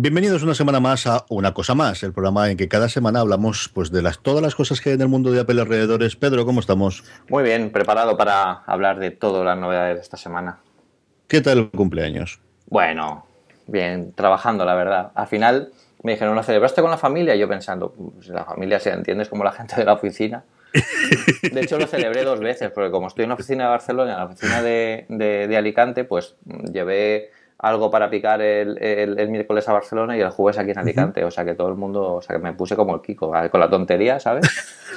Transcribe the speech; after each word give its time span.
Bienvenidos 0.00 0.44
una 0.44 0.54
semana 0.54 0.78
más 0.78 1.08
a 1.08 1.26
Una 1.28 1.52
Cosa 1.52 1.74
Más, 1.74 2.04
el 2.04 2.12
programa 2.12 2.48
en 2.48 2.56
que 2.56 2.68
cada 2.68 2.88
semana 2.88 3.18
hablamos 3.18 3.68
pues 3.74 3.90
de 3.90 4.00
las, 4.00 4.20
todas 4.20 4.40
las 4.40 4.54
cosas 4.54 4.80
que 4.80 4.90
hay 4.90 4.94
en 4.94 5.00
el 5.00 5.08
mundo 5.08 5.32
de 5.32 5.40
Apple 5.40 5.60
alrededores. 5.60 6.14
Pedro, 6.14 6.46
¿cómo 6.46 6.60
estamos? 6.60 7.02
Muy 7.28 7.42
bien, 7.42 7.72
preparado 7.72 8.16
para 8.16 8.62
hablar 8.66 9.00
de 9.00 9.10
todas 9.10 9.44
las 9.44 9.58
novedades 9.58 9.96
de 9.96 10.02
esta 10.02 10.16
semana. 10.16 10.60
¿Qué 11.26 11.40
tal 11.40 11.58
el 11.58 11.70
cumpleaños? 11.70 12.38
Bueno, 12.66 13.26
bien, 13.66 14.12
trabajando, 14.12 14.64
la 14.64 14.76
verdad. 14.76 15.10
Al 15.16 15.26
final 15.26 15.72
me 16.04 16.12
dijeron, 16.12 16.36
¿lo 16.36 16.44
celebraste 16.44 16.80
con 16.80 16.92
la 16.92 16.98
familia? 16.98 17.34
Y 17.34 17.40
yo 17.40 17.48
pensando, 17.48 17.90
pues 17.90 18.28
la 18.28 18.44
familia 18.44 18.78
se 18.78 18.90
entiende, 18.90 19.24
es 19.24 19.28
como 19.28 19.42
la 19.42 19.50
gente 19.50 19.74
de 19.74 19.84
la 19.84 19.94
oficina. 19.94 20.44
De 21.42 21.60
hecho, 21.60 21.76
lo 21.76 21.88
celebré 21.88 22.22
dos 22.22 22.38
veces, 22.38 22.70
porque 22.70 22.92
como 22.92 23.08
estoy 23.08 23.24
en 23.24 23.30
la 23.30 23.34
oficina 23.34 23.64
de 23.64 23.70
Barcelona 23.70 24.12
en 24.12 24.18
la 24.18 24.26
oficina 24.26 24.62
de, 24.62 25.06
de 25.08 25.56
Alicante, 25.56 26.04
pues 26.04 26.36
llevé 26.72 27.32
algo 27.58 27.90
para 27.90 28.08
picar 28.08 28.40
el, 28.40 28.78
el, 28.80 29.28
miércoles 29.30 29.68
a 29.68 29.72
Barcelona 29.72 30.16
y 30.16 30.20
el 30.20 30.30
jueves 30.30 30.58
aquí 30.58 30.70
en 30.70 30.78
Alicante. 30.78 31.24
O 31.24 31.30
sea 31.30 31.44
que 31.44 31.54
todo 31.54 31.68
el 31.68 31.74
mundo, 31.74 32.14
o 32.14 32.22
sea 32.22 32.36
que 32.36 32.42
me 32.42 32.52
puse 32.52 32.76
como 32.76 32.94
el 32.94 33.00
Kiko, 33.00 33.32
con 33.50 33.60
la 33.60 33.68
tontería, 33.68 34.20
¿sabes? 34.20 34.46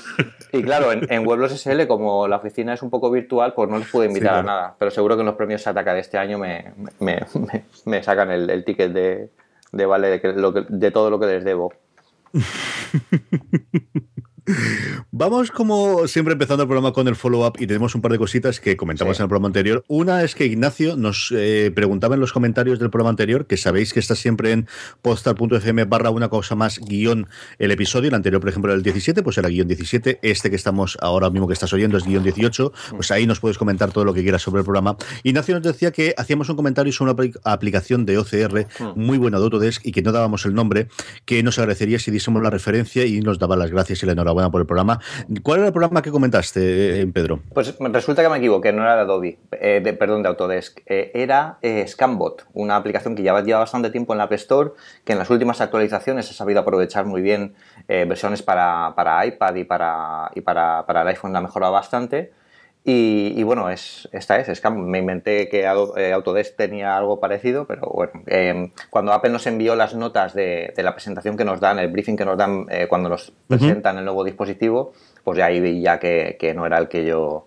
y 0.51 0.61
claro, 0.61 0.91
en, 0.91 1.11
en 1.11 1.23
Pueblos 1.23 1.51
SL, 1.51 1.87
como 1.87 2.27
la 2.27 2.37
oficina 2.37 2.73
es 2.73 2.83
un 2.83 2.91
poco 2.91 3.09
virtual, 3.09 3.53
pues 3.53 3.67
no 3.67 3.79
les 3.79 3.89
pude 3.89 4.05
invitar 4.05 4.35
a 4.35 4.43
nada. 4.43 4.75
Pero 4.77 4.91
seguro 4.91 5.15
que 5.15 5.21
en 5.21 5.27
los 5.27 5.35
premios 5.35 5.63
Sataka 5.63 5.95
de 5.95 6.01
este 6.01 6.19
año 6.19 6.37
me, 6.37 6.73
me, 6.99 7.25
me, 7.85 8.03
sacan 8.03 8.29
el, 8.29 8.49
el, 8.49 8.63
ticket 8.63 8.91
de, 8.91 9.29
de 9.71 9.85
vale 9.87 10.19
de, 10.19 10.33
lo 10.33 10.53
que, 10.53 10.65
de 10.69 10.91
todo 10.91 11.09
lo 11.09 11.19
que 11.19 11.25
les 11.25 11.43
debo. 11.43 11.73
Vamos 15.11 15.51
como 15.51 16.07
siempre 16.07 16.33
empezando 16.33 16.63
el 16.63 16.67
programa 16.67 16.93
con 16.93 17.07
el 17.07 17.15
follow-up 17.15 17.57
y 17.59 17.67
tenemos 17.67 17.95
un 17.95 18.01
par 18.01 18.11
de 18.11 18.17
cositas 18.17 18.59
que 18.59 18.77
comentamos 18.77 19.19
en 19.19 19.23
el 19.23 19.29
programa 19.29 19.47
anterior. 19.47 19.83
Una 19.87 20.23
es 20.23 20.35
que 20.35 20.45
Ignacio 20.45 20.95
nos 20.95 21.33
eh, 21.35 21.71
preguntaba 21.73 22.15
en 22.15 22.21
los 22.21 22.33
comentarios 22.33 22.79
del 22.79 22.89
programa 22.89 23.09
anterior, 23.09 23.45
que 23.45 23.57
sabéis 23.57 23.93
que 23.93 23.99
está 23.99 24.15
siempre 24.15 24.51
en 24.51 24.67
postal.fm 25.01 25.85
barra 25.85 26.09
una 26.09 26.29
cosa 26.29 26.55
más 26.55 26.79
guion 26.79 27.27
el 27.59 27.71
episodio, 27.71 28.09
el 28.09 28.15
anterior 28.15 28.41
por 28.41 28.49
ejemplo 28.49 28.71
era 28.71 28.77
el 28.77 28.83
17, 28.83 29.23
pues 29.23 29.37
era 29.37 29.49
guion 29.49 29.67
17, 29.67 30.19
este 30.21 30.49
que 30.49 30.55
estamos 30.55 30.97
ahora 31.01 31.29
mismo 31.29 31.47
que 31.47 31.53
estás 31.53 31.71
oyendo 31.73 31.97
es 31.97 32.05
guion 32.05 32.23
18, 32.23 32.73
pues 32.91 33.11
ahí 33.11 33.27
nos 33.27 33.39
puedes 33.39 33.57
comentar 33.57 33.91
todo 33.91 34.05
lo 34.05 34.13
que 34.13 34.21
quieras 34.21 34.41
sobre 34.41 34.59
el 34.59 34.65
programa. 34.65 34.97
Ignacio 35.23 35.55
nos 35.55 35.63
decía 35.63 35.91
que 35.91 36.13
hacíamos 36.17 36.49
un 36.49 36.55
comentario 36.55 36.91
sobre 36.93 37.11
una 37.11 37.31
aplicación 37.43 38.05
de 38.05 38.17
OCR 38.17 38.67
hmm. 38.79 38.91
muy 38.95 39.17
buena 39.17 39.37
de 39.37 39.43
Autodesk 39.43 39.85
y 39.85 39.91
que 39.91 40.01
no 40.01 40.11
dábamos 40.11 40.45
el 40.45 40.53
nombre, 40.53 40.87
que 41.25 41.43
nos 41.43 41.59
agradecería 41.59 41.99
si 41.99 42.11
diésemos 42.11 42.41
la 42.41 42.49
referencia 42.49 43.05
y 43.05 43.21
nos 43.21 43.39
daba 43.39 43.55
las 43.55 43.71
gracias 43.71 44.03
y 44.03 44.05
la 44.05 44.13
enhorabuena 44.13 44.40
por 44.49 44.61
el 44.61 44.67
programa. 44.67 44.99
¿Cuál 45.43 45.59
era 45.59 45.67
el 45.67 45.73
programa 45.73 46.01
que 46.01 46.11
comentaste, 46.11 47.01
eh, 47.01 47.07
Pedro? 47.07 47.41
Pues 47.53 47.77
resulta 47.79 48.23
que 48.23 48.29
me 48.29 48.37
equivoqué, 48.37 48.71
no 48.71 48.81
era 48.81 48.95
de 48.95 49.01
Adobe, 49.01 49.39
eh, 49.51 49.95
perdón, 49.99 50.23
de 50.23 50.29
Autodesk. 50.29 50.79
Eh, 50.85 51.11
era 51.13 51.59
Scanbot, 51.87 52.47
una 52.53 52.75
aplicación 52.75 53.15
que 53.15 53.23
ya 53.23 53.39
lleva 53.41 53.59
bastante 53.59 53.89
tiempo 53.89 54.13
en 54.13 54.17
la 54.17 54.25
App 54.25 54.33
Store, 54.33 54.71
que 55.03 55.13
en 55.13 55.19
las 55.19 55.29
últimas 55.29 55.61
actualizaciones 55.61 56.29
ha 56.29 56.33
sabido 56.33 56.61
aprovechar 56.61 57.05
muy 57.05 57.21
bien 57.21 57.53
versiones 57.87 58.41
para, 58.41 58.93
iPad 59.25 59.55
y 59.55 59.63
para, 59.65 60.31
y 60.33 60.41
para, 60.41 60.85
para 60.85 61.01
el 61.01 61.07
iPhone 61.09 61.33
la 61.33 61.39
ha 61.39 61.41
mejorado 61.41 61.73
bastante. 61.73 62.31
Y, 62.83 63.43
bueno, 63.43 63.69
es, 63.69 64.09
esta 64.11 64.39
es 64.39 64.57
Scam. 64.57 64.75
Me 64.79 64.97
inventé 64.97 65.49
que 65.49 65.61
eh, 65.61 66.13
Autodesk 66.13 66.55
tenía 66.55 66.97
algo 66.97 67.19
parecido, 67.19 67.65
pero 67.65 67.87
bueno, 67.93 68.23
em, 68.25 68.71
cuando 68.89 69.13
Apple 69.13 69.29
nos 69.29 69.45
envió 69.45 69.75
las 69.75 69.93
notas 69.93 70.33
de, 70.33 70.73
la 70.77 70.93
presentación 70.93 71.37
que 71.37 71.45
nos 71.45 71.59
dan, 71.59 71.77
el 71.77 71.89
briefing 71.89 72.17
que 72.17 72.25
nos 72.25 72.37
dan 72.37 72.65
eh, 72.69 72.87
cuando 72.87 73.07
nos 73.09 73.33
presentan 73.47 73.99
el 73.99 74.05
nuevo 74.05 74.23
dispositivo, 74.23 74.93
pues 75.23 75.37
ya 75.37 75.45
ahí 75.45 75.59
vi 75.59 75.81
ya 75.81 75.99
que, 75.99 76.37
que, 76.39 76.55
no 76.55 76.65
era 76.65 76.79
el 76.79 76.87
que 76.87 77.05
yo 77.05 77.45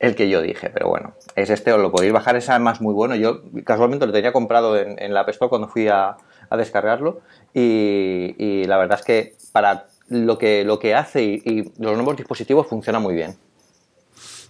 el 0.00 0.14
que 0.16 0.28
yo 0.28 0.42
dije, 0.42 0.68
pero 0.68 0.88
bueno, 0.88 1.14
es 1.34 1.48
este, 1.48 1.72
os 1.72 1.80
lo 1.80 1.90
podéis 1.90 2.12
bajar, 2.12 2.36
es 2.36 2.50
además 2.50 2.82
muy 2.82 2.92
bueno. 2.92 3.14
Yo 3.14 3.40
casualmente 3.64 4.06
lo 4.06 4.12
tenía 4.12 4.32
comprado 4.32 4.78
en, 4.78 5.00
en 5.00 5.14
la 5.14 5.20
App 5.20 5.30
Store 5.30 5.48
cuando 5.48 5.68
fui 5.68 5.88
a, 5.88 6.16
a 6.50 6.56
descargarlo 6.58 7.22
y, 7.54 8.34
y, 8.36 8.64
la 8.64 8.76
verdad 8.76 8.98
es 8.98 9.06
que 9.06 9.34
para 9.52 9.86
lo 10.08 10.36
que, 10.36 10.64
lo 10.64 10.78
que 10.78 10.94
hace 10.94 11.22
y 11.22 11.72
los 11.78 11.94
nuevos 11.94 12.16
dispositivos 12.16 12.66
funciona 12.66 12.98
muy 12.98 13.14
bien. 13.14 13.34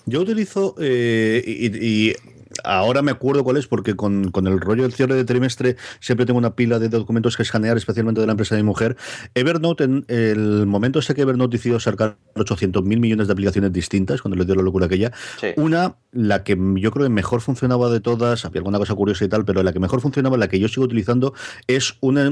Yo 0.06 0.20
utilizo 0.20 0.74
eh, 0.78 1.42
y, 1.46 2.14
ahora 2.64 3.02
me 3.02 3.10
acuerdo 3.10 3.44
cuál 3.44 3.56
es, 3.56 3.66
porque 3.66 3.96
con, 3.96 4.30
el 4.34 4.60
rollo 4.60 4.82
del 4.82 4.92
cierre 4.92 5.14
de 5.14 5.24
trimestre 5.24 5.76
siempre 6.00 6.26
tengo 6.26 6.38
una 6.38 6.54
pila 6.54 6.78
de 6.78 6.88
documentos 6.88 7.36
que 7.36 7.42
escanear, 7.42 7.76
especialmente 7.76 8.20
de 8.20 8.26
la 8.26 8.32
empresa 8.32 8.54
de 8.54 8.62
mi 8.62 8.66
mujer. 8.66 8.96
Evernote, 9.34 9.84
en 9.84 10.04
el 10.08 10.66
momento 10.66 10.98
ese 10.98 11.14
que 11.14 11.22
Evernote 11.22 11.56
decidió 11.56 11.80
sacar 11.80 12.16
800 12.34 12.84
mil 12.84 13.00
millones 13.00 13.26
de 13.26 13.32
aplicaciones 13.32 13.72
distintas, 13.72 14.22
cuando 14.22 14.36
le 14.36 14.44
dio 14.44 14.54
la 14.54 14.62
locura 14.62 14.86
aquella, 14.86 15.12
una, 15.56 15.96
la 16.12 16.44
que 16.44 16.56
yo 16.76 16.90
creo 16.90 17.04
que 17.04 17.10
mejor 17.10 17.40
funcionaba 17.40 17.90
de 17.90 18.00
todas, 18.00 18.44
había 18.44 18.60
alguna 18.60 18.78
cosa 18.78 18.94
curiosa 18.94 19.24
y 19.24 19.28
tal, 19.28 19.44
pero 19.44 19.62
la 19.62 19.72
que 19.72 19.80
mejor 19.80 20.00
funcionaba, 20.00 20.36
la 20.36 20.48
que 20.48 20.58
yo 20.58 20.68
sigo 20.68 20.84
utilizando, 20.84 21.34
es 21.66 21.96
una, 22.00 22.30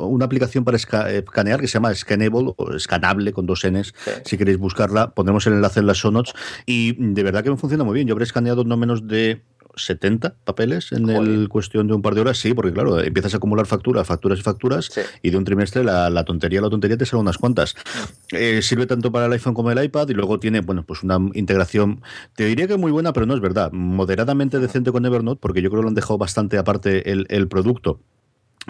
una 0.00 0.24
aplicación 0.24 0.64
para 0.64 0.76
escanear 0.76 1.60
que 1.60 1.68
se 1.68 1.74
llama 1.74 1.94
Scannable 1.94 2.52
o 2.56 2.78
Scanable 2.78 3.32
con 3.32 3.46
dos 3.46 3.66
Ns, 3.66 3.94
si 4.24 4.36
queréis 4.36 4.58
buscarla, 4.58 5.10
pondremos 5.10 5.46
el 5.46 5.54
enlace 5.54 5.80
en 5.80 5.86
las 5.86 5.98
show 5.98 6.10
notes 6.10 6.34
y 6.66 6.94
de 6.98 7.22
verdad 7.22 7.42
que 7.42 7.50
me 7.50 7.56
funciona 7.56 7.84
muy 7.84 7.94
bien. 7.94 8.06
Yo 8.06 8.14
habré 8.14 8.24
escaneado 8.24 8.64
no 8.64 8.76
menos 8.76 9.06
de 9.06 9.42
70 9.76 10.36
papeles 10.44 10.92
en 10.92 11.08
el 11.10 11.48
cuestión 11.48 11.86
de 11.86 11.94
un 11.94 12.02
par 12.02 12.14
de 12.14 12.22
horas, 12.22 12.38
sí, 12.38 12.54
porque 12.54 12.72
claro, 12.72 13.00
empiezas 13.00 13.34
a 13.34 13.36
acumular 13.36 13.66
facturas, 13.66 14.06
facturas 14.06 14.38
y 14.38 14.42
facturas, 14.42 14.90
y 15.22 15.30
de 15.30 15.36
un 15.36 15.44
trimestre 15.44 15.84
la, 15.84 16.24
tontería, 16.24 16.60
la 16.60 16.70
tontería 16.70 16.96
te 16.96 17.06
sale 17.06 17.20
unas 17.20 17.38
cuantas. 17.38 17.74
Eh, 18.32 18.62
sirve 18.62 18.86
tanto 18.86 19.12
para 19.12 19.26
el 19.26 19.32
iPhone 19.32 19.54
como 19.54 19.70
el 19.70 19.82
iPad, 19.82 20.08
y 20.08 20.14
luego 20.14 20.40
tiene, 20.40 20.60
bueno, 20.60 20.84
pues 20.84 21.02
una 21.02 21.18
integración, 21.34 22.02
te 22.34 22.46
diría 22.46 22.66
que 22.66 22.76
muy 22.76 22.90
buena, 22.90 23.12
pero 23.12 23.26
no 23.26 23.34
es 23.34 23.40
verdad, 23.40 23.70
moderadamente 23.72 24.58
decente 24.58 24.90
con 24.90 25.04
Evernote, 25.04 25.40
porque 25.40 25.62
yo 25.62 25.70
creo 25.70 25.80
que 25.80 25.84
lo 25.84 25.88
han 25.88 25.94
dejado 25.94 26.18
bastante 26.18 26.58
aparte 26.58 27.12
el, 27.12 27.26
el 27.28 27.48
producto 27.48 28.00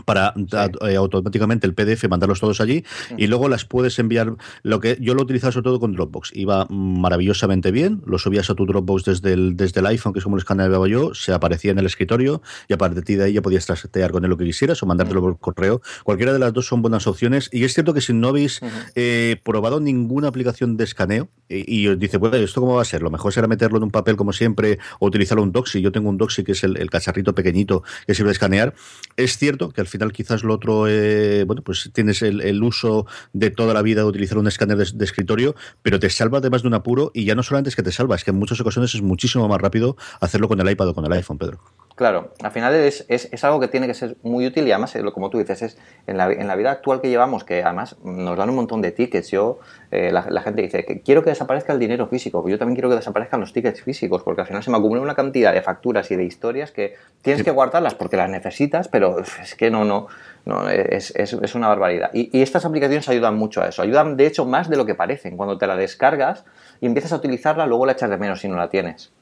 para 0.05 0.35
eh, 0.83 0.97
automáticamente 0.97 1.67
el 1.67 1.75
PDF 1.75 2.09
mandarlos 2.09 2.41
todos 2.41 2.61
allí 2.61 2.85
y 3.17 3.27
luego 3.27 3.49
las 3.49 3.65
puedes 3.65 3.99
enviar. 3.99 4.35
Lo 4.63 4.81
que 4.81 4.99
yo 5.01 5.15
lo 5.15 5.23
utilizaba 5.23 5.53
sobre 5.53 5.65
todo 5.65 5.81
con 5.81 5.93
Dropbox. 5.93 6.33
Iba 6.35 6.67
maravillosamente 6.69 7.71
bien 7.71 8.03
lo 8.07 8.19
subías 8.19 8.51
a 8.51 8.55
tu 8.55 8.67
Dropbox 8.67 9.05
desde 9.05 9.33
el, 9.33 9.57
desde 9.57 9.81
el 9.81 9.87
iPhone 9.87 10.13
que 10.13 10.19
es 10.19 10.25
como 10.25 10.37
lo 10.37 10.41
escaneaba 10.41 10.87
yo 10.89 11.15
se 11.15 11.33
aparecía 11.33 11.71
en 11.71 11.79
el 11.79 11.87
escritorio 11.87 12.43
y 12.69 12.75
a 12.75 12.79
partir 12.79 13.19
de 13.19 13.25
ahí 13.25 13.33
ya 13.33 13.43
podías 13.43 13.67
trastear 13.67 14.11
con 14.11 14.25
él 14.25 14.31
lo 14.31 14.37
que 14.37 14.45
quisieras 14.45 14.83
o 14.83 14.87
mandártelo 14.87 15.21
por 15.21 15.39
correo. 15.39 15.81
Cualquiera 16.05 16.33
de 16.33 16.39
las 16.39 16.53
dos 16.53 16.67
son 16.67 16.83
buenas 16.83 17.07
opciones. 17.07 17.49
Y 17.53 17.65
es 17.65 17.75
cierto 17.75 17.95
que 17.95 18.01
si 18.01 18.13
no 18.13 18.29
habéis 18.29 18.61
eh, 18.95 19.41
probado 19.45 19.81
ninguna 19.81 20.29
aplicación 20.29 20.77
de 20.77 20.85
escaneo 20.85 21.29
y, 21.49 21.87
os 21.87 21.99
dice 21.99 22.17
bueno 22.17 22.37
esto 22.37 22.61
cómo 22.61 22.75
va 22.75 22.83
a 22.83 22.85
ser 22.85 23.03
lo 23.03 23.11
mejor 23.11 23.33
será 23.33 23.47
meterlo 23.47 23.79
en 23.79 23.85
un 23.85 23.91
papel 23.93 24.17
como 24.17 24.33
siempre 24.33 24.79
o 24.99 25.07
utilizarlo 25.07 25.45
un 25.45 25.53
Doxy 25.53 25.81
yo 25.81 25.93
tengo 25.93 26.09
un 26.09 26.19
Doxy 26.19 26.43
que 26.43 26.53
es 26.53 26.65
el, 26.65 26.77
el 26.77 26.91
cacharrito 26.91 27.37
pequeñito 27.37 27.85
que 28.07 28.15
sirve 28.15 28.29
de 28.29 28.33
escanear. 28.33 28.75
Es 29.17 29.39
cierto 29.39 29.71
que 29.71 29.86
al 29.87 29.91
final 29.91 30.13
quizás 30.13 30.43
lo 30.43 30.53
otro, 30.55 30.89
eh, 30.89 31.45
bueno, 31.45 31.63
pues 31.63 31.91
tienes 31.93 32.21
el, 32.23 32.63
uso 32.63 33.07
de 33.33 33.51
toda 33.51 33.73
la 33.73 33.83
vida 33.83 34.01
de 34.01 34.09
utilizar 34.09 34.37
un 34.37 34.49
escáner 34.49 34.77
de, 34.77 35.05
escritorio, 35.05 35.55
pero 35.83 36.01
te 36.01 36.11
salva 36.11 36.39
además 36.39 36.63
de 36.63 36.69
un 36.69 36.75
apuro 36.75 37.13
y 37.15 37.25
ya 37.25 37.35
no 37.35 37.43
solamente 37.45 37.71
es 37.71 37.77
que 37.77 37.85
te 37.85 37.93
salva, 37.93 38.17
es 38.17 38.25
que 38.25 38.33
en 38.33 38.39
muchas 38.39 38.61
ocasiones 38.61 38.95
es 38.95 39.03
muchísimo 39.03 39.47
más 39.49 39.61
rápido 39.61 39.97
hacerlo 40.21 40.49
con 40.49 40.61
el 40.61 40.69
iPad 40.69 40.89
o 40.89 40.95
con 40.95 41.07
el 41.07 41.13
iPhone, 41.13 41.39
Pedro. 41.39 41.61
Claro, 41.95 42.35
al 42.43 42.51
final 42.51 42.75
es, 42.75 43.07
es, 43.09 43.45
algo 43.45 43.59
que 43.59 43.69
tiene 43.69 43.87
que 43.87 43.95
ser 43.95 44.19
muy 44.23 44.47
útil 44.47 44.69
y 44.69 44.73
además, 44.73 44.95
eh, 44.97 45.03
como 45.15 45.31
tú 45.31 45.39
dices, 45.39 45.63
es 45.63 45.79
en 46.07 46.19
la, 46.19 46.31
en 46.31 46.47
la 46.47 46.55
vida 46.55 46.71
actual 46.71 47.01
que 47.01 47.09
llevamos, 47.09 47.45
que 47.45 47.63
además 47.63 47.97
nos 48.05 48.37
dan 48.37 48.51
un 48.51 48.57
montón 48.57 48.83
de 48.83 48.93
tickets. 48.93 49.31
Yo, 49.31 49.61
eh, 49.91 50.11
la, 50.13 50.43
gente 50.43 50.63
dice 50.63 50.85
que 50.85 51.01
quiero 51.01 51.23
que 51.23 51.31
desaparezca 51.31 51.73
el 51.73 51.79
dinero 51.79 52.07
físico, 52.07 52.47
yo 52.49 52.59
también 52.59 52.77
quiero 52.77 52.89
que 52.89 52.97
desaparezcan 52.97 53.41
los 53.41 53.53
tickets 53.53 53.83
físicos, 53.83 54.23
porque 54.23 54.41
al 54.41 54.47
final 54.47 54.63
se 54.63 54.71
me 54.71 54.77
acumula 54.77 55.01
una 55.01 55.15
cantidad 55.15 55.53
de 55.53 55.63
facturas 55.63 56.11
y 56.11 56.17
de 56.17 56.25
historias 56.25 56.73
que 56.73 56.95
tienes 57.23 57.43
que 57.43 57.51
guardarlas 57.51 57.95
porque 57.95 58.17
las 58.17 58.31
necesitas, 58.31 58.89
pero 58.89 59.21
es 59.21 59.55
que 59.55 59.71
no, 59.71 59.85
no, 59.85 60.09
no 60.45 60.69
es, 60.69 61.15
es 61.17 61.55
una 61.55 61.69
barbaridad. 61.69 62.11
Y, 62.13 62.37
y 62.37 62.43
estas 62.43 62.65
aplicaciones 62.65 63.09
ayudan 63.09 63.37
mucho 63.37 63.63
a 63.63 63.69
eso, 63.69 63.83
ayudan 63.83 64.17
de 64.17 64.27
hecho 64.27 64.45
más 64.45 64.69
de 64.69 64.77
lo 64.77 64.87
que 64.87 64.95
parecen. 64.95 65.37
Cuando 65.37 65.59
te 65.59 65.67
la 65.67 65.77
descargas 65.77 66.45
y 66.81 66.87
empiezas 66.87 67.13
a 67.13 67.17
utilizarla, 67.17 67.67
luego 67.67 67.87
la 67.87 67.93
echas 67.93 68.11
de 68.11 68.19
menos 68.19 68.41
si 68.41 68.49
no 68.49 68.57
la 68.57 68.69
tienes. 68.69 69.13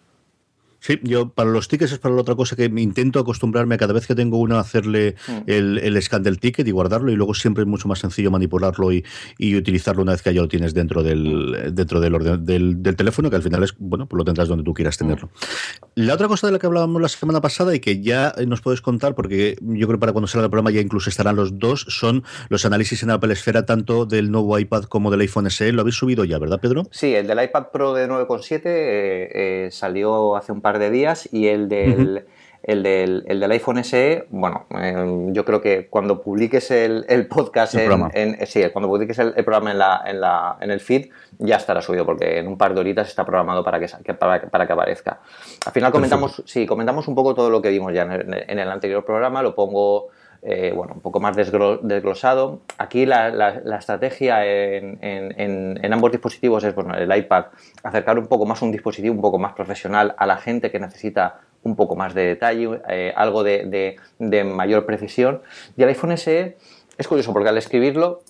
Sí, 0.84 1.00
yo 1.02 1.30
para 1.30 1.48
los 1.48 1.66
tickets 1.66 1.92
es 1.92 1.98
para 1.98 2.14
la 2.14 2.20
otra 2.20 2.34
cosa 2.34 2.56
que 2.56 2.68
me 2.68 2.82
intento 2.82 3.18
acostumbrarme 3.18 3.76
a 3.76 3.78
cada 3.78 3.94
vez 3.94 4.06
que 4.06 4.14
tengo 4.14 4.36
uno 4.36 4.58
a 4.58 4.60
hacerle 4.60 5.14
mm. 5.26 5.32
el, 5.46 5.78
el, 5.78 6.02
scan 6.02 6.22
del 6.22 6.38
ticket 6.38 6.68
y 6.68 6.72
guardarlo 6.72 7.10
y 7.10 7.16
luego 7.16 7.32
siempre 7.32 7.62
es 7.62 7.66
mucho 7.66 7.88
más 7.88 8.00
sencillo 8.00 8.30
manipularlo 8.30 8.92
y, 8.92 9.02
y 9.38 9.56
utilizarlo 9.56 10.02
una 10.02 10.12
vez 10.12 10.20
que 10.20 10.34
ya 10.34 10.42
lo 10.42 10.48
tienes 10.48 10.74
dentro 10.74 11.02
del 11.02 11.70
mm. 11.70 11.74
dentro 11.74 12.00
del, 12.00 12.14
orden, 12.14 12.44
del, 12.44 12.82
del, 12.82 12.96
teléfono 12.96 13.30
que 13.30 13.36
al 13.36 13.42
final 13.42 13.62
es 13.62 13.74
bueno 13.78 14.06
pues 14.06 14.18
lo 14.18 14.26
tendrás 14.26 14.46
donde 14.46 14.62
tú 14.62 14.74
quieras 14.74 14.98
tenerlo. 14.98 15.28
Mm. 15.28 16.02
La 16.02 16.12
otra 16.12 16.28
cosa 16.28 16.48
de 16.48 16.52
la 16.52 16.58
que 16.58 16.66
hablábamos 16.66 17.00
la 17.00 17.08
semana 17.08 17.40
pasada 17.40 17.74
y 17.74 17.80
que 17.80 18.02
ya 18.02 18.34
nos 18.46 18.60
puedes 18.60 18.82
contar 18.82 19.14
porque 19.14 19.56
yo 19.62 19.86
creo 19.86 19.98
que 19.98 20.00
para 20.00 20.12
cuando 20.12 20.26
salga 20.26 20.44
el 20.44 20.50
programa 20.50 20.70
ya 20.70 20.82
incluso 20.82 21.08
estarán 21.08 21.36
los 21.36 21.58
dos 21.58 21.86
son 21.88 22.24
los 22.50 22.66
análisis 22.66 23.02
en 23.02 23.08
Apple 23.08 23.32
Esfera 23.32 23.64
tanto 23.64 24.04
del 24.04 24.30
nuevo 24.30 24.58
iPad 24.58 24.82
como 24.82 25.10
del 25.10 25.20
iPhone 25.20 25.48
SE. 25.48 25.72
Lo 25.72 25.80
habéis 25.80 25.96
subido 25.96 26.26
ya, 26.26 26.38
¿verdad, 26.38 26.60
Pedro? 26.60 26.82
Sí, 26.90 27.14
el 27.14 27.26
del 27.26 27.42
iPad 27.42 27.68
Pro 27.72 27.94
de 27.94 28.06
9,7 28.06 28.60
eh, 28.66 28.66
eh, 28.66 29.68
salió 29.70 30.36
hace 30.36 30.52
un 30.52 30.60
par 30.60 30.73
de 30.78 30.90
días 30.90 31.28
y 31.32 31.48
el 31.48 31.68
del, 31.68 32.26
el 32.62 32.82
del, 32.82 33.24
el 33.26 33.40
del 33.40 33.50
iPhone 33.50 33.82
SE, 33.84 34.26
bueno, 34.30 34.66
eh, 34.80 35.28
yo 35.32 35.44
creo 35.44 35.60
que 35.60 35.88
cuando 35.88 36.22
publiques 36.22 36.70
el, 36.70 37.04
el 37.08 37.26
podcast, 37.26 37.74
en, 37.74 38.46
sí, 38.46 38.62
cuando 38.72 38.88
publiques 38.88 39.18
el, 39.18 39.32
programa 39.44 39.72
en, 39.72 39.78
la, 39.78 40.02
en, 40.06 40.20
la, 40.20 40.56
en 40.60 40.70
el 40.70 40.80
feed, 40.80 41.10
ya 41.38 41.56
estará 41.56 41.82
subido, 41.82 42.06
porque 42.06 42.38
en 42.38 42.48
un 42.48 42.56
par 42.56 42.74
de 42.74 42.80
horitas 42.80 43.08
está 43.08 43.24
programado 43.24 43.62
para 43.62 43.78
que, 43.78 44.14
para, 44.14 44.48
para 44.48 44.66
que 44.66 44.72
aparezca. 44.72 45.20
Al 45.66 45.72
final 45.72 45.92
comentamos, 45.92 46.42
sí, 46.46 46.66
comentamos 46.66 47.06
un 47.06 47.14
poco 47.14 47.34
todo 47.34 47.50
lo 47.50 47.60
que 47.60 47.68
vimos 47.68 47.92
ya 47.92 48.02
en 48.02 48.12
el, 48.12 48.44
en 48.48 48.58
el 48.58 48.70
anterior 48.70 49.04
programa, 49.04 49.42
lo 49.42 49.54
pongo 49.54 50.08
eh, 50.46 50.72
bueno, 50.76 50.92
un 50.92 51.00
poco 51.00 51.20
más 51.20 51.34
desglosado. 51.34 52.60
Aquí 52.76 53.06
la, 53.06 53.48
estrategia 53.78 54.44
en, 54.44 55.92
ambos 55.92 56.12
dispositivos 56.12 56.62
es, 56.64 56.74
bueno, 56.74 56.94
el 56.94 57.16
iPad, 57.16 57.46
acercar 57.82 58.18
un 58.18 58.26
poco 58.26 58.44
más 58.44 58.60
un 58.60 58.70
dispositivo 58.70 59.14
un 59.14 59.22
poco 59.22 59.38
más 59.38 59.54
profesional 59.54 60.14
a 60.18 60.26
la 60.26 60.36
gente 60.36 60.70
que 60.70 60.78
necesita 60.78 61.40
un 61.62 61.76
poco 61.76 61.96
más 61.96 62.12
de 62.12 62.26
detalle, 62.26 62.78
eh, 62.90 63.14
algo 63.16 63.42
de, 63.42 63.96
mayor 64.44 64.84
precisión. 64.84 65.40
Y 65.78 65.82
el 65.82 65.88
iPhone 65.88 66.14
SE 66.18 66.58
es 66.98 67.08
curioso 67.08 67.32
porque 67.32 67.48
al 67.48 67.56
escribirlo 67.56 68.20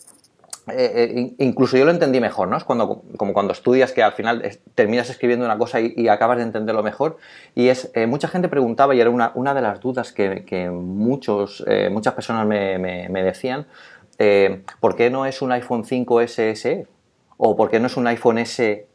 eh, 0.68 1.34
incluso 1.38 1.76
yo 1.76 1.84
lo 1.84 1.90
entendí 1.90 2.20
mejor, 2.20 2.48
¿no? 2.48 2.56
Es 2.56 2.64
cuando, 2.64 3.02
como 3.16 3.32
cuando 3.32 3.52
estudias 3.52 3.92
que 3.92 4.02
al 4.02 4.12
final 4.12 4.42
terminas 4.74 5.10
escribiendo 5.10 5.44
una 5.44 5.58
cosa 5.58 5.80
y, 5.80 6.08
acabas 6.08 6.38
de 6.38 6.44
entenderlo 6.44 6.82
mejor. 6.82 7.18
Y 7.54 7.68
es, 7.68 7.90
mucha 8.08 8.28
gente 8.28 8.48
preguntaba, 8.48 8.94
y 8.94 9.00
era 9.00 9.10
una, 9.10 9.32
una 9.34 9.54
de 9.54 9.62
las 9.62 9.80
dudas 9.80 10.12
que, 10.12 10.70
muchos, 10.70 11.64
muchas 11.90 12.14
personas 12.14 12.46
me, 12.46 12.78
me 12.78 13.22
decían, 13.22 13.66
¿por 14.80 14.96
qué 14.96 15.10
no 15.10 15.26
es 15.26 15.42
un 15.42 15.52
iPhone 15.52 15.84
5 15.84 16.20
SE? 16.28 16.86
¿O 17.36 17.56
por 17.56 17.70
qué 17.70 17.80
no 17.80 17.86
es 17.86 17.96
un 17.96 18.06
iPhone 18.06 18.38
S 18.38 18.86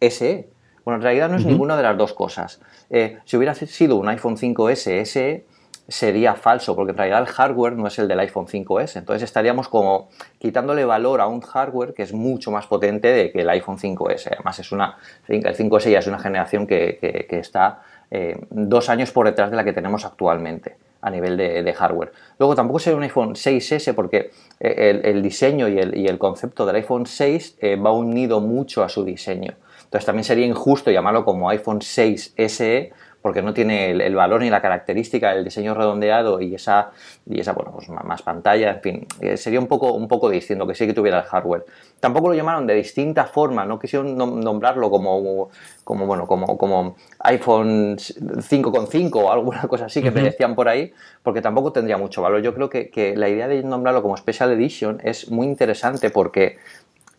SE? 0.00 0.48
Bueno, 0.86 0.98
en 0.98 1.02
realidad 1.02 1.28
no 1.28 1.36
es 1.36 1.44
ninguna 1.44 1.76
de 1.76 1.82
las 1.82 1.98
dos 1.98 2.12
cosas. 2.12 2.60
Eh, 2.90 3.18
si 3.24 3.36
hubiera 3.36 3.56
sido 3.56 3.96
un 3.96 4.08
iPhone 4.08 4.36
5S 4.36 5.04
SE, 5.04 5.44
sería 5.88 6.34
falso, 6.34 6.74
porque 6.74 6.90
en 6.90 6.98
realidad 6.98 7.20
el 7.20 7.26
hardware 7.26 7.74
no 7.74 7.86
es 7.86 7.98
el 7.98 8.08
del 8.08 8.18
iPhone 8.20 8.46
5S. 8.46 8.96
Entonces 8.96 9.22
estaríamos 9.22 9.68
como 9.68 10.08
quitándole 10.38 10.84
valor 10.84 11.20
a 11.20 11.26
un 11.26 11.40
hardware 11.40 11.94
que 11.94 12.02
es 12.02 12.12
mucho 12.12 12.50
más 12.50 12.66
potente 12.66 13.08
de 13.08 13.30
que 13.30 13.42
el 13.42 13.50
iPhone 13.50 13.78
5S. 13.78 14.32
Además, 14.32 14.58
es 14.58 14.72
una, 14.72 14.98
el 15.28 15.42
5S 15.44 15.90
ya 15.90 16.00
es 16.00 16.06
una 16.06 16.18
generación 16.18 16.66
que, 16.66 17.26
está 17.30 17.82
eh, 18.10 18.36
dos 18.50 18.88
años 18.88 19.12
por 19.12 19.26
detrás 19.26 19.50
de 19.50 19.56
la 19.56 19.64
que 19.64 19.72
tenemos 19.72 20.04
actualmente 20.04 20.76
a 21.02 21.10
nivel 21.10 21.36
de, 21.36 21.72
hardware. 21.72 22.12
Luego 22.38 22.56
tampoco 22.56 22.80
sería 22.80 22.96
un 22.96 23.04
iPhone 23.04 23.34
6S 23.34 23.94
porque 23.94 24.30
eh, 24.58 25.00
el, 25.04 25.22
diseño 25.22 25.68
y 25.68 25.78
el, 25.78 26.18
concepto 26.18 26.66
del 26.66 26.76
iPhone 26.76 27.06
6 27.06 27.58
va 27.84 27.92
unido 27.92 28.40
mucho 28.40 28.82
a 28.82 28.88
su 28.88 29.04
diseño. 29.04 29.54
Entonces 29.84 30.04
también 30.04 30.24
sería 30.24 30.46
injusto 30.46 30.90
llamarlo 30.90 31.24
como 31.24 31.48
iPhone 31.48 31.80
6 31.80 32.34
SE 32.36 32.92
porque 33.26 33.42
no 33.42 33.52
tiene 33.52 33.90
el, 33.90 34.14
valor 34.14 34.40
ni 34.40 34.50
la 34.50 34.62
característica 34.62 35.34
del 35.34 35.42
diseño 35.42 35.74
redondeado 35.74 36.40
y 36.40 36.54
esa, 36.54 36.92
y 37.28 37.40
esa 37.40 37.54
bueno, 37.54 37.72
pues 37.72 37.88
más 37.88 38.22
pantalla, 38.22 38.70
en 38.70 38.80
fin, 38.80 39.06
eh, 39.20 39.36
sería 39.36 39.58
un 39.58 39.66
poco, 39.66 39.94
un 39.94 40.06
poco 40.06 40.30
distinto, 40.30 40.64
que 40.64 40.76
sí 40.76 40.86
que 40.86 40.94
tuviera 40.94 41.18
el 41.18 41.24
hardware. 41.24 41.64
Tampoco 41.98 42.28
lo 42.28 42.34
llamaron 42.36 42.68
de 42.68 42.74
distinta 42.74 43.24
forma, 43.24 43.64
no 43.64 43.80
quisieron 43.80 44.16
nombrarlo 44.16 44.90
como, 44.90 45.50
como, 45.82 46.06
bueno, 46.06 46.28
como, 46.28 46.56
como 46.56 46.94
iPhone 47.18 47.96
5.5 47.96 49.16
o 49.16 49.32
alguna 49.32 49.62
cosa 49.66 49.86
así 49.86 50.00
que 50.00 50.12
me 50.12 50.22
decían 50.22 50.54
por 50.54 50.68
ahí, 50.68 50.92
porque 51.24 51.42
tampoco 51.42 51.72
tendría 51.72 51.98
mucho 51.98 52.22
valor. 52.22 52.42
Yo 52.42 52.54
creo 52.54 52.70
que, 52.70 52.90
que 52.90 53.16
la 53.16 53.28
idea 53.28 53.48
de 53.48 53.60
nombrarlo 53.64 54.02
como 54.02 54.16
Special 54.16 54.52
Edition 54.52 55.00
es 55.02 55.32
muy 55.32 55.48
interesante 55.48 56.10
porque 56.10 56.58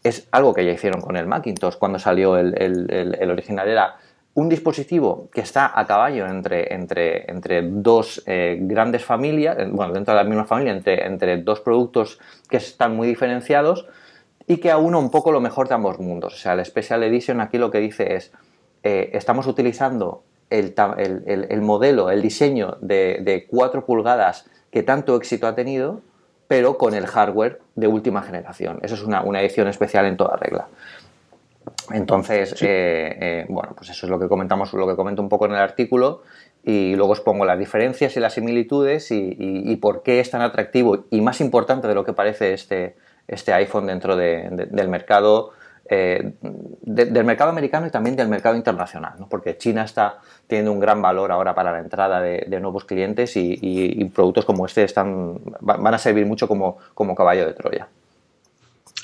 es 0.08 0.28
algo 0.32 0.54
que 0.54 0.66
ya 0.66 0.72
hicieron 0.72 1.02
con 1.02 1.16
el 1.18 1.28
Macintosh 1.28 1.76
cuando 1.76 2.00
salió 2.00 2.38
el, 2.38 3.30
original. 3.30 3.68
Era 3.68 3.98
un 4.38 4.50
dispositivo 4.50 5.30
que 5.34 5.42
está 5.42 5.72
a 5.74 5.88
caballo 5.88 6.28
entre, 6.28 6.72
entre, 6.72 7.26
entre 7.32 7.64
dos 7.64 8.22
eh, 8.28 8.60
grandes 8.62 9.04
familias, 9.04 9.58
bueno, 9.72 9.94
dentro 9.94 10.14
de 10.14 10.24
la 10.24 10.30
misma 10.30 10.46
familia, 10.46 10.74
entre, 10.74 11.08
entre 11.08 11.42
dos 11.42 11.60
productos 11.62 12.20
que 12.48 12.58
están 12.58 12.96
muy 12.96 13.08
diferenciados 13.08 13.88
y 14.46 14.58
que 14.58 14.70
aúna 14.70 15.00
un 15.00 15.10
poco 15.10 15.32
lo 15.32 15.42
mejor 15.42 15.68
de 15.68 15.74
ambos 15.74 15.98
mundos. 15.98 16.36
O 16.36 16.38
sea, 16.38 16.54
el 16.54 16.64
Special 16.64 17.02
Edition 17.02 17.42
aquí 17.42 17.58
lo 17.58 17.72
que 17.72 17.80
dice 17.80 18.14
es, 18.14 18.32
eh, 18.84 19.10
estamos 19.14 19.48
utilizando 19.48 20.22
el, 20.52 20.72
modelo, 21.64 22.12
el 22.12 22.22
diseño 22.22 22.78
de, 22.80 23.20
de 23.24 23.48
4 23.48 23.88
pulgadas 23.88 24.46
que 24.70 24.84
tanto 24.84 25.16
éxito 25.16 25.48
ha 25.48 25.56
tenido, 25.56 26.02
pero 26.48 26.78
con 26.78 26.94
el 26.94 27.08
hardware 27.08 27.60
de 27.74 27.88
última 27.88 28.22
generación. 28.22 28.78
Eso 28.84 28.94
es 28.94 29.02
una, 29.02 29.22
edición 29.42 29.68
especial 29.68 30.06
en 30.06 30.16
toda 30.16 30.38
regla. 30.38 30.68
Entonces, 31.92 32.54
eh, 32.62 33.18
eh, 33.20 33.46
bueno, 33.50 33.74
pues 33.76 33.90
eso 33.90 34.06
es 34.06 34.10
lo 34.10 34.20
que 34.20 34.28
comentamos, 34.28 34.74
lo 34.74 34.88
que 34.88 34.96
comento 34.96 35.22
un 35.22 35.30
poco 35.30 35.46
en 35.46 35.52
el 35.52 35.58
artículo 35.58 36.24
y 36.64 36.96
luego 36.96 37.14
os 37.14 37.22
pongo 37.22 37.46
las 37.46 37.58
diferencias 37.58 38.18
y 38.18 38.20
las 38.20 38.34
similitudes 38.34 39.08
y, 39.12 39.76
por 39.78 40.04
qué 40.04 40.20
es 40.20 40.30
tan 40.30 40.42
atractivo 40.42 41.06
y 41.10 41.22
más 41.22 41.40
importante 41.40 41.88
de 41.88 41.96
lo 41.96 42.04
que 42.04 42.14
parece 42.14 42.54
este, 42.54 42.98
este 43.28 43.54
iPhone 43.54 43.88
dentro 43.88 44.18
del 44.18 44.90
mercado 44.90 45.52
eh, 45.90 46.34
del 46.82 47.24
mercado 47.24 47.50
americano 47.50 47.88
y 47.88 47.90
también 47.90 48.18
del 48.18 48.28
mercado 48.28 48.58
internacional, 48.58 49.14
porque 49.30 49.58
China 49.58 49.86
está 49.86 50.20
teniendo 50.46 50.74
un 50.74 50.82
gran 50.82 51.02
valor 51.02 51.32
ahora 51.32 51.56
para 51.56 51.72
la 51.72 51.80
entrada 51.80 52.20
de, 52.20 52.60
nuevos 52.60 52.84
clientes 52.84 53.38
y, 53.38 54.04
productos 54.14 54.44
como 54.44 54.66
este 54.66 54.84
están, 54.84 55.40
van 55.62 55.94
a 55.94 55.98
servir 55.98 56.26
mucho 56.26 56.48
como, 56.48 56.78
como 56.94 57.16
caballo 57.16 57.46
de 57.46 57.54
Troya. 57.54 57.88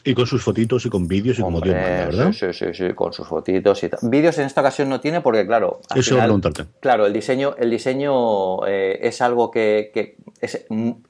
Y 0.06 0.14
con 0.14 0.28
sus 0.28 0.44
fotitos 0.44 0.86
y 0.86 0.90
con 0.90 1.08
vídeos 1.08 1.40
y 1.40 1.42
como 1.42 1.62
Dios 1.62 1.76
¿verdad? 1.76 2.32
Sí, 2.34 2.48
sí, 2.52 2.66
sí, 2.74 2.94
con 2.94 3.14
sus 3.14 3.28
fotitos 3.28 3.84
y 3.84 3.90
tal. 3.90 4.00
Vídeos 4.04 4.38
en 4.38 4.46
esta 4.46 4.62
ocasión 4.62 4.90
no 4.90 5.00
tiene 5.00 5.22
porque, 5.22 5.46
claro. 5.46 5.80
Eso 5.96 6.16
final, 6.16 6.26
preguntarte. 6.26 6.66
Claro, 6.82 7.06
el 7.06 7.14
diseño, 7.14 7.56
el 7.58 7.70
diseño 7.70 8.66
eh, 8.68 9.00
es 9.02 9.22
algo 9.22 9.50
que, 9.50 10.18
es 10.42 10.66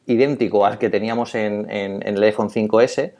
idéntico 0.05 0.65
al 0.65 0.77
que 0.77 0.89
teníamos 0.89 1.33
en, 1.33 1.69
en 1.69 2.03
el 2.03 2.21
iPhone 2.21 2.49
5S, 2.49 3.13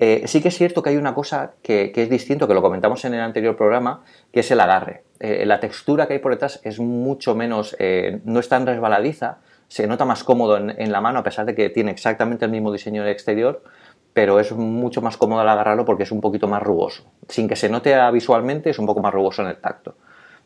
eh, 0.00 0.22
sí 0.26 0.40
que 0.40 0.48
es 0.48 0.56
cierto 0.56 0.82
que 0.82 0.90
hay 0.90 0.96
una 0.96 1.14
cosa 1.14 1.54
que, 1.62 1.92
es 1.92 2.08
distinto, 2.08 2.46
que 2.46 2.54
lo 2.54 2.62
comentamos 2.62 3.04
en 3.04 3.14
el 3.14 3.20
anterior 3.20 3.56
programa, 3.56 4.04
que 4.32 4.40
es 4.40 4.50
el 4.52 4.60
agarre. 4.60 5.02
Eh, 5.18 5.44
la 5.44 5.58
textura 5.58 6.06
que 6.06 6.14
hay 6.14 6.18
por 6.20 6.30
detrás 6.30 6.60
es 6.62 6.78
mucho 6.78 7.34
menos, 7.34 7.76
no 8.24 8.38
es 8.38 8.48
tan 8.48 8.66
resbaladiza, 8.66 9.38
se 9.66 9.86
nota 9.86 10.04
más 10.04 10.24
cómodo 10.24 10.56
en, 10.56 10.92
la 10.92 11.00
mano 11.00 11.18
a 11.18 11.22
pesar 11.22 11.44
de 11.44 11.54
que 11.54 11.68
tiene 11.68 11.90
exactamente 11.90 12.44
el 12.44 12.50
mismo 12.50 12.72
diseño 12.72 13.02
en 13.02 13.08
el 13.08 13.12
exterior, 13.12 13.62
pero 14.18 14.40
es 14.40 14.50
mucho 14.50 15.00
más 15.00 15.16
cómodo 15.16 15.42
al 15.42 15.48
agarrarlo 15.48 15.84
porque 15.84 16.02
es 16.02 16.10
un 16.10 16.20
poquito 16.20 16.48
más 16.48 16.60
rugoso. 16.60 17.04
Sin 17.28 17.46
que 17.46 17.54
se 17.54 17.68
note 17.68 17.94
visualmente, 18.10 18.68
es 18.68 18.80
un 18.80 18.84
poco 18.84 19.00
más 19.00 19.14
rugoso 19.14 19.42
en 19.42 19.48
el 19.50 19.58
tacto. 19.58 19.94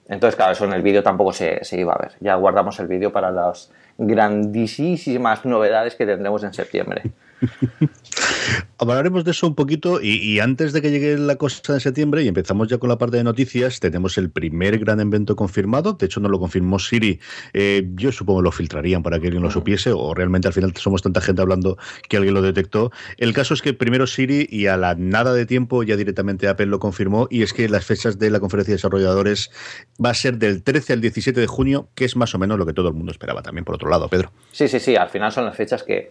Entonces, 0.07 0.37
claro, 0.37 0.53
eso 0.53 0.67
en 0.67 0.75
el 0.75 0.83
vídeo 0.83 1.03
tampoco 1.03 1.33
se, 1.33 1.65
se 1.65 1.81
iba 1.81 1.95
a 1.95 1.99
ver. 1.99 2.13
Ya 2.21 2.35
guardamos 2.35 2.79
el 2.81 2.87
vídeo 2.87 3.13
para 3.13 3.31
las 3.31 3.73
grandísimas 3.97 5.47
novedades 5.47 5.95
que 5.95 6.05
tendremos 6.05 6.45
en 6.45 6.53
septiembre. 6.53 7.01
Hablaremos 8.79 9.25
de 9.25 9.31
eso 9.31 9.47
un 9.47 9.55
poquito 9.55 10.00
y, 10.03 10.41
antes 10.41 10.73
de 10.73 10.83
que 10.83 10.91
llegue 10.91 11.17
la 11.17 11.37
cosa 11.37 11.75
de 11.75 11.81
septiembre 11.81 12.23
y 12.23 12.29
empezamos 12.29 12.69
ya 12.69 12.79
con 12.79 12.89
la 12.89 12.99
parte 12.99 13.17
de 13.17 13.25
noticias, 13.25 13.79
tenemos 13.81 14.19
el 14.19 14.31
primer 14.31 14.79
gran 14.79 15.00
evento 15.00 15.37
confirmado. 15.37 15.93
De 15.93 16.06
hecho, 16.06 16.21
no 16.21 16.29
lo 16.29 16.41
confirmó 16.41 16.79
Siri. 16.79 17.21
Eh, 17.53 17.89
yo 17.94 18.11
supongo 18.11 18.43
lo 18.43 18.50
filtrarían 18.50 19.03
para 19.03 19.21
que 19.21 19.27
alguien 19.27 19.43
lo 19.43 19.50
supiese 19.50 19.93
o 19.93 20.15
realmente 20.15 20.49
al 20.49 20.55
final 20.55 20.75
somos 20.77 21.03
tanta 21.03 21.21
gente 21.21 21.43
hablando 21.43 21.79
que 22.09 22.17
alguien 22.17 22.35
lo 22.35 22.43
detectó. 22.43 22.91
El 23.19 23.33
caso 23.33 23.55
es 23.55 23.62
que 23.62 23.73
primero 23.73 24.07
Siri 24.07 24.49
y 24.50 24.66
a 24.66 24.76
la 24.76 24.95
nada 24.97 25.33
de 25.33 25.47
tiempo 25.47 25.83
ya 25.85 25.97
directamente 25.97 26.49
Apple 26.49 26.66
lo 26.66 26.81
confirmó 26.81 27.28
y 27.31 27.43
es 27.43 27.52
que 27.52 27.69
las 27.69 27.85
fechas 27.85 28.19
de 28.19 28.31
la 28.31 28.40
conferencia 28.40 28.73
de 28.73 28.76
desarrolladores 28.76 29.50
va 30.05 30.11
a 30.11 30.14
ser 30.14 30.38
del 30.38 30.62
13 30.62 30.95
al 30.95 31.00
17 31.00 31.40
de 31.40 31.47
junio, 31.47 31.88
que 31.95 32.05
es 32.05 32.16
más 32.16 32.35
o 32.35 32.38
menos 32.38 32.59
lo 32.59 32.66
que 32.66 32.73
todo 32.73 32.88
el 32.88 32.95
mundo 32.95 33.12
esperaba 33.12 33.43
también, 33.43 33.64
por 33.64 33.76
otro 33.76 33.88
lado, 33.88 34.09
Pedro. 34.09 34.33
Sí, 34.50 34.69
sí, 34.69 34.81
sí. 34.81 34.97
Al 34.97 35.09
final 35.09 35.31
son 35.31 35.45
las 35.45 35.57
fechas 35.57 35.83
que 35.83 36.11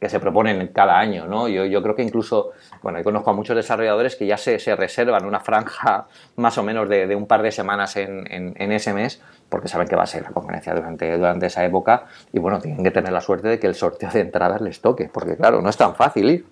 que 0.00 0.08
se 0.08 0.20
proponen 0.20 0.68
cada 0.68 0.98
año, 0.98 1.26
¿no? 1.26 1.48
Yo, 1.48 1.82
creo 1.82 1.94
que 1.94 2.02
incluso, 2.02 2.52
bueno, 2.82 2.98
yo 2.98 3.04
conozco 3.04 3.30
a 3.30 3.32
muchos 3.32 3.56
desarrolladores 3.56 4.14
que 4.16 4.26
ya 4.26 4.36
se, 4.36 4.58
se 4.58 4.76
reservan 4.76 5.24
una 5.24 5.40
franja 5.40 6.06
más 6.36 6.56
o 6.58 6.62
menos 6.62 6.88
de, 6.88 7.06
de 7.06 7.16
un 7.16 7.26
par 7.26 7.42
de 7.42 7.50
semanas 7.50 7.96
en, 7.96 8.30
en, 8.32 8.54
en, 8.56 8.72
ese 8.72 8.92
mes, 8.92 9.20
porque 9.48 9.68
saben 9.68 9.88
que 9.88 9.96
va 9.96 10.04
a 10.04 10.06
ser 10.06 10.22
la 10.22 10.30
conferencia 10.30 10.74
durante, 10.74 11.16
durante 11.16 11.46
esa 11.46 11.64
época, 11.64 12.04
y 12.32 12.38
bueno, 12.38 12.60
tienen 12.60 12.84
que 12.84 12.90
tener 12.90 13.12
la 13.12 13.20
suerte 13.20 13.48
de 13.48 13.58
que 13.58 13.66
el 13.66 13.74
sorteo 13.74 14.10
de 14.10 14.20
entradas 14.20 14.60
les 14.60 14.80
toque, 14.80 15.10
porque 15.12 15.36
claro, 15.36 15.60
no 15.60 15.68
es 15.68 15.76
tan 15.76 15.94
fácil 15.94 16.30
ir. 16.30 16.46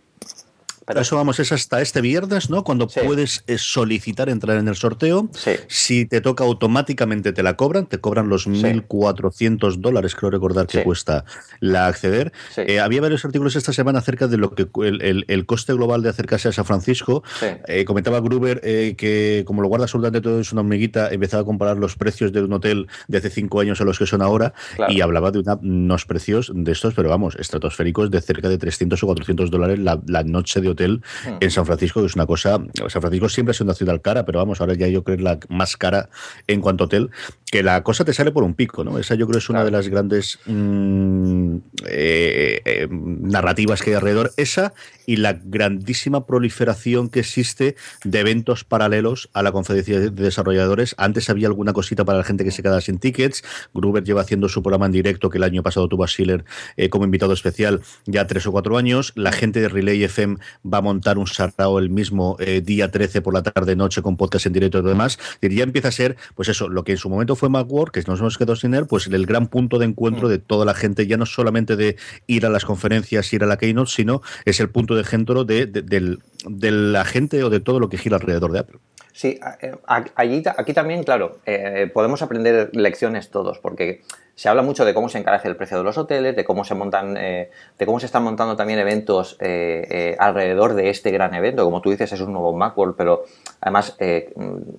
Pero 0.86 1.00
eso 1.00 1.16
vamos, 1.16 1.40
es 1.40 1.50
hasta 1.50 1.82
este 1.82 2.00
viernes, 2.00 2.48
¿no? 2.48 2.62
Cuando 2.62 2.86
puedes 2.86 3.42
eh, 3.48 3.58
solicitar 3.58 4.28
entrar 4.28 4.56
en 4.56 4.68
el 4.68 4.76
sorteo. 4.76 5.28
Si 5.66 6.06
te 6.06 6.20
toca 6.20 6.44
automáticamente 6.44 7.32
te 7.32 7.42
la 7.42 7.56
cobran, 7.56 7.86
te 7.86 7.98
cobran 7.98 8.28
los 8.28 8.46
1.400 8.46 9.78
dólares, 9.78 10.14
creo 10.14 10.30
recordar 10.30 10.68
que 10.68 10.84
cuesta 10.84 11.24
la 11.58 11.88
acceder. 11.88 12.32
Eh, 12.56 12.78
había 12.78 13.00
varios 13.00 13.24
artículos 13.24 13.56
esta 13.56 13.72
semana 13.72 13.98
acerca 13.98 14.28
de 14.28 14.36
lo 14.36 14.54
que 14.54 14.68
el, 14.84 15.46
coste 15.46 15.72
global 15.72 16.02
de 16.02 16.08
acercarse 16.08 16.48
a 16.48 16.52
San 16.52 16.64
Francisco. 16.64 17.24
Eh, 17.66 17.84
comentaba 17.84 18.20
Gruber 18.20 18.60
que 18.60 19.44
como 19.46 19.62
lo 19.62 19.68
guarda 19.68 19.84
absolutamente 19.84 20.20
todo 20.20 20.40
es 20.40 20.52
una 20.52 20.60
hormiguita, 20.60 21.08
empezaba 21.10 21.42
a 21.42 21.46
comparar 21.46 21.78
los 21.78 21.96
precios 21.96 22.32
de 22.32 22.42
un 22.42 22.52
hotel 22.52 22.86
de 23.08 23.18
hace 23.18 23.30
cinco 23.30 23.60
años 23.60 23.80
a 23.80 23.84
los 23.84 23.98
que 23.98 24.06
son 24.06 24.22
ahora 24.22 24.54
y 24.88 25.00
hablaba 25.00 25.32
de 25.32 25.42
unos 25.62 26.06
precios 26.06 26.52
de 26.54 26.70
estos, 26.72 26.94
pero 26.94 27.08
vamos, 27.08 27.36
estratosféricos 27.36 28.10
de 28.10 28.20
cerca 28.20 28.48
de 28.48 28.58
300 28.58 29.02
o 29.02 29.06
400 29.06 29.50
dólares 29.50 29.78
la, 29.80 30.00
la 30.06 30.22
noche 30.22 30.60
de 30.60 30.68
hotel 30.68 30.75
hmm. 30.76 31.36
en 31.40 31.50
San 31.50 31.66
Francisco, 31.66 32.00
que 32.00 32.06
es 32.06 32.14
una 32.14 32.26
cosa. 32.26 32.58
San 32.88 33.02
Francisco 33.02 33.28
siempre 33.28 33.50
ha 33.50 33.54
sido 33.54 33.66
una 33.66 33.74
ciudad 33.74 34.00
cara, 34.00 34.24
pero 34.24 34.38
vamos, 34.38 34.60
ahora 34.60 34.74
ya 34.74 34.88
yo 34.88 35.02
creo 35.02 35.16
la 35.18 35.38
más 35.48 35.76
cara 35.76 36.08
en 36.46 36.60
cuanto 36.60 36.84
a 36.84 36.86
hotel. 36.86 37.10
que 37.46 37.62
la 37.62 37.82
cosa 37.82 38.04
te 38.04 38.12
sale 38.12 38.32
por 38.32 38.42
un 38.42 38.54
pico, 38.54 38.84
¿no? 38.84 38.98
Esa 38.98 39.14
yo 39.14 39.26
creo 39.26 39.38
es 39.38 39.48
una 39.48 39.64
de 39.64 39.70
las 39.70 39.88
grandes 39.88 40.38
mm, 40.46 41.56
eh, 41.86 42.60
eh, 42.64 42.88
narrativas 42.90 43.82
que 43.82 43.90
hay 43.90 43.96
alrededor. 43.96 44.32
Esa 44.36 44.72
y 45.06 45.16
la 45.16 45.34
grandísima 45.34 46.26
proliferación 46.26 47.08
que 47.08 47.20
existe 47.20 47.76
de 48.04 48.20
eventos 48.20 48.64
paralelos 48.64 49.30
a 49.32 49.42
la 49.42 49.52
conferencia 49.52 50.00
de 50.00 50.10
desarrolladores. 50.10 50.94
Antes 50.98 51.30
había 51.30 51.48
alguna 51.48 51.72
cosita 51.72 52.04
para 52.04 52.18
la 52.18 52.24
gente 52.24 52.44
que 52.44 52.50
se 52.50 52.62
quedaba 52.62 52.80
sin 52.80 52.98
tickets. 52.98 53.44
Gruber 53.72 54.04
lleva 54.04 54.22
haciendo 54.22 54.48
su 54.48 54.62
programa 54.62 54.86
en 54.86 54.92
directo, 54.92 55.30
que 55.30 55.38
el 55.38 55.44
año 55.44 55.62
pasado 55.62 55.88
tuvo 55.88 56.04
a 56.04 56.08
Schiller 56.08 56.44
eh, 56.76 56.88
como 56.88 57.04
invitado 57.04 57.32
especial 57.32 57.80
ya 58.06 58.26
tres 58.26 58.46
o 58.46 58.52
cuatro 58.52 58.76
años. 58.76 59.12
La 59.14 59.32
gente 59.32 59.60
de 59.60 59.68
Relay 59.68 60.02
FM 60.02 60.36
va 60.72 60.78
a 60.78 60.82
montar 60.82 61.18
un 61.18 61.26
sartao 61.26 61.78
el 61.78 61.90
mismo 61.90 62.36
día 62.62 62.90
13 62.90 63.22
por 63.22 63.34
la 63.34 63.42
tarde-noche 63.42 64.02
con 64.02 64.16
podcast 64.16 64.46
en 64.46 64.52
directo 64.52 64.78
y 64.78 64.82
demás. 64.82 65.18
Y 65.40 65.54
ya 65.54 65.64
empieza 65.64 65.88
a 65.88 65.92
ser, 65.92 66.16
pues 66.34 66.48
eso, 66.48 66.68
lo 66.68 66.84
que 66.84 66.92
en 66.92 66.98
su 66.98 67.08
momento 67.08 67.36
fue 67.36 67.48
Macworld, 67.48 67.92
que 67.92 68.02
nos 68.06 68.20
hemos 68.20 68.38
quedado 68.38 68.56
sin 68.56 68.74
él, 68.74 68.86
pues 68.86 69.06
el 69.06 69.26
gran 69.26 69.48
punto 69.48 69.78
de 69.78 69.86
encuentro 69.86 70.28
mm. 70.28 70.30
de 70.30 70.38
toda 70.38 70.64
la 70.64 70.74
gente, 70.74 71.06
ya 71.06 71.16
no 71.16 71.26
solamente 71.26 71.76
de 71.76 71.96
ir 72.26 72.46
a 72.46 72.50
las 72.50 72.64
conferencias, 72.64 73.32
ir 73.32 73.44
a 73.44 73.46
la 73.46 73.56
Keynote, 73.56 73.90
sino 73.90 74.22
es 74.44 74.60
el 74.60 74.70
punto 74.70 74.94
de 74.94 75.02
ejemplo 75.02 75.44
de, 75.44 75.66
de, 75.66 76.70
la 76.70 77.04
gente 77.04 77.42
o 77.42 77.50
de 77.50 77.60
todo 77.60 77.80
lo 77.80 77.88
que 77.88 77.98
gira 77.98 78.16
alrededor 78.16 78.52
de 78.52 78.58
Apple. 78.60 78.78
Sí, 79.16 79.40
eh, 79.62 79.74
aquí 79.86 80.74
también, 80.74 81.02
claro, 81.02 81.38
eh, 81.46 81.90
podemos 81.94 82.20
aprender 82.20 82.68
lecciones 82.74 83.30
todos, 83.30 83.58
porque 83.60 84.02
se 84.36 84.50
habla 84.50 84.60
mucho 84.60 84.84
de 84.84 84.92
cómo 84.92 85.08
se 85.08 85.18
encarece 85.18 85.48
el 85.48 85.56
precio 85.56 85.78
de 85.78 85.84
los 85.84 85.96
hoteles, 85.96 86.36
de 86.36 86.44
cómo 86.44 86.62
se 86.62 86.74
montan, 86.74 87.16
eh, 87.16 87.50
de 87.78 87.86
cómo 87.86 87.98
se 87.98 88.04
están 88.04 88.22
montando 88.22 88.54
también 88.54 88.78
eventos 88.78 89.38
eh, 89.40 89.86
eh, 89.90 90.16
alrededor 90.18 90.74
de 90.74 90.90
este 90.90 91.10
gran 91.10 91.32
evento. 91.34 91.64
Como 91.64 91.80
tú 91.80 91.88
dices, 91.88 92.12
es 92.12 92.20
un 92.20 92.34
nuevo 92.34 92.52
Macworld, 92.52 92.96
pero 92.96 93.24
además 93.62 93.96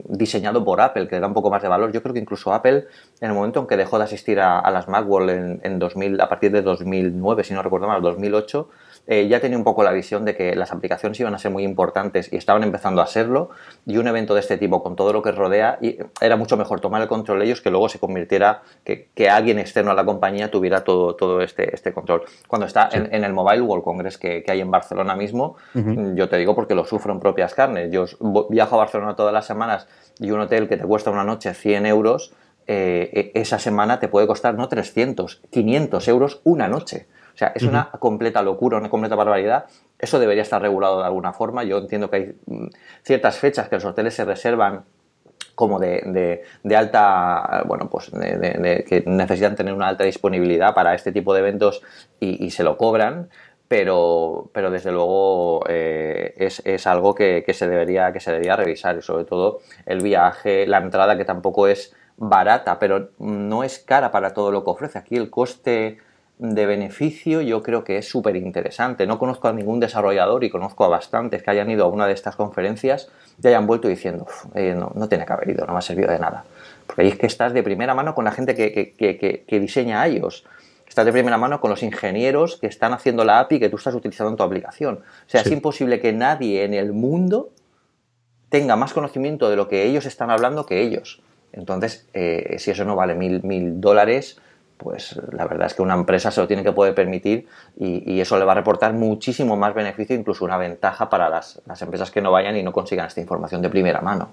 diseñado 0.10 0.64
por 0.64 0.80
Apple, 0.80 1.08
que 1.08 1.16
le 1.16 1.22
da 1.22 1.28
un 1.28 1.34
poco 1.34 1.50
más 1.50 1.64
de 1.64 1.68
valor. 1.68 1.92
Yo 1.92 2.04
creo 2.04 2.14
que 2.14 2.20
incluso 2.20 2.54
Apple, 2.54 2.86
en 3.20 3.30
el 3.30 3.34
momento 3.34 3.60
en 3.62 3.68
que 3.68 3.78
dejó 3.78 3.98
de 3.98 4.04
asistir 4.04 4.40
a, 4.40 4.70
las 4.70 4.88
Macworld 4.88 5.32
en, 5.32 5.60
en 5.64 5.80
2000, 5.80 6.22
a 6.22 6.30
partir 6.30 6.52
de 6.52 6.62
2009, 6.62 7.44
si 7.44 7.56
no 7.56 7.64
recuerdo 7.64 7.88
mal, 7.88 8.04
2008, 8.04 8.70
eh, 9.08 9.28
ya 9.28 9.40
tenía 9.40 9.58
un 9.58 9.64
poco 9.64 9.84
la 9.84 9.92
visión 9.92 10.26
de 10.26 10.36
que 10.36 10.56
las 10.56 10.72
aplicaciones 10.72 11.20
iban 11.20 11.34
a 11.34 11.40
ser 11.40 11.52
muy 11.52 11.64
importantes 11.64 12.32
y 12.32 12.36
estaban 12.36 12.64
empezando 12.64 13.02
a 13.02 13.08
serlo, 13.08 13.50
y 13.86 13.98
un 13.98 14.08
evento 14.08 14.34
de 14.34 14.42
este 14.42 14.58
tipo 14.58 14.84
con 14.84 14.96
todo 14.96 15.14
lo 15.14 15.22
que 15.22 15.32
rodea, 15.32 15.78
y 15.82 15.98
era 16.20 16.36
mucho 16.36 16.58
mejor 16.58 16.82
tomar 16.82 17.02
el 17.02 17.08
control 17.08 17.40
de 17.40 17.46
ellos 17.46 17.62
que 17.62 17.72
luego 17.72 17.88
se 17.90 18.00
convirtiera, 18.00 18.64
que, 18.84 19.08
alguien 19.30 19.60
externo 19.60 19.92
a 19.92 19.94
la 19.94 20.06
compañía 20.06 20.50
tuviera 20.50 20.84
todo, 20.84 21.16
todo 21.16 21.42
este, 21.42 21.74
este 21.74 21.94
control. 21.94 22.24
Cuando 22.48 22.66
está 22.66 22.90
en, 22.92 23.24
el 23.24 23.34
Mobile 23.34 23.62
World 23.62 23.84
Congress 23.84 24.18
que, 24.18 24.44
hay 24.48 24.62
en 24.62 24.72
Barcelona 24.72 25.16
mismo, 25.16 25.58
yo 26.16 26.30
te 26.30 26.38
digo 26.38 26.56
porque 26.56 26.76
lo 26.76 26.86
sufro 26.86 27.14
en 27.14 27.20
propias 27.20 27.54
carnes. 27.54 27.92
Yo 27.92 28.06
viajo 28.50 28.76
a 28.76 28.78
Barcelona 28.80 29.16
todas 29.16 29.34
las 29.34 29.46
semanas 29.46 29.88
y 30.20 30.32
un 30.32 30.40
hotel 30.40 30.68
que 30.68 30.78
te 30.78 30.86
cuesta 30.86 31.12
una 31.12 31.24
noche 31.24 31.54
100 31.54 31.86
euros, 31.86 32.34
eh, 32.68 33.32
e, 33.34 33.40
esa 33.40 33.60
semana 33.60 34.00
te 34.00 34.08
puede 34.10 34.28
costar 34.28 34.56
no 34.56 34.68
300, 34.68 35.42
500 35.50 36.08
euros 36.08 36.42
una 36.44 36.68
noche. 36.68 37.08
O 37.38 37.40
sea, 37.40 37.52
es 37.54 37.62
una 37.62 37.92
completa 37.92 38.42
locura, 38.42 38.80
una 38.80 38.90
completa 38.90 39.14
barbaridad. 39.14 39.66
Eso 40.00 40.18
debería 40.18 40.42
estar 40.42 40.60
regulado 40.60 41.02
de 41.02 41.06
alguna 41.06 41.34
forma. 41.34 41.64
Yo 41.64 41.78
entiendo 41.78 42.10
que 42.10 42.16
hay 42.16 42.36
mm, 42.48 42.70
ciertas 43.04 43.38
fechas 43.38 43.70
que 43.70 43.76
los 43.76 43.86
hoteles 43.86 44.16
se 44.16 44.26
reservan 44.26 44.86
como 45.54 45.78
de, 45.78 46.42
alta, 46.76 47.62
bueno, 47.68 47.92
pues 47.92 48.10
que 48.10 49.04
necesitan 49.06 49.56
tener 49.56 49.72
una 49.72 49.88
alta 49.88 50.04
disponibilidad 50.04 50.74
para 50.74 50.96
este 50.96 51.12
tipo 51.12 51.32
de 51.36 51.42
eventos 51.42 51.84
y, 52.20 52.50
se 52.50 52.64
lo 52.64 52.76
cobran, 52.76 53.30
pero, 53.68 54.50
pero 54.52 54.72
desde 54.72 54.92
luego 54.92 55.64
eh, 55.70 56.34
es, 56.38 56.88
algo 56.88 57.14
que, 57.14 57.46
se 57.54 57.68
debería, 57.68 58.12
que 58.14 58.20
se 58.20 58.32
debería 58.32 58.56
revisar 58.56 58.98
y 58.98 59.04
sobre 59.04 59.26
todo 59.26 59.60
el 59.86 60.02
viaje, 60.02 60.66
la 60.66 60.80
entrada 60.80 61.16
que 61.18 61.26
tampoco 61.26 61.68
es 61.68 61.96
barata, 62.18 62.80
pero 62.80 63.10
no 63.20 63.64
es 63.64 63.78
cara 63.78 64.10
para 64.10 64.34
todo 64.34 64.52
lo 64.52 64.64
que 64.64 64.72
ofrece. 64.72 64.98
Aquí 64.98 65.16
el 65.16 65.30
coste 65.30 66.00
de 66.40 66.66
beneficio 66.68 67.42
yo 67.42 67.64
creo 67.64 67.84
que 67.84 67.98
es 67.98 68.08
súper 68.08 68.36
interesante. 68.36 69.08
No 69.08 69.18
conozco 69.18 69.48
a 69.48 69.54
ningún 69.54 69.80
desarrollador 69.80 70.44
y 70.44 70.50
conozco 70.50 70.86
a 70.86 70.88
bastantes 70.88 71.42
que 71.42 71.52
hayan 71.52 71.70
ido 71.70 71.86
a 71.86 71.88
una 71.88 72.06
de 72.06 72.14
estas 72.14 72.36
conferencias 72.36 73.10
y 73.42 73.48
hayan 73.48 73.66
vuelto 73.66 73.88
diciendo, 73.88 74.28
eh, 74.54 74.76
no, 74.78 74.92
no 74.94 75.10
tiene 75.10 75.26
que 75.26 75.34
haber 75.34 75.50
ido, 75.50 75.66
no 75.66 75.74
me 75.74 75.80
ha 75.80 75.82
servido 75.82 76.12
de 76.12 76.20
nada. 76.20 76.46
Porque 76.86 77.02
ahí 77.02 77.08
es 77.10 77.18
que 77.18 77.26
estás 77.26 77.54
de 77.54 77.64
primera 77.64 77.94
mano 77.94 78.14
con 78.14 78.26
la 78.26 78.32
gente 78.32 78.56
que, 78.56 78.72
que, 78.72 79.44
que, 79.46 79.60
diseña 79.60 80.06
ellos. 80.06 80.46
Estás 80.88 81.06
de 81.06 81.12
primera 81.12 81.38
mano 81.38 81.60
con 81.60 81.70
los 81.70 81.84
ingenieros 81.84 82.58
que 82.58 82.68
están 82.68 82.94
haciendo 82.94 83.26
la 83.26 83.40
API 83.40 83.60
que 83.60 83.70
tú 83.70 83.76
estás 83.76 83.94
utilizando 83.94 84.32
en 84.32 84.38
tu 84.38 84.44
aplicación. 84.44 84.96
O 84.96 85.30
sea, 85.30 85.42
es 85.42 85.52
imposible 85.52 86.00
que 86.00 86.14
nadie 86.14 86.64
en 86.64 86.74
el 86.74 86.94
mundo 86.94 87.50
tenga 88.50 88.76
más 88.76 88.94
conocimiento 88.94 89.50
de 89.50 89.58
lo 89.58 89.68
que 89.68 89.84
ellos 89.84 90.06
están 90.06 90.30
hablando 90.30 90.66
que 90.66 90.82
ellos. 90.82 91.22
Entonces, 91.52 92.08
eh, 92.14 92.56
si 92.60 92.72
eso 92.72 92.86
no 92.86 92.96
vale 92.96 93.16
mil, 93.16 93.44
mil 93.44 93.82
dólares, 93.82 94.40
pues 94.78 95.20
la 95.32 95.46
verdad 95.46 95.68
es 95.68 95.74
que 95.74 95.82
una 95.82 95.96
empresa 95.96 96.32
se 96.32 96.40
lo 96.40 96.48
tiene 96.48 96.64
que 96.64 96.72
poder 96.72 96.94
permitir 96.94 97.48
y, 97.78 98.20
eso 98.20 98.38
le 98.38 98.46
va 98.46 98.54
a 98.54 98.56
reportar 98.56 98.94
muchísimo 98.94 99.56
más 99.56 99.74
beneficio, 99.74 100.16
incluso 100.16 100.44
una 100.44 100.58
ventaja 100.58 101.10
para 101.10 101.30
las, 101.30 101.62
las 101.66 101.82
empresas 101.82 102.12
que 102.12 102.22
no 102.22 102.32
vayan 102.32 102.58
y 102.58 102.64
no 102.64 102.74
consigan 102.74 103.08
esta 103.08 103.22
información 103.22 103.62
de 103.62 103.70
primera 103.70 104.02
mano. 104.02 104.30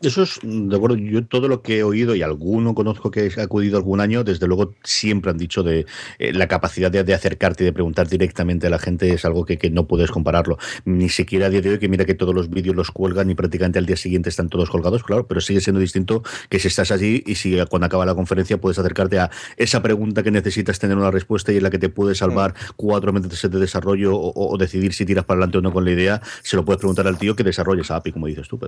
Eso 0.00 0.22
es, 0.22 0.38
de 0.42 0.76
acuerdo, 0.76 0.96
yo 0.96 1.26
todo 1.26 1.48
lo 1.48 1.60
que 1.60 1.78
he 1.78 1.82
oído 1.82 2.14
y 2.14 2.22
alguno 2.22 2.74
conozco 2.74 3.10
que 3.10 3.32
ha 3.36 3.42
acudido 3.42 3.76
algún 3.76 4.00
año, 4.00 4.22
desde 4.22 4.46
luego 4.46 4.74
siempre 4.84 5.32
han 5.32 5.38
dicho 5.38 5.64
de 5.64 5.86
eh, 6.20 6.32
la 6.32 6.46
capacidad 6.46 6.90
de, 6.90 7.12
acercarte 7.12 7.64
y 7.64 7.66
de 7.66 7.72
preguntar 7.72 8.08
directamente 8.08 8.68
a 8.68 8.70
la 8.70 8.78
gente 8.78 9.12
es 9.12 9.24
algo 9.24 9.44
que, 9.44 9.58
no 9.70 9.86
puedes 9.86 10.10
compararlo. 10.12 10.56
Ni 10.84 11.08
siquiera 11.08 11.46
a 11.46 11.50
día 11.50 11.60
de 11.60 11.70
hoy, 11.70 11.78
que 11.78 11.88
mira 11.88 12.04
que 12.04 12.14
todos 12.14 12.32
los 12.32 12.48
vídeos 12.48 12.76
los 12.76 12.92
cuelgan 12.92 13.28
y 13.30 13.34
prácticamente 13.34 13.80
al 13.80 13.86
día 13.86 13.96
siguiente 13.96 14.28
están 14.28 14.48
todos 14.48 14.70
colgados, 14.70 15.02
claro, 15.02 15.26
pero 15.26 15.40
sigue 15.40 15.60
siendo 15.60 15.80
distinto 15.80 16.22
que 16.48 16.60
si 16.60 16.68
estás 16.68 16.92
allí 16.92 17.24
y 17.26 17.34
si 17.34 17.58
cuando 17.68 17.86
acaba 17.86 18.06
la 18.06 18.14
conferencia 18.14 18.58
puedes 18.58 18.78
acercarte 18.78 19.18
a 19.18 19.30
esa 19.56 19.82
pregunta 19.82 20.22
que 20.22 20.30
necesitas 20.30 20.78
tener 20.78 20.96
una 20.96 21.10
respuesta 21.10 21.52
y 21.52 21.56
en 21.56 21.64
la 21.64 21.70
que 21.70 21.78
te 21.78 21.88
puede 21.88 22.14
salvar 22.14 22.54
cuatro 22.76 23.12
meses 23.12 23.50
de 23.50 23.58
desarrollo 23.58 24.12
o, 24.14 24.56
decidir 24.58 24.92
si 24.92 25.04
tiras 25.04 25.24
para 25.24 25.38
adelante 25.38 25.58
o 25.58 25.60
no 25.60 25.72
con 25.72 25.84
la 25.84 25.90
idea, 25.90 26.22
se 26.42 26.56
lo 26.56 26.64
puedes 26.64 26.78
preguntar 26.78 27.06
al 27.06 27.18
tío 27.18 27.34
que 27.34 27.42
desarrolle 27.42 27.82
esa 27.82 27.96
API, 27.96 28.12
como 28.12 28.26
dices 28.26 28.46
tú. 28.48 28.58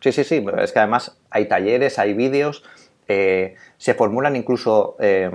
Sí, 0.00 0.12
sí, 0.12 0.24
sí, 0.24 0.44
es 0.58 0.72
que 0.76 0.80
además 0.80 1.16
hay 1.30 1.46
talleres, 1.46 1.98
hay 1.98 2.12
vídeos, 2.12 2.62
eh, 3.08 3.54
se 3.78 3.94
formulan 3.94 4.36
incluso 4.36 4.96
eh, 5.00 5.30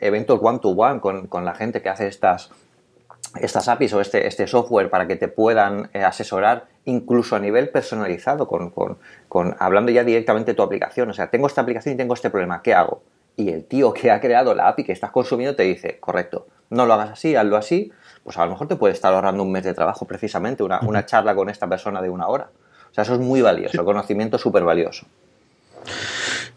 eventos 0.00 0.40
one-to-one 0.42 0.98
con, 1.00 1.44
la 1.44 1.54
gente 1.54 1.82
que 1.82 1.88
hace 1.88 2.08
estas, 2.08 2.50
estas 3.40 3.68
APIs 3.68 3.92
o 3.92 4.00
este, 4.00 4.26
este 4.26 4.48
software 4.48 4.90
para 4.90 5.06
que 5.06 5.14
te 5.14 5.28
puedan 5.28 5.88
eh, 5.92 6.02
asesorar 6.02 6.64
incluso 6.84 7.36
a 7.36 7.38
nivel 7.38 7.68
personalizado, 7.68 8.48
con, 8.48 9.06
hablando 9.60 9.92
ya 9.92 10.02
directamente 10.02 10.50
de 10.50 10.56
tu 10.56 10.64
aplicación. 10.64 11.08
O 11.10 11.12
sea, 11.12 11.30
tengo 11.30 11.46
esta 11.46 11.60
aplicación 11.60 11.94
y 11.94 11.96
tengo 11.96 12.14
este 12.14 12.28
problema, 12.28 12.60
¿qué 12.60 12.74
hago? 12.74 13.04
Y 13.36 13.50
el 13.50 13.64
tío 13.64 13.92
que 13.92 14.10
ha 14.10 14.20
creado 14.20 14.52
la 14.52 14.66
API 14.66 14.82
que 14.82 14.92
estás 14.92 15.12
consumiendo 15.12 15.54
te 15.54 15.62
dice, 15.62 16.00
correcto, 16.00 16.48
no 16.70 16.86
lo 16.86 16.94
hagas 16.94 17.10
así, 17.10 17.36
hazlo 17.36 17.56
así, 17.56 17.92
pues 18.24 18.36
a 18.36 18.44
lo 18.46 18.50
mejor 18.50 18.66
te 18.66 18.74
puede 18.74 18.94
estar 18.94 19.14
ahorrando 19.14 19.44
un 19.44 19.52
mes 19.52 19.62
de 19.62 19.74
trabajo 19.74 20.06
precisamente, 20.08 20.64
una, 20.64 20.80
una 20.80 21.06
charla 21.06 21.36
con 21.36 21.48
esta 21.50 21.68
persona 21.68 22.02
de 22.02 22.10
una 22.10 22.26
hora. 22.26 22.50
O 22.92 22.94
sea, 22.94 23.04
eso 23.04 23.14
es 23.14 23.20
muy 23.20 23.40
valioso, 23.40 23.82
conocimiento 23.86 24.36
súper 24.36 24.64
valioso. 24.64 25.06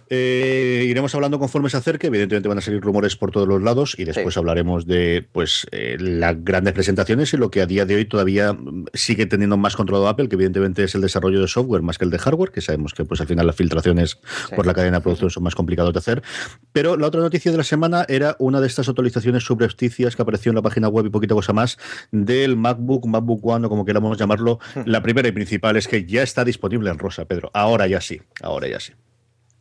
Eh, 0.09 0.85
iremos 0.87 1.13
hablando 1.15 1.39
conforme 1.39 1.69
se 1.69 1.77
acerque. 1.77 2.07
Evidentemente 2.07 2.47
van 2.47 2.57
a 2.57 2.61
salir 2.61 2.81
rumores 2.81 3.15
por 3.15 3.31
todos 3.31 3.47
los 3.47 3.61
lados 3.61 3.95
y 3.97 4.05
después 4.05 4.37
hablaremos 4.37 4.85
de 4.85 5.25
pues 5.31 5.67
eh, 5.71 5.97
las 5.99 6.43
grandes 6.43 6.73
presentaciones 6.73 7.33
y 7.33 7.37
lo 7.37 7.49
que 7.49 7.61
a 7.61 7.65
día 7.65 7.85
de 7.85 7.95
hoy 7.95 8.05
todavía 8.05 8.53
mm, 8.53 8.85
sigue 8.93 9.25
teniendo 9.25 9.57
más 9.57 9.75
controlado 9.75 10.07
Apple, 10.07 10.29
que 10.29 10.35
evidentemente 10.35 10.83
es 10.83 10.95
el 10.95 11.01
desarrollo 11.01 11.41
de 11.41 11.47
software 11.47 11.81
más 11.81 11.97
que 11.97 12.05
el 12.05 12.11
de 12.11 12.19
hardware, 12.19 12.51
que 12.51 12.61
sabemos 12.61 12.93
que 12.93 13.05
pues 13.05 13.21
al 13.21 13.27
final 13.27 13.47
las 13.47 13.55
filtraciones 13.55 14.19
por 14.55 14.65
la 14.65 14.73
cadena 14.73 14.97
de 14.97 15.03
producción 15.03 15.29
son 15.29 15.43
más 15.43 15.55
complicados 15.55 15.93
de 15.93 15.99
hacer. 15.99 16.23
Pero 16.71 16.97
la 16.97 17.07
otra 17.07 17.21
noticia 17.21 17.51
de 17.51 17.57
la 17.57 17.63
semana 17.63 18.05
era 18.07 18.35
una 18.39 18.61
de 18.61 18.67
estas 18.67 18.87
actualizaciones 18.89 19.43
subrepticias 19.43 20.15
que 20.15 20.21
apareció 20.21 20.51
en 20.51 20.55
la 20.55 20.61
página 20.61 20.87
web 20.87 21.05
y 21.07 21.09
poquita 21.09 21.33
cosa 21.33 21.53
más 21.53 21.77
del 22.11 22.55
MacBook, 22.55 23.05
MacBook 23.07 23.45
One 23.45 23.65
o 23.67 23.69
como 23.69 23.85
queramos 23.85 24.17
llamarlo. 24.17 24.59
Hmm. 24.75 24.81
La 24.85 25.01
primera 25.01 25.27
y 25.27 25.31
principal 25.31 25.77
es 25.77 25.87
que 25.87 26.05
ya 26.05 26.21
está 26.23 26.43
disponible 26.43 26.89
en 26.89 26.99
rosa, 26.99 27.25
Pedro. 27.25 27.49
Ahora 27.53 27.87
ya 27.87 28.01
sí, 28.01 28.21
ahora 28.41 28.67
ya 28.67 28.79
sí. 28.79 28.93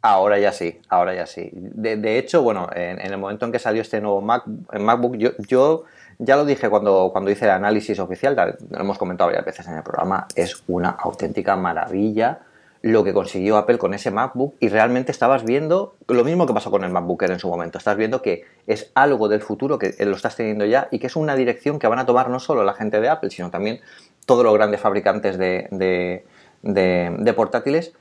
Ahora 0.06 0.38
ya 0.38 0.52
sí, 0.52 0.82
ahora 0.90 1.14
ya 1.14 1.24
sí. 1.24 1.48
De, 1.54 2.18
hecho, 2.18 2.42
bueno, 2.42 2.68
en, 2.74 3.00
el 3.00 3.16
momento 3.16 3.46
en 3.46 3.52
que 3.52 3.58
salió 3.58 3.80
este 3.80 4.02
nuevo 4.02 4.20
Mac, 4.20 4.44
MacBook, 4.78 5.16
yo, 5.16 5.84
ya 6.18 6.36
lo 6.36 6.44
dije 6.44 6.68
cuando, 6.68 7.08
cuando 7.10 7.30
hice 7.30 7.46
el 7.46 7.52
análisis 7.52 7.98
oficial, 7.98 8.36
lo 8.68 8.78
hemos 8.78 8.98
comentado 8.98 9.28
varias 9.28 9.46
veces 9.46 9.66
en 9.66 9.78
el 9.78 9.82
programa, 9.82 10.28
es 10.36 10.62
una 10.68 10.90
auténtica 10.90 11.56
maravilla 11.56 12.40
lo 12.82 13.02
que 13.02 13.14
consiguió 13.14 13.56
Apple 13.56 13.78
con 13.78 13.94
ese 13.94 14.10
MacBook 14.10 14.56
y 14.60 14.68
realmente 14.68 15.10
estabas 15.10 15.42
viendo 15.42 15.96
lo 16.06 16.22
mismo 16.22 16.46
que 16.46 16.52
pasó 16.52 16.70
con 16.70 16.84
el 16.84 16.90
MacBook 16.90 17.22
Air 17.22 17.30
en 17.30 17.38
su 17.38 17.48
momento. 17.48 17.78
Estás 17.78 17.96
viendo 17.96 18.20
que 18.20 18.44
es 18.66 18.90
algo 18.94 19.28
del 19.28 19.40
futuro 19.40 19.78
que 19.78 19.94
lo 20.04 20.14
estás 20.14 20.36
teniendo 20.36 20.66
ya 20.66 20.88
y 20.90 20.98
que 20.98 21.06
es 21.06 21.16
una 21.16 21.34
dirección 21.34 21.78
que 21.78 21.86
van 21.86 21.98
a 21.98 22.04
tomar 22.04 22.28
no 22.28 22.40
solo 22.40 22.62
la 22.62 22.74
gente 22.74 23.00
de 23.00 23.08
Apple, 23.08 23.30
sino 23.30 23.48
también 23.50 23.80
todos 24.26 24.44
los 24.44 24.52
grandes 24.52 24.82
fabricantes 24.82 25.38
de 25.38 26.24
portátiles 27.34 27.94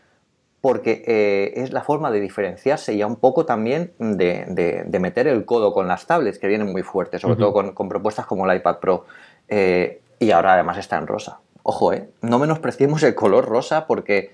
porque 0.64 1.04
eh, 1.06 1.62
es 1.62 1.74
la 1.74 1.82
forma 1.82 2.10
de 2.10 2.22
diferenciarse 2.22 2.94
y 2.94 3.04
un 3.04 3.18
poco 3.18 3.46
también 3.46 3.92
de, 4.00 4.98
meter 4.98 5.28
el 5.28 5.44
codo 5.44 5.74
con 5.74 5.90
las 5.90 6.08
tablets 6.08 6.40
que 6.40 6.48
vienen 6.48 6.72
muy 6.72 6.84
fuertes, 6.84 7.20
sobre 7.20 7.36
todo 7.36 7.52
con, 7.52 7.90
propuestas 7.90 8.26
como 8.26 8.50
el 8.50 8.56
iPad 8.56 8.78
Pro. 8.78 9.04
Eh, 9.50 10.00
y 10.20 10.32
ahora 10.32 10.54
además 10.54 10.78
está 10.78 10.98
en 10.98 11.08
rosa. 11.08 11.42
Ojo, 11.64 11.92
eh, 11.92 12.08
no 12.22 12.40
menospreciemos 12.40 13.04
el 13.04 13.14
color 13.14 13.46
rosa 13.46 13.86
porque 13.88 14.32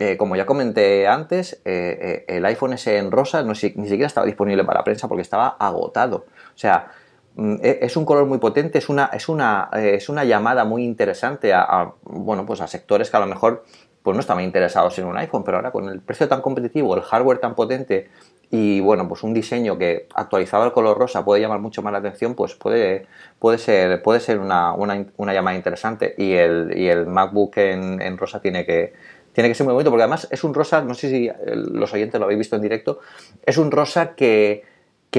eh, 0.00 0.16
como 0.16 0.34
ya 0.34 0.46
comenté 0.46 1.06
antes, 1.06 1.60
el 1.64 2.44
iPhone 2.44 2.72
S 2.72 2.98
en 2.98 3.12
rosa 3.12 3.44
no, 3.44 3.52
ni 3.52 3.54
siquiera 3.88 4.06
estaba 4.08 4.26
disponible 4.26 4.64
para 4.64 4.80
la 4.80 4.84
prensa 4.84 5.06
porque 5.06 5.22
estaba 5.22 5.46
agotado. 5.46 6.26
O 6.56 6.58
sea, 6.58 6.90
mm, 7.36 7.54
e, 7.62 7.78
es 7.82 7.96
un 7.96 8.04
color 8.04 8.26
muy 8.26 8.38
potente, 8.38 8.78
es 8.78 8.88
una, 8.88 9.10
es 9.12 9.28
una, 9.28 9.70
es 9.74 10.08
una 10.08 10.24
llamada 10.24 10.64
muy 10.64 10.82
interesante 10.82 11.54
a, 11.54 11.92
bueno, 12.02 12.44
pues 12.44 12.60
a 12.60 12.66
sectores 12.66 13.10
que 13.10 13.16
a 13.16 13.20
lo 13.20 13.26
mejor 13.26 13.62
pues 14.08 14.16
no 14.16 14.22
estaban 14.22 14.42
interesados 14.42 14.98
en 14.98 15.04
un 15.04 15.18
iPhone, 15.18 15.44
pero 15.44 15.58
ahora 15.58 15.70
con 15.70 15.86
el 15.86 16.00
precio 16.00 16.26
tan 16.28 16.40
competitivo, 16.40 16.96
el 16.96 17.02
hardware 17.02 17.40
tan 17.40 17.54
potente 17.54 18.08
y 18.50 18.80
bueno, 18.80 19.06
pues 19.06 19.22
un 19.22 19.34
diseño 19.34 19.76
que 19.76 20.06
actualizado 20.14 20.62
al 20.62 20.72
color 20.72 20.96
rosa 20.96 21.26
puede 21.26 21.42
llamar 21.42 21.60
mucho 21.60 21.82
más 21.82 21.92
la 21.92 21.98
atención, 21.98 22.34
pues 22.34 22.54
puede, 22.54 23.04
puede 23.38 23.58
ser, 23.58 24.02
puede 24.02 24.20
ser 24.20 24.38
una, 24.38 24.72
una, 24.72 25.34
llamada 25.34 25.54
interesante. 25.58 26.14
Y 26.16 26.32
el, 26.32 26.72
y 26.74 26.88
el 26.88 27.04
MacBook 27.04 27.58
en, 27.58 28.00
en 28.00 28.16
rosa 28.16 28.40
tiene 28.40 28.64
que, 28.64 28.94
tiene 29.34 29.50
que 29.50 29.54
ser 29.54 29.66
muy 29.66 29.74
bonito, 29.74 29.90
porque 29.90 30.04
además 30.04 30.26
es 30.30 30.42
un 30.42 30.54
rosa, 30.54 30.80
no 30.80 30.94
sé 30.94 31.10
si 31.10 31.30
los 31.44 31.92
oyentes 31.92 32.18
lo 32.18 32.24
habéis 32.24 32.38
visto 32.38 32.56
en 32.56 32.62
directo, 32.62 33.00
es 33.44 33.58
un 33.58 33.70
rosa 33.70 34.14
que, 34.14 34.64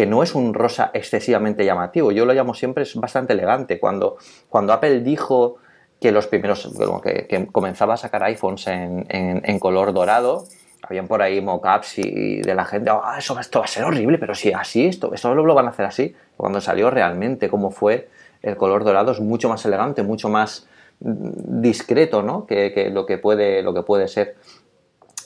no 0.08 0.24
es 0.24 0.34
un 0.34 0.56
rosa 0.56 0.90
excesivamente 0.96 1.64
llamativo. 1.64 2.12
Yo 2.12 2.26
lo 2.26 2.34
llamo 2.34 2.56
siempre, 2.56 2.82
es 2.82 2.96
bastante 2.96 3.34
elegante. 3.34 3.80
Cuando, 3.80 4.18
cuando 4.50 4.74
Apple 4.74 5.02
dijo 5.02 5.58
que 6.00 6.12
los 6.12 6.28
primeros, 6.28 6.70
que, 7.04 7.48
comenzaba 7.52 7.96
a 7.96 7.98
sacar 7.98 8.24
iPhones 8.24 8.68
en, 8.68 9.60
color 9.60 9.94
dorado, 9.94 10.46
habían 10.82 11.08
por 11.08 11.22
ahí 11.22 11.42
mockups 11.42 12.00
y 12.00 12.42
de 12.42 12.56
la 12.56 12.66
gente, 12.66 12.90
ah, 12.90 13.16
eso 13.18 13.38
esto 13.40 13.60
va 13.60 13.66
a 13.66 13.68
ser 13.68 13.84
horrible, 13.84 14.18
pero 14.18 14.34
si 14.34 14.54
así, 14.54 14.86
esto, 14.86 15.14
esto 15.14 15.34
lo 15.36 15.54
van 15.54 15.68
a 15.68 15.70
hacer 15.70 15.86
así. 15.86 16.16
Cuando 16.38 16.62
salió 16.62 16.90
realmente 16.90 17.50
cómo 17.50 17.70
fue 17.70 18.08
el 18.42 18.56
color 18.56 18.84
dorado 18.84 19.12
es 19.12 19.20
mucho 19.20 19.50
más 19.50 19.66
elegante, 19.66 20.04
mucho 20.04 20.30
más 20.30 20.68
discreto, 21.00 22.22
¿no? 22.24 22.46
Que, 22.46 22.90
lo, 22.92 23.06
que 23.06 23.18
puede, 23.18 23.62
lo 23.62 23.74
que 23.74 23.84
puede 23.84 24.08
ser. 24.08 24.36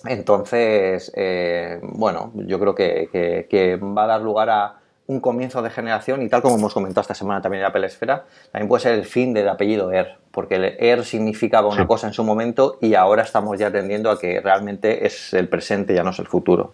Entonces, 0.05 1.11
eh, 1.15 1.79
bueno, 1.81 2.31
yo 2.35 2.59
creo 2.59 2.75
que, 2.75 3.79
va 3.81 4.03
a 4.03 4.07
dar 4.07 4.21
lugar 4.21 4.49
a 4.49 4.79
un 5.13 5.19
comienzo 5.19 5.61
de 5.61 5.69
generación 5.69 6.21
y 6.21 6.29
tal 6.29 6.41
como 6.41 6.55
hemos 6.55 6.73
comentado 6.73 7.01
esta 7.01 7.13
semana 7.13 7.41
también 7.41 7.61
en 7.61 7.67
Apple 7.67 7.85
Esfera, 7.85 8.25
también 8.51 8.67
puede 8.67 8.83
ser 8.83 8.93
el 8.93 9.05
fin 9.05 9.33
del 9.33 9.47
apellido 9.47 9.91
Air, 9.91 10.17
porque 10.31 10.55
el 10.55 10.75
Air 10.79 11.05
significaba 11.05 11.69
una 11.69 11.87
cosa 11.87 12.07
en 12.07 12.13
su 12.13 12.23
momento 12.23 12.77
y 12.81 12.95
ahora 12.95 13.23
estamos 13.23 13.57
ya 13.59 13.67
atendiendo 13.67 14.09
a 14.09 14.19
que 14.19 14.41
realmente 14.41 15.05
es 15.05 15.33
el 15.33 15.47
presente, 15.47 15.93
ya 15.93 16.03
no 16.03 16.09
es 16.09 16.19
el 16.19 16.27
futuro. 16.27 16.73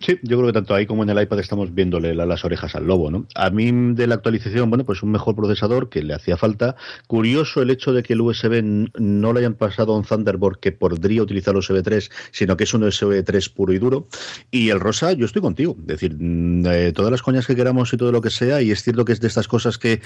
Sí, 0.00 0.18
yo 0.22 0.36
creo 0.38 0.46
que 0.46 0.52
tanto 0.52 0.74
ahí 0.74 0.86
como 0.86 1.02
en 1.02 1.10
el 1.10 1.22
iPad 1.22 1.38
estamos 1.40 1.74
viéndole 1.74 2.14
las 2.14 2.44
orejas 2.44 2.74
al 2.74 2.86
lobo, 2.86 3.10
¿no? 3.10 3.26
A 3.34 3.50
mí 3.50 3.70
de 3.94 4.06
la 4.06 4.16
actualización, 4.16 4.70
bueno, 4.70 4.84
pues 4.84 5.02
un 5.02 5.10
mejor 5.10 5.34
procesador 5.34 5.88
que 5.88 6.02
le 6.02 6.14
hacía 6.14 6.36
falta. 6.36 6.76
Curioso 7.06 7.62
el 7.62 7.70
hecho 7.70 7.92
de 7.92 8.02
que 8.02 8.14
el 8.14 8.20
USB 8.20 8.62
no 8.98 9.32
lo 9.32 9.38
hayan 9.38 9.54
pasado 9.54 9.94
a 9.94 9.96
un 9.96 10.04
Thunderbolt 10.04 10.60
que 10.60 10.72
podría 10.72 11.22
utilizar 11.22 11.56
USB 11.56 11.82
3, 11.82 12.10
sino 12.30 12.56
que 12.56 12.64
es 12.64 12.74
un 12.74 12.84
USB 12.84 13.22
3 13.24 13.48
puro 13.50 13.72
y 13.72 13.78
duro. 13.78 14.08
Y 14.50 14.70
el 14.70 14.80
rosa, 14.80 15.12
yo 15.12 15.26
estoy 15.26 15.42
contigo. 15.42 15.76
Es 15.80 15.86
decir, 15.86 16.16
mm, 16.18 16.66
eh, 16.66 16.92
todas 16.94 17.10
las 17.10 17.22
coñas 17.22 17.46
que 17.46 17.56
queramos 17.56 17.92
y 17.92 17.96
todo 17.96 18.12
lo 18.12 18.20
que 18.20 18.30
sea, 18.30 18.62
y 18.62 18.70
es 18.70 18.82
cierto 18.82 19.04
que 19.04 19.12
es 19.12 19.20
de 19.20 19.28
estas 19.28 19.48
cosas 19.48 19.78
que 19.78 20.00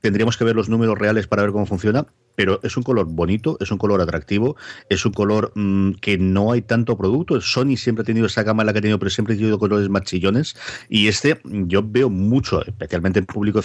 tendríamos 0.00 0.36
que 0.36 0.44
ver 0.44 0.56
los 0.56 0.68
números 0.68 0.98
reales 0.98 1.26
para 1.26 1.42
ver 1.42 1.52
cómo 1.52 1.66
funciona, 1.66 2.06
pero 2.34 2.60
es 2.62 2.76
un 2.76 2.82
color 2.82 3.06
bonito, 3.06 3.56
es 3.60 3.70
un 3.70 3.78
color 3.78 4.00
atractivo, 4.00 4.56
es 4.88 5.04
un 5.04 5.12
color 5.12 5.52
mm, 5.54 5.92
que 6.00 6.18
no 6.18 6.52
hay 6.52 6.62
tanto 6.62 6.96
producto. 6.96 7.40
Sony 7.40 7.76
siempre 7.76 8.02
ha 8.02 8.06
tenido 8.06 8.26
esa 8.26 8.42
gama 8.42 8.64
la 8.64 8.72
que 8.72 8.78
ha 8.78 8.82
tenido, 8.82 8.98
pero 8.98 9.10
siempre 9.10 9.34
ha 9.34 9.36
tenido 9.36 9.58
colores 9.58 9.88
más 9.88 10.02
chillones. 10.02 10.56
Y 10.88 11.08
este 11.08 11.40
yo 11.44 11.82
veo 11.84 12.10
mucho, 12.10 12.64
especialmente 12.66 13.18
en 13.18 13.26
público 13.26 13.60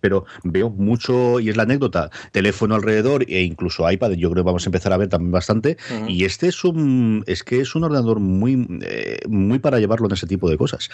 pero 0.00 0.24
veo 0.44 0.70
mucho, 0.70 1.40
y 1.40 1.48
es 1.48 1.56
la 1.56 1.64
anécdota, 1.64 2.10
teléfono 2.32 2.76
alrededor 2.76 3.24
e 3.28 3.42
incluso 3.42 3.90
iPad, 3.90 4.12
yo 4.12 4.30
creo 4.30 4.44
que 4.44 4.46
vamos 4.46 4.64
a 4.64 4.68
empezar 4.68 4.92
a 4.92 4.96
ver 4.96 5.08
también 5.08 5.32
bastante. 5.32 5.76
Y 6.06 6.24
este 6.24 6.48
es 6.48 6.64
un, 6.64 7.24
es 7.26 7.42
que 7.42 7.60
es 7.60 7.74
un 7.74 7.84
ordenador 7.84 8.20
muy, 8.20 8.66
eh, 8.82 9.18
muy 9.28 9.58
para 9.58 9.80
llevarlo 9.80 10.06
en 10.06 10.12
ese 10.12 10.26
tipo 10.26 10.48
de 10.48 10.56
cosas. 10.56 10.88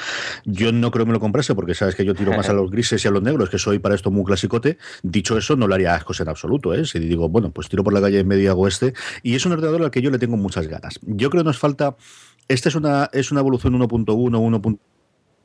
Yo 0.44 0.72
no 0.72 0.90
creo 0.90 1.04
que 1.04 1.08
me 1.08 1.14
lo 1.14 1.20
comprase 1.20 1.54
porque 1.54 1.74
sabes 1.74 1.94
que 1.94 2.04
yo 2.04 2.14
tiro 2.14 2.32
más 2.32 2.48
a 2.48 2.52
los 2.54 2.70
grises 2.70 3.04
y 3.04 3.08
a 3.08 3.10
los 3.10 3.22
negros, 3.22 3.50
que 3.50 3.58
soy 3.58 3.78
para 3.78 3.94
esto 3.94 4.10
muy 4.10 4.24
clasicote. 4.24 4.78
Dicho 5.02 5.36
eso, 5.36 5.56
no 5.56 5.68
le 5.68 5.74
haría 5.74 5.94
ascos 5.94 6.20
en 6.20 6.28
absoluto, 6.28 6.72
¿eh? 6.74 6.86
Si 6.86 6.98
digo, 6.98 7.28
bueno, 7.28 7.50
pues 7.50 7.68
tiro 7.68 7.84
por 7.84 7.92
la 7.92 8.00
calle 8.00 8.20
en 8.20 8.48
hago 8.48 8.66
este. 8.66 8.94
Y 9.22 9.34
es 9.34 9.44
un 9.46 9.52
ordenador 9.52 9.82
al 9.82 9.90
que 9.90 10.02
yo 10.02 10.10
le 10.10 10.18
tengo 10.18 10.36
muchas 10.36 10.66
ganas. 10.66 10.98
Yo 11.02 11.30
creo 11.30 11.42
que 11.42 11.48
nos 11.48 11.58
falta. 11.58 11.96
Esta 12.46 12.68
es 12.68 12.74
una, 12.74 13.08
es 13.12 13.30
una 13.30 13.40
evolución 13.40 13.78
1.1, 13.78 14.06
1.2 14.06 14.78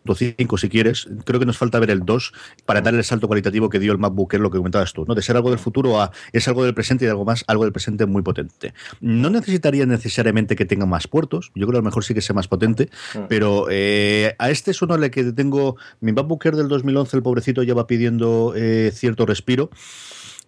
5 0.05 0.57
si 0.57 0.69
quieres. 0.69 1.07
Creo 1.25 1.39
que 1.39 1.45
nos 1.45 1.57
falta 1.57 1.79
ver 1.79 1.91
el 1.91 2.05
2 2.05 2.33
para 2.65 2.81
dar 2.81 2.93
el 2.93 3.03
salto 3.03 3.27
cualitativo 3.27 3.69
que 3.69 3.79
dio 3.79 3.91
el 3.91 3.97
MacBook, 3.97 4.33
es 4.33 4.39
lo 4.39 4.51
que 4.51 4.57
comentabas 4.57 4.93
tú, 4.93 5.05
¿no? 5.07 5.15
De 5.15 5.21
ser 5.21 5.35
algo 5.35 5.49
del 5.49 5.59
futuro 5.59 6.01
a 6.01 6.11
es 6.33 6.47
algo 6.47 6.63
del 6.63 6.73
presente 6.73 7.05
y 7.05 7.07
algo 7.07 7.25
más, 7.25 7.43
algo 7.47 7.63
del 7.63 7.73
presente 7.73 8.05
muy 8.05 8.21
potente. 8.21 8.73
No 9.01 9.29
necesitaría 9.29 9.85
necesariamente 9.85 10.55
que 10.55 10.65
tenga 10.65 10.85
más 10.85 11.07
puertos, 11.07 11.51
yo 11.55 11.67
creo 11.67 11.73
que 11.73 11.77
a 11.77 11.81
lo 11.81 11.85
mejor 11.85 12.03
sí 12.03 12.13
que 12.13 12.21
sea 12.21 12.33
más 12.33 12.47
potente, 12.47 12.89
mm. 13.15 13.19
pero 13.27 13.67
eh, 13.69 14.35
a 14.37 14.49
este 14.49 14.71
es 14.71 14.81
uno 14.81 14.93
al 14.93 15.09
que 15.11 15.23
tengo, 15.31 15.77
mi 16.01 16.11
MacBook 16.11 16.45
Air 16.45 16.55
del 16.55 16.67
2011, 16.67 17.17
el 17.17 17.23
pobrecito 17.23 17.63
ya 17.63 17.73
va 17.73 17.87
pidiendo 17.87 18.53
eh, 18.55 18.91
cierto 18.93 19.25
respiro. 19.25 19.69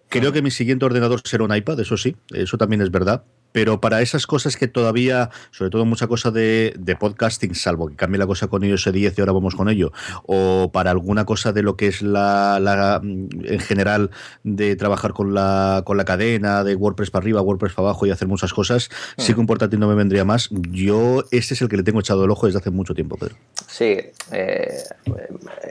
Creo 0.08 0.32
que 0.32 0.42
mi 0.42 0.50
siguiente 0.50 0.84
ordenador 0.84 1.22
será 1.24 1.44
un 1.44 1.56
iPad, 1.56 1.80
eso 1.80 1.96
sí, 1.96 2.16
eso 2.34 2.58
también 2.58 2.82
es 2.82 2.90
verdad, 2.90 3.24
pero 3.52 3.80
para 3.80 4.02
esas 4.02 4.26
cosas 4.26 4.56
que 4.56 4.68
todavía, 4.68 5.30
sobre 5.50 5.70
todo 5.70 5.84
mucha 5.84 6.06
cosa 6.06 6.30
de, 6.30 6.74
podcasting, 6.98 7.54
salvo 7.54 7.88
que 7.88 7.96
cambie 7.96 8.18
la 8.18 8.26
cosa 8.26 8.48
con 8.48 8.64
iOS 8.64 8.92
10 8.92 9.16
y 9.16 9.20
ahora 9.20 9.32
vamos 9.32 9.54
con 9.54 9.68
ello, 9.68 9.92
o 10.24 10.70
para 10.72 10.90
alguna 10.90 11.24
cosa 11.24 11.52
de 11.52 11.62
lo 11.62 11.76
que 11.76 11.86
es 11.88 12.02
la, 12.02 13.00
en 13.02 13.60
general 13.60 14.10
de 14.42 14.76
trabajar 14.76 15.12
con 15.12 15.34
la, 15.34 15.82
con 15.84 15.96
la 15.96 16.04
cadena, 16.04 16.64
de 16.64 16.74
WordPress 16.74 17.10
para 17.10 17.22
arriba, 17.22 17.40
WordPress 17.40 17.74
para 17.74 17.88
abajo 17.88 18.06
y 18.06 18.10
hacer 18.10 18.28
muchas 18.28 18.52
cosas, 18.52 18.90
sí 19.16 19.34
que 19.34 19.40
un 19.40 19.46
portátil 19.46 19.80
no 19.80 19.88
me 19.88 19.94
vendría 19.94 20.24
más. 20.24 20.48
Yo, 20.50 21.24
este 21.30 21.54
es 21.54 21.62
el 21.62 21.68
que 21.68 21.76
le 21.76 21.82
tengo 21.82 22.00
echado 22.00 22.24
el 22.24 22.30
ojo 22.30 22.46
desde 22.46 22.58
hace 22.58 22.70
mucho 22.70 22.94
tiempo, 22.94 23.16
Pedro. 23.16 23.36
Sí, 23.66 23.98
eh, 24.32 24.82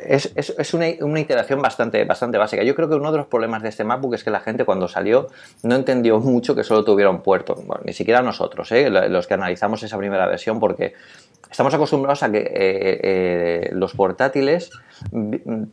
es, 0.08 0.32
es, 0.36 0.74
una, 0.74 0.88
una, 1.02 1.20
iteración 1.20 1.62
bastante, 1.62 2.04
bastante 2.06 2.38
básica. 2.38 2.64
Yo 2.64 2.76
creo 2.76 2.90
que 2.90 2.96
uno 2.96 3.12
de 3.12 3.18
los 3.20 3.28
problemas 3.28 3.64
de 3.64 3.70
este 3.70 3.84
MacBook 3.84 4.16
es 4.16 4.24
que 4.24 4.32
la 4.32 4.40
gente 4.40 4.66
cuando 4.66 4.88
salió 4.88 5.28
no 5.64 5.76
entendió 5.76 6.20
mucho 6.20 6.56
que 6.56 6.64
solo 6.64 6.84
tuviera 6.84 7.10
un 7.10 7.22
puerto 7.22 7.56
ni 7.84 7.94
siquiera 7.94 8.22
nosotros, 8.22 8.72
¿eh? 8.72 8.90
los 8.90 9.28
que 9.28 9.34
analizamos 9.34 9.84
esa 9.84 9.98
primera 9.98 10.28
versión, 10.28 10.60
porque 10.60 10.94
estamos 11.50 11.74
acostumbrados 11.74 12.24
a 12.24 12.32
que 12.32 12.40
eh, 12.40 12.50
eh, 12.56 13.70
los 13.74 13.94
portátiles 13.94 14.72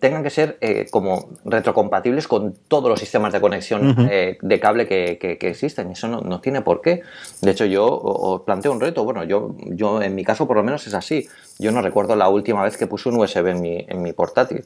tengan 0.00 0.22
que 0.22 0.30
ser 0.30 0.58
como 0.90 1.28
retrocompatibles 1.44 2.26
con 2.26 2.54
todos 2.66 2.88
los 2.88 2.98
sistemas 2.98 3.32
de 3.32 3.40
conexión 3.40 3.94
de 4.06 4.60
cable 4.60 4.86
que, 4.86 5.38
existen. 5.42 5.90
Eso 5.90 6.08
no, 6.08 6.40
tiene 6.40 6.62
por 6.62 6.80
qué. 6.80 7.02
De 7.42 7.50
hecho, 7.50 7.66
yo 7.66 7.86
os 7.86 8.42
planteo 8.42 8.72
un 8.72 8.80
reto. 8.80 9.04
Bueno, 9.04 9.24
yo, 9.24 9.54
yo 9.66 10.00
en 10.00 10.14
mi 10.14 10.24
caso 10.24 10.46
por 10.46 10.56
lo 10.56 10.62
menos 10.62 10.86
es 10.86 10.94
así. 10.94 11.28
Yo 11.58 11.70
no 11.72 11.82
recuerdo 11.82 12.16
la 12.16 12.30
última 12.30 12.62
vez 12.62 12.78
que 12.78 12.86
puse 12.86 13.10
un 13.10 13.16
USB 13.16 13.48
en 13.48 13.60
mi, 13.60 13.84
en 13.86 14.00
mi 14.02 14.14
portátil. 14.14 14.64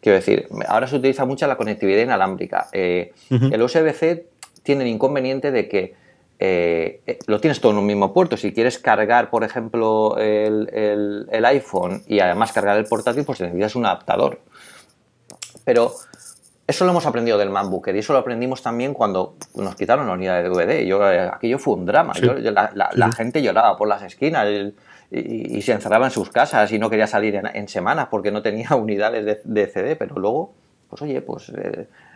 Quiero 0.00 0.16
decir, 0.16 0.48
ahora 0.66 0.88
se 0.88 0.96
utiliza 0.96 1.24
mucho 1.24 1.46
la 1.46 1.56
conectividad 1.56 2.02
inalámbrica. 2.02 2.68
El 2.72 3.62
USB-C 3.62 4.26
tiene 4.62 4.82
el 4.84 4.88
inconveniente 4.88 5.50
de 5.50 5.68
que 5.68 5.94
eh, 6.42 7.02
eh, 7.06 7.18
lo 7.26 7.38
tienes 7.38 7.60
todo 7.60 7.72
en 7.72 7.78
un 7.78 7.86
mismo 7.86 8.14
puerto. 8.14 8.38
Si 8.38 8.54
quieres 8.54 8.78
cargar, 8.78 9.28
por 9.28 9.44
ejemplo, 9.44 10.16
el, 10.16 11.28
iPhone 11.44 12.02
y 12.06 12.20
además 12.20 12.52
cargar 12.52 12.78
el 12.78 12.86
portátil, 12.86 13.24
pues 13.26 13.42
necesitas 13.42 13.76
un 13.76 13.84
adaptador. 13.84 14.40
Pero 15.66 15.92
eso 16.66 16.84
lo 16.86 16.92
hemos 16.92 17.04
aprendido 17.04 17.36
del 17.36 17.50
MacBook 17.50 17.88
y 17.88 17.98
eso 17.98 18.14
lo 18.14 18.20
aprendimos 18.20 18.62
también 18.62 18.94
cuando 18.94 19.36
nos 19.54 19.76
quitaron 19.76 20.06
la 20.06 20.14
unidad 20.14 20.42
de 20.42 20.48
DVD. 20.48 20.86
Yo, 20.86 21.12
eh, 21.12 21.28
aquello 21.30 21.58
fue 21.58 21.74
un 21.74 21.84
drama. 21.84 22.14
la, 22.14 23.12
gente 23.12 23.42
lloraba 23.42 23.76
por 23.76 23.86
las 23.86 24.02
esquinas 24.02 24.48
y, 25.10 25.60
se 25.60 25.72
encerraba 25.72 26.06
en 26.06 26.12
sus 26.12 26.30
casas 26.30 26.72
y 26.72 26.78
no 26.78 26.88
quería 26.88 27.06
salir 27.06 27.38
en, 27.52 27.68
semanas 27.68 28.08
porque 28.10 28.30
no 28.30 28.40
tenía 28.40 28.70
unidades 28.76 29.42
de, 29.44 29.66
CD, 29.66 29.94
pero 29.94 30.14
luego, 30.14 30.54
pues 30.88 31.02
oye, 31.02 31.20
pues 31.20 31.52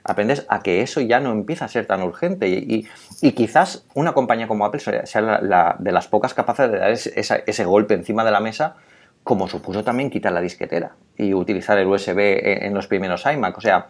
aprendes 0.04 0.44
a 0.48 0.60
que 0.60 0.82
eso 0.82 1.00
ya 1.00 1.18
no 1.18 1.32
empieza 1.32 1.64
a 1.64 1.68
ser 1.68 1.86
tan 1.86 2.02
urgente 2.02 2.48
y, 2.48 2.86
quizás 3.32 3.86
una 3.94 4.12
compañía 4.12 4.46
como 4.46 4.66
Apple 4.66 4.80
sea 4.80 5.20
la, 5.20 5.76
de 5.78 5.92
las 5.92 6.08
pocas 6.08 6.34
capaces 6.34 6.70
de 6.70 6.78
dar 6.78 6.90
ese, 6.90 7.64
golpe 7.64 7.94
encima 7.94 8.22
de 8.24 8.30
la 8.30 8.40
mesa 8.40 8.76
como 9.22 9.48
supuso 9.48 9.82
también 9.82 10.10
quitar 10.10 10.32
la 10.32 10.42
disquetera 10.42 10.92
y 11.16 11.32
utilizar 11.32 11.78
el 11.78 11.86
USB 11.86 12.18
en, 12.18 12.74
los 12.74 12.86
primeros 12.86 13.24
iMac. 13.24 13.56
O 13.56 13.60
sea, 13.62 13.86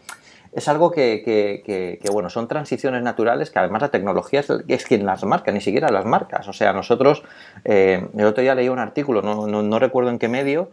es 0.53 0.69
algo 0.69 0.93
que, 0.93 2.01
bueno, 2.13 2.31
son 2.31 2.47
transiciones 2.47 3.03
naturales 3.03 3.51
que 3.51 3.59
además 3.59 3.83
la 3.83 3.89
tecnología 3.89 4.45
es, 4.69 4.85
quien 4.85 5.05
las 5.05 5.25
marca, 5.25 5.51
ni 5.51 5.61
siquiera 5.61 5.91
las 5.91 6.05
marcas. 6.05 6.47
O 6.47 6.53
sea, 6.53 6.73
nosotros, 6.73 7.25
eh, 7.65 8.07
el 8.17 8.25
otro 8.27 8.43
día 8.43 8.55
leí 8.55 8.69
un 8.69 8.79
artículo, 8.79 9.23
no, 9.23 9.49
no 9.49 9.79
recuerdo 9.81 10.11
en 10.11 10.21
qué 10.21 10.29
medio, 10.29 10.71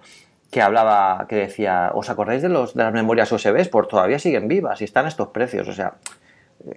que 0.52 0.62
hablaba, 0.62 1.26
que 1.28 1.38
decía, 1.38 1.92
¿os 1.96 2.10
acordáis 2.10 2.42
de, 2.42 2.50
los, 2.50 2.76
de 2.76 2.84
las 2.84 2.94
memorias 2.94 3.32
USB? 3.32 3.70
Pues 3.70 3.88
todavía 3.88 4.20
siguen 4.20 4.48
vivas 4.48 4.82
y 4.82 4.84
están 4.84 5.08
estos 5.08 5.30
precios. 5.30 5.68
O 5.70 5.74
sea, 5.74 5.94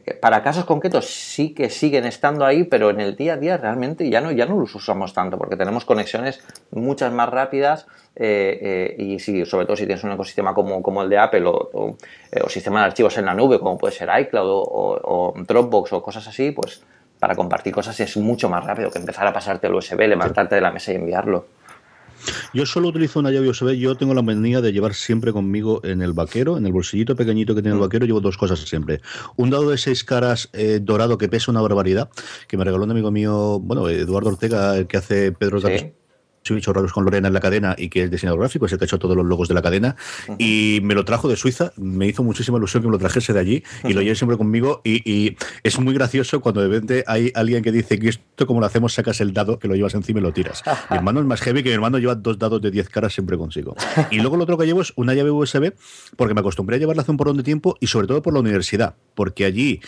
eh, 0.06 0.14
para 0.14 0.42
casos 0.42 0.64
concretos 0.64 1.06
sí 1.06 1.52
que 1.52 1.68
siguen 1.68 2.04
estando 2.04 2.46
ahí, 2.46 2.64
pero 2.64 2.90
en 2.90 3.00
el 3.00 3.16
día 3.16 3.34
a 3.34 3.36
día 3.36 3.56
realmente 3.56 4.08
ya 4.08 4.20
no, 4.20 4.30
ya 4.30 4.46
no 4.46 4.58
los 4.58 4.74
usamos 4.74 5.12
tanto 5.12 5.36
porque 5.36 5.56
tenemos 5.56 5.84
conexiones 5.84 6.40
muchas 6.70 7.12
más 7.12 7.28
rápidas 7.28 7.86
eh, 8.16 8.94
eh, 8.96 9.02
y 9.02 9.18
sí, 9.18 9.44
sobre 9.44 9.66
todo 9.66 9.76
si 9.76 9.86
tienes 9.86 10.04
un 10.04 10.12
ecosistema 10.12 10.54
como, 10.54 10.80
como 10.80 11.02
el 11.02 11.10
de 11.10 11.18
Apple 11.18 11.44
o, 11.46 11.68
o, 11.72 12.48
sistema 12.48 12.80
de 12.80 12.86
archivos 12.86 13.18
en 13.18 13.26
la 13.26 13.34
nube 13.34 13.58
como 13.58 13.76
puede 13.76 13.92
ser 13.92 14.08
iCloud 14.20 14.48
o, 14.48 15.00
o, 15.02 15.34
Dropbox 15.36 15.92
o 15.92 16.02
cosas 16.02 16.26
así, 16.28 16.52
pues 16.52 16.82
para 17.18 17.34
compartir 17.34 17.74
cosas 17.74 17.98
es 18.00 18.16
mucho 18.16 18.48
más 18.48 18.64
rápido 18.64 18.90
que 18.90 18.98
empezar 18.98 19.26
a 19.26 19.32
pasarte 19.32 19.66
el 19.66 19.74
USB, 19.74 19.98
levantarte 20.08 20.54
de 20.54 20.60
la 20.60 20.70
mesa 20.70 20.92
y 20.92 20.96
enviarlo. 20.96 21.46
Yo 22.52 22.66
solo 22.66 22.88
utilizo 22.88 23.20
una 23.20 23.30
llave 23.30 23.48
USB. 23.48 23.72
Yo 23.72 23.94
tengo 23.96 24.14
la 24.14 24.22
manía 24.22 24.60
de 24.60 24.72
llevar 24.72 24.94
siempre 24.94 25.32
conmigo 25.32 25.80
en 25.84 26.02
el 26.02 26.12
vaquero, 26.12 26.56
en 26.56 26.66
el 26.66 26.72
bolsillito 26.72 27.16
pequeñito 27.16 27.54
que 27.54 27.62
tiene 27.62 27.74
el 27.74 27.80
mm. 27.80 27.84
vaquero, 27.84 28.06
llevo 28.06 28.20
dos 28.20 28.36
cosas 28.36 28.60
siempre. 28.60 29.00
Un 29.36 29.50
dado 29.50 29.70
de 29.70 29.78
seis 29.78 30.04
caras 30.04 30.48
eh, 30.52 30.80
dorado 30.82 31.18
que 31.18 31.28
pesa 31.28 31.50
una 31.50 31.60
barbaridad, 31.60 32.10
que 32.48 32.56
me 32.56 32.64
regaló 32.64 32.84
un 32.84 32.90
amigo 32.90 33.10
mío, 33.10 33.60
bueno, 33.60 33.88
Eduardo 33.88 34.30
Ortega, 34.30 34.76
el 34.76 34.86
que 34.86 34.96
hace 34.96 35.32
Pedro 35.32 35.60
¿Sí? 35.60 35.92
Bichos 36.52 36.74
raros 36.74 36.92
con 36.92 37.04
Lorena 37.04 37.28
en 37.28 37.34
la 37.34 37.40
cadena 37.40 37.74
y 37.78 37.88
que 37.88 38.02
es 38.02 38.10
diseñador 38.10 38.40
gráfico, 38.40 38.66
es 38.66 38.72
el 38.72 38.78
que 38.78 38.84
ha 38.84 38.86
hecho 38.86 38.98
todos 38.98 39.16
los 39.16 39.24
logos 39.24 39.48
de 39.48 39.54
la 39.54 39.62
cadena. 39.62 39.96
Y 40.38 40.80
me 40.82 40.94
lo 40.94 41.04
trajo 41.04 41.28
de 41.28 41.36
Suiza, 41.36 41.72
me 41.76 42.08
hizo 42.08 42.22
muchísima 42.22 42.58
ilusión 42.58 42.82
que 42.82 42.88
me 42.88 42.92
lo 42.92 42.98
trajese 42.98 43.32
de 43.32 43.40
allí 43.40 43.62
y 43.84 43.94
lo 43.94 44.02
lleve 44.02 44.16
siempre 44.16 44.36
conmigo. 44.36 44.82
Y, 44.84 45.36
es 45.62 45.78
muy 45.78 45.94
gracioso 45.94 46.40
cuando 46.40 46.60
de 46.60 46.68
repente 46.68 47.04
hay 47.06 47.32
alguien 47.34 47.62
que 47.62 47.72
dice 47.72 47.98
que 47.98 48.10
esto, 48.10 48.46
como 48.46 48.60
lo 48.60 48.66
hacemos, 48.66 48.92
sacas 48.92 49.20
el 49.20 49.32
dado, 49.32 49.58
que 49.58 49.68
lo 49.68 49.74
llevas 49.74 49.94
encima 49.94 50.20
y 50.20 50.22
lo 50.22 50.32
tiras. 50.32 50.62
mi 50.90 50.96
hermano 50.96 51.20
es 51.20 51.26
más 51.26 51.40
heavy 51.40 51.62
que 51.62 51.70
mi 51.70 51.74
hermano 51.74 51.98
lleva 51.98 52.14
dos 52.14 52.38
dados 52.38 52.60
de 52.60 52.70
10 52.70 52.88
caras 52.90 53.14
siempre 53.14 53.38
consigo. 53.38 53.74
Y 54.10 54.18
luego 54.18 54.36
lo 54.36 54.42
otro 54.42 54.58
que 54.58 54.66
llevo 54.66 54.82
es 54.82 54.92
una 54.96 55.14
llave 55.14 55.30
USB, 55.30 55.72
porque 56.16 56.34
me 56.34 56.40
acostumbré 56.40 56.76
a 56.76 56.78
llevarla 56.78 57.02
hace 57.02 57.10
un 57.10 57.16
porrón 57.16 57.36
de 57.36 57.42
tiempo 57.42 57.76
y 57.80 57.86
sobre 57.86 58.06
todo 58.06 58.22
por 58.22 58.34
la 58.34 58.40
universidad, 58.40 58.94
porque 59.14 59.44
allí 59.44 59.80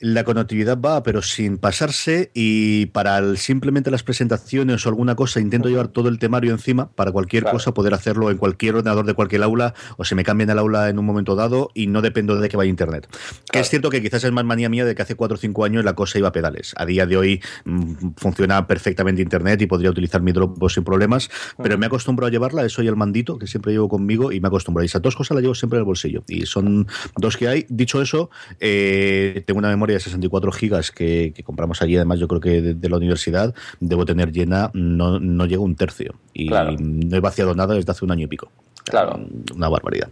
la 0.00 0.24
conectividad 0.24 0.78
va, 0.80 1.02
pero 1.02 1.22
sin 1.22 1.58
pasarse 1.58 2.30
y 2.34 2.86
para 2.86 3.36
simplemente 3.36 3.90
las 3.90 4.02
presentaciones 4.02 4.84
o 4.84 4.88
alguna 4.88 5.14
cosa 5.14 5.40
intento 5.40 5.68
llevar 5.68 5.88
todo 5.88 6.08
el 6.08 6.18
temario 6.18 6.52
encima 6.52 6.90
para 6.92 7.12
cualquier 7.12 7.44
cosa 7.44 7.72
poder 7.72 7.94
hacerlo 7.94 8.30
en 8.30 8.38
cualquier 8.38 8.76
ordenador 8.76 9.06
de 9.06 9.14
cualquier 9.14 9.42
aula 9.42 9.74
o 9.96 10.04
se 10.04 10.14
me 10.14 10.24
cambien 10.24 10.50
el 10.50 10.58
aula 10.58 10.88
en 10.88 10.98
un 10.98 11.04
momento 11.04 11.34
dado 11.34 11.70
y 11.74 11.86
no 11.86 12.02
dependo 12.02 12.36
de 12.36 12.48
que 12.48 12.56
vaya 12.56 12.70
internet. 12.70 13.08
Que 13.50 13.60
es 13.60 13.68
cierto 13.68 13.90
que 13.90 14.02
quizás 14.02 14.24
es 14.24 14.32
más 14.32 14.44
manía 14.44 14.68
mía 14.68 14.84
de 14.84 14.94
que 14.94 15.02
hace 15.02 15.14
4 15.14 15.34
o 15.34 15.38
5 15.38 15.64
años 15.64 15.84
la 15.84 15.94
cosa 15.94 16.18
iba 16.18 16.28
a 16.28 16.32
pedales. 16.32 16.74
A 16.76 16.86
día 16.86 17.06
de 17.06 17.16
hoy 17.16 17.42
mm, 17.64 18.10
funciona 18.16 18.66
perfectamente 18.66 19.22
internet 19.22 19.60
y 19.62 19.66
podría 19.66 19.90
utilizar 19.90 20.22
mi 20.22 20.32
Dropbox 20.32 20.74
sin 20.74 20.84
problemas, 20.84 21.30
pero 21.62 21.78
me 21.78 21.86
acostumbro 21.86 22.26
a 22.26 22.30
llevarla, 22.30 22.64
eso 22.64 22.82
y 22.82 22.88
el 22.88 22.96
mandito 22.96 23.38
que 23.38 23.46
siempre 23.46 23.72
llevo 23.72 23.88
conmigo 23.88 24.32
y 24.32 24.40
me 24.40 24.48
acostumbro. 24.48 24.82
Y 24.82 24.86
esas 24.86 25.02
dos 25.02 25.16
cosas 25.16 25.34
las 25.36 25.42
llevo 25.42 25.54
siempre 25.54 25.78
en 25.78 25.80
el 25.80 25.86
bolsillo 25.86 26.22
y 26.28 26.46
son 26.46 26.86
dos 27.16 27.36
que 27.36 27.48
hay. 27.48 27.66
Dicho 27.68 28.02
eso, 28.02 28.30
eh, 28.60 29.42
tengo 29.46 29.58
una 29.58 29.68
memoria 29.68 29.87
de 29.94 30.00
64 30.00 30.52
gigas 30.52 30.90
que, 30.90 31.34
compramos 31.44 31.82
allí, 31.82 31.96
además 31.96 32.18
yo 32.18 32.28
creo 32.28 32.40
que 32.40 32.62
de, 32.62 32.88
la 32.88 32.96
universidad, 32.96 33.54
debo 33.80 34.04
tener 34.04 34.32
llena, 34.32 34.70
no, 34.74 35.18
no 35.20 35.46
llega 35.46 35.62
un 35.62 35.76
tercio. 35.76 36.14
Y 36.32 36.48
no 36.48 37.16
he 37.16 37.20
vaciado 37.20 37.54
nada 37.54 37.74
desde 37.74 37.90
hace 37.92 38.04
un 38.04 38.12
año 38.12 38.24
y 38.24 38.28
pico. 38.28 38.50
Claro. 38.84 39.20
Una 39.54 39.68
barbaridad. 39.68 40.08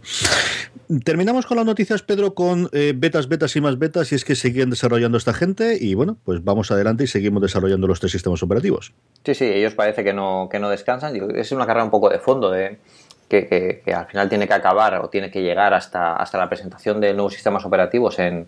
Terminamos 1.03 1.45
con 1.45 1.57
las 1.57 1.65
noticias, 1.65 2.01
Pedro, 2.01 2.33
con 2.33 2.69
eh, 2.71 2.93
betas, 2.95 3.27
betas 3.27 3.55
y 3.55 3.61
más 3.61 3.77
betas, 3.77 4.11
y 4.11 4.15
es 4.15 4.23
que 4.23 4.35
siguen 4.35 4.69
desarrollando 4.69 5.17
esta 5.17 5.33
gente, 5.33 5.77
y 5.79 5.95
bueno, 5.95 6.17
pues 6.23 6.43
vamos 6.43 6.71
adelante 6.71 7.03
y 7.03 7.07
seguimos 7.07 7.41
desarrollando 7.41 7.87
los 7.87 7.99
tres 7.99 8.11
sistemas 8.11 8.41
operativos. 8.43 8.93
Sí, 9.25 9.33
sí, 9.33 9.45
ellos 9.45 9.73
parece 9.73 10.03
que 10.03 10.13
no, 10.13 10.47
que 10.49 10.59
no 10.59 10.69
descansan. 10.69 11.15
Es 11.35 11.51
una 11.51 11.65
carrera 11.65 11.83
un 11.83 11.91
poco 11.91 12.09
de 12.09 12.19
fondo 12.19 12.51
de 12.51 12.77
que, 13.27 13.81
al 13.93 14.07
final 14.07 14.29
tiene 14.29 14.47
que 14.47 14.53
acabar 14.53 14.95
o 14.95 15.09
tiene 15.09 15.29
que 15.29 15.41
llegar 15.41 15.73
hasta, 15.73 16.15
hasta 16.15 16.37
la 16.37 16.47
presentación 16.47 17.01
de 17.01 17.13
nuevos 17.13 17.33
sistemas 17.33 17.65
operativos 17.65 18.19
en, 18.19 18.47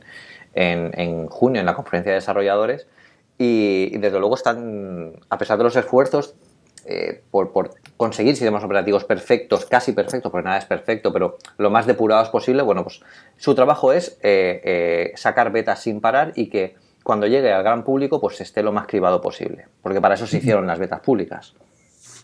en, 0.54 1.28
junio 1.28 1.60
en 1.60 1.66
la 1.66 1.76
conferencia 1.76 2.12
de 2.12 2.18
desarrolladores 2.18 2.88
y, 3.38 3.98
desde 3.98 4.20
luego 4.20 4.36
están, 4.36 5.14
a 5.30 5.38
pesar 5.38 5.58
de 5.58 5.64
los 5.64 5.76
esfuerzos 5.76 6.36
eh, 6.86 7.22
por, 7.32 7.52
conseguir 7.98 8.36
sistemas 8.36 8.64
operativos 8.64 9.04
perfectos, 9.04 9.66
casi 9.66 9.92
perfectos, 9.92 10.32
porque 10.32 10.46
nada 10.46 10.58
es 10.58 10.66
perfecto, 10.66 11.14
pero 11.14 11.38
lo 11.58 11.70
más 11.70 11.86
depurados 11.86 12.30
posible, 12.30 12.64
bueno, 12.64 12.84
pues 12.84 13.02
su 13.38 13.56
trabajo 13.56 13.94
es 13.94 14.18
eh, 14.24 14.62
eh, 14.64 15.12
sacar 15.16 15.52
betas 15.52 15.82
sin 15.82 16.02
parar 16.02 16.34
y 16.36 16.50
que 16.50 16.76
cuando 17.04 17.28
llegue 17.28 17.52
al 17.52 17.64
gran 17.64 17.84
público 17.84 18.20
pues 18.20 18.42
esté 18.42 18.64
lo 18.64 18.72
más 18.72 18.88
cribado 18.88 19.22
posible, 19.22 19.68
porque 19.82 20.02
para 20.02 20.16
eso 20.16 20.28
se 20.28 20.38
hicieron 20.38 20.68
las 20.68 20.80
betas 20.80 21.00
públicas. 21.02 21.54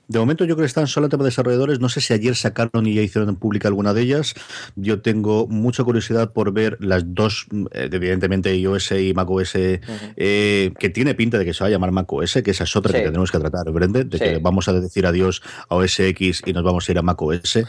De 0.08 0.20
momento 0.20 0.46
yo 0.46 0.56
creo 0.56 0.66
que 0.66 0.68
están 0.68 0.86
tema 0.86 1.24
de 1.24 1.30
desarrolladores. 1.30 1.80
No 1.80 1.90
sé 1.90 2.02
si 2.02 2.14
ayer 2.14 2.36
sacaron 2.36 2.86
y 2.86 2.94
ya 2.94 3.02
hicieron 3.02 3.36
pública 3.36 3.68
alguna 3.68 3.94
de 3.94 4.02
ellas. 4.02 4.34
Yo 4.76 5.02
tengo 5.02 5.48
mucha 5.48 5.84
curiosidad 5.84 6.32
por 6.32 6.54
ver 6.54 6.78
las 6.80 7.04
dos, 7.14 7.48
eh, 7.72 7.90
evidentemente 7.92 8.56
iOS 8.56 8.92
y 8.92 9.14
macOS, 9.14 9.54
eh, 9.56 10.72
que 10.80 10.90
tiene 10.90 11.16
pinta 11.16 11.38
de 11.38 11.46
que 11.46 11.54
se 11.54 11.64
va 11.64 11.68
a 11.68 11.72
llamar 11.72 11.92
macOS, 11.92 12.40
que 12.44 12.52
esa 12.52 12.66
es 12.66 12.76
otra 12.76 12.94
que 12.94 13.06
tenemos 13.06 13.32
que 13.32 13.40
tratar, 13.40 13.72
Brende, 13.72 14.04
de 14.04 14.20
que 14.20 14.38
vamos 14.38 14.68
a 14.68 14.74
decir 14.74 15.06
adiós 15.06 15.42
a 15.70 15.76
OS 15.76 16.00
X 16.00 16.42
y 16.46 16.54
nos 16.54 16.64
vamos 16.64 16.88
a 16.88 16.92
ir 16.92 17.00
a 17.00 17.02
macOS. 17.02 17.60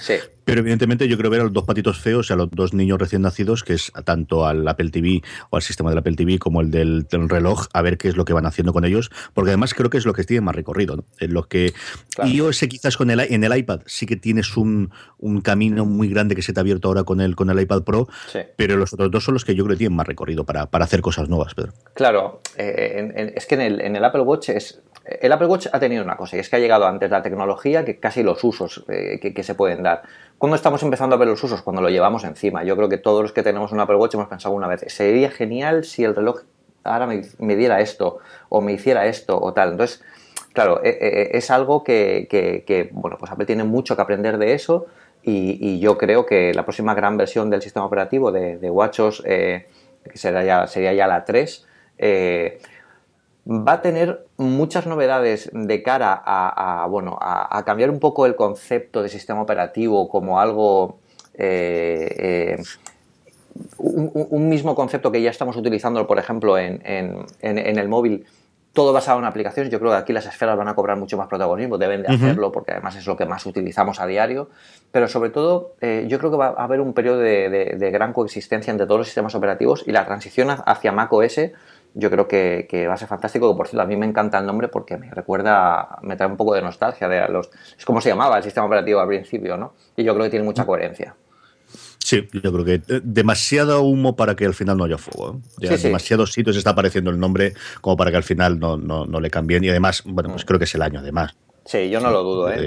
Pero 0.47 0.61
evidentemente 0.61 1.09
yo 1.09 1.17
quiero 1.17 1.29
ver 1.29 1.41
a 1.41 1.45
los 1.45 1.53
dos 1.53 1.65
patitos 1.65 1.99
feos, 1.99 2.31
a 2.31 2.37
los 2.37 2.49
dos 2.53 2.73
niños 2.73 3.01
recién 3.01 3.23
nacidos, 3.23 3.65
que 3.65 3.73
es 3.73 3.91
tanto 4.05 4.47
al 4.47 4.67
Apple 4.69 4.91
TV 4.91 5.21
o 5.51 5.57
al 5.57 5.63
sistema 5.63 5.91
del 5.91 5.99
Apple 5.99 6.15
TV 6.15 6.39
como 6.39 6.61
el 6.61 6.71
del, 6.71 7.05
reloj, 7.11 7.67
a 7.73 7.83
ver 7.83 7.99
qué 7.99 8.09
es 8.09 8.17
lo 8.17 8.25
que 8.25 8.33
van 8.33 8.47
haciendo 8.47 8.73
con 8.73 8.85
ellos, 8.85 9.11
porque 9.35 9.51
además 9.51 9.75
creo 9.75 9.91
que 9.91 9.99
es 9.99 10.07
lo 10.07 10.13
que 10.13 10.23
tiene 10.23 10.43
más 10.43 10.55
recorrido, 10.55 10.95
¿no? 10.95 11.05
En 11.19 11.35
lo 11.35 11.49
que 11.49 11.75
iOS 12.27 12.61
quizás 12.69 12.97
con 12.97 13.11
el, 13.11 13.21
en 13.21 13.45
el 13.45 13.57
iPad 13.57 13.81
sí 13.87 14.07
que 14.07 14.17
tienes 14.17 14.57
un, 14.57 14.91
camino 15.43 15.85
muy 15.85 16.09
grande 16.09 16.35
que 16.35 16.43
se 16.43 16.53
te 16.53 16.61
ha 16.61 16.63
abierto 16.63 16.89
ahora 16.89 17.05
con 17.05 17.21
el, 17.21 17.37
con 17.37 17.51
el 17.51 17.61
iPad 17.61 17.83
Pro, 17.83 18.09
pero 18.57 18.77
los 18.77 18.93
otros 18.93 19.11
dos 19.11 19.25
son 19.25 19.35
los 19.35 19.45
que 19.45 19.55
yo 19.55 19.65
creo 19.65 19.75
que 19.75 19.79
tienen 19.79 19.97
más 19.97 20.07
recorrido 20.07 20.45
para, 20.45 20.69
hacer 20.73 21.01
cosas 21.01 21.29
nuevas, 21.29 21.55
Pedro. 21.55 21.73
Claro, 21.95 22.41
eh, 22.57 23.33
es 23.37 23.47
que 23.47 23.55
en 23.57 23.61
el, 23.61 23.81
en 23.81 23.97
el 23.97 24.05
Apple 24.05 24.23
Watch 24.23 24.51
es 24.51 24.81
el 25.07 25.33
Apple 25.33 25.47
Watch 25.47 25.69
ha 25.73 25.79
tenido 25.79 26.03
una 26.03 26.17
cosa, 26.17 26.37
y 26.37 26.41
es 26.41 26.49
que 26.49 26.57
ha 26.57 26.59
llegado 26.59 26.87
antes 26.87 27.11
la 27.11 27.23
tecnología 27.23 27.85
que 27.85 27.99
casi 28.01 28.25
los 28.25 28.43
usos 28.43 28.85
eh, 28.89 29.21
que, 29.21 29.43
se 29.45 29.55
pueden 29.55 29.85
dar. 29.85 30.03
¿Cuándo 30.37 30.57
estamos 30.57 30.83
empezando 30.83 31.15
a 31.15 31.19
ver 31.19 31.29
los 31.29 31.43
usos? 31.45 31.63
Cuando 31.63 31.81
lo 31.81 31.89
llevamos 31.91 32.25
encima. 32.25 32.65
Yo 32.65 32.77
creo 32.77 32.89
que 32.89 32.99
todos 32.99 33.23
los 33.23 33.33
que 33.33 33.45
tenemos 33.45 33.71
un 33.71 33.79
Apple 33.79 33.97
Watch 33.97 34.15
hemos 34.15 34.27
pensado 34.27 34.55
una 34.55 34.67
vez, 34.67 34.85
sería 34.89 35.31
genial 35.31 35.85
si 35.85 36.03
el 36.03 36.15
reloj 36.15 36.41
ahora 36.83 37.07
me, 37.07 37.57
diera 37.57 37.81
esto, 37.81 38.19
o 38.49 38.61
me 38.61 38.73
hiciera 38.73 39.07
esto, 39.07 39.41
o 39.41 39.53
tal. 39.53 39.73
Entonces, 39.73 40.03
claro, 40.57 40.81
eh, 40.83 40.99
eh, 41.01 41.31
es 41.35 41.51
algo 41.53 41.85
que, 41.85 42.91
bueno, 42.93 43.17
pues 43.19 43.31
Apple 43.31 43.47
tiene 43.47 43.63
mucho 43.63 43.95
que 43.95 44.03
aprender 44.03 44.39
de 44.39 44.55
eso, 44.55 44.87
y, 45.23 45.79
yo 45.81 45.99
creo 45.99 46.25
que 46.25 46.55
la 46.55 46.65
próxima 46.65 46.95
gran 46.95 47.17
versión 47.17 47.51
del 47.51 47.61
sistema 47.61 47.85
operativo 47.85 48.33
de, 48.33 48.71
WatchOS, 48.71 49.23
que 49.23 49.67
será 50.15 50.45
ya, 50.45 50.67
sería 50.67 50.93
ya 50.95 51.07
la 51.07 51.25
3, 51.25 51.67
va 53.47 53.73
a 53.75 53.83
tener 53.83 54.27
muchas 54.37 54.87
novedades 54.87 55.51
de 55.53 55.83
cara 55.83 56.23
a, 56.25 56.87
bueno, 56.89 57.17
a, 57.21 57.63
cambiar 57.65 57.91
un 57.91 58.01
poco 58.01 58.27
el 58.27 58.35
concepto 58.35 59.03
de 59.03 59.09
sistema 59.09 59.43
operativo 59.43 60.09
como 60.09 60.41
algo... 60.41 60.99
Eh, 61.35 62.57
eh, 62.59 62.63
un, 63.79 64.49
mismo 64.49 64.75
concepto 64.75 65.11
que 65.13 65.23
ya 65.23 65.31
estamos 65.31 65.57
utilizando, 65.57 66.07
por 66.07 66.19
ejemplo, 66.19 66.59
en, 66.59 66.79
el 67.41 67.89
móvil, 67.89 68.27
todo 68.77 68.93
basado 68.93 69.19
en 69.19 69.25
aplicaciones. 69.25 69.73
Yo 69.73 69.81
creo 69.81 69.91
que 69.91 69.97
aquí 69.97 70.13
las 70.13 70.27
esferas 70.27 70.57
van 70.57 70.69
a 70.69 70.75
cobrar 70.75 70.99
mucho 70.99 71.17
más 71.17 71.29
protagonismo, 71.29 71.79
deben 71.79 72.03
de 72.03 72.15
hacerlo 72.15 72.53
porque 72.53 72.73
además 72.73 72.95
es 72.95 73.07
lo 73.07 73.17
que 73.17 73.25
más 73.25 73.47
utilizamos 73.47 74.01
a 74.01 74.07
diario. 74.07 74.51
Pero 74.93 75.09
sobre 75.09 75.31
todo, 75.31 75.75
eh, 75.81 76.05
yo 76.09 76.19
creo 76.19 76.31
que 76.31 76.37
va 76.37 76.49
a 76.49 76.65
haber 76.65 76.81
un 76.83 76.93
periodo 76.93 77.19
de, 77.19 77.49
de, 77.77 77.91
gran 77.91 78.13
coexistencia 78.13 78.71
entre 78.71 78.87
todos 78.87 78.99
los 78.99 79.07
sistemas 79.07 79.35
operativos 79.35 79.83
y 79.87 79.93
la 79.93 80.05
transición 80.05 80.51
hacia 80.51 80.93
macOS 80.93 81.41
yo 81.95 82.11
creo 82.11 82.29
que, 82.29 82.87
va 82.87 82.93
a 82.93 82.97
ser 82.99 83.09
fantástico. 83.09 83.51
Que 83.51 83.57
por 83.57 83.67
cierto, 83.67 83.83
a 83.83 83.87
mí 83.87 83.97
me 83.97 84.05
encanta 84.05 84.39
el 84.39 84.45
nombre 84.45 84.69
porque 84.69 84.99
me 84.99 85.11
recuerda, 85.11 85.99
me 86.03 86.17
trae 86.17 86.29
un 86.29 86.37
poco 86.37 86.55
de 86.55 86.61
nostalgia 86.61 87.09
de 87.09 87.27
los. 87.29 87.51
Es 87.79 87.87
como 87.87 88.03
se 88.03 88.11
llamaba 88.11 88.37
el 88.37 88.45
sistema 88.45 88.67
operativo 88.67 89.01
al 89.01 89.09
principio, 89.09 89.57
¿no? 89.57 89.73
Y 89.97 90.05
yo 90.05 90.13
creo 90.13 90.25
que 90.25 90.31
tiene 90.31 90.45
mucha 90.45 90.67
coherencia. 90.67 91.17
Sí, 92.07 92.29
yo 92.41 92.53
creo 92.53 92.65
que 92.65 92.75
eh, 92.75 93.01
demasiado 93.03 93.83
humo 93.83 94.15
para 94.15 94.37
que 94.37 94.45
al 94.45 94.55
final 94.55 94.77
no 94.77 94.85
haya 94.85 94.97
fuego. 94.97 95.41
¿eh? 95.61 95.77
demasiados 95.77 96.31
sitios 96.31 96.57
está 96.57 96.71
apareciendo 96.71 97.11
el 97.11 97.19
nombre 97.19 97.55
como 97.81 97.97
para 97.97 98.13
que 98.13 98.17
al 98.17 98.23
final 98.23 98.61
no, 98.61 98.77
no, 98.77 99.19
le 99.19 99.29
cambien. 99.29 99.65
Y 99.65 99.71
además, 99.71 100.05
bueno, 100.07 100.31
pues 100.31 100.45
mm. 100.45 100.47
creo 100.47 100.59
que 100.61 100.67
es 100.67 100.75
el 100.77 100.83
año, 100.83 101.01
además. 101.01 101.35
Sí, 101.65 101.91
yo 101.91 101.99
no 101.99 102.13
lo 102.13 102.23
dudo, 102.23 102.53
¿eh? 102.53 102.65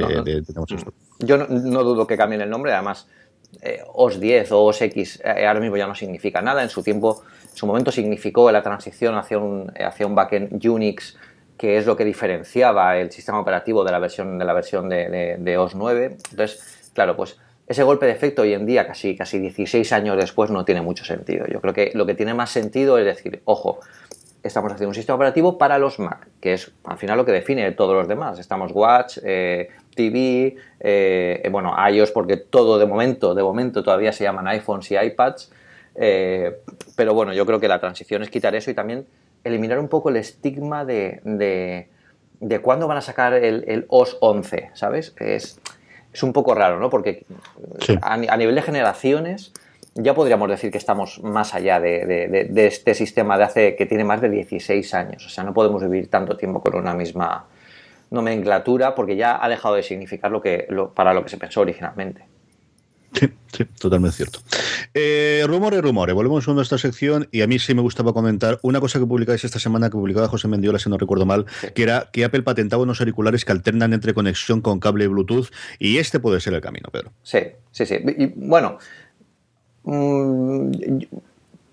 yo 1.20 1.38
no, 1.38 1.84
dudo 1.86 2.06
que 2.06 2.18
cambien 2.18 2.42
el 2.42 2.50
nombre, 2.50 2.74
además. 2.74 3.08
Eh, 3.62 3.82
OS 3.94 4.20
10 4.20 4.52
o 4.52 4.66
OS 4.66 4.82
X 4.82 5.22
ahora 5.24 5.62
mismo 5.62 5.78
ya 5.78 5.88
no 5.88 5.96
significa 5.96 6.42
nada. 6.42 6.62
En 6.62 6.70
su 6.70 6.84
tiempo 6.84 7.24
su 7.54 7.66
momento 7.66 7.94
significó 7.94 8.52
la 8.52 8.62
transición 8.62 9.16
hacia 9.16 9.38
un, 9.38 9.72
hacia 9.80 10.06
un 10.06 10.16
backend 10.16 10.66
Unix, 10.66 11.16
que 11.58 11.78
es 11.78 11.86
lo 11.86 11.96
que 11.96 12.04
diferenciaba 12.04 12.98
el 12.98 13.10
sistema 13.10 13.40
operativo 13.40 13.86
de 13.86 13.92
la 13.94 14.00
versión 14.00 14.38
de, 14.38 14.44
la 14.44 14.52
versión 14.52 14.90
de, 14.90 15.56
OS 15.58 15.76
9. 15.76 16.18
Entonces, 16.32 16.92
claro, 16.94 17.16
pues 17.16 17.38
ese 17.70 17.84
golpe 17.84 18.08
de 18.08 18.14
efecto 18.14 18.42
hoy 18.42 18.54
en 18.54 18.66
día, 18.66 18.88
casi, 18.88 19.16
casi 19.16 19.38
16 19.38 19.94
años 19.94 20.18
después, 20.18 20.50
no 20.50 20.66
tiene 20.66 20.82
mucho 20.82 21.06
sentido. 21.06 21.46
Yo 21.46 21.62
creo 21.62 21.74
que 21.74 21.92
lo 21.94 22.08
que 22.08 22.16
tiene 22.16 22.34
más 22.34 22.50
sentido 22.50 22.98
es 22.98 23.06
decir, 23.06 23.42
ojo, 23.46 23.80
estamos 24.42 24.72
haciendo 24.74 24.90
un 24.90 24.96
sistema 24.96 25.16
operativo 25.16 25.60
para 25.60 25.78
los 25.78 26.00
Mac, 26.00 26.28
que 26.42 26.54
es 26.54 26.72
al 26.84 26.98
final 26.98 27.18
lo 27.18 27.26
que 27.26 27.32
define 27.32 27.72
todos 27.74 27.94
los 27.94 28.08
demás. 28.08 28.40
Estamos 28.40 28.72
Watch, 28.74 29.20
eh, 29.24 29.70
TV, 29.94 30.56
eh, 30.80 31.48
bueno, 31.52 31.76
iOS, 31.92 32.10
porque 32.10 32.38
todo 32.38 32.80
de 32.80 32.88
momento, 32.88 33.36
de 33.36 33.44
momento 33.44 33.84
todavía 33.84 34.14
se 34.14 34.24
llaman 34.24 34.48
iPhones 34.48 34.90
y 34.90 34.98
iPads. 34.98 35.52
Eh, 35.94 36.62
pero 36.96 37.14
bueno, 37.14 37.34
yo 37.34 37.46
creo 37.46 37.60
que 37.60 37.68
la 37.68 37.80
transición 37.80 38.24
es 38.24 38.32
quitar 38.32 38.56
eso 38.56 38.72
y 38.72 38.74
también 38.74 39.06
eliminar 39.44 39.78
un 39.78 39.90
poco 39.90 40.10
el 40.10 40.16
estigma 40.16 40.86
de, 40.86 41.20
de, 42.40 42.60
cuándo 42.62 42.88
van 42.88 42.98
a 42.98 43.02
sacar 43.02 43.36
el, 43.36 43.86
OS 43.90 44.18
11, 44.22 44.72
¿sabes? 44.74 45.14
Es, 45.20 45.60
es, 46.20 46.24
un 46.24 46.34
poco 46.34 46.54
raro, 46.54 46.80
¿no? 46.80 46.90
Porque 46.90 47.26
a, 48.02 48.18
nivel 48.18 48.56
de 48.56 48.62
generaciones, 48.62 49.54
ya 49.96 50.14
podríamos 50.14 50.50
decir 50.50 50.72
que 50.72 50.78
estamos 50.78 51.22
más 51.24 51.54
allá 51.56 51.80
de, 51.80 52.50
este 52.56 52.94
sistema 52.94 53.38
de 53.38 53.44
hace 53.44 53.76
que 53.76 53.86
tiene 53.86 54.04
más 54.04 54.22
de 54.22 54.30
16 54.30 54.94
años. 54.94 55.26
O 55.26 55.30
sea, 55.30 55.44
no 55.44 55.54
podemos 55.54 55.82
vivir 55.82 56.10
tanto 56.10 56.38
tiempo 56.38 56.62
con 56.62 56.76
una 56.76 56.94
misma 56.94 57.46
nomenclatura 58.12 58.96
porque 58.96 59.16
ya 59.16 59.44
ha 59.44 59.50
dejado 59.50 59.76
de 59.76 59.84
significar 59.84 60.32
lo 60.32 60.42
que, 60.42 60.68
para 60.94 61.14
lo 61.14 61.24
que 61.24 61.30
se 61.30 61.38
pensó 61.38 61.62
originalmente. 61.62 62.24
Sí, 63.14 63.28
sí, 63.52 63.66
totalmente 63.80 64.16
cierto. 64.16 64.40
Eh, 64.94 65.44
rumores, 65.48 65.82
rumores. 65.82 66.14
Volvemos 66.14 66.48
a 66.48 66.54
nuestra 66.54 66.78
sección 66.78 67.28
y 67.32 67.42
a 67.42 67.48
mí 67.48 67.60
sí 67.60 67.74
me 67.74 67.82
gustaba 67.82 68.14
comentar 68.14 68.60
una 68.62 68.80
cosa 68.80 69.00
que 69.00 69.06
publicáis 69.06 69.44
esta 69.44 69.60
semana, 69.60 69.90
que 69.90 69.94
publicaba 69.94 70.28
José 70.28 70.48
Mendiola, 70.48 70.80
si 70.80 70.90
no 70.90 70.98
recuerdo 70.98 71.26
mal, 71.26 71.46
que 71.74 71.84
era 71.84 72.10
que 72.12 72.24
Apple 72.24 72.44
patentaba 72.44 72.84
unos 72.84 73.00
auriculares 73.00 73.46
que 73.46 73.52
alternan 73.52 73.94
entre 73.94 74.14
conexión 74.14 74.62
con 74.62 74.80
cable 74.80 75.08
Bluetooth 75.08 75.48
y 75.80 75.98
este 75.98 76.20
puede 76.20 76.40
ser 76.40 76.54
el 76.54 76.62
camino, 76.62 76.90
Pedro. 76.92 77.12
Sí, 77.24 77.40
sí, 77.72 77.86
sí. 77.86 77.96
Y, 78.18 78.28
bueno, 78.36 78.78
mm, 79.84 80.72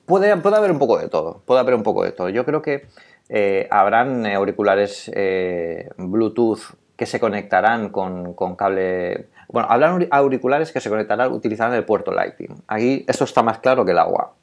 puede, 0.06 0.36
puede 0.38 0.56
haber 0.56 0.70
un 0.70 0.78
poco 0.78 0.98
de 0.98 1.08
todo. 1.08 1.42
Puede 1.44 1.60
haber 1.60 1.74
un 1.74 1.82
poco 1.82 2.04
de 2.04 2.12
todo. 2.12 2.30
Yo 2.30 2.44
creo 2.44 2.62
que 2.62 2.86
eh, 3.28 3.68
habrán 3.70 4.24
auriculares 4.26 5.10
eh, 5.14 5.90
Bluetooth 5.98 6.60
que 6.96 7.06
se 7.06 7.20
conectarán 7.20 7.90
con, 7.90 8.32
con 8.34 8.56
cable 8.56 9.28
bueno, 9.48 9.68
hablan 9.70 10.08
auriculares 10.10 10.72
que 10.72 10.80
se 10.80 10.90
conectarán 10.90 11.32
utilizando 11.32 11.76
el 11.76 11.84
puerto 11.84 12.12
Lightning. 12.12 12.62
Ahí 12.66 13.04
esto 13.08 13.24
está 13.24 13.42
más 13.42 13.58
claro 13.58 13.84
que 13.84 13.92
el 13.92 13.98
agua. 13.98 14.34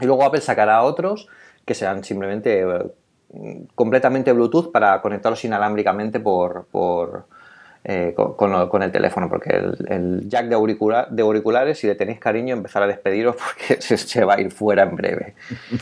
Y 0.00 0.06
luego 0.06 0.24
Apple 0.24 0.40
sacará 0.40 0.82
otros 0.82 1.28
que 1.64 1.74
serán 1.74 2.04
simplemente 2.04 2.62
eh, 2.62 3.66
completamente 3.74 4.32
Bluetooth 4.32 4.70
para 4.70 5.00
conectarlos 5.02 5.44
inalámbricamente 5.44 6.20
por, 6.20 6.66
por, 6.70 7.26
eh, 7.88 8.14
con, 8.16 8.82
el 8.82 8.90
teléfono, 8.90 9.28
porque 9.28 9.50
el, 9.50 10.28
jack 10.28 10.46
de, 10.46 10.56
de, 11.10 11.22
auriculares, 11.22 11.78
si 11.78 11.86
le 11.86 11.94
tenéis 11.94 12.18
cariño, 12.18 12.56
empezar 12.56 12.82
a 12.82 12.88
despediros 12.88 13.36
porque 13.68 13.80
se, 13.80 14.24
va 14.24 14.34
a 14.34 14.40
ir 14.40 14.50
fuera 14.50 14.82
en 14.82 14.96
breve. 14.96 15.34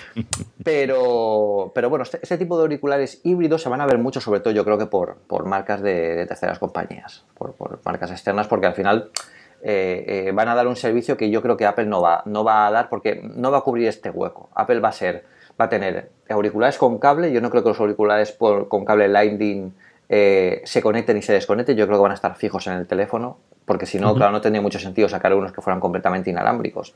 Pero, 0.62 1.72
pero 1.74 1.90
bueno, 1.90 2.04
este, 2.04 2.18
este, 2.22 2.38
tipo 2.38 2.56
de 2.56 2.62
auriculares 2.62 3.20
híbridos 3.22 3.62
se 3.62 3.68
van 3.68 3.82
a 3.82 3.86
ver 3.86 3.98
mucho, 3.98 4.22
sobre 4.22 4.40
todo 4.40 4.54
yo 4.54 4.64
creo 4.64 4.78
que 4.78 4.86
por, 4.86 5.16
por 5.26 5.44
marcas 5.44 5.82
de, 5.82 6.24
terceras 6.26 6.58
compañías, 6.58 7.26
por, 7.36 7.54
marcas 7.84 8.10
externas, 8.10 8.48
porque 8.48 8.66
al 8.66 8.72
final 8.72 9.10
eh, 9.62 10.04
eh, 10.06 10.32
van 10.32 10.48
a 10.48 10.54
dar 10.54 10.66
un 10.66 10.76
servicio 10.76 11.18
que 11.18 11.28
yo 11.28 11.42
creo 11.42 11.58
que 11.58 11.66
Apple 11.66 11.84
no 11.84 12.00
va, 12.00 12.22
no 12.24 12.44
va 12.44 12.66
a 12.66 12.70
dar 12.70 12.88
porque 12.88 13.20
no 13.22 13.50
va 13.50 13.58
a 13.58 13.60
cubrir 13.60 13.88
este 13.88 14.08
hueco. 14.08 14.48
Apple 14.54 14.80
va 14.80 14.88
a 14.88 14.92
ser, 14.92 15.24
va 15.60 15.66
a 15.66 15.68
tener 15.68 16.10
auriculares 16.30 16.78
con 16.78 16.98
cable, 16.98 17.30
yo 17.30 17.42
no 17.42 17.50
creo 17.50 17.62
que 17.62 17.68
los 17.68 17.80
auriculares 17.80 18.32
con 18.32 18.84
cable 18.86 19.08
Lightning 19.08 19.74
eh, 20.08 20.62
se 20.64 20.82
conecten 20.82 21.16
y 21.16 21.22
se 21.22 21.32
desconecten, 21.32 21.76
yo 21.76 21.86
creo 21.86 21.98
que 21.98 22.02
van 22.02 22.12
a 22.12 22.14
estar 22.14 22.36
fijos 22.36 22.66
en 22.66 22.74
el 22.74 22.86
teléfono, 22.86 23.38
porque 23.64 23.86
si 23.86 23.98
no, 23.98 24.14
claro, 24.14 24.32
no 24.32 24.40
tendría 24.40 24.60
mucho 24.60 24.78
sentido 24.78 25.08
sacar 25.08 25.34
unos 25.34 25.52
que 25.52 25.62
fueran 25.62 25.80
completamente 25.80 26.30
inalámbricos. 26.30 26.94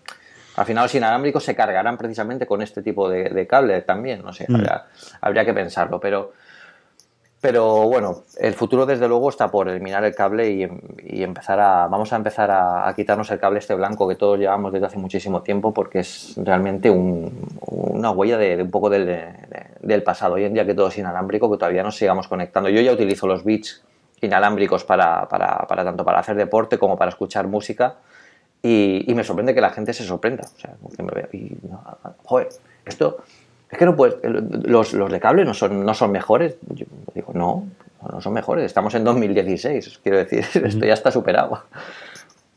Al 0.57 0.67
final 0.67 0.85
los 0.85 0.95
inalámbricos 0.95 1.45
se 1.45 1.55
cargarán 1.55 1.97
precisamente 1.97 2.45
con 2.47 2.63
este 2.63 2.83
tipo 2.83 3.09
de, 3.09 3.47
cable 3.47 3.81
también, 3.83 4.23
no 4.23 4.33
sé, 4.33 4.47
habría, 5.21 5.45
que 5.45 5.55
pensarlo, 5.55 6.01
pero 6.01 6.33
pero 7.41 7.89
bueno, 7.89 8.25
el 8.39 8.55
futuro 8.55 8.85
desde 8.85 9.07
luego 9.07 9.29
está 9.29 9.49
por 9.49 9.69
eliminar 9.69 10.05
el 10.05 10.15
cable 10.15 10.51
y, 10.51 11.23
empezar 11.23 11.61
a. 11.61 11.87
Vamos 11.87 12.13
a 12.13 12.17
empezar 12.17 12.51
a, 12.51 12.93
quitarnos 12.97 13.31
el 13.31 13.39
cable 13.39 13.61
este 13.61 13.75
blanco 13.75 14.09
que 14.09 14.17
todos 14.17 14.39
llevamos 14.39 14.73
desde 14.73 14.87
hace 14.87 14.99
muchísimo 14.99 15.43
tiempo 15.43 15.73
porque 15.73 16.01
es 16.01 16.35
realmente 16.37 16.91
una 16.91 18.11
huella 18.11 18.39
de, 18.39 18.61
un 18.61 18.71
poco 18.73 18.91
del, 18.91 20.03
pasado. 20.05 20.35
Hoy 20.35 20.45
en 20.45 20.55
día 20.55 20.67
que 20.67 20.75
todo 20.75 20.89
es 20.89 20.99
inalámbrico, 20.99 21.49
que 21.49 21.59
todavía 21.59 21.85
nos 21.85 21.97
sigamos 21.97 22.27
conectando. 22.27 22.71
Yo 22.71 22.81
ya 22.81 22.93
utilizo 22.93 23.29
los 23.29 23.45
bits 23.45 23.85
inalámbricos 24.21 24.83
para, 24.83 25.29
tanto 25.29 26.05
para 26.05 26.19
hacer 26.19 26.35
deporte 26.35 26.77
como 26.77 26.97
para 26.97 27.11
escuchar 27.11 27.47
música 27.47 27.99
y, 28.65 29.05
me 29.15 29.23
sorprende 29.23 29.55
que 29.55 29.61
la 29.61 29.71
gente 29.71 29.93
se 29.93 30.03
sorprenda. 30.03 30.43
O 30.45 30.59
sea, 30.59 30.75
que 30.97 31.03
me 31.05 31.13
vea 31.13 31.29
y, 31.33 31.57
joder, 32.25 32.49
esto 32.85 33.19
es 33.71 33.79
que 33.79 33.85
no 33.85 33.97
puedes, 33.97 34.17
los, 34.23 34.93
los 34.95 35.13
de 35.13 35.21
cable 35.21 35.45
no 35.45 35.55
son, 35.55 35.85
no 35.85 35.95
son 35.95 36.11
mejores. 36.11 36.57
Yo 36.69 36.87
digo, 37.15 37.33
no, 37.35 37.69
no 38.11 38.21
son 38.21 38.33
mejores. 38.33 38.65
Estamos 38.65 38.95
en 38.95 39.05
2016, 39.05 40.01
quiero 40.03 40.19
decir, 40.19 40.45
esto 40.65 40.87
ya 40.87 40.95
está 40.95 41.11
superado. 41.11 41.65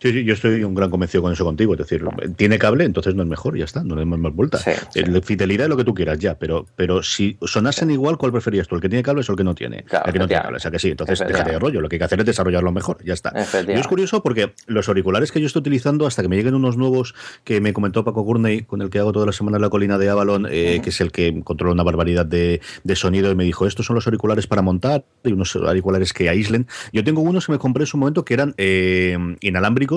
Sí, 0.02 0.12
sí, 0.12 0.24
yo 0.24 0.34
estoy 0.34 0.64
un 0.64 0.74
gran 0.74 0.90
convencido 0.90 1.22
con 1.22 1.32
eso 1.32 1.46
contigo. 1.46 1.74
Es 1.74 1.78
decir, 1.78 2.04
tiene 2.36 2.58
cable, 2.58 2.86
entonces 2.86 3.14
no 3.14 3.22
es 3.22 3.30
mejor, 3.30 3.56
ya 3.56 3.66
está, 3.66 3.84
no 3.84 3.94
le 3.94 4.02
damos 4.02 4.18
más 4.18 4.34
vuelta. 4.34 4.58
Fidelidad 4.58 5.66
es 5.66 5.70
lo 5.70 5.78
que 5.78 5.84
tú 5.84 5.94
quieras, 5.94 6.18
ya, 6.18 6.40
pero, 6.40 6.66
pero 6.76 7.04
si 7.04 7.38
sonasen 7.44 7.92
igual, 7.92 8.18
¿cuál 8.18 8.32
preferías 8.32 8.68
tú? 8.68 8.74
¿El 8.74 8.82
que 8.82 8.90
tiene 8.90 9.04
cable 9.04 9.22
o 9.28 9.32
el 9.32 9.38
que 9.38 9.44
no 9.44 9.54
tiene? 9.54 9.86
el 10.06 10.14
que 10.14 10.18
no 10.18 10.28
tiene 10.28 10.42
cable, 10.42 10.58
o 10.58 10.60
sea 10.60 10.72
que 10.72 10.80
sí, 10.80 10.90
entonces 10.90 11.20
déjate 11.20 11.52
de 11.52 11.60
rollo. 11.60 11.82
Lo 11.82 11.88
que 11.88 11.98
hay 11.98 12.00
que 12.00 12.06
hacer 12.06 12.20
es 12.20 12.26
desarrollarlo 12.26 12.72
mejor, 12.72 12.98
ya 13.06 13.14
está. 13.14 13.32
Y 13.68 13.74
es 13.74 13.88
curioso 13.88 14.24
porque 14.24 14.54
los 14.66 14.88
auriculares 14.88 15.32
que 15.32 15.40
yo 15.40 15.46
estoy 15.46 15.60
utilizando, 15.60 16.08
hasta 16.08 16.24
que 16.24 16.30
me 16.30 16.36
lleguen 16.36 16.56
unos 16.56 16.78
nuevos 16.78 17.14
que 17.44 17.62
me 17.62 17.72
comentó 17.72 18.04
Paco 18.04 18.24
Gurney, 18.24 18.64
con 18.64 18.82
el 18.82 18.90
que 18.90 18.98
hago 18.98 19.12
toda 19.12 19.28
la 19.28 19.34
semana 19.34 19.58
en 19.58 19.62
la 19.62 19.70
colina 19.70 20.00
de 20.00 20.10
Avalon, 20.10 20.48
eh, 20.50 20.82
que 20.84 20.90
es 20.90 21.00
el 21.02 21.12
que 21.12 21.44
controla 21.44 21.74
una 21.74 21.84
barbaridad 21.84 22.26
de, 22.26 22.60
de, 22.84 22.96
sonido, 22.96 23.30
y 23.32 23.36
me 23.36 23.44
dijo: 23.44 23.68
Estos 23.68 23.86
son 23.86 23.96
los 23.96 24.08
auriculares 24.08 24.48
para 24.48 24.64
montar, 24.64 25.06
y 25.24 25.32
unos 25.32 25.56
auriculares 25.56 26.12
que 26.12 26.28
aíslen. 26.28 26.66
Yo 26.92 27.04
tengo 27.04 27.22
unos 27.22 27.46
que 27.46 27.52
me 27.52 27.60
compré 27.60 27.84
en 27.84 27.88
su 27.88 27.98
momento 27.98 28.26
que 28.26 28.34
eran 28.34 28.56
eh, 28.58 29.16
inalámbricos 29.42 29.91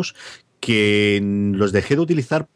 que 0.60 1.20
los 1.54 1.72
dejé 1.72 1.96
de 1.96 2.02
utilizar 2.02 2.48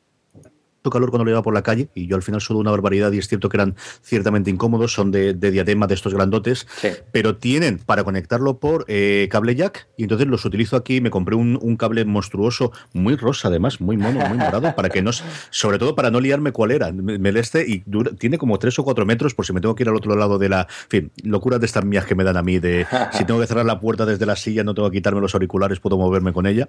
calor 0.90 1.10
cuando 1.10 1.24
lo 1.24 1.30
iba 1.30 1.42
por 1.42 1.54
la 1.54 1.62
calle 1.62 1.88
y 1.94 2.06
yo 2.06 2.16
al 2.16 2.22
final 2.22 2.40
sudo 2.40 2.58
una 2.58 2.70
barbaridad 2.70 3.12
y 3.12 3.18
es 3.18 3.28
cierto 3.28 3.48
que 3.48 3.56
eran 3.56 3.76
ciertamente 4.02 4.50
incómodos, 4.50 4.92
son 4.92 5.10
de, 5.10 5.34
diadema 5.34 5.86
de 5.86 5.94
estos 5.94 6.14
grandotes, 6.14 6.66
pero 7.12 7.36
tienen 7.36 7.78
para 7.78 8.04
conectarlo 8.04 8.58
por 8.58 8.84
eh, 8.88 9.28
cable 9.30 9.54
jack 9.54 9.88
y 9.96 10.04
entonces 10.04 10.26
los 10.26 10.44
utilizo 10.44 10.76
aquí, 10.76 11.00
me 11.00 11.10
compré 11.10 11.36
un, 11.36 11.76
cable 11.78 12.04
monstruoso, 12.04 12.72
muy 12.92 13.14
rosa 13.16 13.48
además, 13.48 13.80
muy 13.80 13.96
mono, 13.96 14.20
muy 14.28 14.38
morado, 14.38 14.74
para 14.74 14.88
que 14.88 15.00
no, 15.00 15.10
sobre 15.50 15.78
todo 15.78 15.94
para 15.94 16.10
no 16.10 16.20
liarme 16.20 16.50
cuál 16.50 16.72
era, 16.72 16.90
me, 16.92 17.28
este 17.38 17.64
y 17.68 17.84
tiene 18.18 18.38
como 18.38 18.58
3 18.58 18.78
o 18.80 18.84
4 18.84 19.06
metros 19.06 19.34
por 19.34 19.46
si 19.46 19.52
me 19.52 19.60
tengo 19.60 19.74
que 19.74 19.84
ir 19.84 19.88
al 19.88 19.96
otro 19.96 20.16
lado 20.16 20.38
de 20.38 20.48
la, 20.48 20.62
en 20.62 20.88
fin, 20.88 21.12
locuras 21.22 21.60
de 21.60 21.66
estas 21.66 21.84
mías 21.84 22.04
que 22.04 22.14
me 22.14 22.24
dan 22.24 22.36
a 22.36 22.42
mí, 22.42 22.58
de 22.58 22.86
si 23.12 23.24
tengo 23.24 23.40
que 23.40 23.46
cerrar 23.46 23.64
la 23.64 23.80
puerta 23.80 24.06
desde 24.06 24.26
la 24.26 24.36
silla, 24.36 24.64
no 24.64 24.74
tengo 24.74 24.90
que 24.90 24.96
quitarme 24.96 25.20
los 25.20 25.34
auriculares, 25.34 25.80
puedo 25.80 25.98
moverme 25.98 26.32
con 26.32 26.46
ella. 26.46 26.68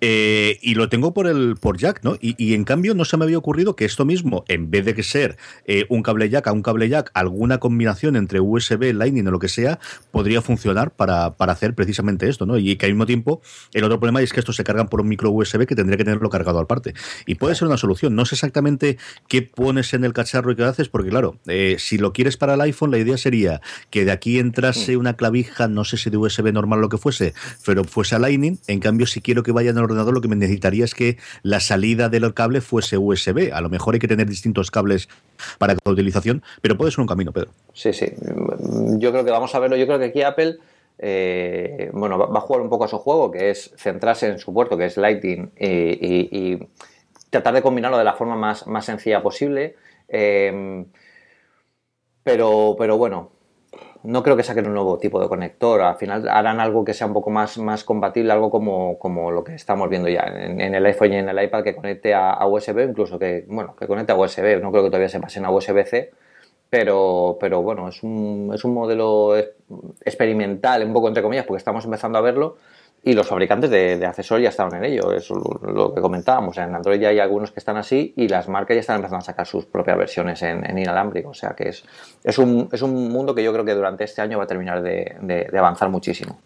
Eh, 0.00 0.58
y 0.60 0.74
lo 0.74 0.88
tengo 0.88 1.14
por 1.14 1.26
el 1.26 1.56
por 1.60 1.76
jack, 1.78 2.00
¿no? 2.02 2.16
Y, 2.20 2.34
y 2.42 2.54
en 2.54 2.64
cambio 2.64 2.94
no 2.94 3.04
se 3.04 3.16
me 3.16 3.24
había 3.24 3.38
ocurrido 3.38 3.57
que 3.76 3.84
esto 3.84 4.04
mismo, 4.04 4.44
en 4.48 4.70
vez 4.70 4.84
de 4.84 4.94
que 4.94 5.02
ser 5.02 5.36
eh, 5.66 5.84
un 5.88 6.02
cable 6.02 6.28
jack 6.28 6.46
a 6.46 6.52
un 6.52 6.62
cable 6.62 6.88
jack, 6.88 7.10
alguna 7.14 7.58
combinación 7.58 8.16
entre 8.16 8.40
USB, 8.40 8.92
Lightning 8.94 9.26
o 9.26 9.30
lo 9.30 9.38
que 9.38 9.48
sea, 9.48 9.80
podría 10.10 10.42
funcionar 10.42 10.92
para, 10.92 11.34
hacer 11.38 11.74
precisamente 11.74 12.28
esto, 12.28 12.46
¿no? 12.46 12.56
Y 12.56 12.76
que 12.76 12.86
al 12.86 12.92
mismo 12.92 13.06
tiempo, 13.06 13.42
el 13.72 13.84
otro 13.84 13.98
problema 13.98 14.22
es 14.22 14.32
que 14.32 14.40
estos 14.40 14.56
se 14.56 14.64
cargan 14.64 14.88
por 14.88 15.00
un 15.00 15.08
micro 15.08 15.30
USB 15.30 15.66
que 15.66 15.74
tendría 15.74 15.96
que 15.96 16.04
tenerlo 16.04 16.30
cargado 16.30 16.60
aparte. 16.60 16.94
Y 17.26 17.34
puede 17.34 17.54
ser 17.54 17.66
una 17.66 17.76
solución. 17.76 18.14
No 18.14 18.24
sé 18.24 18.36
exactamente 18.36 18.98
qué 19.26 19.42
pones 19.42 19.92
en 19.94 20.04
el 20.04 20.12
cacharro 20.12 20.52
y 20.52 20.56
qué 20.56 20.64
haces, 20.64 20.88
porque 20.88 21.10
claro, 21.10 21.38
eh, 21.46 21.76
si 21.78 21.98
lo 21.98 22.12
quieres 22.12 22.36
para 22.36 22.54
el 22.54 22.60
iPhone, 22.60 22.90
la 22.90 22.98
idea 22.98 23.16
sería 23.16 23.60
que 23.90 24.04
de 24.04 24.12
aquí 24.12 24.38
entrase 24.38 24.96
mm. 24.96 25.00
una 25.00 25.16
clavija, 25.16 25.66
no 25.68 25.84
sé 25.84 25.96
si 25.96 26.10
de 26.10 26.16
USB 26.16 26.52
normal 26.52 26.78
o 26.78 26.82
lo 26.82 26.88
que 26.88 26.98
fuese, 26.98 27.34
pero 27.66 27.84
fuese 27.84 28.14
a 28.14 28.18
Lightning. 28.18 28.58
En 28.68 28.80
cambio, 28.80 29.06
si 29.06 29.20
quiero 29.20 29.42
que 29.42 29.52
vaya 29.52 29.70
en 29.70 29.78
el 29.78 29.84
ordenador, 29.84 30.14
lo 30.14 30.20
que 30.20 30.28
me 30.28 30.36
necesitaría 30.36 30.84
es 30.84 30.94
que 30.94 31.18
la 31.42 31.60
salida 31.60 32.08
del 32.08 32.28
cable 32.34 32.60
fuese 32.60 32.98
USB 32.98 33.37
a 33.52 33.60
lo 33.60 33.68
mejor 33.68 33.94
hay 33.94 34.00
que 34.00 34.08
tener 34.08 34.26
distintos 34.26 34.70
cables 34.70 35.08
para 35.58 35.74
cada 35.74 35.92
utilización, 35.92 36.42
pero 36.60 36.76
puede 36.76 36.90
ser 36.90 37.00
un 37.00 37.06
camino, 37.06 37.32
Pedro. 37.32 37.50
Sí, 37.72 37.92
sí. 37.92 38.06
Yo 38.98 39.12
creo 39.12 39.24
que 39.24 39.30
vamos 39.30 39.54
a 39.54 39.58
verlo. 39.58 39.76
Yo 39.76 39.86
creo 39.86 39.98
que 39.98 40.06
aquí 40.06 40.22
Apple. 40.22 40.56
Eh, 41.00 41.90
bueno, 41.92 42.18
va 42.18 42.38
a 42.38 42.42
jugar 42.42 42.60
un 42.60 42.68
poco 42.68 42.84
a 42.84 42.88
su 42.88 42.98
juego, 42.98 43.30
que 43.30 43.50
es 43.50 43.72
centrarse 43.76 44.26
en 44.26 44.40
su 44.40 44.52
puerto, 44.52 44.76
que 44.76 44.86
es 44.86 44.96
Lighting, 44.96 45.52
y, 45.56 46.58
tratar 47.30 47.54
de 47.54 47.62
combinarlo 47.62 47.98
de 47.98 48.04
la 48.04 48.14
forma 48.14 48.36
más, 48.36 48.66
más 48.66 48.84
sencilla 48.84 49.22
posible. 49.22 49.76
Eh, 50.08 50.84
pero, 52.24 52.74
pero 52.78 52.98
bueno, 52.98 53.30
no 54.02 54.22
creo 54.22 54.36
que 54.36 54.42
saquen 54.42 54.66
un 54.66 54.74
nuevo 54.74 54.98
tipo 54.98 55.20
de 55.20 55.28
conector. 55.28 55.80
Al 55.82 55.96
final 55.96 56.28
harán 56.28 56.60
algo 56.60 56.84
que 56.84 56.94
sea 56.94 57.06
un 57.06 57.12
poco 57.12 57.30
más, 57.30 57.58
más 57.58 57.84
compatible, 57.84 58.32
algo 58.32 58.50
como, 58.50 58.98
como 58.98 59.30
lo 59.30 59.44
que 59.44 59.54
estamos 59.54 59.88
viendo 59.88 60.08
ya 60.08 60.22
en, 60.22 60.60
el 60.74 60.86
iPhone 60.86 61.12
y 61.12 61.16
en 61.16 61.28
el 61.28 61.42
iPad 61.42 61.64
que 61.64 61.74
conecte 61.74 62.14
a, 62.14 62.46
USB, 62.46 62.88
incluso 62.88 63.18
que, 63.18 63.44
bueno, 63.48 63.74
que 63.76 63.86
conecte 63.86 64.12
a 64.12 64.16
USB. 64.16 64.60
No 64.62 64.70
creo 64.70 64.84
que 64.84 64.90
todavía 64.90 65.08
se 65.08 65.20
pasen 65.20 65.44
a 65.44 65.50
USB-C, 65.50 66.10
pero, 66.70 67.38
pero 67.40 67.62
bueno, 67.62 67.88
es 67.88 68.02
un, 68.02 68.50
es 68.54 68.64
un 68.64 68.74
modelo 68.74 69.36
experimental, 70.04 70.84
un 70.84 70.92
poco 70.92 71.08
entre 71.08 71.22
comillas, 71.22 71.46
porque 71.46 71.58
estamos 71.58 71.84
empezando 71.84 72.18
a 72.18 72.20
verlo 72.22 72.56
y 73.02 73.12
los 73.12 73.26
fabricantes 73.26 73.70
de, 73.70 74.04
accesorios 74.04 74.44
ya 74.44 74.48
estaban 74.50 74.74
en 74.82 74.92
ello, 74.92 75.12
es 75.12 75.30
lo 75.30 75.94
que 75.94 76.00
comentábamos. 76.00 76.58
En 76.58 76.74
Android 76.74 77.00
ya 77.00 77.08
hay 77.08 77.20
algunos 77.20 77.52
que 77.52 77.60
están 77.60 77.76
así 77.76 78.12
y 78.16 78.28
las 78.28 78.48
marcas 78.48 78.74
ya 78.74 78.80
están 78.80 78.96
empezando 78.96 79.22
a 79.22 79.26
sacar 79.26 79.46
sus 79.46 79.66
propias 79.66 79.96
versiones 79.96 80.42
en, 80.42 80.76
inalámbrico. 80.76 81.30
O 81.30 81.34
sea 81.34 81.50
que 81.50 81.68
es, 81.68 81.84
es, 82.24 82.38
un, 82.38 82.68
es 82.72 82.82
un 82.82 83.08
mundo 83.10 83.34
que 83.34 83.42
yo 83.44 83.52
creo 83.52 83.64
que 83.64 83.74
durante 83.74 84.04
este 84.04 84.20
año 84.20 84.38
va 84.38 84.44
a 84.44 84.46
terminar 84.46 84.82
de, 84.82 85.48
avanzar 85.56 85.88
muchísimo. 85.90 86.38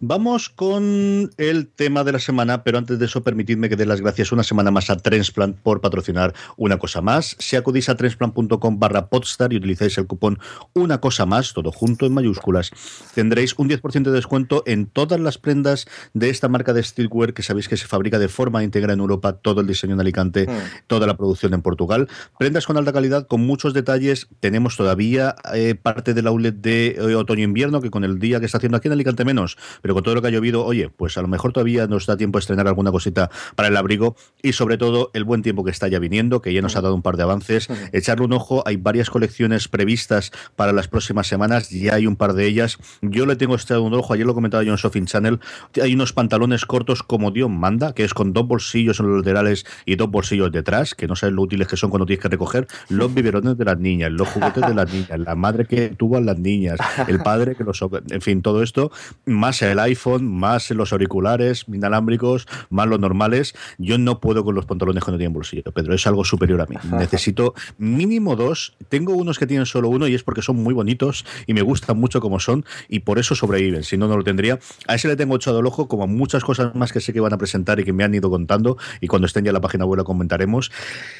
Vamos 0.00 0.48
con 0.48 1.30
el 1.36 1.68
tema 1.68 2.04
de 2.04 2.12
la 2.12 2.18
semana, 2.18 2.62
pero 2.62 2.78
antes 2.78 2.98
de 2.98 3.06
eso, 3.06 3.22
permitidme 3.22 3.68
que 3.68 3.76
dé 3.76 3.86
las 3.86 4.00
gracias 4.00 4.32
una 4.32 4.42
semana 4.42 4.70
más 4.70 4.90
a 4.90 4.96
Transplant 4.96 5.56
por 5.58 5.80
patrocinar 5.80 6.34
una 6.56 6.78
cosa 6.78 7.00
más. 7.00 7.36
Si 7.38 7.56
acudís 7.56 7.88
a 7.88 7.96
transplant.com 7.96 8.78
barra 8.78 9.08
podstar 9.08 9.52
y 9.52 9.56
utilizáis 9.56 9.98
el 9.98 10.06
cupón 10.06 10.38
una 10.74 11.00
cosa 11.00 11.26
más, 11.26 11.52
todo 11.52 11.72
junto 11.72 12.06
en 12.06 12.14
mayúsculas, 12.14 12.70
tendréis 13.14 13.54
un 13.58 13.68
10% 13.68 14.02
de 14.02 14.12
descuento 14.12 14.62
en 14.66 14.86
todas 14.86 15.20
las 15.20 15.38
prendas 15.38 15.86
de 16.14 16.30
esta 16.30 16.48
marca 16.48 16.72
de 16.72 16.82
streetwear 16.82 17.34
que 17.34 17.42
sabéis 17.42 17.68
que 17.68 17.76
se 17.76 17.86
fabrica 17.86 18.18
de 18.18 18.28
forma 18.28 18.62
íntegra 18.62 18.92
en 18.92 19.00
Europa, 19.00 19.32
todo 19.34 19.60
el 19.60 19.66
diseño 19.66 19.94
en 19.94 20.00
Alicante, 20.00 20.46
mm. 20.46 20.86
toda 20.86 21.06
la 21.06 21.16
producción 21.16 21.54
en 21.54 21.62
Portugal. 21.62 22.08
Prendas 22.38 22.66
con 22.66 22.76
alta 22.76 22.92
calidad, 22.92 23.26
con 23.26 23.40
muchos 23.40 23.74
detalles. 23.74 24.28
Tenemos 24.40 24.76
todavía 24.76 25.34
eh, 25.54 25.74
parte 25.74 26.14
del 26.14 26.26
outlet 26.26 26.54
de 26.54 26.96
eh, 26.98 27.14
otoño-invierno, 27.14 27.80
que 27.80 27.90
con 27.90 28.04
el 28.04 28.18
día 28.18 28.40
que 28.40 28.46
está 28.46 28.58
haciendo 28.58 28.76
aquí 28.76 28.88
en 28.88 28.92
Alicante 28.92 29.15
menos, 29.24 29.56
pero 29.82 29.94
con 29.94 30.02
todo 30.02 30.14
lo 30.14 30.22
que 30.22 30.28
ha 30.28 30.30
llovido, 30.30 30.64
oye, 30.64 30.88
pues 30.88 31.16
a 31.18 31.22
lo 31.22 31.28
mejor 31.28 31.52
todavía 31.52 31.86
nos 31.86 32.06
da 32.06 32.16
tiempo 32.16 32.38
a 32.38 32.40
estrenar 32.40 32.66
alguna 32.68 32.90
cosita 32.90 33.30
para 33.54 33.68
el 33.68 33.76
abrigo 33.76 34.16
y 34.42 34.52
sobre 34.52 34.78
todo 34.78 35.10
el 35.14 35.24
buen 35.24 35.42
tiempo 35.42 35.64
que 35.64 35.70
está 35.70 35.88
ya 35.88 35.98
viniendo, 35.98 36.42
que 36.42 36.52
ya 36.52 36.62
nos 36.62 36.76
ha 36.76 36.80
dado 36.80 36.94
un 36.94 37.02
par 37.02 37.16
de 37.16 37.22
avances. 37.22 37.68
Echarle 37.92 38.24
un 38.24 38.32
ojo, 38.32 38.62
hay 38.66 38.76
varias 38.76 39.10
colecciones 39.10 39.68
previstas 39.68 40.32
para 40.56 40.72
las 40.72 40.88
próximas 40.88 41.26
semanas, 41.26 41.70
ya 41.70 41.94
hay 41.94 42.06
un 42.06 42.16
par 42.16 42.34
de 42.34 42.46
ellas. 42.46 42.78
Yo 43.02 43.26
le 43.26 43.36
tengo 43.36 43.54
echado 43.54 43.82
un 43.82 43.94
ojo, 43.94 44.14
ayer 44.14 44.26
lo 44.26 44.34
comentaba 44.34 44.62
yo 44.62 44.72
en 44.72 44.78
Shopping 44.78 45.06
Channel, 45.06 45.40
hay 45.82 45.94
unos 45.94 46.12
pantalones 46.12 46.64
cortos 46.64 47.02
como 47.02 47.30
Dios 47.30 47.50
manda, 47.50 47.94
que 47.94 48.04
es 48.04 48.14
con 48.14 48.32
dos 48.32 48.46
bolsillos 48.46 49.00
en 49.00 49.08
los 49.08 49.18
laterales 49.18 49.66
y 49.84 49.96
dos 49.96 50.10
bolsillos 50.10 50.52
detrás, 50.52 50.94
que 50.94 51.06
no 51.06 51.16
sabes 51.16 51.34
lo 51.34 51.42
útiles 51.42 51.66
que 51.66 51.76
son 51.76 51.90
cuando 51.90 52.06
tienes 52.06 52.22
que 52.22 52.28
recoger 52.28 52.66
los 52.88 53.12
biberones 53.12 53.56
de 53.56 53.64
las 53.64 53.78
niñas, 53.78 54.12
los 54.12 54.28
juguetes 54.28 54.66
de 54.66 54.74
las 54.74 54.92
niñas, 54.92 55.18
la 55.18 55.34
madre 55.34 55.66
que 55.66 55.88
tuvo 55.90 56.16
a 56.16 56.20
las 56.20 56.38
niñas, 56.38 56.78
el 57.08 57.20
padre 57.20 57.54
que 57.54 57.64
los... 57.64 57.82
En 58.10 58.20
fin, 58.20 58.42
todo 58.42 58.62
esto, 58.62 58.90
más 59.24 59.62
el 59.62 59.78
iPhone, 59.78 60.26
más 60.26 60.70
los 60.70 60.92
auriculares 60.92 61.64
inalámbricos, 61.68 62.46
más 62.70 62.88
los 62.88 63.00
normales. 63.00 63.54
Yo 63.78 63.98
no 63.98 64.20
puedo 64.20 64.44
con 64.44 64.54
los 64.54 64.66
pantalones 64.66 65.04
que 65.04 65.10
no 65.10 65.16
tienen 65.18 65.32
bolsillo, 65.32 65.72
Pedro, 65.72 65.94
es 65.94 66.06
algo 66.06 66.24
superior 66.24 66.60
a 66.60 66.66
mí. 66.66 66.76
Necesito 66.98 67.54
mínimo 67.78 68.36
dos. 68.36 68.76
Tengo 68.88 69.14
unos 69.14 69.38
que 69.38 69.46
tienen 69.46 69.66
solo 69.66 69.88
uno 69.88 70.06
y 70.08 70.14
es 70.14 70.22
porque 70.22 70.42
son 70.42 70.56
muy 70.56 70.74
bonitos 70.74 71.24
y 71.46 71.54
me 71.54 71.62
gustan 71.62 71.98
mucho 71.98 72.20
como 72.20 72.40
son 72.40 72.64
y 72.88 73.00
por 73.00 73.18
eso 73.18 73.34
sobreviven. 73.34 73.84
Si 73.84 73.96
no, 73.96 74.08
no 74.08 74.16
lo 74.16 74.24
tendría. 74.24 74.58
A 74.86 74.94
ese 74.94 75.08
le 75.08 75.16
tengo 75.16 75.36
echado 75.36 75.60
el 75.60 75.66
ojo, 75.66 75.88
como 75.88 76.04
a 76.04 76.06
muchas 76.06 76.44
cosas 76.44 76.74
más 76.74 76.92
que 76.92 77.00
sé 77.00 77.12
que 77.12 77.20
van 77.20 77.32
a 77.32 77.38
presentar 77.38 77.80
y 77.80 77.84
que 77.84 77.92
me 77.92 78.04
han 78.04 78.14
ido 78.14 78.30
contando 78.30 78.76
y 79.00 79.06
cuando 79.06 79.26
estén 79.26 79.44
ya 79.44 79.50
en 79.50 79.54
la 79.54 79.60
página 79.60 79.84
web 79.84 79.98
lo 79.98 80.04
comentaremos. 80.04 80.70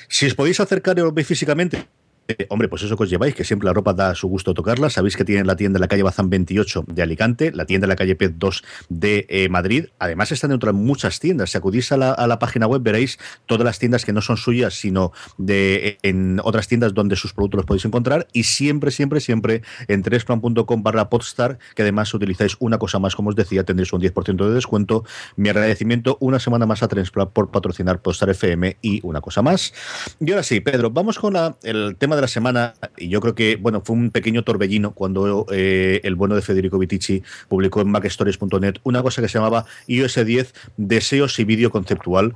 Si 0.08 0.26
os 0.26 0.34
podéis 0.34 0.60
acercar 0.60 0.98
y 0.98 1.02
lo 1.02 1.12
veis 1.12 1.26
físicamente, 1.26 1.88
eh, 2.28 2.46
hombre, 2.50 2.68
pues 2.68 2.82
eso 2.82 2.96
que 2.96 3.04
os 3.04 3.10
lleváis, 3.10 3.34
que 3.34 3.44
siempre 3.44 3.66
la 3.66 3.72
ropa 3.72 3.92
da 3.92 4.14
su 4.14 4.28
gusto 4.28 4.54
tocarla. 4.54 4.90
Sabéis 4.90 5.16
que 5.16 5.24
tienen 5.24 5.46
la 5.46 5.56
tienda 5.56 5.78
en 5.78 5.80
la 5.80 5.88
calle 5.88 6.02
Bazán 6.02 6.28
28 6.30 6.84
de 6.88 7.02
Alicante, 7.02 7.52
la 7.52 7.66
tienda 7.66 7.84
en 7.84 7.90
la 7.90 7.96
calle 7.96 8.16
Pez 8.16 8.32
2 8.36 8.64
de 8.88 9.26
eh, 9.28 9.48
Madrid. 9.48 9.86
Además, 9.98 10.32
están 10.32 10.50
en 10.50 10.56
otras 10.56 10.74
muchas 10.74 11.20
tiendas. 11.20 11.50
Si 11.50 11.58
acudís 11.58 11.92
a 11.92 11.96
la, 11.96 12.38
página 12.38 12.66
web, 12.66 12.82
veréis 12.82 13.18
todas 13.46 13.64
las 13.64 13.78
tiendas 13.78 14.04
que 14.04 14.12
no 14.12 14.20
son 14.20 14.36
suyas, 14.36 14.74
sino 14.74 15.12
de 15.38 15.98
en 16.02 16.40
otras 16.42 16.68
tiendas 16.68 16.94
donde 16.94 17.16
sus 17.16 17.32
productos 17.32 17.58
los 17.58 17.66
podéis 17.66 17.84
encontrar. 17.84 18.26
Y 18.32 18.42
siempre, 18.42 18.90
siempre, 18.90 19.20
siempre 19.20 19.62
en 19.88 20.02
tresplancom 20.02 20.82
barra 20.82 21.08
podstar, 21.08 21.58
que 21.74 21.82
además 21.82 22.12
utilizáis 22.12 22.56
una 22.58 22.78
cosa 22.78 22.98
más, 22.98 23.14
como 23.14 23.30
os 23.30 23.36
decía, 23.36 23.64
tendréis 23.64 23.92
un 23.92 24.00
10% 24.00 24.48
de 24.48 24.54
descuento. 24.54 25.04
Mi 25.36 25.48
agradecimiento 25.48 26.18
una 26.20 26.40
semana 26.40 26.66
más 26.66 26.82
a 26.82 26.88
Transplant 26.88 27.30
por 27.30 27.50
patrocinar 27.50 28.02
Podstar 28.02 28.30
FM 28.30 28.78
y 28.82 29.00
una 29.04 29.20
cosa 29.20 29.42
más. 29.42 29.72
Y 30.20 30.30
ahora 30.30 30.42
sí, 30.42 30.60
Pedro, 30.60 30.90
vamos 30.90 31.18
con 31.18 31.36
el 31.62 31.96
tema 31.96 32.15
de 32.16 32.22
la 32.22 32.28
semana, 32.28 32.74
y 32.96 33.08
yo 33.08 33.20
creo 33.20 33.34
que, 33.34 33.56
bueno, 33.56 33.82
fue 33.84 33.94
un 33.94 34.10
pequeño 34.10 34.42
torbellino 34.42 34.92
cuando 34.92 35.46
eh, 35.52 36.00
el 36.02 36.14
bueno 36.14 36.34
de 36.34 36.42
Federico 36.42 36.78
Vitici 36.78 37.22
publicó 37.48 37.80
en 37.80 37.90
macstories.net 37.90 38.76
una 38.82 39.02
cosa 39.02 39.22
que 39.22 39.28
se 39.28 39.38
llamaba 39.38 39.66
iOS 39.86 40.24
10 40.24 40.54
Deseos 40.76 41.38
y 41.38 41.44
Vídeo 41.44 41.70
Conceptual. 41.70 42.34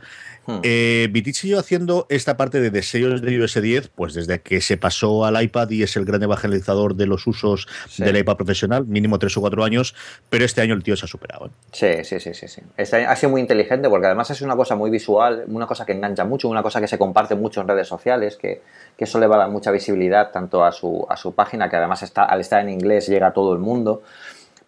Hmm. 0.50 0.60
Eh, 0.62 1.08
Vitici 1.10 1.54
haciendo 1.54 2.06
esta 2.08 2.36
parte 2.36 2.60
de 2.60 2.70
deseos 2.70 3.22
de 3.22 3.32
iOS 3.32 3.60
10, 3.60 3.88
pues 3.88 4.14
desde 4.14 4.40
que 4.40 4.60
se 4.60 4.76
pasó 4.76 5.24
al 5.24 5.40
iPad 5.42 5.70
y 5.70 5.82
es 5.82 5.96
el 5.96 6.04
gran 6.04 6.22
evangelizador 6.22 6.94
de 6.96 7.06
los 7.06 7.26
usos 7.26 7.68
del 7.98 8.16
iPad 8.16 8.36
profesional, 8.36 8.86
mínimo 8.86 9.18
tres 9.18 9.36
o 9.36 9.40
cuatro 9.40 9.64
años, 9.64 9.94
pero 10.28 10.44
este 10.44 10.60
año 10.60 10.74
el 10.74 10.82
tío 10.82 10.96
se 10.96 11.04
ha 11.04 11.08
superado. 11.08 11.46
¿eh? 11.46 11.50
Sí, 11.72 12.04
sí, 12.04 12.20
sí, 12.20 12.34
sí. 12.34 12.48
sí. 12.48 12.62
ha 12.76 13.16
sido 13.16 13.30
muy 13.30 13.40
inteligente 13.40 13.88
porque 13.88 14.06
además 14.06 14.30
es 14.30 14.42
una 14.42 14.56
cosa 14.56 14.74
muy 14.76 14.90
visual, 14.90 15.44
una 15.48 15.66
cosa 15.66 15.86
que 15.86 15.92
engancha 15.92 16.24
mucho, 16.24 16.48
una 16.48 16.62
cosa 16.62 16.80
que 16.80 16.88
se 16.88 16.98
comparte 16.98 17.34
mucho 17.34 17.60
en 17.60 17.68
redes 17.68 17.88
sociales, 17.88 18.36
que, 18.36 18.62
que 18.96 19.04
eso 19.04 19.18
le 19.18 19.26
va 19.26 19.36
a 19.36 19.38
dar 19.40 19.50
mucha 19.50 19.70
visibilidad 19.70 20.30
tanto 20.30 20.64
a 20.64 20.72
su, 20.72 21.06
a 21.08 21.16
su 21.16 21.34
página, 21.34 21.68
que 21.68 21.76
además 21.76 22.02
está, 22.02 22.24
al 22.24 22.40
estar 22.40 22.60
en 22.60 22.70
inglés 22.70 23.06
llega 23.08 23.28
a 23.28 23.32
todo 23.32 23.52
el 23.52 23.58
mundo. 23.58 24.02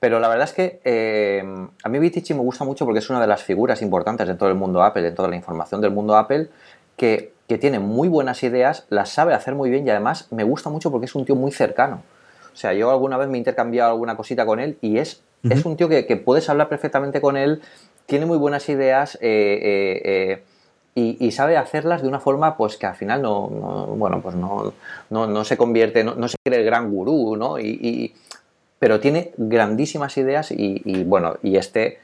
Pero 0.02 0.18
la 0.18 0.26
verdad 0.26 0.48
es 0.48 0.52
que 0.52 0.80
eh, 0.82 1.44
a 1.84 1.88
mí 1.88 1.98
Vitici 2.00 2.34
me 2.34 2.40
gusta 2.40 2.64
mucho 2.64 2.84
porque 2.84 2.98
es 2.98 3.08
una 3.08 3.20
de 3.20 3.28
las 3.28 3.44
figuras 3.44 3.82
importantes 3.82 4.28
en 4.28 4.36
todo 4.36 4.48
el 4.48 4.56
mundo 4.56 4.82
Apple, 4.82 5.06
en 5.06 5.14
toda 5.14 5.28
la 5.28 5.36
información 5.36 5.80
del 5.80 5.92
mundo 5.92 6.16
Apple, 6.16 6.48
que, 6.96 7.30
tiene 7.60 7.78
muy 7.78 8.08
buenas 8.08 8.42
ideas, 8.42 8.84
las 8.88 9.10
sabe 9.10 9.32
hacer 9.32 9.54
muy 9.54 9.70
bien 9.70 9.86
y 9.86 9.90
además 9.90 10.26
me 10.32 10.42
gusta 10.42 10.70
mucho 10.70 10.90
porque 10.90 11.04
es 11.04 11.14
un 11.14 11.24
tío 11.24 11.36
muy 11.36 11.52
cercano. 11.52 12.02
O 12.52 12.56
sea, 12.56 12.72
yo 12.72 12.90
alguna 12.90 13.16
vez 13.16 13.28
me 13.28 13.36
he 13.36 13.38
intercambiado 13.38 13.92
alguna 13.92 14.16
cosita 14.16 14.44
con 14.44 14.58
él 14.58 14.76
y 14.80 14.98
es, 14.98 15.22
es 15.48 15.64
un 15.64 15.76
tío 15.76 15.88
que, 15.88 16.02
puedes 16.16 16.48
hablar 16.48 16.68
perfectamente 16.68 17.20
con 17.20 17.36
él, 17.36 17.62
tiene 18.06 18.26
muy 18.26 18.38
buenas 18.38 18.68
ideas 18.70 19.16
eh, 19.20 20.00
eh, 20.04 20.42
y, 20.96 21.30
sabe 21.30 21.56
hacerlas 21.58 22.02
de 22.02 22.08
una 22.08 22.18
forma 22.18 22.56
pues 22.56 22.76
que 22.76 22.86
al 22.86 22.96
final 22.96 23.22
no, 23.22 23.46
bueno, 23.46 24.20
pues 24.20 24.34
no, 24.34 24.72
no, 25.10 25.44
se 25.44 25.56
convierte, 25.56 26.02
no, 26.02 26.26
se 26.26 26.36
cree 26.42 26.58
el 26.58 26.64
gran 26.64 26.90
gurú, 26.90 27.36
¿no? 27.36 27.60
y, 27.60 28.14
pero 28.82 28.98
tiene 28.98 29.30
grandísimas 29.36 30.16
ideas 30.16 30.50
y, 30.50 31.04
bueno, 31.04 31.36
y 31.40 31.56
este 31.56 32.00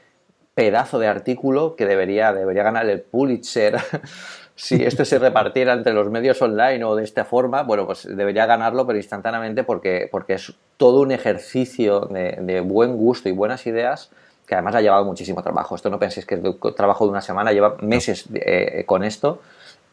pedazo 0.54 1.00
de 1.00 1.08
artículo 1.08 1.74
que 1.74 1.86
debería, 1.86 2.32
debería 2.32 2.62
ganar 2.62 2.88
el 2.88 3.00
Pulitzer 3.00 3.78
si 4.54 4.84
esto 4.84 5.04
se 5.04 5.18
repartiera 5.18 5.72
entre 5.72 5.92
los 5.92 6.08
medios 6.08 6.40
online 6.40 6.84
o 6.84 6.94
de 6.94 7.02
esta 7.02 7.24
forma, 7.24 7.64
bueno, 7.64 7.84
pues 7.84 8.06
debería 8.08 8.46
ganarlo, 8.46 8.86
pero 8.86 8.96
instantáneamente 8.96 9.64
porque, 9.64 10.08
porque 10.08 10.34
es 10.34 10.54
todo 10.76 11.00
un 11.00 11.10
ejercicio 11.10 12.02
de, 12.02 12.60
buen 12.60 12.96
gusto 12.96 13.28
y 13.28 13.32
buenas 13.32 13.66
ideas 13.66 14.12
que 14.46 14.54
además 14.54 14.76
ha 14.76 14.80
llevado 14.80 15.04
muchísimo 15.04 15.42
trabajo. 15.42 15.74
Esto 15.74 15.90
no 15.90 15.98
penséis 15.98 16.26
que 16.26 16.36
es 16.36 16.74
trabajo 16.76 17.06
de 17.06 17.10
una 17.10 17.22
semana, 17.22 17.50
lleva 17.50 17.74
meses 17.80 18.26
eh, 18.34 18.84
con 18.86 19.02
esto 19.02 19.40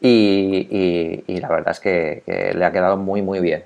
y, 0.00 1.24
la 1.40 1.48
verdad 1.48 1.72
es 1.72 1.80
que 1.80 2.52
le 2.54 2.64
ha 2.64 2.70
quedado 2.70 2.96
muy, 2.96 3.22
muy 3.22 3.40
bien. 3.40 3.64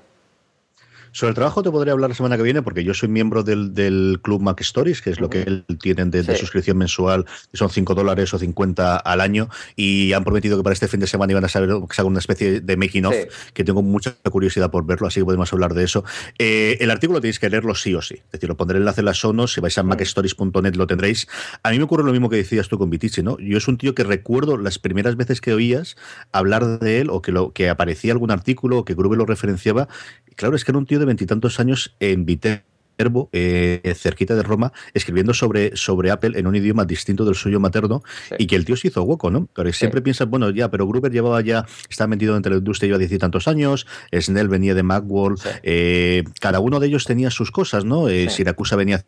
Sobre 1.13 1.31
el 1.31 1.35
trabajo 1.35 1.61
te 1.61 1.69
podría 1.69 1.91
hablar 1.91 2.09
la 2.09 2.15
semana 2.15 2.37
que 2.37 2.43
viene 2.43 2.61
porque 2.61 2.85
yo 2.85 2.93
soy 2.93 3.09
miembro 3.09 3.43
del, 3.43 3.73
del 3.73 4.19
Club 4.21 4.41
Mac 4.41 4.61
Stories, 4.61 5.01
que 5.01 5.09
es 5.09 5.19
lo 5.19 5.29
que 5.29 5.63
tienen 5.81 6.09
de, 6.09 6.23
suscripción 6.37 6.77
mensual, 6.77 7.25
que 7.51 7.57
son 7.57 7.69
5 7.69 7.93
dólares 7.95 8.33
o 8.33 8.39
50 8.39 8.95
al 8.95 9.19
año, 9.19 9.49
y 9.75 10.13
han 10.13 10.23
prometido 10.23 10.57
que 10.57 10.63
para 10.63 10.73
este 10.73 10.87
fin 10.87 11.01
de 11.01 11.07
semana 11.07 11.33
iban 11.33 11.43
a 11.43 11.49
saber 11.49 11.69
que 11.69 11.95
haga 11.97 12.07
una 12.07 12.19
especie 12.19 12.61
de 12.61 12.77
making 12.77 13.05
of, 13.05 13.15
que 13.53 13.63
tengo 13.65 13.81
mucha 13.81 14.15
curiosidad 14.31 14.71
por 14.71 14.85
verlo, 14.85 15.07
así 15.07 15.19
que 15.19 15.25
podemos 15.25 15.51
hablar 15.51 15.73
de 15.73 15.83
eso. 15.83 16.05
Eh, 16.39 16.77
el 16.79 16.89
artículo 16.89 17.19
tenéis 17.19 17.39
que 17.39 17.49
leerlo 17.49 17.75
sí 17.75 17.93
o 17.93 18.01
sí, 18.01 18.15
es 18.15 18.31
decir, 18.31 18.47
lo 18.47 18.55
pondré 18.55 18.77
el 18.77 18.83
enlace 18.83 19.01
en 19.01 19.05
las 19.05 19.17
sonos, 19.17 19.51
si 19.51 19.59
vais 19.59 19.77
a 19.77 19.83
macstories.net 19.83 20.75
lo 20.75 20.87
tendréis. 20.87 21.27
A 21.63 21.71
mí 21.71 21.77
me 21.77 21.83
ocurre 21.83 22.05
lo 22.05 22.13
mismo 22.13 22.29
que 22.29 22.37
decías 22.37 22.69
tú 22.69 22.77
con 22.77 22.89
Vitici, 22.89 23.21
¿no? 23.21 23.37
Yo 23.37 23.57
es 23.57 23.67
un 23.67 23.77
tío 23.77 23.93
que 23.95 24.05
recuerdo 24.05 24.55
las 24.55 24.79
primeras 24.79 25.17
veces 25.17 25.41
que 25.41 25.53
oías 25.53 25.97
hablar 26.31 26.79
de 26.79 27.01
él 27.01 27.09
o 27.09 27.21
que, 27.21 27.33
lo, 27.33 27.51
que 27.51 27.69
aparecía 27.69 28.13
algún 28.13 28.31
artículo 28.31 28.77
o 28.77 28.85
que 28.85 28.93
Grube 28.93 29.17
lo 29.17 29.25
referenciaba 29.25 29.89
claro, 30.35 30.55
es 30.55 30.65
que 30.65 30.71
era 30.71 30.79
un 30.79 30.85
tío 30.85 30.99
de 31.01 31.05
veintitantos 31.05 31.59
años 31.59 31.95
en 31.99 32.25
Viterbo, 32.25 33.29
eh, 33.33 33.93
cerquita 33.97 34.35
de 34.35 34.43
Roma, 34.43 34.71
escribiendo 34.93 35.33
sobre, 35.33 35.75
sobre 35.75 36.11
Apple 36.11 36.39
en 36.39 36.47
un 36.47 36.55
idioma 36.55 36.85
distinto 36.85 37.25
del 37.25 37.35
suyo 37.35 37.59
materno 37.59 38.03
y 38.37 38.47
que 38.47 38.55
el 38.55 38.63
tío 38.63 38.77
se 38.77 38.87
hizo 38.87 39.03
hueco, 39.03 39.29
¿no? 39.29 39.49
Pero 39.53 39.73
siempre 39.73 40.01
piensas, 40.01 40.29
bueno, 40.29 40.49
ya, 40.51 40.69
pero 40.71 40.87
Gruber 40.87 41.11
llevaba 41.11 41.41
ya, 41.41 41.65
estaba 41.89 42.07
metido 42.07 42.37
entre 42.37 42.51
la 42.51 42.59
industria 42.59 42.87
lleva 42.87 42.99
diez 42.99 43.11
y 43.11 43.17
tantos 43.17 43.47
años, 43.47 43.87
Snell 44.13 44.47
venía 44.47 44.75
de 44.75 44.83
Macworld, 44.83 45.39
eh, 45.63 46.23
cada 46.39 46.59
uno 46.59 46.79
de 46.79 46.87
ellos 46.87 47.05
tenía 47.05 47.31
sus 47.31 47.51
cosas, 47.51 47.83
¿no? 47.85 48.07
Eh, 48.07 48.29
Siracusa 48.29 48.75
venía 48.75 49.03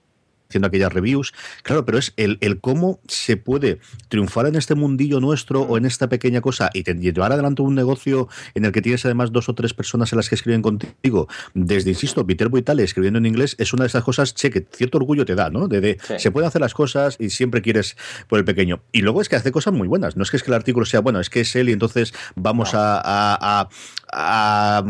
haciendo 0.54 0.68
aquellas 0.68 0.94
reviews. 0.94 1.34
Claro, 1.64 1.86
pero 1.86 1.98
es 1.98 2.14
el, 2.18 2.38
el 2.42 2.60
cómo 2.60 3.00
se 3.08 3.38
puede 3.38 3.80
triunfar 4.08 4.46
en 4.46 4.56
este 4.56 4.76
mundillo 4.76 5.20
nuestro 5.20 5.62
o 5.62 5.78
en 5.78 5.86
esta 5.86 6.08
pequeña 6.10 6.42
cosa 6.42 6.70
y 6.74 6.84
llevar 6.84 7.32
adelante 7.32 7.62
un 7.62 7.76
negocio 7.76 8.28
en 8.54 8.66
el 8.66 8.72
que 8.72 8.82
tienes 8.82 9.04
además 9.06 9.32
dos 9.32 9.50
o 9.50 9.56
tres 9.56 9.74
personas 9.74 10.12
en 10.14 10.18
las 10.18 10.30
que 10.30 10.36
escriben 10.36 10.62
contigo. 10.62 11.28
Desde, 11.54 11.90
insisto, 11.90 12.24
Viterbo 12.24 12.58
Italia 12.58 12.86
escribiendo 12.86 13.18
en 13.18 13.26
inglés 13.26 13.56
es 13.58 13.74
una 13.74 13.84
de 13.84 13.88
esas 13.88 14.04
cosas, 14.04 14.34
che, 14.34 14.50
que 14.50 14.66
cierto 14.72 14.98
orgullo 14.98 15.26
te 15.26 15.36
da, 15.36 15.50
¿no? 15.50 15.68
De, 15.68 15.98
se 16.18 16.32
pueden 16.32 16.48
hacer 16.48 16.62
las 16.62 16.74
cosas 16.74 17.18
y 17.20 17.30
siempre 17.30 17.62
quieres 17.62 17.98
por 18.28 18.40
el 18.40 18.46
pequeño. 18.46 18.82
Y 18.92 19.02
luego 19.02 19.22
es 19.22 19.30
que 19.30 19.36
hace 19.36 19.52
cosas 19.52 19.74
muy 19.74 19.88
buenas. 19.88 20.16
No 20.16 20.24
es 20.24 20.32
que 20.32 20.38
es 20.38 20.44
que 20.44 20.52
el 20.52 20.56
artículo 20.56 20.86
sea, 20.86 21.00
bueno, 21.00 21.20
es 21.20 21.30
que 21.30 21.42
es 21.42 21.56
él 21.56 21.70
y 21.70 21.72
entonces 21.72 22.14
vamos 22.36 22.74
a, 22.74 23.02
a, 23.04 23.70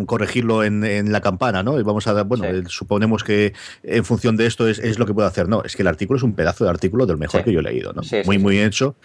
corregirlo 0.05 0.63
en, 0.63 0.83
en, 0.83 1.11
la 1.11 1.21
campana, 1.21 1.63
¿no? 1.63 1.79
Y 1.79 1.83
vamos 1.83 2.07
a, 2.07 2.23
bueno, 2.23 2.45
suponemos 2.69 3.23
que 3.23 3.53
en 3.83 4.05
función 4.05 4.37
de 4.37 4.45
esto 4.45 4.67
es, 4.67 4.79
es 4.79 4.99
lo 4.99 5.05
que 5.05 5.13
puedo 5.13 5.27
hacer. 5.27 5.47
No, 5.47 5.63
es 5.63 5.75
que 5.75 5.81
el 5.81 5.87
artículo 5.87 6.17
es 6.17 6.23
un 6.23 6.33
pedazo 6.33 6.63
de 6.65 6.69
artículo 6.69 7.05
del 7.05 7.17
mejor 7.17 7.43
que 7.43 7.51
yo 7.51 7.59
he 7.59 7.63
leído, 7.63 7.93
¿no? 7.93 8.01
muy, 8.25 8.37
muy 8.37 8.59
hecho. 8.59 8.95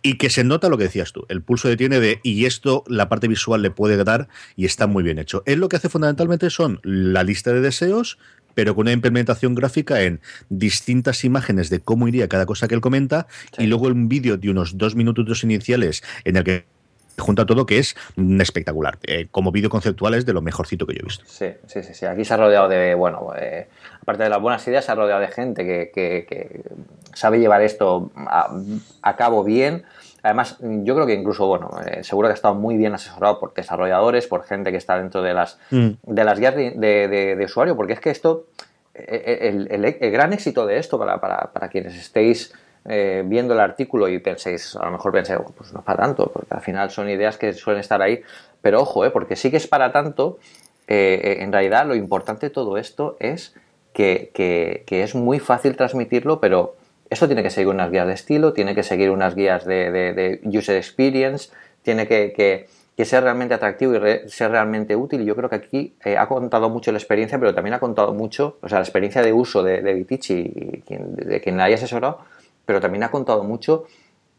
Y 0.00 0.16
que 0.16 0.30
se 0.30 0.44
nota 0.44 0.68
lo 0.68 0.78
que 0.78 0.84
decías 0.84 1.12
tú, 1.12 1.26
el 1.28 1.42
pulso 1.42 1.68
que 1.68 1.76
tiene 1.76 1.98
de, 1.98 2.20
y 2.22 2.44
esto 2.44 2.84
la 2.86 3.08
parte 3.08 3.26
visual 3.26 3.62
le 3.62 3.72
puede 3.72 4.02
dar 4.04 4.28
y 4.54 4.64
está 4.64 4.86
muy 4.86 5.02
bien 5.02 5.18
hecho. 5.18 5.42
Él 5.44 5.58
lo 5.58 5.68
que 5.68 5.74
hace 5.74 5.88
fundamentalmente 5.88 6.50
son 6.50 6.78
la 6.84 7.24
lista 7.24 7.52
de 7.52 7.60
deseos, 7.60 8.16
pero 8.54 8.76
con 8.76 8.82
una 8.82 8.92
implementación 8.92 9.56
gráfica 9.56 10.02
en 10.02 10.20
distintas 10.50 11.24
imágenes 11.24 11.68
de 11.68 11.80
cómo 11.80 12.06
iría 12.06 12.28
cada 12.28 12.46
cosa 12.46 12.68
que 12.68 12.76
él 12.76 12.80
comenta 12.80 13.26
y 13.58 13.66
luego 13.66 13.88
un 13.88 14.08
vídeo 14.08 14.36
de 14.36 14.50
unos 14.50 14.78
dos 14.78 14.94
minutos 14.94 15.42
iniciales 15.42 16.04
en 16.24 16.36
el 16.36 16.44
que 16.44 16.64
junta 17.18 17.46
todo 17.46 17.66
que 17.66 17.78
es 17.78 17.96
espectacular. 18.40 18.98
Eh, 19.02 19.28
como 19.30 19.52
vídeo 19.52 19.70
conceptual 19.70 20.14
es 20.14 20.26
de 20.26 20.32
lo 20.32 20.42
mejorcito 20.42 20.86
que 20.86 20.94
yo 20.94 21.00
he 21.00 21.04
visto. 21.04 21.24
Sí, 21.26 21.46
sí, 21.66 21.82
sí. 21.82 21.94
sí. 21.94 22.06
Aquí 22.06 22.24
se 22.24 22.34
ha 22.34 22.36
rodeado 22.36 22.68
de, 22.68 22.94
bueno, 22.94 23.32
eh, 23.36 23.68
aparte 24.00 24.24
de 24.24 24.30
las 24.30 24.40
buenas 24.40 24.66
ideas, 24.66 24.84
se 24.84 24.92
ha 24.92 24.94
rodeado 24.94 25.20
de 25.20 25.28
gente 25.28 25.64
que, 25.64 26.62
sabe 27.14 27.40
llevar 27.40 27.62
esto 27.62 28.10
a, 28.16 29.16
cabo 29.16 29.44
bien. 29.44 29.84
Además, 30.22 30.56
yo 30.60 30.94
creo 30.94 31.06
que 31.06 31.14
incluso, 31.14 31.46
bueno, 31.46 31.70
eh, 31.86 32.02
seguro 32.04 32.28
que 32.28 32.32
ha 32.32 32.34
estado 32.34 32.54
muy 32.54 32.76
bien 32.76 32.94
asesorado 32.94 33.38
por 33.38 33.54
desarrolladores, 33.54 34.26
por 34.26 34.44
gente 34.44 34.70
que 34.70 34.76
está 34.76 34.98
dentro 34.98 35.22
de 35.22 35.34
las, 35.34 35.58
mm. 35.70 35.90
de 36.02 36.24
las 36.24 36.38
guías 36.38 36.54
de, 36.54 37.42
usuario, 37.44 37.76
porque 37.76 37.94
es 37.94 38.00
que 38.00 38.10
esto, 38.10 38.46
el, 38.94 39.68
el, 39.70 40.10
gran 40.10 40.32
éxito 40.32 40.66
de 40.66 40.78
esto 40.78 40.98
para, 40.98 41.20
para, 41.20 41.52
para 41.52 41.68
quienes 41.68 41.94
estéis 41.94 42.52
eh, 42.90 43.22
viendo 43.26 43.52
el 43.52 43.60
artículo 43.60 44.08
y 44.08 44.18
penséis, 44.18 44.74
a 44.74 44.86
lo 44.86 44.92
mejor 44.92 45.12
penséis, 45.12 45.38
oh, 45.44 45.52
pues 45.54 45.74
no 45.74 45.80
es 45.80 45.84
para 45.84 46.04
tanto, 46.04 46.30
porque 46.32 46.54
al 46.54 46.62
final 46.62 46.90
son 46.90 47.10
ideas 47.10 47.36
que 47.36 47.52
suelen 47.52 47.80
estar 47.80 48.00
ahí, 48.00 48.22
pero 48.62 48.80
ojo, 48.80 49.04
eh, 49.04 49.10
porque 49.10 49.36
sí 49.36 49.50
que 49.50 49.58
es 49.58 49.66
para 49.66 49.92
tanto, 49.92 50.38
eh, 50.86 51.38
en 51.40 51.52
realidad 51.52 51.86
lo 51.86 51.94
importante 51.94 52.46
de 52.46 52.50
todo 52.50 52.78
esto 52.78 53.16
es 53.20 53.54
que, 53.92 54.32
es 54.88 55.14
muy 55.14 55.38
fácil 55.38 55.76
transmitirlo, 55.76 56.40
pero 56.40 56.76
esto 57.10 57.26
tiene 57.26 57.42
que 57.42 57.50
seguir 57.50 57.68
unas 57.68 57.90
guías 57.90 58.06
de 58.06 58.14
estilo, 58.14 58.54
tiene 58.54 58.74
que 58.74 58.82
seguir 58.82 59.10
unas 59.10 59.34
guías 59.34 59.66
de, 59.66 60.40
user 60.44 60.76
experience, 60.76 61.50
tiene 61.82 62.06
que, 62.06 62.68
ser 63.04 63.22
realmente 63.22 63.52
atractivo 63.52 63.94
y 63.96 64.28
ser 64.30 64.50
realmente 64.50 64.96
útil. 64.96 65.26
Yo 65.26 65.36
creo 65.36 65.50
que 65.50 65.56
aquí 65.56 65.94
ha 66.16 66.26
contado 66.26 66.70
mucho 66.70 66.90
la 66.90 66.98
experiencia, 66.98 67.38
pero 67.38 67.54
también 67.54 67.74
ha 67.74 67.80
contado 67.80 68.14
mucho, 68.14 68.56
o 68.62 68.68
sea, 68.68 68.78
la 68.78 68.84
experiencia 68.84 69.20
de 69.20 69.32
uso 69.32 69.62
de, 69.62 69.82
de 69.82 69.98
y 69.98 70.04
de 70.86 71.40
quien 71.42 71.56
la 71.58 71.64
haya 71.64 71.74
asesorado, 71.74 72.20
pero 72.68 72.82
también 72.82 73.02
ha 73.02 73.10
contado 73.10 73.44
mucho 73.44 73.86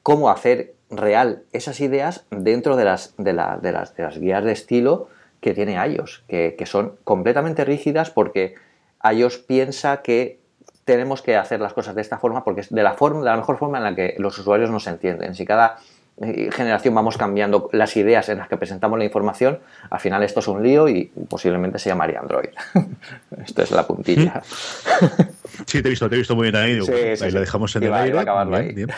cómo 0.04 0.30
hacer 0.30 0.76
real 0.92 1.42
esas 1.52 1.80
ideas 1.80 2.28
dentro 2.30 2.76
de 2.76 2.86
las, 2.86 3.16
de, 3.18 3.34
las, 3.34 3.60
de 3.60 3.72
las, 3.72 4.20
guías 4.20 4.44
de 4.44 4.52
estilo 4.52 5.08
que 5.42 5.56
tiene 5.56 5.84
iOS, 5.84 6.26
que, 6.28 6.64
son 6.68 6.94
completamente 7.04 7.66
rígidas 7.66 8.12
porque 8.12 8.54
iOS 9.04 9.40
piensa 9.40 10.04
que 10.04 10.38
tenemos 10.86 11.24
que 11.24 11.38
hacer 11.38 11.60
las 11.60 11.74
cosas 11.74 11.96
de 11.96 12.02
esta 12.02 12.20
forma 12.20 12.44
porque 12.44 12.62
es 12.62 12.70
de 12.70 12.84
la, 12.84 12.94
forma, 12.94 13.22
de 13.22 13.32
la 13.32 13.38
mejor 13.38 13.58
forma 13.58 13.80
en 13.80 13.84
la 13.84 13.96
que 13.96 14.14
los 14.20 14.38
usuarios 14.38 14.70
nos 14.70 14.86
entienden. 14.86 15.34
Si 15.34 15.44
cada 15.44 15.78
eh, 16.22 16.52
generación 16.52 16.94
vamos 16.94 17.18
cambiando 17.18 17.72
las 17.74 17.98
ideas 17.98 18.30
en 18.30 18.38
las 18.38 18.48
que 18.48 18.58
presentamos 18.58 19.00
la 19.00 19.06
información, 19.06 19.58
al 19.90 20.00
final 20.00 20.22
esto 20.22 20.40
es 20.40 20.48
un 20.48 20.62
lío 20.62 20.88
y 20.88 21.06
posiblemente 21.28 21.80
se 21.80 21.90
llamaría 21.90 22.20
Android. 22.20 22.50
esto 23.44 23.64
es 23.64 23.72
la 23.72 23.88
puntilla. 23.88 24.44
Sí, 25.66 25.82
te 25.82 25.88
he 25.88 25.92
visto, 25.92 26.10
te 26.10 26.16
he 26.16 26.18
visto 26.18 26.36
muy 26.36 26.52
bien 26.52 26.56
ahí. 26.56 26.80
ahí 27.22 27.32
la 27.32 27.40
dejamos 27.40 27.76
en 27.76 27.84
el 27.84 27.94
aire. 27.94 28.74
Bien, 28.74 28.90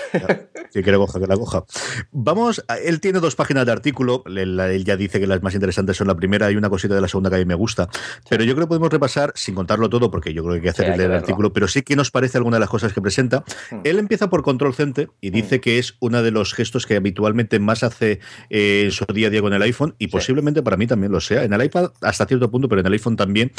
Sí, 0.69 0.83
que 0.83 0.91
la 0.91 0.97
coja, 0.97 1.19
que 1.19 1.27
la 1.27 1.35
coja. 1.35 1.65
Vamos, 2.11 2.63
él 2.83 2.99
tiene 3.01 3.19
dos 3.19 3.35
páginas 3.35 3.65
de 3.65 3.71
artículo. 3.71 4.23
Él, 4.25 4.83
ya 4.85 4.95
dice 4.95 5.19
que 5.19 5.27
las 5.27 5.43
más 5.43 5.53
interesantes 5.53 5.97
son 5.97 6.07
la 6.07 6.15
primera 6.15 6.49
y 6.51 6.55
una 6.55 6.69
cosita 6.69 6.95
de 6.95 7.01
la 7.01 7.07
segunda 7.07 7.29
que 7.29 7.35
a 7.35 7.39
mí 7.39 7.45
me 7.45 7.55
gusta. 7.55 7.89
Pero 8.29 8.43
yo 8.43 8.55
creo 8.55 8.67
que 8.67 8.69
podemos 8.69 8.89
repasar, 8.89 9.33
sin 9.35 9.55
contarlo 9.55 9.89
todo, 9.89 10.09
porque 10.09 10.33
yo 10.33 10.43
creo 10.43 10.53
que 10.53 10.59
hay 10.59 10.63
que 10.63 10.69
hacer 10.69 11.01
el 11.01 11.11
artículo, 11.11 11.51
pero 11.53 11.67
sí 11.67 11.81
que 11.81 11.95
nos 11.95 12.11
parece 12.11 12.37
alguna 12.37 12.55
de 12.55 12.61
las 12.61 12.69
cosas 12.69 12.93
que 12.93 13.01
presenta. 13.01 13.43
Hmm. 13.69 13.79
Él 13.83 13.99
empieza 13.99 14.29
por 14.29 14.43
Control 14.43 14.73
Center 14.73 15.09
y 15.19 15.29
dice 15.29 15.57
hmm. 15.57 15.61
que 15.61 15.79
es 15.79 15.95
uno 15.99 16.23
de 16.23 16.31
los 16.31 16.53
gestos 16.53 16.85
que 16.85 16.95
habitualmente 16.95 17.59
más 17.59 17.83
hace 17.83 18.19
eh, 18.49 18.83
en 18.85 18.91
su 18.91 19.05
día 19.05 19.27
a 19.27 19.29
día 19.29 19.41
con 19.41 19.53
el 19.53 19.61
iPhone 19.61 19.95
y 19.97 20.07
posiblemente 20.07 20.63
para 20.63 20.77
mí 20.77 20.87
también 20.87 21.11
lo 21.11 21.19
sea. 21.19 21.43
En 21.43 21.53
el 21.53 21.63
iPad 21.63 21.91
hasta 22.01 22.25
cierto 22.25 22.49
punto, 22.49 22.69
pero 22.69 22.81
en 22.81 22.87
el 22.87 22.93
iPhone 22.93 23.15
también. 23.15 23.51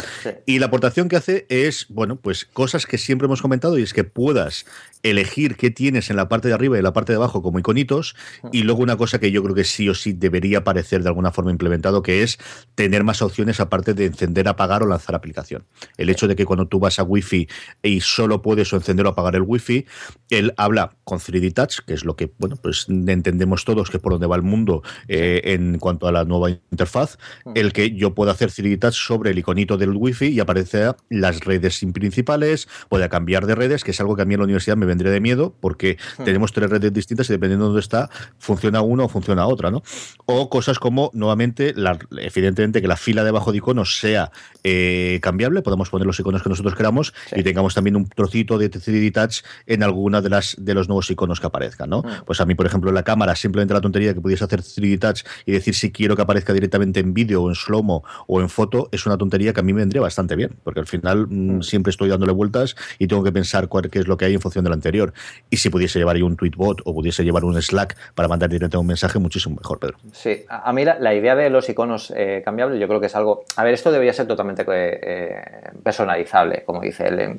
Y 0.47 0.59
la 0.59 0.67
aportación 0.67 1.09
que 1.09 1.17
hace 1.17 1.47
es, 1.49 1.87
bueno, 1.89 2.17
pues 2.17 2.45
cosas 2.45 2.82
que 2.87 2.99
siempre 2.99 3.27
hemos 3.27 3.43
comentado 3.43 3.79
y 3.79 3.83
es 3.83 3.93
que 3.93 4.05
puedas 4.05 4.65
elegir 5.03 5.57
qué 5.57 5.71
tienes 5.71 6.11
en 6.11 6.17
la 6.17 6.29
parte 6.29 6.49
de 6.49 6.55
arriba 6.55 6.77
y 6.77 6.79
en 6.79 6.85
la 6.85 6.93
parte 6.93 7.13
de 7.13 7.17
abajo 7.17 7.43
como 7.43 7.59
iconitos. 7.59 8.15
Y 8.53 8.63
luego 8.63 8.83
una 8.83 8.97
cosa 8.97 9.19
que 9.19 9.31
yo 9.31 9.43
creo 9.43 9.55
que 9.55 9.65
sí 9.65 9.89
o 9.89 9.95
sí 9.95 10.13
debería 10.13 10.59
aparecer 10.59 11.03
de 11.03 11.09
alguna 11.09 11.33
forma 11.33 11.51
implementado 11.51 12.03
que 12.03 12.23
es 12.23 12.39
tener 12.75 13.05
más 13.05 13.23
opciones 13.23 13.61
aparte 13.61 13.95
de 13.95 14.07
encender, 14.07 14.49
apagar 14.49 14.83
o 14.83 14.87
lanzar 14.87 15.15
aplicación. 15.15 15.65
El 15.97 16.11
hecho 16.11 16.29
de 16.29 16.37
que 16.37 16.45
cuando 16.45 16.67
tú 16.67 16.79
vas 16.79 16.99
a 16.99 17.03
Wi-Fi 17.03 17.49
y 17.83 18.01
solo 18.01 18.43
puedes 18.43 18.73
o 18.73 18.77
encender 18.77 19.07
o 19.07 19.11
apagar 19.11 19.35
el 19.35 19.43
Wi-Fi, 19.43 19.87
él 20.31 20.55
habla 20.57 20.97
con 21.05 21.19
3D 21.19 21.53
Touch, 21.53 21.81
que 21.87 21.95
es 21.95 22.05
lo 22.05 22.17
que 22.17 22.33
bueno 22.39 22.57
pues 22.57 22.87
entendemos 22.89 23.65
todos 23.65 23.91
que 23.91 23.97
es 23.97 24.03
por 24.03 24.13
donde 24.13 24.27
va 24.27 24.37
el 24.37 24.43
mundo 24.43 24.83
eh, 25.09 25.41
en 25.45 25.79
cuanto 25.79 26.07
a 26.07 26.13
la 26.13 26.25
nueva 26.25 26.51
interfaz, 26.51 27.19
el 27.55 27.73
que 27.73 27.95
yo 27.95 28.15
pueda 28.15 28.33
hacer 28.33 28.51
3D 28.51 28.79
Touch 28.79 28.95
sobre 28.95 29.31
el 29.31 29.39
iconito 29.39 29.77
del 29.77 29.91
Wi-Fi 29.91 30.29
y 30.29 30.41
aparece 30.41 30.93
las 31.11 31.41
redes 31.41 31.85
principales, 31.93 32.69
pueda 32.89 33.09
cambiar 33.09 33.47
de 33.47 33.55
redes, 33.55 33.85
que 33.85 33.91
es 33.91 34.01
algo 34.01 34.17
que 34.17 34.23
a 34.23 34.25
mí 34.25 34.35
en 34.35 34.41
la 34.41 34.45
universidad 34.45 34.77
me 34.77 34.87
vendría 34.87 35.13
de 35.13 35.21
miedo 35.21 35.55
porque 35.61 35.99
hmm. 36.19 36.25
tenemos 36.25 36.53
tres 36.53 36.71
redes 36.71 36.93
distintas 36.93 37.29
y 37.31 37.33
dependiendo 37.33 37.67
de 37.67 37.69
dónde 37.69 37.81
está, 37.81 38.11
funciona 38.39 38.81
una 38.81 39.05
o 39.05 39.09
funciona 39.09 39.47
otra, 39.47 39.71
¿no? 39.71 39.83
O 40.27 40.49
cosas 40.49 40.79
como, 40.79 41.11
nuevamente, 41.15 41.73
la, 41.75 41.99
evidentemente 42.19 42.81
que 42.81 42.89
la 42.89 42.97
fila 42.97 43.25
debajo 43.25 43.53
de 43.53 43.59
iconos 43.59 43.99
sea 43.99 44.31
eh, 44.65 45.19
cambiable, 45.23 45.63
podemos 45.63 45.91
poner 45.91 46.07
los 46.07 46.19
iconos 46.19 46.43
que 46.43 46.49
nosotros 46.49 46.75
queramos 46.75 47.15
y 47.35 47.43
tengamos 47.43 47.75
también 47.75 47.97
un 47.97 48.09
trocito 48.09 48.59
de 48.59 48.71
3D 48.71 49.13
Touch 49.13 49.43
en 49.67 49.83
alguna 49.83 50.21
de 50.21 50.31
las 50.31 50.57
de 50.59 50.75
los 50.75 50.89
nuevos 50.89 51.11
iconos 51.11 51.41
que 51.41 51.47
aparezcan, 51.47 51.91
¿no? 51.91 52.03
Hmm. 52.03 52.25
Pues 52.27 52.41
a 52.41 52.47
mí, 52.47 52.55
por 52.55 52.67
ejemplo, 52.67 52.91
en 52.91 52.95
la 52.95 53.03
cámara, 53.03 53.35
simplemente 53.37 53.75
la 53.75 53.81
tontería 53.81 54.15
que 54.15 54.21
pudiese 54.21 54.45
hacer 54.45 54.61
3D 54.61 54.99
Touch 54.99 55.23
y 55.47 55.53
decir 55.53 55.75
si 55.75 55.93
quiero 55.93 56.17
que 56.17 56.23
aparezca 56.23 56.53
directamente 56.53 57.01
en 57.01 57.15
vídeo 57.15 57.43
o 57.43 57.49
en 57.49 57.55
slow-mo 57.55 58.05
o 58.27 58.41
en 58.41 58.49
foto, 58.49 58.89
es 58.93 59.07
una 59.07 59.17
tontería 59.19 59.53
que 59.53 59.61
a 59.61 59.63
mí 59.63 59.73
me 59.73 59.81
vendría 59.81 60.01
bastante 60.03 60.37
bien, 60.37 60.57
porque 60.65 60.81
al 60.81 60.87
final 60.87 61.27
mm, 61.29 61.57
hmm. 61.57 61.63
siempre 61.63 61.91
estoy 61.91 62.09
dándole 62.09 62.33
vueltas 62.33 62.62
y 62.99 63.07
tengo 63.07 63.23
que 63.23 63.33
pensar 63.33 63.69
cuál, 63.69 63.91
qué 63.91 63.99
es 63.99 64.09
lo 64.09 64.17
que 64.17 64.25
hay 64.25 64.35
en 64.35 64.41
función 64.41 64.65
del 64.65 64.73
anterior. 64.73 65.13
Y 65.51 65.59
si 65.59 65.71
pudiese 65.71 65.99
llevar 65.99 66.17
ahí 66.17 66.23
un 66.23 66.37
tweetbot 66.37 66.83
o 66.85 66.95
pudiese 66.95 67.25
llevar 67.25 67.45
un 67.45 67.61
Slack 67.61 67.97
para 68.15 68.29
mandar 68.29 68.49
directamente 68.49 68.79
un 68.79 68.87
mensaje, 68.87 69.19
muchísimo 69.19 69.57
mejor, 69.57 69.79
Pedro. 69.79 69.99
Sí, 70.13 70.45
a 70.49 70.73
mí 70.73 70.85
la, 70.85 71.15
idea 71.15 71.35
de 71.37 71.51
los 71.51 71.69
iconos 71.69 72.13
eh, 72.17 72.43
cambiables, 72.45 72.81
yo 72.81 72.89
creo 72.89 73.01
que 73.01 73.07
es 73.07 73.17
algo. 73.17 73.45
A 73.57 73.65
ver, 73.65 73.75
esto 73.75 73.91
debería 73.91 74.13
ser 74.13 74.27
totalmente 74.27 74.65
eh, 74.69 75.43
personalizable, 75.83 76.65
como 76.65 76.81
dice 76.81 77.09
él. 77.09 77.37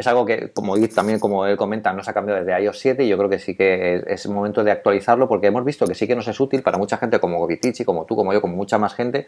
Es 0.00 0.06
algo 0.06 0.24
que, 0.24 0.50
como 0.52 0.74
también 0.88 1.18
como 1.18 1.44
él 1.44 1.58
comenta, 1.58 1.92
no 1.92 2.02
se 2.02 2.10
ha 2.10 2.14
cambiado 2.14 2.42
desde 2.42 2.58
iOS 2.62 2.78
7 2.78 3.04
y 3.04 3.08
yo 3.08 3.18
creo 3.18 3.28
que 3.28 3.38
sí 3.38 3.54
que 3.54 4.02
es, 4.06 4.26
momento 4.28 4.64
de 4.64 4.70
actualizarlo 4.70 5.28
porque 5.28 5.48
hemos 5.48 5.62
visto 5.62 5.86
que 5.86 5.94
sí 5.94 6.06
que 6.06 6.16
nos 6.16 6.26
es 6.26 6.40
útil 6.40 6.62
para 6.62 6.78
mucha 6.78 6.96
gente 6.96 7.20
como 7.20 7.46
Vitici, 7.46 7.84
como 7.84 8.06
tú, 8.06 8.16
como 8.16 8.32
yo, 8.32 8.40
como 8.40 8.56
mucha 8.56 8.78
más 8.78 8.94
gente, 8.94 9.26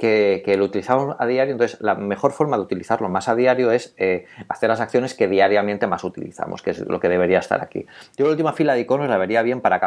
que, 0.00 0.54
lo 0.56 0.64
utilizamos 0.64 1.14
a 1.18 1.26
diario, 1.26 1.52
entonces 1.52 1.80
la 1.80 1.94
mejor 1.94 2.32
forma 2.32 2.56
de 2.56 2.62
utilizarlo 2.62 3.08
más 3.08 3.28
a 3.28 3.34
diario 3.34 3.70
es 3.70 3.94
eh, 3.98 4.24
hacer 4.48 4.70
las 4.70 4.80
acciones 4.80 5.14
que 5.14 5.28
diariamente 5.28 5.86
más 5.86 6.02
utilizamos, 6.04 6.62
que 6.62 6.70
es 6.70 6.80
lo 6.80 6.98
que 6.98 7.08
debería 7.08 7.38
estar 7.38 7.62
aquí. 7.62 7.86
Yo 8.16 8.24
la 8.24 8.30
última 8.32 8.52
fila 8.54 8.74
de 8.74 8.80
iconos 8.80 9.08
la 9.08 9.18
vería 9.18 9.42
bien 9.42 9.60
para, 9.60 9.78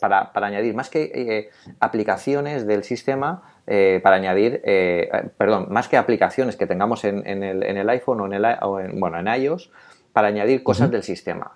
para, 0.00 0.32
para 0.32 0.46
añadir 0.46 0.74
más 0.74 0.88
que 0.88 1.10
eh, 1.14 1.50
aplicaciones 1.80 2.66
del 2.66 2.84
sistema, 2.84 3.42
eh, 3.66 4.00
para 4.02 4.16
añadir, 4.16 4.62
perdón, 5.36 5.66
más 5.70 5.88
que 5.88 5.96
aplicaciones 5.96 6.54
que 6.56 6.68
tengamos 6.68 7.04
en, 7.04 7.26
el, 7.26 7.64
en 7.64 7.76
el, 7.76 7.90
iPhone 7.90 8.20
o 8.20 8.26
en, 8.26 8.32
el, 8.34 8.46
bueno, 8.94 9.18
en 9.18 9.42
iOS, 9.42 9.72
para 10.12 10.28
añadir 10.28 10.62
cosas 10.62 10.90
del 10.90 11.02
sistema, 11.02 11.52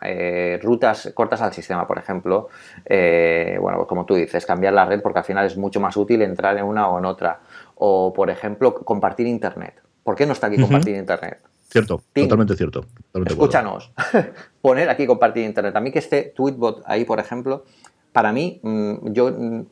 rutas 0.60 1.12
cortas 1.14 1.40
al 1.40 1.52
sistema, 1.52 1.86
por 1.86 1.98
ejemplo, 1.98 2.48
bueno, 2.88 3.78
pues 3.78 3.88
como 3.88 4.04
tú 4.04 4.16
dices, 4.16 4.44
cambiar 4.44 4.74
la 4.74 4.84
red 4.84 5.00
porque 5.00 5.20
al 5.20 5.24
final 5.24 5.46
es 5.46 5.56
mucho 5.56 5.78
más 5.80 5.96
útil 5.96 6.20
entrar 6.22 6.58
en 6.58 6.64
una 6.64 6.88
o 6.88 6.98
en 6.98 7.04
otra 7.04 7.38
o, 7.82 8.12
por 8.12 8.28
ejemplo, 8.28 8.74
compartir 8.74 9.26
Internet. 9.26 9.74
¿Por 10.04 10.14
qué 10.14 10.26
no 10.26 10.34
está 10.34 10.48
aquí 10.48 10.60
compartir 10.60 10.96
Internet? 10.96 11.38
Cierto, 11.70 12.02
totalmente 12.12 12.54
cierto. 12.54 12.84
Escúchanos, 13.26 13.92
poner 14.60 14.90
aquí 14.90 15.06
compartir 15.06 15.44
Internet. 15.44 15.74
A 15.74 15.80
mí 15.80 15.90
que 15.90 16.00
esté 16.00 16.32
Tweetbot 16.36 16.82
ahí, 16.84 17.04
por 17.04 17.20
ejemplo, 17.20 17.64
para 18.12 18.32
mí, 18.32 18.60
mm, 18.62 19.12
yo 19.12 19.30
mm, 19.30 19.64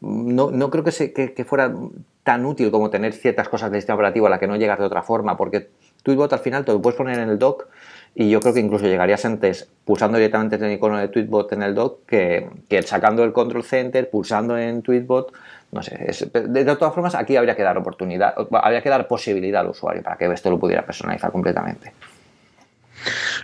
no, 0.00 0.70
creo 0.70 0.84
que, 0.84 1.32
que, 1.34 1.44
fuera 1.44 1.74
tan 2.22 2.44
útil 2.44 2.70
como 2.70 2.90
tener 2.90 3.14
ciertas 3.14 3.48
cosas 3.48 3.70
del 3.70 3.80
sistema 3.80 3.94
operativo 3.94 4.26
a 4.26 4.30
la 4.30 4.38
que 4.38 4.46
no 4.46 4.56
llegas 4.56 4.78
de 4.78 4.84
otra 4.84 5.02
forma, 5.02 5.36
porque 5.36 5.70
Tweetbot 6.02 6.32
al 6.34 6.40
final 6.40 6.64
te 6.66 6.72
lo 6.72 6.82
puedes 6.82 6.98
poner 6.98 7.18
en 7.18 7.30
el 7.30 7.38
dock 7.38 7.66
y 8.14 8.28
yo 8.28 8.40
creo 8.40 8.52
que 8.52 8.60
incluso 8.60 8.86
llegarías 8.86 9.24
antes 9.24 9.70
pulsando 9.84 10.18
directamente 10.18 10.56
en 10.56 10.64
el 10.64 10.72
icono 10.72 10.98
de 10.98 11.08
Tweetbot 11.08 11.52
en 11.52 11.62
el 11.62 11.74
dock 11.74 12.04
que, 12.06 12.50
que 12.68 12.82
sacando 12.82 13.24
el 13.24 13.32
control 13.32 13.64
center, 13.64 14.10
pulsando 14.10 14.58
en 14.58 14.82
Tweetbot 14.82 15.32
no 15.70 15.82
sé, 15.82 15.96
de, 16.32 16.76
todas 16.76 16.94
formas 16.94 17.14
aquí 17.14 17.36
habría 17.36 17.54
que 17.54 17.62
dar 17.62 17.76
oportunidad, 17.76 18.34
habría 18.52 18.82
que 18.82 18.88
dar 18.88 19.06
posibilidad 19.06 19.60
al 19.60 19.68
usuario 19.68 20.02
para 20.02 20.16
que 20.16 20.26
esto 20.32 20.50
lo 20.50 20.58
pudiera 20.58 20.84
personalizar 20.84 21.30
completamente. 21.30 21.92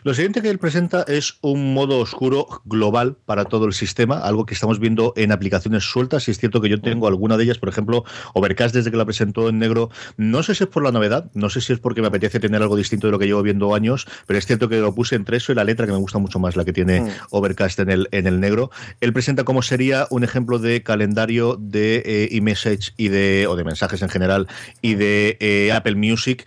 Lo 0.02 0.14
siguiente 0.14 0.42
que 0.42 0.50
él 0.50 0.58
presenta 0.58 1.04
es 1.06 1.38
un 1.40 1.74
modo 1.74 1.98
oscuro 1.98 2.46
global 2.64 3.16
para 3.24 3.44
todo 3.44 3.66
el 3.66 3.72
sistema, 3.72 4.18
algo 4.18 4.46
que 4.46 4.54
estamos 4.54 4.78
viendo 4.78 5.12
en 5.16 5.32
aplicaciones 5.32 5.84
sueltas. 5.84 6.28
Y 6.28 6.30
es 6.30 6.38
cierto 6.38 6.60
que 6.60 6.68
yo 6.68 6.80
tengo 6.80 7.06
alguna 7.06 7.36
de 7.36 7.44
ellas, 7.44 7.58
por 7.58 7.68
ejemplo, 7.68 8.04
Overcast 8.34 8.74
desde 8.74 8.90
que 8.90 8.96
la 8.96 9.04
presentó 9.04 9.48
en 9.48 9.58
negro. 9.58 9.90
No 10.16 10.42
sé 10.42 10.54
si 10.54 10.64
es 10.64 10.70
por 10.70 10.82
la 10.82 10.92
novedad, 10.92 11.30
no 11.34 11.50
sé 11.50 11.60
si 11.60 11.72
es 11.72 11.78
porque 11.78 12.00
me 12.00 12.08
apetece 12.08 12.40
tener 12.40 12.62
algo 12.62 12.76
distinto 12.76 13.06
de 13.06 13.12
lo 13.12 13.18
que 13.18 13.26
llevo 13.26 13.42
viendo 13.42 13.74
años, 13.74 14.06
pero 14.26 14.38
es 14.38 14.46
cierto 14.46 14.68
que 14.68 14.80
lo 14.80 14.94
puse 14.94 15.16
entre 15.16 15.36
eso 15.36 15.52
y 15.52 15.54
la 15.54 15.64
letra, 15.64 15.86
que 15.86 15.92
me 15.92 15.98
gusta 15.98 16.18
mucho 16.18 16.38
más 16.38 16.56
la 16.56 16.64
que 16.64 16.72
tiene 16.72 17.00
mm. 17.00 17.10
Overcast 17.30 17.78
en 17.80 17.90
el, 17.90 18.08
en 18.10 18.26
el 18.26 18.40
negro. 18.40 18.70
Él 19.00 19.12
presenta 19.12 19.44
cómo 19.44 19.62
sería 19.62 20.06
un 20.10 20.24
ejemplo 20.24 20.58
de 20.58 20.82
calendario 20.82 21.56
de 21.60 22.02
eh, 22.04 22.28
e-message 22.32 22.92
y 22.96 23.08
de, 23.08 23.46
o 23.46 23.56
de 23.56 23.64
mensajes 23.64 24.02
en 24.02 24.08
general 24.08 24.48
y 24.82 24.94
de 24.94 25.36
eh, 25.40 25.72
Apple 25.72 25.96
Music 25.96 26.44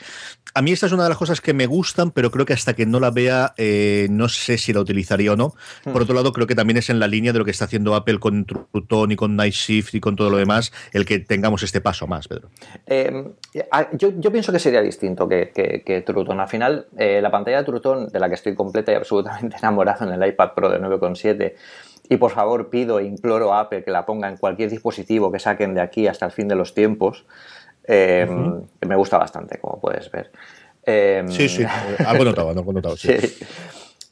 a 0.58 0.64
mí 0.64 0.72
esta 0.72 0.88
es 0.88 0.92
una 0.92 1.04
de 1.04 1.10
las 1.10 1.20
cosas 1.20 1.40
que 1.40 1.54
me 1.54 1.68
gustan, 1.68 2.10
pero 2.10 2.32
creo 2.32 2.48
que 2.48 2.54
hasta 2.54 2.74
que 2.74 2.88
no 2.88 2.97
la 3.00 3.12
vea, 3.12 3.54
eh, 3.58 4.08
no 4.10 4.30
sé 4.30 4.58
si 4.58 4.74
la 4.74 4.80
utilizaría 4.80 5.34
o 5.34 5.36
no. 5.36 5.54
Hmm. 5.86 5.92
Por 5.92 6.02
otro 6.02 6.16
lado, 6.16 6.32
creo 6.34 6.48
que 6.48 6.56
también 6.56 6.78
es 6.78 6.90
en 6.90 7.00
la 7.00 7.08
línea 7.08 7.34
de 7.34 7.40
lo 7.40 7.46
que 7.46 7.52
está 7.52 7.66
haciendo 7.66 7.96
Apple 7.96 8.20
con 8.20 8.46
Truton 8.46 9.12
y 9.12 9.16
con 9.16 9.36
Night 9.36 9.54
Shift 9.54 9.96
y 9.96 10.00
con 10.00 10.16
todo 10.16 10.30
lo 10.30 10.38
demás, 10.38 10.72
el 10.94 11.06
que 11.06 11.20
tengamos 11.20 11.64
este 11.64 11.82
paso 11.82 12.08
más, 12.08 12.28
Pedro. 12.28 12.50
Eh, 12.86 13.32
yo, 13.94 14.32
pienso 14.32 14.52
que 14.52 14.60
sería 14.60 14.82
distinto 14.82 15.28
que, 15.28 15.52
que, 15.54 16.02
Truton. 16.02 16.40
Al 16.40 16.48
final, 16.48 16.88
eh, 16.98 17.20
la 17.22 17.32
pantalla 17.32 17.58
de 17.58 17.64
Truton, 17.64 18.08
de 18.10 18.20
la 18.20 18.30
que 18.30 18.36
estoy 18.36 18.56
completa 18.56 18.92
y 18.92 18.96
absolutamente 18.96 19.58
enamorado 19.62 20.06
en 20.06 20.22
el 20.22 20.30
iPad 20.30 20.52
Pro 20.56 20.70
de 20.70 20.80
9,7, 20.80 21.54
y 22.10 22.18
por 22.18 22.32
favor 22.32 22.70
pido 22.70 23.00
e 23.00 23.06
imploro 23.06 23.54
a 23.54 23.62
Apple 23.62 23.84
que 23.84 23.92
la 23.92 24.06
ponga 24.06 24.30
en 24.30 24.38
cualquier 24.38 24.70
dispositivo 24.70 25.32
que 25.32 25.40
saquen 25.40 25.74
de 25.74 25.82
aquí 25.82 26.08
hasta 26.08 26.26
el 26.26 26.32
fin 26.32 26.48
de 26.48 26.56
los 26.56 26.74
tiempos. 26.74 27.26
Em, 27.84 28.64
me 28.86 28.96
gusta 28.96 29.18
bastante, 29.18 29.60
como 29.60 29.80
puedes 29.80 30.12
ver. 30.12 30.32
Em, 30.88 31.28
sí, 31.28 31.50
sí, 31.50 31.66
algo 32.06 32.24
notado, 32.24 32.50
algo 32.50 32.74
notado, 32.74 32.96
sí. 32.96 33.10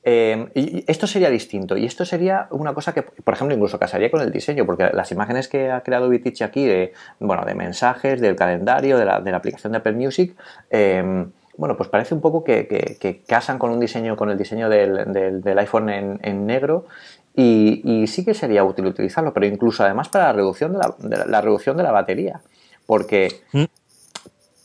Em, 0.04 0.50
y 0.54 0.84
esto 0.86 1.08
sería 1.08 1.32
distinto. 1.32 1.78
Y 1.78 1.86
esto 1.86 2.06
sería 2.06 2.48
una 2.52 2.74
cosa 2.74 2.94
que, 2.94 3.02
por 3.02 3.34
ejemplo, 3.34 3.56
incluso 3.56 3.80
casaría 3.80 4.12
con 4.12 4.22
el 4.22 4.32
diseño, 4.32 4.66
porque 4.66 4.92
las 4.94 5.12
imágenes 5.12 5.48
que 5.48 5.72
ha 5.72 5.82
creado 5.82 6.10
Vitich 6.10 6.44
aquí 6.44 6.66
de, 6.66 6.94
bueno, 7.20 7.44
de 7.46 7.56
mensajes, 7.56 8.22
del 8.22 8.36
calendario, 8.36 9.00
de 9.00 9.06
la, 9.06 9.16
aplicación 9.16 9.72
de 9.72 9.80
Apple 9.80 9.94
Music, 9.94 10.36
bueno, 11.58 11.78
pues 11.78 11.90
parece 11.90 12.14
un 12.14 12.22
poco 12.22 12.44
que, 12.44 13.24
casan 13.28 13.58
con 13.58 13.72
un 13.72 13.80
diseño, 13.80 14.16
con 14.16 14.30
el 14.30 14.38
diseño 14.38 14.70
del, 14.70 15.58
iPhone 15.58 15.90
en, 15.90 16.46
negro. 16.46 16.86
Y, 17.36 18.06
sí 18.08 18.24
que 18.24 18.34
sería 18.34 18.64
útil 18.64 18.86
utilizarlo, 18.86 19.34
pero 19.34 19.46
incluso 19.46 19.84
además 19.84 20.10
para 20.10 20.26
la 20.26 20.34
reducción 20.34 20.74
de 20.74 20.80
la, 20.80 21.26
la 21.26 21.42
reducción 21.42 21.78
de 21.78 21.84
la 21.84 21.92
batería. 21.92 22.42
Porque, 22.86 23.42
mm. 23.54 23.64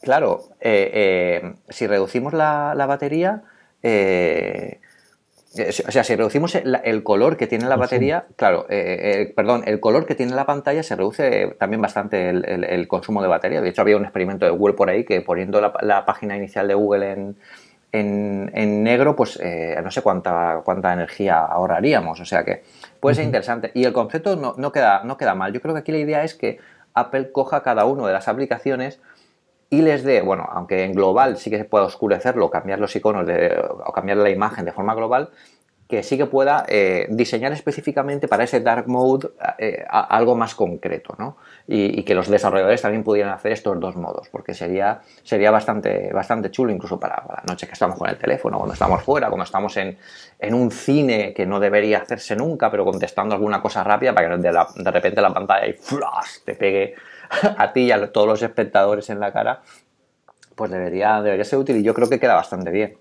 Claro, 0.02 0.48
eh, 0.60 0.90
eh, 0.92 1.52
si 1.68 1.86
reducimos 1.86 2.32
la, 2.32 2.74
batería, 2.86 3.42
eh, 3.82 4.80
o 5.56 5.90
sea, 5.90 6.04
si 6.04 6.14
reducimos 6.14 6.54
el, 6.54 7.02
color 7.02 7.36
que 7.36 7.46
tiene 7.46 7.66
la 7.66 7.76
batería, 7.76 8.26
claro, 8.36 8.66
perdón, 9.34 9.64
el 9.66 9.80
color 9.80 10.06
que 10.06 10.14
tiene 10.14 10.34
la 10.34 10.46
pantalla 10.46 10.82
se 10.82 10.94
reduce 10.94 11.56
también 11.58 11.82
bastante 11.82 12.30
el, 12.30 12.88
consumo 12.88 13.20
de 13.20 13.28
batería. 13.28 13.60
De 13.60 13.68
hecho, 13.68 13.82
había 13.82 13.96
un 13.96 14.04
experimento 14.04 14.44
de 14.44 14.52
Google 14.52 14.74
por 14.74 14.90
ahí 14.90 15.04
que 15.04 15.20
poniendo 15.22 15.60
la, 15.60 16.04
página 16.04 16.36
inicial 16.36 16.68
de 16.68 16.74
Google 16.74 17.34
en, 17.92 18.84
negro, 18.84 19.16
pues 19.16 19.40
no 19.82 19.90
sé 19.90 20.02
cuánta, 20.02 20.60
cuánta 20.64 20.92
energía 20.92 21.40
ahorraríamos. 21.40 22.20
O 22.20 22.24
sea 22.24 22.44
que 22.44 22.62
puede 23.00 23.16
ser 23.16 23.24
interesante. 23.24 23.72
Y 23.74 23.84
el 23.84 23.92
concepto 23.92 24.36
no, 24.36 24.54
no, 24.56 24.70
queda, 24.70 25.02
no 25.02 25.16
queda 25.16 25.34
mal. 25.34 25.52
Yo 25.52 25.60
creo 25.60 25.74
que 25.74 25.80
aquí 25.80 25.90
la 25.90 25.98
idea 25.98 26.22
es 26.22 26.34
que 26.34 26.58
Apple 26.94 27.32
coja 27.32 27.64
cada 27.64 27.84
una 27.86 28.06
de 28.06 28.12
las 28.12 28.28
aplicaciones 28.28 29.00
y 29.70 29.82
les 29.82 30.02
dé, 30.02 30.20
bueno, 30.20 30.48
aunque 30.50 30.84
en 30.84 30.92
global 30.92 31.36
sí 31.36 31.48
que 31.48 31.56
se 31.56 31.64
pueda 31.64 31.84
oscurecerlo, 31.84 32.50
cambiar 32.50 32.80
los 32.80 32.94
iconos 32.96 33.26
o 33.86 33.92
cambiar 33.92 34.18
la 34.18 34.28
imagen 34.28 34.64
de 34.64 34.72
forma 34.72 34.94
global, 34.94 35.30
que 35.90 36.04
sí 36.04 36.16
que 36.16 36.26
pueda 36.26 36.64
eh, 36.68 37.06
diseñar 37.10 37.52
específicamente 37.52 38.28
para 38.28 38.44
ese 38.44 38.60
dark 38.60 38.86
mode 38.86 39.30
eh, 39.58 39.84
algo 39.88 40.36
más 40.36 40.54
concreto, 40.54 41.16
¿no? 41.18 41.36
Y, 41.66 42.02
que 42.04 42.14
los 42.14 42.28
desarrolladores 42.28 42.80
también 42.80 43.04
pudieran 43.04 43.32
hacer 43.32 43.52
estos 43.52 43.78
dos 43.78 43.96
modos, 43.96 44.28
porque 44.28 44.54
sería, 44.54 45.00
sería 45.22 45.50
bastante, 45.50 46.12
bastante 46.12 46.50
chulo 46.50 46.72
incluso 46.72 46.98
para, 46.98 47.22
la 47.28 47.42
noche 47.46 47.66
que 47.66 47.72
estamos 47.72 47.98
con 47.98 48.08
el 48.08 48.16
teléfono, 48.16 48.58
cuando 48.58 48.74
estamos 48.74 49.02
fuera, 49.02 49.28
cuando 49.28 49.44
estamos 49.44 49.76
en, 49.76 49.96
un 50.52 50.70
cine 50.70 51.34
que 51.34 51.44
no 51.44 51.60
debería 51.60 51.98
hacerse 51.98 52.34
nunca, 52.36 52.70
pero 52.70 52.84
contestando 52.84 53.34
alguna 53.34 53.60
cosa 53.60 53.84
rápida 53.84 54.14
para 54.14 54.28
que 54.28 54.36
de, 54.36 54.64
de 54.76 54.90
repente 54.90 55.20
la 55.20 55.34
pantalla 55.34 55.66
y 55.66 55.72
flash 55.72 56.44
te 56.44 56.54
pegue 56.54 56.94
a 57.56 57.72
ti 57.72 57.82
y 57.82 57.92
a 57.92 58.12
todos 58.12 58.26
los 58.26 58.42
espectadores 58.42 59.08
en 59.10 59.20
la 59.20 59.32
cara, 59.32 59.62
pues 60.54 60.70
debería, 60.70 61.22
debería 61.22 61.44
ser 61.44 61.58
útil 61.58 61.76
y 61.76 61.82
yo 61.82 61.94
creo 61.94 62.08
que 62.08 62.20
queda 62.20 62.34
bastante 62.34 62.70
bien. 62.70 62.96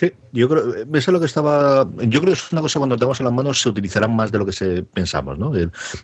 Sí, 0.00 0.14
yo 0.32 0.48
creo, 0.48 0.74
eso 0.74 0.86
es 0.94 1.08
lo 1.08 1.20
que 1.20 1.26
estaba. 1.26 1.86
Yo 1.98 2.20
creo 2.20 2.32
que 2.32 2.40
es 2.40 2.52
una 2.52 2.62
cosa 2.62 2.78
cuando 2.78 2.96
tenemos 2.96 3.20
en 3.20 3.26
las 3.26 3.34
manos 3.34 3.60
se 3.60 3.68
utilizará 3.68 4.08
más 4.08 4.32
de 4.32 4.38
lo 4.38 4.46
que 4.46 4.52
se 4.52 4.82
pensamos, 4.82 5.38
¿no? 5.38 5.52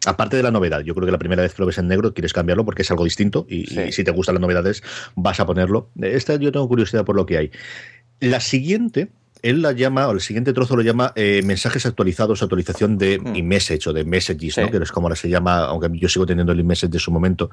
aparte 0.05 0.37
de 0.37 0.43
la 0.43 0.51
novedad, 0.51 0.81
yo 0.81 0.95
creo 0.95 1.07
que 1.07 1.13
la 1.13 1.19
primera 1.19 1.43
vez 1.43 1.55
que 1.55 1.63
lo 1.63 1.67
ves 1.67 1.79
en 1.79 1.89
negro 1.89 2.13
quieres 2.13 2.35
cambiarlo 2.35 2.65
porque 2.67 2.83
es 2.83 2.91
algo 2.91 3.05
distinto 3.05 3.47
y, 3.49 3.65
si 3.93 4.05
te 4.05 4.11
gustan 4.11 4.35
las 4.35 4.43
novedades 4.43 4.83
vas 5.15 5.41
a 5.41 5.47
ponerlo. 5.47 5.89
Esta 6.03 6.37
yo 6.37 6.53
tengo 6.53 6.69
curiosidad 6.69 7.07
por 7.07 7.17
lo 7.17 7.25
que 7.25 7.39
hay. 7.39 7.51
La 8.21 8.41
siguiente, 8.41 9.09
él 9.49 9.63
la 9.63 9.73
llama, 9.73 10.09
o 10.09 10.13
el 10.13 10.21
siguiente 10.21 10.53
trozo 10.53 10.75
lo 10.75 10.83
llama 10.83 11.13
eh, 11.15 11.41
mensajes 11.45 11.87
actualizados, 11.87 12.43
actualización 12.43 12.99
de 12.99 13.19
hmm. 13.19 13.37
iMessage 13.37 13.87
o 13.89 13.93
de 13.93 14.05
Messages, 14.05 14.59
¿no? 14.59 14.71
que 14.71 14.79
es 14.79 14.91
como 14.91 15.07
ahora 15.07 15.17
se 15.17 15.29
llama, 15.29 15.67
aunque 15.67 15.89
yo 15.95 16.09
sigo 16.09 16.27
teniendo 16.27 16.53
el 16.53 16.61
iMessage 16.61 16.91
de 16.91 16.99
su 16.99 17.13
momento. 17.13 17.51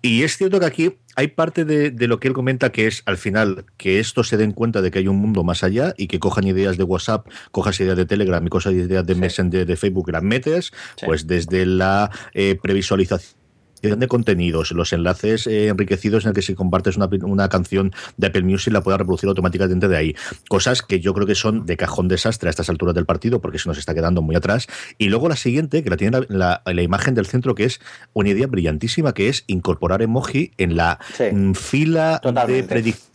Y 0.00 0.22
es 0.22 0.36
cierto 0.36 0.60
que 0.60 0.66
aquí 0.66 0.96
hay 1.16 1.28
parte 1.28 1.64
de, 1.64 1.90
de, 1.90 2.06
lo 2.06 2.20
que 2.20 2.28
él 2.28 2.34
comenta 2.34 2.70
que 2.70 2.86
es 2.86 3.02
al 3.06 3.16
final 3.18 3.64
que 3.76 3.98
esto 3.98 4.22
se 4.22 4.36
den 4.36 4.52
cuenta 4.52 4.82
de 4.82 4.90
que 4.90 5.00
hay 5.00 5.08
un 5.08 5.16
mundo 5.16 5.42
más 5.42 5.64
allá 5.64 5.94
y 5.96 6.06
que 6.06 6.20
cojan 6.20 6.46
ideas 6.46 6.76
de 6.76 6.84
WhatsApp, 6.84 7.26
cojas 7.50 7.78
ideas 7.80 7.96
de 7.96 8.06
Telegram 8.06 8.44
y 8.46 8.48
cosas 8.48 8.72
ideas 8.74 9.04
de 9.04 9.14
Messenger 9.14 9.66
de 9.66 9.76
Facebook 9.76 10.10
las 10.10 10.22
metes, 10.22 10.72
pues 11.04 11.26
desde 11.26 11.66
la 11.66 12.10
eh, 12.34 12.58
previsualización 12.62 13.41
de 13.82 14.08
contenidos, 14.08 14.70
los 14.72 14.92
enlaces 14.92 15.46
eh, 15.46 15.68
enriquecidos 15.68 16.24
en 16.24 16.28
el 16.28 16.34
que 16.34 16.42
si 16.42 16.54
compartes 16.54 16.96
una, 16.96 17.08
una, 17.22 17.48
canción 17.48 17.92
de 18.16 18.28
Apple 18.28 18.42
Music 18.42 18.72
la 18.72 18.80
pueda 18.80 18.96
reproducir 18.96 19.28
automáticamente 19.28 19.88
de 19.88 19.96
ahí. 19.96 20.16
Cosas 20.48 20.82
que 20.82 21.00
yo 21.00 21.12
creo 21.14 21.26
que 21.26 21.34
son 21.34 21.66
de 21.66 21.76
cajón 21.76 22.08
desastre 22.08 22.48
a 22.48 22.50
estas 22.50 22.70
alturas 22.70 22.94
del 22.94 23.06
partido 23.06 23.40
porque 23.40 23.58
se 23.58 23.68
nos 23.68 23.78
está 23.78 23.94
quedando 23.94 24.22
muy 24.22 24.36
atrás. 24.36 24.68
Y 24.98 25.08
luego 25.08 25.28
la 25.28 25.36
siguiente, 25.36 25.82
que 25.82 25.90
la 25.90 25.96
tiene 25.96 26.20
la, 26.28 26.62
la, 26.64 26.82
imagen 26.82 27.14
del 27.14 27.26
centro, 27.26 27.54
que 27.54 27.64
es 27.64 27.80
una 28.12 28.30
idea 28.30 28.46
brillantísima, 28.46 29.12
que 29.14 29.28
es 29.28 29.44
incorporar 29.48 30.02
emoji 30.02 30.52
en 30.58 30.76
la 30.76 30.98
mm, 31.32 31.52
fila 31.52 32.20
de 32.46 32.62
predicción 32.62 33.11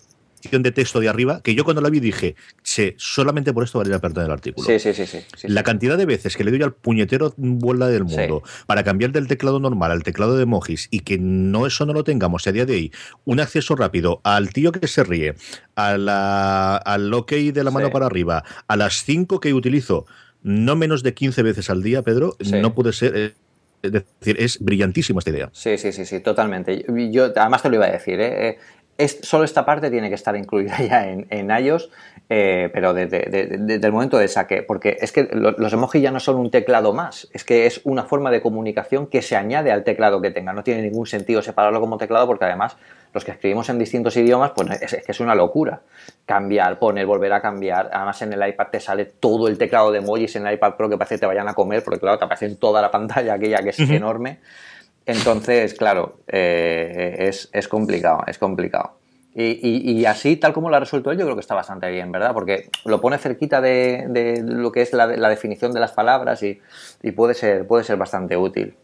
de 0.51 0.71
texto 0.71 0.99
de 0.99 1.09
arriba, 1.09 1.41
que 1.43 1.55
yo 1.55 1.63
cuando 1.63 1.81
la 1.81 1.89
vi 1.89 1.99
dije, 1.99 2.35
che, 2.63 2.95
solamente 2.97 3.53
por 3.53 3.63
esto 3.63 3.79
valdría 3.79 3.97
la 3.97 4.01
pena 4.01 4.25
el 4.25 4.31
artículo. 4.31 4.65
Sí, 4.65 4.79
sí, 4.79 4.93
sí, 4.93 5.05
sí, 5.05 5.47
La 5.47 5.63
cantidad 5.63 5.97
de 5.97 6.05
veces 6.05 6.37
que 6.37 6.43
le 6.43 6.51
doy 6.51 6.61
al 6.63 6.73
puñetero 6.73 7.33
vuelta 7.37 7.87
del 7.87 8.05
mundo 8.05 8.43
para 8.65 8.83
cambiar 8.83 9.11
del 9.11 9.27
teclado 9.27 9.59
normal 9.59 9.91
al 9.91 10.03
teclado 10.03 10.37
de 10.37 10.43
emojis 10.43 10.87
y 10.91 11.01
que 11.01 11.17
no 11.17 11.67
eso 11.67 11.85
no 11.85 11.93
lo 11.93 12.03
tengamos 12.03 12.47
a 12.47 12.51
día 12.51 12.65
de 12.65 12.73
hoy, 12.73 12.91
un 13.25 13.39
acceso 13.39 13.75
rápido 13.75 14.21
al 14.23 14.53
tío 14.53 14.71
que 14.71 14.87
se 14.87 15.03
ríe, 15.03 15.35
a 15.75 15.97
la, 15.97 16.77
al 16.77 17.13
ok 17.13 17.31
de 17.31 17.63
la 17.63 17.71
mano 17.71 17.89
para 17.91 18.05
arriba, 18.05 18.43
a 18.67 18.75
las 18.75 19.03
cinco 19.03 19.39
que 19.39 19.53
utilizo 19.53 20.05
no 20.43 20.75
menos 20.75 21.03
de 21.03 21.13
15 21.13 21.43
veces 21.43 21.69
al 21.69 21.83
día, 21.83 22.03
Pedro, 22.03 22.37
no 22.39 22.73
puede 22.73 22.93
ser... 22.93 23.13
Eh, 23.15 23.33
es 23.83 23.91
decir, 23.91 24.37
es 24.39 24.59
brillantísima 24.59 25.19
esta 25.19 25.29
idea. 25.29 25.49
Sí, 25.53 25.77
sí, 25.77 25.91
sí, 25.91 26.05
sí, 26.05 26.19
totalmente. 26.19 26.83
Yo 27.11 27.25
además 27.35 27.61
te 27.61 27.69
lo 27.69 27.75
iba 27.75 27.85
a 27.85 27.91
decir, 27.91 28.19
¿eh? 28.19 28.57
Eh 28.97 29.07
solo 29.07 29.43
esta 29.43 29.65
parte 29.65 29.89
tiene 29.89 30.09
que 30.09 30.15
estar 30.15 30.35
incluida 30.35 30.77
ya 30.81 31.07
en, 31.07 31.27
en 31.29 31.49
iOS, 31.49 31.89
eh, 32.29 32.69
pero 32.73 32.93
desde, 32.93 33.85
el 33.85 33.91
momento 33.91 34.17
de 34.17 34.27
saque, 34.27 34.61
porque 34.61 34.97
es 34.99 35.11
que 35.11 35.29
los 35.31 35.71
emojis 35.71 36.01
ya 36.01 36.11
no 36.11 36.19
son 36.19 36.35
un 36.35 36.51
teclado 36.51 36.93
más, 36.93 37.29
es 37.33 37.43
que 37.45 37.65
es 37.65 37.79
una 37.85 38.03
forma 38.03 38.31
de 38.31 38.41
comunicación 38.41 39.07
que 39.07 39.21
se 39.21 39.35
añade 39.35 39.71
al 39.71 39.83
teclado 39.83 40.21
que 40.21 40.31
tenga. 40.31 40.51
No 40.51 40.63
tiene 40.63 40.81
ningún 40.81 41.05
sentido 41.05 41.41
separarlo 41.41 41.79
como 41.79 41.97
teclado 41.97 42.27
porque 42.27 42.45
además 42.45 42.75
los 43.13 43.23
que 43.23 43.31
escribimos 43.31 43.69
en 43.69 43.79
distintos 43.79 44.17
idiomas, 44.17 44.51
pues 44.55 44.81
es, 44.81 45.05
que 45.05 45.11
es 45.11 45.19
una 45.21 45.35
locura. 45.35 45.81
Cambiar, 46.25 46.77
poner, 46.77 47.05
volver 47.05 47.31
a 47.31 47.41
cambiar. 47.41 47.89
Además 47.93 48.21
en 48.21 48.33
el 48.33 48.47
iPad 48.47 48.67
te 48.71 48.79
sale 48.81 49.05
todo 49.05 49.47
el 49.47 49.57
teclado 49.57 49.91
de 49.91 49.99
emojis 49.99 50.35
en 50.35 50.45
el 50.45 50.55
iPad 50.55 50.75
Pro 50.75 50.89
que 50.89 50.97
parece 50.97 51.15
que 51.15 51.19
te 51.19 51.25
vayan 51.25 51.47
a 51.47 51.53
comer, 51.53 51.83
porque 51.83 51.99
claro, 51.99 52.17
te 52.17 52.25
aparece 52.25 52.47
en 52.47 52.57
toda 52.57 52.81
la 52.81 52.91
pantalla 52.91 53.33
aquella 53.35 53.59
que 53.59 53.69
es 53.69 53.79
enorme. 53.79 54.39
Entonces, 55.07 55.73
claro, 55.73 56.19
eh, 56.27 57.15
es, 57.19 57.49
es, 57.53 57.69
complicado, 57.69 58.23
es 58.27 58.37
complicado. 58.37 58.99
Y, 59.33 59.91
y, 59.91 60.05
así, 60.05 60.35
tal 60.35 60.51
como 60.51 60.69
lo 60.69 60.75
ha 60.75 60.79
resuelto 60.79 61.11
él, 61.11 61.17
yo 61.17 61.23
creo 61.23 61.35
que 61.35 61.41
está 61.41 61.55
bastante 61.55 61.89
bien, 61.91 62.11
¿verdad? 62.11 62.33
Porque 62.33 62.69
lo 62.85 62.99
pone 62.99 63.17
cerquita 63.17 63.61
de, 63.61 64.07
de 64.09 64.43
lo 64.43 64.71
que 64.71 64.81
es 64.81 64.93
la, 64.93 65.05
la, 65.05 65.29
definición 65.29 65.71
de 65.73 65.79
las 65.79 65.91
palabras 65.91 66.41
y, 66.43 66.59
y, 67.03 67.11
puede, 67.11 67.35
ser, 67.35 67.65
puede 67.67 67.83
ser 67.83 67.97
bastante 67.97 68.35
útil. 68.35 68.75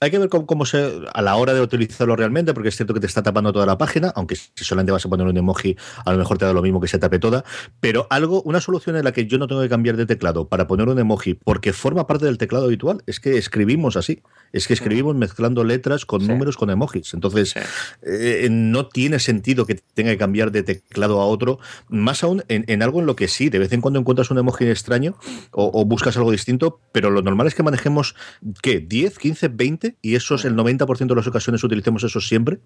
Hay 0.00 0.10
que 0.10 0.18
ver 0.18 0.28
cómo, 0.28 0.66
se 0.66 1.02
a 1.12 1.22
la 1.22 1.36
hora 1.36 1.54
de 1.54 1.60
utilizarlo 1.60 2.14
realmente, 2.14 2.52
porque 2.54 2.68
es 2.68 2.76
cierto 2.76 2.94
que 2.94 3.00
te 3.00 3.06
está 3.06 3.22
tapando 3.22 3.52
toda 3.52 3.66
la 3.66 3.78
página, 3.78 4.12
aunque 4.14 4.36
si 4.36 4.64
solamente 4.64 4.92
vas 4.92 5.06
a 5.06 5.08
poner 5.08 5.26
un 5.26 5.36
emoji, 5.36 5.76
a 6.04 6.12
lo 6.12 6.18
mejor 6.18 6.38
te 6.38 6.44
da 6.44 6.52
lo 6.52 6.62
mismo 6.62 6.80
que 6.80 6.88
se 6.88 6.98
tape 6.98 7.18
toda. 7.18 7.44
Pero 7.80 8.06
algo, 8.10 8.42
una 8.42 8.60
solución 8.60 8.96
en 8.96 9.04
la 9.04 9.12
que 9.12 9.26
yo 9.26 9.38
no 9.38 9.46
tengo 9.46 9.62
que 9.62 9.68
cambiar 9.68 9.96
de 9.96 10.06
teclado 10.06 10.48
para 10.48 10.66
poner 10.66 10.88
un 10.88 10.98
emoji, 10.98 11.34
porque 11.34 11.72
forma 11.72 12.06
parte 12.06 12.26
del 12.26 12.38
teclado 12.38 12.66
habitual, 12.66 13.02
es 13.06 13.20
que 13.20 13.38
escribimos 13.38 13.96
así. 13.96 14.22
Es 14.52 14.66
que 14.66 14.74
escribimos 14.74 15.16
mezclando 15.16 15.64
letras 15.64 16.04
con 16.06 16.26
números 16.26 16.56
con 16.56 16.70
emojis. 16.70 17.14
Entonces, 17.14 17.54
eh, 18.02 18.48
no 18.50 18.86
tiene 18.86 19.18
sentido 19.18 19.66
que 19.66 19.74
tenga 19.94 20.10
que 20.10 20.18
cambiar 20.18 20.52
de 20.52 20.62
teclado 20.62 21.20
a 21.20 21.26
otro, 21.26 21.58
más 21.88 22.22
aún 22.22 22.44
en, 22.48 22.82
algo 22.82 23.00
en 23.00 23.06
lo 23.06 23.16
que 23.16 23.28
sí, 23.28 23.48
de 23.48 23.58
vez 23.58 23.72
en 23.72 23.80
cuando 23.80 23.98
encuentras 23.98 24.30
un 24.30 24.38
emoji 24.38 24.66
extraño 24.66 25.16
o, 25.50 25.70
o 25.72 25.84
buscas 25.84 26.16
algo 26.16 26.30
distinto, 26.30 26.80
pero 26.92 27.10
lo 27.10 27.22
normal 27.22 27.46
es 27.46 27.54
que 27.54 27.62
manejemos, 27.62 28.14
¿qué? 28.62 28.86
¿10, 28.86 29.16
15, 29.16 29.48
20? 29.48 29.96
y 30.02 30.14
esos, 30.14 30.44
el 30.44 30.56
90% 30.56 31.06
de 31.06 31.14
las 31.14 31.26
ocasiones 31.26 31.62
utilicemos 31.64 32.04
eso 32.04 32.20
siempre, 32.20 32.58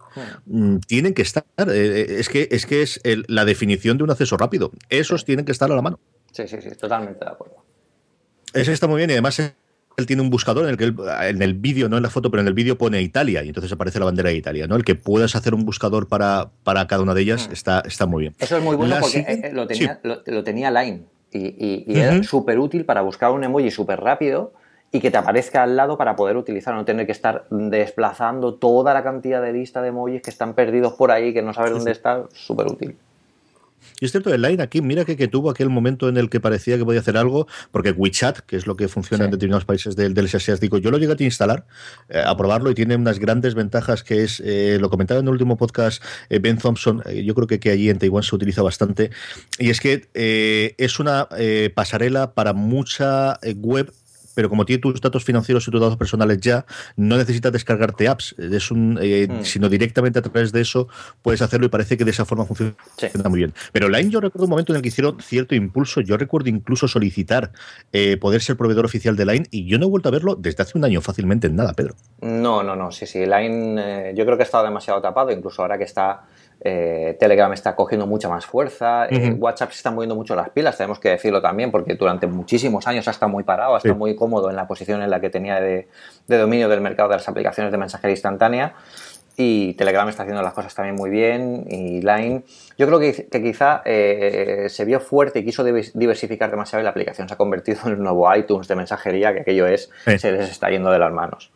mm, 0.46 0.78
tienen 0.78 1.14
que 1.14 1.22
estar. 1.22 1.44
Eh, 1.58 1.64
eh, 1.66 2.06
es 2.18 2.28
que 2.28 2.48
es, 2.50 2.66
que 2.66 2.82
es 2.82 3.00
la 3.04 3.44
definición 3.44 3.98
de 3.98 4.04
un 4.04 4.10
acceso 4.10 4.36
rápido. 4.36 4.72
Esos 4.88 5.24
tienen 5.24 5.44
que 5.44 5.52
estar 5.52 5.70
a 5.70 5.74
la 5.74 5.82
mano. 5.82 6.00
Sí, 6.32 6.46
sí, 6.46 6.56
sí, 6.60 6.70
totalmente 6.70 7.24
de 7.24 7.30
acuerdo. 7.30 7.56
Ese 8.52 8.72
está 8.72 8.86
muy 8.86 8.98
bien 8.98 9.10
y 9.10 9.14
además 9.14 9.40
él 9.96 10.06
tiene 10.06 10.22
un 10.22 10.30
buscador 10.30 10.64
en 10.64 10.70
el 10.70 10.76
que 10.76 10.84
en 10.84 11.42
el 11.42 11.54
vídeo, 11.54 11.88
no 11.88 11.96
en 11.96 12.02
la 12.02 12.10
foto, 12.10 12.30
pero 12.30 12.42
en 12.42 12.48
el 12.48 12.54
vídeo 12.54 12.76
pone 12.76 13.00
Italia 13.00 13.42
y 13.42 13.48
entonces 13.48 13.72
aparece 13.72 13.98
la 13.98 14.04
bandera 14.04 14.28
de 14.28 14.36
Italia, 14.36 14.66
¿no? 14.66 14.76
El 14.76 14.84
que 14.84 14.94
puedas 14.94 15.34
hacer 15.36 15.54
un 15.54 15.64
buscador 15.64 16.06
para, 16.06 16.50
para 16.64 16.86
cada 16.86 17.02
una 17.02 17.14
de 17.14 17.22
ellas 17.22 17.48
mm. 17.48 17.52
está, 17.52 17.80
está 17.80 18.06
muy 18.06 18.22
bien. 18.22 18.34
Eso 18.38 18.58
es 18.58 18.62
muy 18.62 18.76
bueno 18.76 18.96
porque 19.00 19.20
eh, 19.20 19.50
lo, 19.54 19.66
tenía, 19.66 20.00
lo, 20.02 20.44
tenía 20.44 20.70
Line 20.70 21.04
y, 21.32 21.84
y, 21.86 21.98
era 21.98 22.22
súper 22.22 22.58
útil 22.58 22.84
para 22.84 23.00
buscar 23.00 23.30
un 23.30 23.42
emoji 23.44 23.70
súper 23.70 24.00
rápido 24.00 24.52
y 24.92 25.00
que 25.00 25.10
te 25.10 25.16
aparezca 25.16 25.62
al 25.62 25.76
lado 25.76 25.96
para 25.96 26.14
poder 26.14 26.36
utilizar, 26.36 26.74
no 26.74 26.84
tener 26.84 27.06
que 27.06 27.12
estar 27.12 27.46
desplazando 27.50 28.54
toda 28.54 28.92
la 28.92 29.02
cantidad 29.02 29.40
de 29.42 29.52
lista 29.52 29.80
de 29.80 29.88
emojis 29.88 30.20
que 30.20 30.30
están 30.30 30.54
perdidos 30.54 30.92
por 30.92 31.10
ahí, 31.10 31.32
que 31.32 31.42
no 31.42 31.54
sabes 31.54 31.72
dónde 31.72 31.92
está, 31.92 32.24
súper 32.32 32.66
útil. 32.66 32.96
Y 34.00 34.04
es 34.04 34.10
cierto, 34.10 34.32
el 34.32 34.42
Line 34.42 34.62
aquí, 34.62 34.82
mira 34.82 35.04
que, 35.04 35.16
que, 35.16 35.28
tuvo 35.28 35.50
aquel 35.50 35.70
momento 35.70 36.08
en 36.08 36.16
el 36.16 36.28
que 36.28 36.40
parecía 36.40 36.76
que 36.76 36.84
podía 36.84 37.00
hacer 37.00 37.16
algo, 37.16 37.46
porque 37.70 37.90
WeChat, 37.90 38.40
que 38.40 38.56
es 38.56 38.66
lo 38.66 38.76
que 38.76 38.88
funciona 38.88 39.24
en 39.24 39.30
determinados 39.30 39.64
países 39.64 39.96
del, 39.96 40.14
del 40.14 40.26
asiático, 40.26 40.78
yo 40.78 40.90
lo 40.90 40.98
llegué 40.98 41.14
a 41.18 41.24
instalar, 41.24 41.66
eh, 42.08 42.22
a 42.24 42.36
probarlo 42.36 42.70
y 42.70 42.74
tiene 42.74 42.96
unas 42.96 43.18
grandes 43.18 43.54
ventajas 43.54 44.02
que 44.02 44.22
es, 44.22 44.40
eh, 44.44 44.78
lo 44.80 44.90
comentaba 44.90 45.20
en 45.20 45.26
el 45.26 45.32
último 45.32 45.56
podcast 45.56 46.02
eh, 46.28 46.38
Ben 46.38 46.58
Thompson, 46.58 47.02
yo 47.24 47.34
creo 47.34 47.46
que, 47.46 47.58
que, 47.58 47.70
allí 47.70 47.90
en 47.90 47.98
Taiwán 47.98 48.22
se 48.22 48.34
utiliza 48.34 48.62
bastante, 48.62 49.10
y 49.58 49.70
es 49.70 49.80
que 49.80 50.08
es 50.78 50.98
una 51.00 51.28
pasarela 51.74 52.34
para 52.34 52.52
mucha 52.52 53.38
web 53.56 53.92
pero 54.36 54.50
como 54.50 54.66
tiene 54.66 54.82
tus 54.82 55.00
datos 55.00 55.24
financieros 55.24 55.66
y 55.66 55.70
tus 55.70 55.80
datos 55.80 55.96
personales 55.96 56.38
ya, 56.42 56.66
no 56.96 57.16
necesitas 57.16 57.50
descargarte 57.50 58.06
apps, 58.06 58.34
es 58.38 58.70
un, 58.70 58.98
eh, 59.00 59.26
hmm. 59.28 59.44
sino 59.44 59.70
directamente 59.70 60.18
a 60.18 60.22
través 60.22 60.52
de 60.52 60.60
eso 60.60 60.88
puedes 61.22 61.40
hacerlo 61.40 61.66
y 61.66 61.68
parece 61.70 61.96
que 61.96 62.04
de 62.04 62.10
esa 62.10 62.26
forma 62.26 62.44
funciona 62.44 62.74
muy 63.30 63.38
bien. 63.38 63.54
Pero 63.72 63.88
Line 63.88 64.10
yo 64.10 64.20
recuerdo 64.20 64.44
un 64.44 64.50
momento 64.50 64.74
en 64.74 64.76
el 64.76 64.82
que 64.82 64.88
hicieron 64.88 65.18
cierto 65.22 65.54
impulso, 65.54 66.02
yo 66.02 66.18
recuerdo 66.18 66.50
incluso 66.50 66.86
solicitar 66.86 67.50
eh, 67.94 68.18
poder 68.18 68.42
ser 68.42 68.58
proveedor 68.58 68.84
oficial 68.84 69.16
de 69.16 69.24
Line 69.24 69.46
y 69.50 69.66
yo 69.66 69.78
no 69.78 69.86
he 69.86 69.88
vuelto 69.88 70.10
a 70.10 70.12
verlo 70.12 70.36
desde 70.36 70.62
hace 70.62 70.76
un 70.76 70.84
año 70.84 71.00
fácilmente 71.00 71.46
en 71.46 71.56
nada, 71.56 71.72
Pedro. 71.72 71.94
No, 72.20 72.62
no, 72.62 72.76
no, 72.76 72.92
sí, 72.92 73.06
sí, 73.06 73.24
Line 73.24 74.10
eh, 74.10 74.14
yo 74.14 74.26
creo 74.26 74.36
que 74.36 74.42
ha 74.42 74.44
estado 74.44 74.64
demasiado 74.64 75.00
tapado, 75.00 75.30
incluso 75.30 75.62
ahora 75.62 75.78
que 75.78 75.84
está 75.84 76.26
eh, 76.68 77.16
Telegram 77.20 77.52
está 77.52 77.76
cogiendo 77.76 78.08
mucha 78.08 78.28
más 78.28 78.44
fuerza, 78.44 79.06
eh, 79.08 79.36
WhatsApp 79.38 79.70
se 79.70 79.76
está 79.76 79.92
moviendo 79.92 80.16
mucho 80.16 80.34
las 80.34 80.50
pilas, 80.50 80.76
tenemos 80.76 80.98
que 80.98 81.10
decirlo 81.10 81.40
también, 81.40 81.70
porque 81.70 81.94
durante 81.94 82.26
muchísimos 82.26 82.88
años 82.88 83.06
ha 83.06 83.12
estado 83.12 83.30
muy 83.30 83.44
parado, 83.44 83.76
ha 83.76 83.78
estado 83.78 83.94
muy 83.94 84.16
cómodo 84.16 84.50
en 84.50 84.56
la 84.56 84.66
posición 84.66 85.00
en 85.00 85.10
la 85.10 85.20
que 85.20 85.30
tenía 85.30 85.60
de, 85.60 85.86
dominio 86.26 86.68
del 86.68 86.80
mercado 86.80 87.08
de 87.08 87.16
las 87.16 87.28
aplicaciones 87.28 87.70
de 87.70 87.78
mensajería 87.78 88.14
instantánea. 88.14 88.74
Y 89.36 89.74
Telegram 89.74 90.08
está 90.08 90.24
haciendo 90.24 90.42
las 90.42 90.54
cosas 90.54 90.74
también 90.74 90.96
muy 90.96 91.08
bien. 91.10 91.66
Y 91.68 92.00
Line, 92.00 92.42
yo 92.76 92.86
creo 92.86 92.98
que, 92.98 93.28
quizá 93.30 93.82
eh, 93.84 94.66
se 94.68 94.84
vio 94.84 94.98
fuerte 94.98 95.38
y 95.38 95.44
quiso 95.44 95.62
diversificar 95.62 96.50
demasiado 96.50 96.80
y 96.80 96.84
la 96.84 96.90
aplicación 96.90 97.28
se 97.28 97.34
ha 97.34 97.36
convertido 97.36 97.78
en 97.84 97.92
el 97.92 98.02
nuevo 98.02 98.34
iTunes 98.34 98.66
de 98.66 98.74
mensajería, 98.74 99.32
que 99.34 99.42
aquello 99.42 99.68
es, 99.68 99.88
se 100.18 100.32
les 100.32 100.50
está 100.50 100.68
yendo 100.70 100.90
de 100.90 100.98
las 100.98 101.12
manos. 101.12 101.52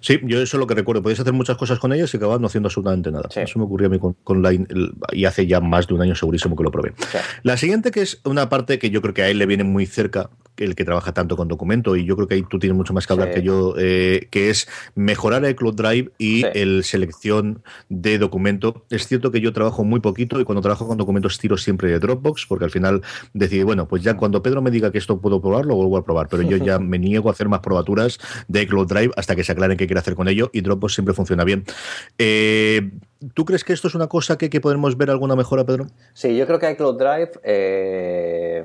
Sí, 0.00 0.18
yo 0.22 0.40
eso 0.40 0.56
es 0.56 0.60
lo 0.60 0.66
que 0.66 0.74
recuerdo. 0.74 1.02
Podéis 1.02 1.20
hacer 1.20 1.32
muchas 1.32 1.56
cosas 1.56 1.78
con 1.78 1.92
ellas 1.92 2.12
y 2.14 2.16
acabas 2.16 2.40
no 2.40 2.46
haciendo 2.46 2.68
absolutamente 2.68 3.10
nada. 3.10 3.28
Eso 3.34 3.58
me 3.58 3.64
ocurrió 3.64 3.88
a 3.88 3.90
mí 3.90 3.98
con, 3.98 4.42
Line 4.42 4.66
y 5.12 5.24
hace 5.26 5.46
ya 5.46 5.60
más 5.60 5.86
de 5.86 5.94
un 5.94 6.02
año 6.02 6.14
segurísimo 6.14 6.56
que 6.56 6.62
lo 6.62 6.70
probé. 6.70 6.94
La 7.42 7.56
siguiente, 7.56 7.90
que 7.90 8.00
es 8.00 8.20
una 8.24 8.48
parte 8.48 8.78
que 8.78 8.90
yo 8.90 9.02
creo 9.02 9.14
que 9.14 9.22
a 9.22 9.28
él 9.28 9.38
le 9.38 9.46
viene 9.46 9.64
muy 9.64 9.86
cerca, 9.86 10.30
el 10.56 10.74
que 10.74 10.84
trabaja 10.84 11.12
tanto 11.12 11.36
con 11.36 11.48
documento, 11.48 11.96
y 11.96 12.04
yo 12.04 12.16
creo 12.16 12.28
que 12.28 12.34
ahí 12.34 12.44
tú 12.48 12.58
tienes 12.58 12.76
mucho 12.76 12.92
más 12.92 13.06
que 13.06 13.12
hablar 13.12 13.30
que 13.30 13.42
yo, 13.42 13.74
eh, 13.78 14.28
que 14.30 14.50
es 14.50 14.68
mejorar 14.94 15.44
el 15.44 15.56
Cloud 15.56 15.74
Drive 15.74 16.10
y 16.18 16.44
el 16.54 16.84
selección 16.84 17.62
de 17.88 18.18
documento. 18.18 18.84
Es 18.90 19.06
cierto 19.06 19.30
que 19.30 19.40
yo 19.40 19.52
trabajo 19.52 19.84
muy 19.84 20.00
poquito 20.00 20.40
y 20.40 20.44
cuando 20.44 20.60
trabajo 20.60 20.86
con 20.86 20.98
documentos 20.98 21.38
tiro 21.38 21.56
siempre 21.56 21.90
de 21.90 21.98
Dropbox, 21.98 22.46
porque 22.46 22.64
al 22.64 22.70
final 22.70 23.02
decidí, 23.32 23.62
bueno, 23.62 23.88
pues 23.88 24.02
ya 24.02 24.16
cuando 24.16 24.42
Pedro 24.42 24.62
me 24.62 24.70
diga 24.70 24.92
que 24.92 24.98
esto 24.98 25.20
puedo 25.20 25.40
probarlo, 25.40 25.76
vuelvo 25.76 25.96
a 25.96 26.04
probar, 26.04 26.28
pero 26.28 26.42
yo 26.42 26.56
ya 26.56 26.78
me 26.78 26.98
niego 26.98 27.28
a 27.28 27.32
hacer 27.32 27.48
más 27.48 27.60
probaturas 27.60 28.18
de 28.48 28.66
Cloud 28.66 28.88
Drive 28.88 29.09
hasta 29.16 29.36
que 29.36 29.44
se 29.44 29.52
aclaren 29.52 29.76
qué 29.76 29.86
quiere 29.86 30.00
hacer 30.00 30.14
con 30.14 30.28
ello 30.28 30.50
y 30.52 30.60
Dropbox 30.60 30.94
siempre 30.94 31.14
funciona 31.14 31.44
bien. 31.44 31.64
Eh, 32.18 32.90
¿Tú 33.34 33.44
crees 33.44 33.64
que 33.64 33.72
esto 33.72 33.88
es 33.88 33.94
una 33.94 34.06
cosa 34.06 34.38
que, 34.38 34.50
que, 34.50 34.60
podemos 34.60 34.96
ver 34.96 35.10
alguna 35.10 35.36
mejora, 35.36 35.64
Pedro? 35.64 35.86
Sí, 36.14 36.36
yo 36.36 36.46
creo 36.46 36.58
que 36.58 36.70
iCloud 36.70 36.98
Drive 36.98 37.32
eh, 37.42 38.64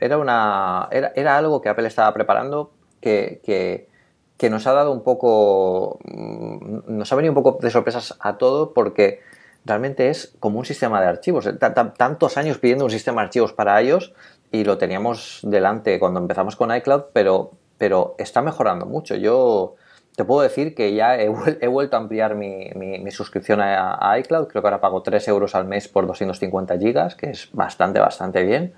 era, 0.00 0.18
una, 0.18 0.88
era, 0.90 1.36
algo 1.36 1.60
que 1.60 1.68
Apple 1.68 1.86
estaba 1.86 2.12
preparando 2.12 2.72
que, 3.00 3.40
que, 3.44 4.50
nos 4.50 4.66
ha 4.66 4.72
dado 4.72 4.92
un 4.92 5.02
poco, 5.02 5.98
mm, 6.04 6.98
nos 6.98 7.10
ha 7.10 7.16
venido 7.16 7.32
un 7.32 7.42
poco 7.42 7.58
de 7.62 7.70
sorpresas 7.70 8.14
a 8.20 8.36
todo 8.36 8.74
porque 8.74 9.20
realmente 9.64 10.10
es 10.10 10.36
como 10.38 10.58
un 10.58 10.66
sistema 10.66 11.00
de 11.00 11.06
archivos. 11.06 11.48
Tantos 11.58 12.36
años 12.36 12.58
pidiendo 12.58 12.84
un 12.84 12.90
sistema 12.90 13.22
de 13.22 13.26
archivos 13.26 13.54
para 13.54 13.80
ellos 13.80 14.12
y 14.52 14.64
lo 14.64 14.78
teníamos 14.78 15.40
delante 15.42 15.98
cuando 15.98 16.20
empezamos 16.20 16.56
con 16.56 16.74
iCloud, 16.74 17.04
pero 17.12 17.52
pero 17.78 18.14
está 18.18 18.42
mejorando 18.42 18.86
mucho. 18.86 19.14
Yo 19.14 19.76
te 20.16 20.24
puedo 20.24 20.42
decir 20.42 20.74
que 20.74 20.94
ya 20.94 21.16
he, 21.16 21.28
vuelto 21.28 21.96
a 21.96 22.00
ampliar 22.00 22.36
mi, 22.36 23.10
suscripción 23.10 23.60
a, 23.60 24.16
iCloud. 24.18 24.46
Creo 24.46 24.62
que 24.62 24.68
ahora 24.68 24.80
pago 24.80 25.02
3 25.02 25.26
euros 25.28 25.54
al 25.54 25.66
mes 25.66 25.88
por 25.88 26.06
250 26.06 26.78
gigas, 26.78 27.16
que 27.16 27.30
es 27.30 27.48
bastante, 27.52 27.98
bastante 27.98 28.44
bien. 28.44 28.74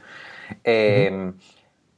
Em, 0.64 1.34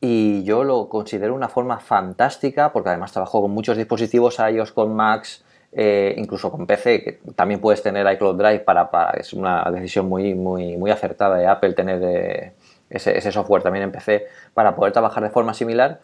y 0.00 0.42
yo 0.44 0.64
lo 0.64 0.88
considero 0.88 1.34
una 1.34 1.48
forma 1.48 1.78
fantástica, 1.78 2.72
porque 2.72 2.88
además 2.88 3.12
trabajo 3.12 3.40
con 3.40 3.50
muchos 3.52 3.76
dispositivos 3.76 4.38
iOS, 4.38 4.72
con 4.72 4.94
Macs, 4.94 5.44
eh, 5.70 6.14
incluso 6.16 6.50
con 6.50 6.66
PC, 6.66 7.02
que 7.02 7.12
también 7.34 7.60
puedes 7.60 7.82
tener 7.82 8.10
iCloud 8.14 8.36
Drive 8.36 8.60
para, 8.60 8.88
es 9.16 9.32
una 9.32 9.64
decisión 9.70 10.08
muy, 10.08 10.34
muy, 10.34 10.76
muy 10.76 10.90
acertada 10.90 11.36
de 11.36 11.46
Apple 11.46 11.74
tener 11.74 12.00
eh, 12.02 12.52
ese, 12.88 13.16
ese, 13.18 13.30
software 13.30 13.62
también 13.62 13.84
en 13.84 13.92
PC 13.92 14.26
para 14.54 14.74
poder 14.74 14.92
trabajar 14.92 15.22
de 15.22 15.30
forma 15.30 15.52
similar. 15.52 16.00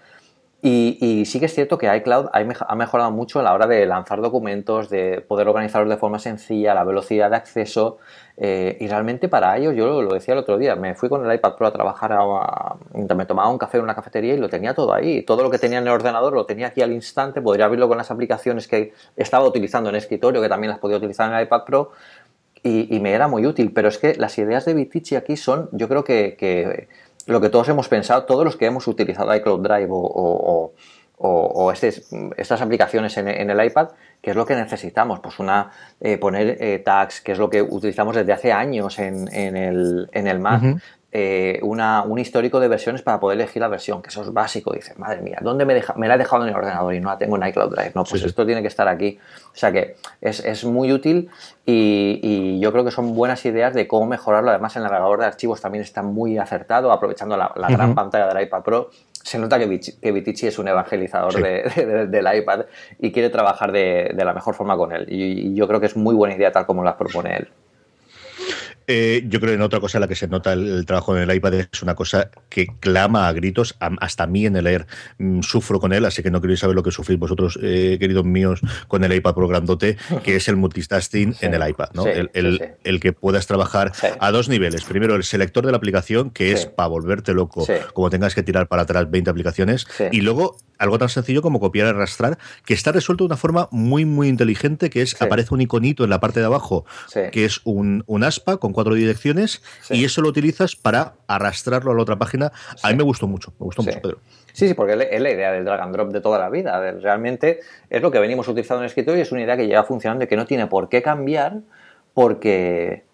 Y, 0.67 1.25
sí 1.27 1.41
que 1.41 1.45
es 1.45 1.55
cierto 1.55 1.77
que 1.77 1.95
iCloud 1.95 2.29
ha 2.33 2.75
mejorado 2.75 3.11
mucho 3.11 3.39
a 3.39 3.43
la 3.43 3.53
hora 3.53 3.67
de 3.67 3.85
lanzar 3.85 4.23
documentos, 4.23 4.89
de 4.89 5.21
poder 5.21 5.47
organizarlos 5.47 5.91
de 5.91 5.99
forma 5.99 6.19
sencilla, 6.19 6.73
la 6.73 6.85
velocidad 6.85 7.29
de 7.29 7.37
acceso. 7.37 7.99
Eh, 8.39 8.79
y 8.81 8.89
realmente 8.89 9.29
para 9.29 9.59
ellos, 9.59 9.75
yo 9.77 10.01
lo, 10.01 10.15
decía 10.15 10.33
el 10.33 10.41
otro 10.41 10.57
día, 10.57 10.75
me 10.75 10.95
fui 10.95 11.11
con 11.11 11.23
el 11.23 11.35
iPad 11.35 11.57
Pro 11.57 11.67
a 11.67 11.71
trabajar, 11.71 12.17
me 12.95 13.27
tomaba 13.27 13.51
un 13.51 13.59
café 13.59 13.77
en 13.77 13.85
una 13.85 13.95
cafetería 13.95 14.33
y 14.33 14.39
lo 14.39 14.49
tenía 14.49 14.73
todo 14.73 14.95
ahí. 14.95 15.23
Todo 15.23 15.43
lo 15.43 15.51
que 15.51 15.59
tenía 15.59 15.77
en 15.81 15.85
el 15.87 15.93
ordenador 15.93 16.33
lo 16.33 16.47
tenía 16.47 16.69
aquí 16.69 16.81
al 16.81 16.93
instante, 16.93 17.43
podría 17.43 17.67
abrirlo 17.67 17.87
con 17.87 17.99
las 17.99 18.11
aplicaciones 18.11 18.67
que 18.67 18.95
estaba 19.17 19.47
utilizando 19.47 19.91
en 19.91 19.97
escritorio, 19.97 20.41
que 20.41 20.49
también 20.49 20.71
las 20.71 20.79
podía 20.79 20.97
utilizar 20.97 21.31
en 21.31 21.37
el 21.37 21.45
iPad 21.45 21.65
Pro. 21.65 21.91
Y, 22.63 22.99
me 23.01 23.13
era 23.13 23.29
muy 23.29 23.45
útil, 23.45 23.71
pero 23.75 23.89
es 23.89 23.99
que 23.99 24.15
las 24.15 24.39
ideas 24.39 24.65
de 24.65 24.73
Vitici 24.73 25.17
aquí 25.17 25.37
son, 25.37 25.69
yo 25.73 25.87
creo 25.87 26.05
que 26.05 26.89
lo 27.27 27.41
que 27.41 27.49
todos 27.49 27.69
hemos 27.69 27.89
pensado, 27.89 28.25
todos 28.25 28.45
los 28.45 28.57
que 28.57 28.67
hemos 28.67 28.87
utilizado 28.87 29.35
iCloud 29.35 29.61
Drive 29.61 29.89
o, 29.91 30.73
este 31.73 31.93
estas 32.37 32.61
aplicaciones 32.61 33.17
en, 33.17 33.29
el 33.29 33.65
iPad, 33.65 33.91
¿qué 34.21 34.31
es 34.31 34.37
lo 34.37 34.45
que 34.45 34.55
necesitamos? 34.55 35.21
Pues 35.21 35.39
una 35.39 35.71
eh, 36.01 36.19
poner 36.19 36.59
eh, 36.61 36.81
tags, 36.81 37.21
que 37.21 37.33
es 37.33 37.39
lo 37.39 37.49
que 37.49 37.63
utilizamos 37.63 38.17
desde 38.17 38.33
hace 38.33 38.53
años 38.53 38.99
en, 38.99 39.29
el, 39.33 40.09
en 40.13 40.27
el 40.27 40.39
Mac. 40.39 40.63
Eh, 41.17 41.61
una, 41.63 42.03
un 42.03 42.19
histórico 42.19 42.59
de 42.59 42.67
versiones 42.67 43.03
para 43.03 43.21
poder 43.21 43.39
elegir 43.39 43.63
la 43.63 43.69
versión, 43.69 44.03
que 44.03 44.09
eso 44.09 44.23
es 44.23 44.33
básico. 44.33 44.73
Dices, 44.73 44.99
madre 44.99 45.23
mía, 45.23 45.39
¿dónde 45.43 45.65
me, 45.65 45.73
deja, 45.73 45.95
me 45.95 46.09
la 46.09 46.17
he 46.17 46.19
dejado 46.19 46.43
en 46.43 46.49
el 46.49 46.57
ordenador 46.57 46.93
y 46.93 46.99
no 46.99 47.09
la 47.09 47.19
tengo 47.19 47.37
en 47.37 47.47
iCloud 47.47 47.71
Drive? 47.71 47.93
No, 47.95 48.03
pues 48.03 48.25
esto 48.25 48.45
tiene 48.45 48.63
que 48.63 48.67
estar 48.67 48.89
aquí. 48.89 49.21
O 49.53 49.57
sea 49.57 49.71
que 49.71 49.95
es, 50.21 50.65
muy 50.65 50.91
útil 50.91 51.31
y, 51.65 52.59
yo 52.59 52.73
creo 52.73 52.85
que 52.85 52.91
son 52.91 53.15
buenas 53.15 53.45
ideas 53.45 53.75
de 53.75 53.87
cómo 53.87 54.07
mejorarlo. 54.07 54.51
Además, 54.51 54.75
el 54.75 54.83
navegador 54.83 55.21
de 55.21 55.27
archivos 55.27 55.61
también 55.61 55.85
está 55.85 56.03
muy 56.03 56.37
acertado, 56.37 56.91
aprovechando 56.91 57.37
la, 57.37 57.53
gran 57.55 57.95
pantalla 57.95 58.27
del 58.35 58.43
iPad 58.43 58.63
Pro. 58.65 58.91
Se 59.13 59.39
nota 59.39 59.57
que, 59.61 59.67
Vitici 59.67 60.49
es 60.49 60.59
un 60.59 60.67
evangelizador 60.67 61.41
del 61.41 62.37
iPad 62.39 62.65
y 62.99 63.13
quiere 63.13 63.31
trabajar 63.31 63.71
de, 63.71 64.13
la 64.17 64.35
mejor 64.35 64.57
forma 64.57 64.77
con 64.77 64.91
él. 64.91 65.07
y 65.09 65.55
yo 65.55 65.69
creo 65.69 65.79
que 65.79 65.87
es 65.87 65.97
muy 65.97 66.17
buena 66.17 66.35
idea 66.35 66.51
tal 66.51 66.67
como 66.67 66.83
las 66.83 66.97
propone 66.97 67.37
él. 67.37 67.49
Eh, 68.87 69.25
yo 69.29 69.41
creo 69.41 69.53
que 69.53 69.55
en 69.55 69.63
otra 69.63 69.81
cosa 69.81 69.99
en 69.99 70.03
la 70.03 70.09
que 70.09 70.15
se 70.15 70.29
nota 70.29 70.53
el, 70.53 70.85
trabajo 70.87 71.17
en 71.17 71.29
el 71.29 71.37
iPad 71.37 71.55
es 71.55 71.83
una 71.83 71.95
cosa 71.95 72.31
que 72.49 72.67
clama 72.81 73.29
a 73.29 73.33
gritos, 73.33 73.77
hasta 73.79 74.25
a 74.25 74.27
mí 74.27 74.47
en 74.47 74.57
el 74.57 74.67
Air 74.67 74.87
mm, 75.19 75.41
sufro 75.41 75.81
con 75.81 75.93
él, 75.93 76.05
así 76.05 76.23
que 76.23 76.31
no 76.31 76.41
queréis 76.41 76.61
saber 76.61 76.77
lo 76.77 76.83
que 76.83 76.91
sufrís 76.91 77.19
vosotros, 77.19 77.59
eh, 77.63 77.97
queridos 77.99 78.25
míos, 78.25 78.61
con 78.89 79.05
el 79.05 79.13
iPad 79.13 79.35
Pro 79.35 79.49
grandote, 79.49 79.97
que 80.23 80.37
es 80.37 80.49
el 80.49 80.57
multitasking 80.57 81.37
en 81.41 81.55
el 81.55 81.69
iPad, 81.69 81.91
¿no? 81.95 82.05
el, 82.07 83.01
que 83.01 83.13
puedas 83.13 83.47
trabajar 83.47 83.93
a 84.21 84.31
dos 84.31 84.49
niveles. 84.49 84.85
Primero, 84.85 85.15
el 85.17 85.25
selector 85.25 85.65
de 85.65 85.73
la 85.73 85.79
aplicación, 85.79 86.31
que 86.31 86.53
es 86.53 86.67
para 86.67 86.89
volverte 86.89 87.35
loco, 87.35 87.67
como 87.93 88.11
tengas 88.11 88.35
que 88.35 88.43
tirar 88.43 88.69
para 88.69 88.83
atrás 88.83 89.11
20 89.11 89.31
aplicaciones, 89.31 89.87
y 90.13 90.21
luego 90.21 90.57
algo 90.79 90.99
tan 90.99 91.09
sencillo 91.09 91.43
como 91.43 91.61
copiar 91.61 91.87
y 91.87 91.91
arrastrar, 91.91 92.39
que 92.65 92.75
está 92.75 92.93
resuelto 92.93 93.25
de 93.25 93.27
una 93.27 93.37
forma 93.37 93.69
muy, 93.71 94.05
muy 94.05 94.29
inteligente, 94.29 94.91
que 94.91 95.03
es, 95.03 95.21
aparece 95.21 95.55
un 95.55 95.61
iconito 95.61 96.05
en 96.05 96.11
la 96.11 96.21
parte 96.21 96.41
de 96.41 96.47
abajo, 96.47 96.85
que 97.33 97.45
es 97.45 97.61
un, 97.65 98.05
un 98.07 98.25
aspa 98.25 98.59
con 98.59 98.73
cuatro 98.75 98.95
direcciones 98.95 99.63
y 99.89 100.05
eso 100.05 100.21
lo 100.21 100.29
utilizas 100.29 100.77
para 100.77 101.15
arrastrarlo 101.27 101.93
a 101.93 101.95
la 101.95 102.03
otra 102.03 102.17
página. 102.17 102.53
A 102.83 102.91
mí 102.91 102.97
me 102.97 103.05
gustó 103.05 103.27
mucho, 103.27 103.53
me 103.59 103.65
gustó 103.65 103.83
mucho, 103.83 104.01
Pedro. 104.03 104.19
Sí, 104.53 104.69
sí, 104.69 104.75
porque 104.75 104.93
es 105.11 105.21
la 105.21 105.31
idea 105.31 105.53
del 105.53 105.65
drag 105.65 105.81
and 105.81 105.95
drop 105.95 106.13
de 106.13 106.21
toda 106.21 106.39
la 106.39 106.51
vida. 106.51 106.93
Realmente 106.93 107.61
es 107.89 108.03
lo 108.03 108.11
que 108.11 108.19
venimos 108.19 108.47
utilizando 108.47 108.81
en 108.81 108.85
el 108.85 108.89
escritorio 108.89 109.19
y 109.19 109.23
es 109.23 109.33
una 109.33 109.43
idea 109.43 109.57
que 109.57 109.67
lleva 109.67 109.85
funcionando 109.85 110.25
y 110.25 110.29
que 110.29 110.37
no 110.37 110.47
tiene 110.47 110.67
por 110.67 110.89
qué 110.89 111.03
cambiar 111.03 111.61
porque, 112.13 113.05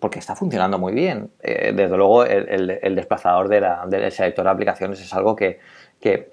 porque 0.00 0.18
está 0.18 0.34
funcionando 0.34 0.78
muy 0.78 0.92
bien. 0.92 1.30
Eh, 1.40 1.72
desde 1.74 1.96
luego, 1.96 2.24
el, 2.24 2.94
desplazador 2.96 3.48
de 3.48 3.60
del 3.88 4.10
selector 4.10 4.44
de 4.44 4.50
aplicaciones 4.50 5.00
es 5.00 5.12
algo 5.14 5.36
que, 5.36 5.60
que 6.00 6.30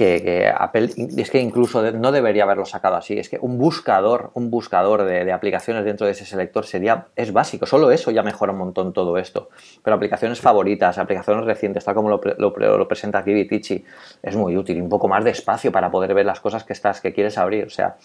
que, 0.00 0.50
Apple 0.56 0.88
es 1.18 1.30
que 1.30 1.40
incluso 1.40 1.92
no 1.92 2.10
debería 2.10 2.44
haberlo 2.44 2.64
sacado 2.64 2.96
así. 2.96 3.18
Es 3.18 3.28
que 3.28 3.38
un 3.38 3.58
buscador, 3.58 4.30
un 4.32 4.50
buscador 4.50 5.04
de, 5.04 5.30
aplicaciones 5.30 5.84
dentro 5.84 6.06
de 6.06 6.12
ese 6.12 6.24
selector 6.24 6.64
sería 6.64 7.08
es 7.16 7.34
básico. 7.34 7.66
Solo 7.66 7.90
eso 7.90 8.10
ya 8.10 8.22
mejora 8.22 8.52
un 8.52 8.58
montón 8.58 8.94
todo 8.94 9.18
esto. 9.18 9.50
Pero 9.82 9.96
aplicaciones 9.96 10.40
favoritas, 10.40 10.96
aplicaciones 10.96 11.44
recientes, 11.44 11.84
tal 11.84 11.94
como 11.94 12.08
lo, 12.08 12.20
lo, 12.38 12.88
presenta 12.88 13.18
aquí 13.18 13.34
Vitici, 13.34 13.84
es 14.22 14.36
muy 14.36 14.56
útil. 14.56 14.80
Un 14.80 14.88
poco 14.88 15.06
más 15.06 15.22
de 15.22 15.30
espacio 15.32 15.70
para 15.70 15.90
poder 15.90 16.14
ver 16.14 16.24
las 16.24 16.40
cosas 16.40 16.64
que 16.64 16.72
estás 16.72 17.02
que 17.02 17.12
quieres 17.12 17.36
abrir. 17.36 17.66
O 17.66 17.70
sea, 17.70 17.96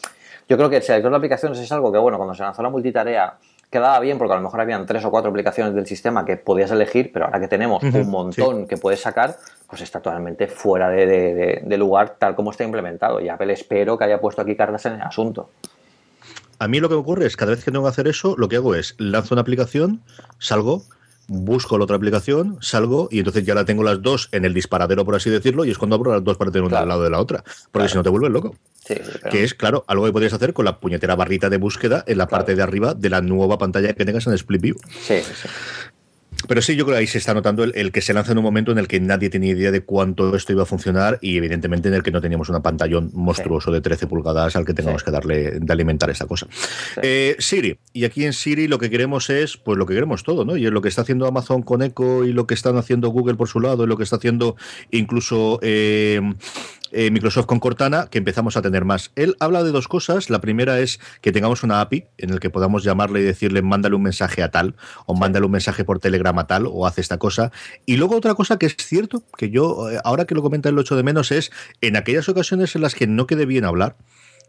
yo 0.49 0.57
creo 0.57 0.69
que 0.69 0.77
el 0.77 0.83
selector 0.83 1.11
de 1.11 1.17
aplicaciones 1.17 1.59
es 1.59 1.71
algo 1.71 1.93
que 1.93 1.97
bueno 1.97 2.17
cuando 2.17 2.33
se 2.33 2.43
lanzó 2.43 2.61
la 2.61 2.69
multitarea 2.69 3.35
quedaba 3.69 3.99
bien 3.99 4.17
porque 4.17 4.33
a 4.33 4.37
lo 4.37 4.41
mejor 4.41 4.61
habían 4.61 4.85
tres 4.85 5.03
o 5.05 5.11
cuatro 5.11 5.29
aplicaciones 5.29 5.73
del 5.75 5.85
sistema 5.85 6.25
que 6.25 6.37
podías 6.37 6.71
elegir, 6.71 7.11
pero 7.11 7.25
ahora 7.25 7.39
que 7.39 7.47
tenemos 7.47 7.83
un 7.83 8.09
montón 8.09 8.67
que 8.67 8.77
puedes 8.77 9.01
sacar, 9.01 9.37
pues 9.67 9.81
está 9.81 9.99
totalmente 9.99 10.47
fuera 10.47 10.89
de, 10.89 11.75
lugar 11.77 12.15
tal 12.17 12.35
como 12.35 12.51
está 12.51 12.63
implementado. 12.63 13.19
Y 13.19 13.29
Apple 13.29 13.53
espero 13.53 13.97
que 13.97 14.05
haya 14.05 14.19
puesto 14.19 14.41
aquí 14.41 14.55
cartas 14.55 14.85
en 14.85 14.93
el 14.93 15.01
asunto. 15.01 15.49
A 16.57 16.67
mí 16.67 16.79
lo 16.79 16.87
que 16.87 16.95
me 16.95 17.01
ocurre 17.01 17.25
es 17.25 17.35
cada 17.35 17.51
vez 17.51 17.65
que 17.65 17.71
tengo 17.71 17.83
que 17.83 17.89
hacer 17.89 18.07
eso, 18.07 18.35
lo 18.37 18.47
que 18.47 18.55
hago 18.55 18.75
es 18.75 18.95
lanzo 18.97 19.35
una 19.35 19.41
aplicación, 19.41 20.01
salgo, 20.39 20.83
busco 21.27 21.77
la 21.77 21.85
otra 21.85 21.95
aplicación, 21.95 22.57
salgo 22.61 23.07
y 23.11 23.19
entonces 23.19 23.45
ya 23.45 23.55
la 23.55 23.65
tengo 23.65 23.83
las 23.83 24.01
dos 24.01 24.29
en 24.31 24.45
el 24.45 24.53
disparadero, 24.53 25.05
por 25.05 25.15
así 25.15 25.29
decirlo, 25.29 25.65
y 25.65 25.71
es 25.71 25.77
cuando 25.77 25.95
abro 25.95 26.13
las 26.13 26.23
dos 26.23 26.37
para 26.37 26.51
tener 26.51 26.67
una 26.67 26.79
al 26.79 26.87
lado 26.87 27.03
de 27.03 27.09
la 27.09 27.19
otra. 27.19 27.43
Porque 27.71 27.89
si 27.89 27.95
no 27.95 28.03
te 28.03 28.09
vuelves 28.09 28.31
loco. 28.31 28.55
Que 29.31 29.43
es, 29.43 29.55
claro, 29.55 29.83
algo 29.87 30.05
que 30.05 30.11
podrías 30.11 30.33
hacer 30.33 30.53
con 30.53 30.65
la 30.65 30.79
puñetera 30.79 31.15
barrita 31.15 31.49
de 31.49 31.57
búsqueda 31.57 32.03
en 32.05 32.19
la 32.19 32.27
parte 32.27 32.55
de 32.55 32.61
arriba 32.61 32.93
de 32.93 33.09
la 33.09 33.21
nueva 33.21 33.57
pantalla 33.57 33.93
que 33.93 34.05
tengas 34.05 34.27
en 34.27 34.33
Split 34.33 34.61
View. 34.61 34.75
Sí, 35.01 35.21
sí. 35.21 35.47
Pero 36.47 36.61
sí, 36.61 36.75
yo 36.75 36.85
creo 36.85 36.95
que 36.95 37.01
ahí 37.01 37.07
se 37.07 37.17
está 37.17 37.33
notando 37.33 37.63
el, 37.63 37.91
que 37.91 38.01
se 38.01 38.13
lanza 38.13 38.31
en 38.31 38.37
un 38.37 38.43
momento 38.43 38.71
en 38.71 38.77
el 38.77 38.87
que 38.87 38.99
nadie 38.99 39.29
tenía 39.29 39.51
idea 39.51 39.71
de 39.71 39.81
cuánto 39.81 40.35
esto 40.35 40.51
iba 40.51 40.63
a 40.63 40.65
funcionar 40.65 41.17
y 41.21 41.37
evidentemente 41.37 41.87
en 41.87 41.93
el 41.93 42.03
que 42.03 42.11
no 42.11 42.21
teníamos 42.21 42.49
un 42.49 42.61
pantallón 42.61 43.11
monstruoso 43.13 43.71
de 43.71 43.81
13 43.81 44.07
pulgadas 44.07 44.55
al 44.55 44.65
que 44.65 44.73
tengamos 44.73 45.03
que 45.03 45.11
darle 45.11 45.59
de 45.59 45.73
alimentar 45.73 46.09
esta 46.09 46.25
cosa. 46.25 46.47
Eh, 47.01 47.35
Siri, 47.39 47.77
y 47.93 48.05
aquí 48.05 48.25
en 48.25 48.33
Siri 48.33 48.67
lo 48.67 48.79
que 48.79 48.89
queremos 48.89 49.29
es, 49.29 49.57
pues 49.57 49.77
lo 49.77 49.85
que 49.85 49.93
queremos 49.93 50.23
todo, 50.23 50.45
¿no? 50.45 50.57
Y 50.57 50.65
es 50.65 50.71
lo 50.71 50.81
que 50.81 50.89
está 50.89 51.01
haciendo 51.01 51.27
Amazon 51.27 51.61
con 51.61 51.81
Echo 51.81 52.25
y 52.25 52.33
lo 52.33 52.47
que 52.47 52.53
están 52.53 52.77
haciendo 52.77 53.09
Google 53.09 53.35
por 53.35 53.47
su 53.47 53.59
lado 53.59 53.83
y 53.83 53.87
lo 53.87 53.97
que 53.97 54.03
está 54.03 54.17
haciendo 54.17 54.55
incluso 54.91 55.59
eh, 55.61 56.21
eh, 56.97 57.11
Microsoft 57.11 57.45
con 57.45 57.59
Cortana, 57.59 58.07
que 58.09 58.19
empezamos 58.19 58.55
a 58.55 58.61
tener 58.61 58.85
más. 58.85 59.11
Él 59.17 59.35
habla 59.41 59.63
de 59.63 59.71
dos 59.71 59.89
cosas. 59.89 60.29
La 60.29 60.39
primera 60.39 60.79
es 60.79 61.01
que 61.19 61.33
tengamos 61.33 61.61
una 61.61 61.81
API 61.81 62.05
en 62.17 62.29
el 62.29 62.39
que 62.39 62.49
podamos 62.49 62.85
llamarle 62.85 63.19
y 63.19 63.23
decirle 63.23 63.61
mándale 63.61 63.97
un 63.97 64.03
mensaje 64.03 64.41
a 64.41 64.49
tal, 64.49 64.75
o 65.05 65.13
mándale 65.13 65.45
un 65.45 65.51
mensaje 65.51 65.83
por 65.83 65.99
Telegram 65.99 66.39
a 66.39 66.47
tal, 66.47 66.67
o 66.67 66.87
hace 66.87 67.01
esta 67.01 67.17
cosa. 67.17 67.51
Y 67.85 67.97
luego 67.97 68.15
otra 68.15 68.33
cosa 68.33 68.57
que 68.57 68.65
es 68.65 68.77
cierto, 68.77 69.23
que 69.37 69.49
yo, 69.49 69.91
eh, 69.91 69.99
ahora 70.05 70.23
que 70.23 70.35
lo 70.35 70.41
comenta 70.41 70.69
el 70.69 70.79
8 70.79 70.95
de 70.95 71.03
menos, 71.03 71.33
es 71.33 71.51
en 71.81 71.97
aquellas 71.97 72.29
ocasiones 72.29 72.73
en 72.77 72.81
las 72.81 72.95
que 72.95 73.07
no 73.07 73.27
quede 73.27 73.45
bien 73.45 73.65
hablar, 73.65 73.97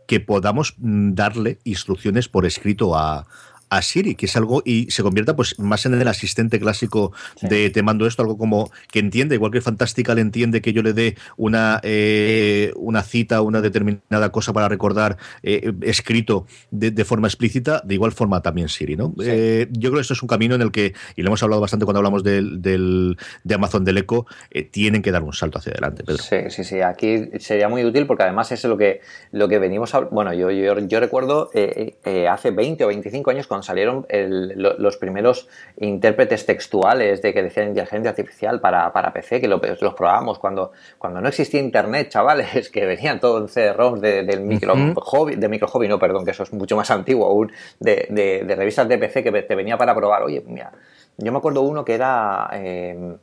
que 0.07 0.21
podamos 0.21 0.77
mm, 0.79 1.15
darle 1.15 1.59
instrucciones 1.65 2.29
por 2.29 2.47
escrito 2.47 2.97
a, 2.97 3.27
a 3.69 3.83
Siri, 3.83 4.15
que 4.15 4.27
es 4.27 4.37
algo 4.37 4.63
y 4.65 4.91
se 4.91 5.03
convierta 5.03 5.35
pues 5.35 5.59
más 5.59 5.87
en 5.87 5.95
el 5.95 6.07
asistente 6.09 6.61
clásico 6.61 7.13
de 7.43 7.71
te 7.71 7.83
mando 7.83 8.07
esto, 8.07 8.23
algo 8.23 8.39
como 8.39 8.71
que 8.91 9.01
entiende, 9.01 9.35
igual 9.35 9.53
que 9.53 9.61
Fantástica 9.61 10.15
le 10.15 10.21
entiende 10.21 10.63
que 10.63 10.73
yo 10.73 10.83
le 10.83 10.93
dé 10.93 11.17
una, 11.37 11.81
eh, 11.83 12.73
una 12.77 13.03
cita, 13.03 13.43
una 13.43 13.61
determinada 13.61 14.31
cosa 14.31 14.53
para 14.53 14.69
recordar 14.69 15.17
eh, 15.43 15.73
escrito 15.83 16.47
de, 16.71 17.05
forma 17.05 17.27
explícita, 17.29 17.83
de 17.85 17.95
igual 17.95 18.13
forma 18.13 18.43
también 18.43 18.69
Siri, 18.69 18.97
¿no? 18.97 19.15
Eh, 19.23 19.69
yo 19.71 19.91
creo 19.91 19.95
que 19.95 20.03
esto 20.03 20.15
es 20.15 20.23
un 20.23 20.29
camino 20.29 20.55
en 20.55 20.63
el 20.63 20.71
que, 20.71 20.95
y 21.17 21.23
lo 21.23 21.29
hemos 21.29 21.43
hablado 21.43 21.61
bastante 21.61 21.85
cuando 21.85 21.99
hablamos 21.99 22.23
del, 22.23 22.63
del 22.63 23.17
de 23.45 23.55
Amazon 23.55 23.85
del 23.85 23.99
Eco, 23.99 24.27
tienen 24.71 25.03
que 25.03 25.11
dar 25.11 25.23
un 25.23 25.33
salto 25.33 25.59
hacia 25.59 25.73
adelante, 25.73 26.05
Pedro. 26.05 26.23
Sí, 26.23 26.37
sí, 26.51 26.65
sí, 26.65 26.81
aquí 26.81 27.31
sería 27.39 27.69
muy 27.69 27.85
útil 27.85 28.07
porque 28.07 28.23
además 28.23 28.53
es 28.53 28.65
lo 28.65 28.77
que, 28.77 29.01
lo 29.33 29.49
que 29.49 29.59
venimos 29.59 29.95
a, 29.95 30.01
bueno, 30.01 30.33
yo, 30.33 30.51
yo, 30.51 30.79
yo 30.79 31.01
recuerdo 31.01 31.51
hace 32.31 32.51
20 32.51 32.85
o 32.85 32.89
25 32.89 33.31
años 33.31 33.47
cuando 33.57 33.67
salieron 33.67 34.07
los 34.57 34.97
primeros 34.97 35.49
intérpretes 35.79 36.45
textuales 36.45 37.23
de 37.23 37.33
que 37.33 37.43
decían 37.43 37.69
inteligencia 37.69 38.11
artificial 38.11 38.61
para, 38.61 39.13
PC, 39.13 39.41
que 39.41 39.49
los 39.49 39.95
probábamos 39.95 40.39
cuando, 40.39 40.73
cuando 40.99 41.21
no 41.21 41.29
existía 41.29 41.61
internet, 41.61 42.09
chavales, 42.11 42.71
que 42.73 42.85
venían 42.85 43.21
todos 43.21 43.43
en 43.43 43.49
CD-ROMs 43.49 44.01
del 44.01 44.41
micro 44.41 44.75
hobby, 44.97 45.37
de 45.37 45.49
micro 45.49 45.69
hobby, 45.69 45.89
no, 45.89 45.99
perdón, 45.99 46.25
que 46.25 46.33
eso 46.33 46.43
es 46.43 46.53
mucho 46.53 46.77
más 46.77 46.91
antiguo 46.91 47.27
aún, 47.27 47.53
de, 47.81 48.45
revistas 48.57 48.89
de 48.89 48.99
PC 48.99 49.23
que 49.23 49.33
te 49.43 49.55
venía 49.55 49.79
para 49.79 49.95
probar. 49.95 50.23
Oye, 50.23 50.43
mira, 50.47 50.73
yo 51.17 51.33
me 51.33 51.39
acuerdo 51.39 51.63
uno 51.63 51.85
que 51.85 51.95
era, 51.95 52.51
eh, 52.53 53.17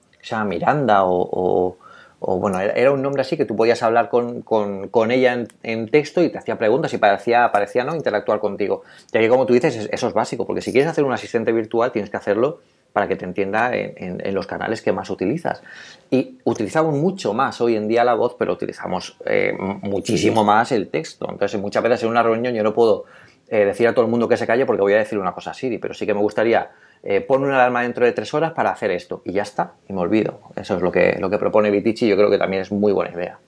Miranda 0.46 1.04
o 1.04 1.24
o 1.32 1.78
bueno, 2.26 2.60
era 2.60 2.92
un 2.92 3.02
nombre 3.02 3.22
así 3.22 3.36
que 3.36 3.46
tú 3.46 3.56
podías 3.56 3.84
hablar 3.84 4.10
con, 4.10 5.12
ella 5.12 5.46
en, 5.64 5.90
texto 5.90 6.24
y 6.24 6.30
te 6.30 6.38
hacía 6.38 6.58
preguntas 6.58 6.94
y 6.94 6.98
parecía, 6.98 7.52
parecía 7.52 7.84
no 7.84 7.96
interactuar 7.96 8.40
contigo. 8.40 8.84
Ya 9.12 9.20
que 9.20 9.30
como 9.30 9.46
tú 9.46 9.54
dices, 9.54 9.90
eso 9.92 10.08
es 10.08 10.14
básico, 10.14 10.46
porque 10.46 10.62
si 10.62 10.72
quieres 10.72 10.90
hacer 10.90 11.04
un 11.04 11.12
asistente 11.12 11.52
virtual 11.52 11.92
tienes 11.92 12.10
que 12.10 12.18
hacerlo 12.18 12.60
para 12.94 13.08
que 13.08 13.16
te 13.16 13.26
entienda 13.26 13.72
en, 13.74 14.34
los 14.34 14.48
canales 14.48 14.82
que 14.82 14.92
más 14.92 15.10
utilizas. 15.10 15.64
Y 16.12 16.38
utilizamos 16.44 16.96
mucho 16.96 17.34
más 17.34 17.60
hoy 17.60 17.76
en 17.76 17.88
día 17.88 18.04
la 18.04 18.14
voz, 18.14 18.36
pero 18.38 18.54
utilizamos 18.54 19.18
eh, 19.26 19.54
muchísimo 19.82 20.44
más 20.44 20.72
el 20.72 20.90
texto. 20.90 21.28
Entonces, 21.30 21.60
muchas 21.60 21.82
veces 21.82 22.04
en 22.04 22.10
una 22.10 22.22
reunión 22.22 22.54
yo 22.54 22.64
no 22.64 22.74
puedo 22.74 23.06
eh, 23.50 23.66
decir 23.66 23.88
a 23.88 23.94
todo 23.94 24.06
el 24.06 24.12
mundo 24.12 24.30
que 24.30 24.38
se 24.38 24.48
calle 24.48 24.66
porque 24.66 24.82
voy 24.82 24.94
a 24.94 24.98
decir 24.98 25.18
una 25.18 25.34
cosa 25.34 25.52
a 25.52 25.54
Siri, 25.54 25.80
pero 25.80 25.94
sí 25.94 26.06
que 26.06 26.14
me 26.14 26.22
gustaría 26.22 26.70
eh, 27.04 27.22
pon 27.22 27.44
una 27.44 27.56
alarma 27.56 27.82
dentro 27.82 28.06
de 28.06 28.14
tres 28.14 28.34
horas 28.34 28.54
para 28.54 28.72
hacer 28.72 28.92
esto 28.92 29.22
y 29.26 29.34
ya 29.34 29.44
está, 29.44 29.74
y 29.90 29.94
me 29.94 30.00
olvido. 30.00 30.40
Eso 30.56 30.76
es 30.78 30.82
lo 30.82 30.92
que, 30.92 31.18
lo 31.20 31.30
que 31.30 31.38
propone 31.38 31.70
Vitici 31.70 32.06
y 32.06 32.10
yo 32.10 32.16
creo 32.16 32.30
que 32.30 32.38
también 32.38 32.62
es 32.62 32.72
muy 32.72 32.94
buena 32.94 33.14
idea. 33.14 33.40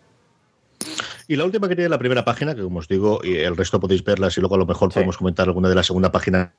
Y 1.28 1.38
la 1.38 1.46
última 1.46 1.68
que 1.68 1.76
tiene 1.76 1.90
la 1.90 1.98
primera 1.98 2.24
página, 2.24 2.54
que 2.54 2.62
como 2.62 2.80
os 2.80 2.88
digo, 2.88 3.22
y 3.24 3.38
el 3.38 3.58
resto 3.58 3.80
podéis 3.80 4.04
verlas 4.04 4.38
y 4.38 4.42
luego 4.42 4.56
a 4.56 4.60
lo 4.60 4.66
mejor 4.66 4.94
podemos 4.94 5.18
comentar 5.18 5.48
alguna 5.48 5.70
de 5.70 5.76
la 5.76 5.84
segunda 5.84 6.12
página 6.12 6.54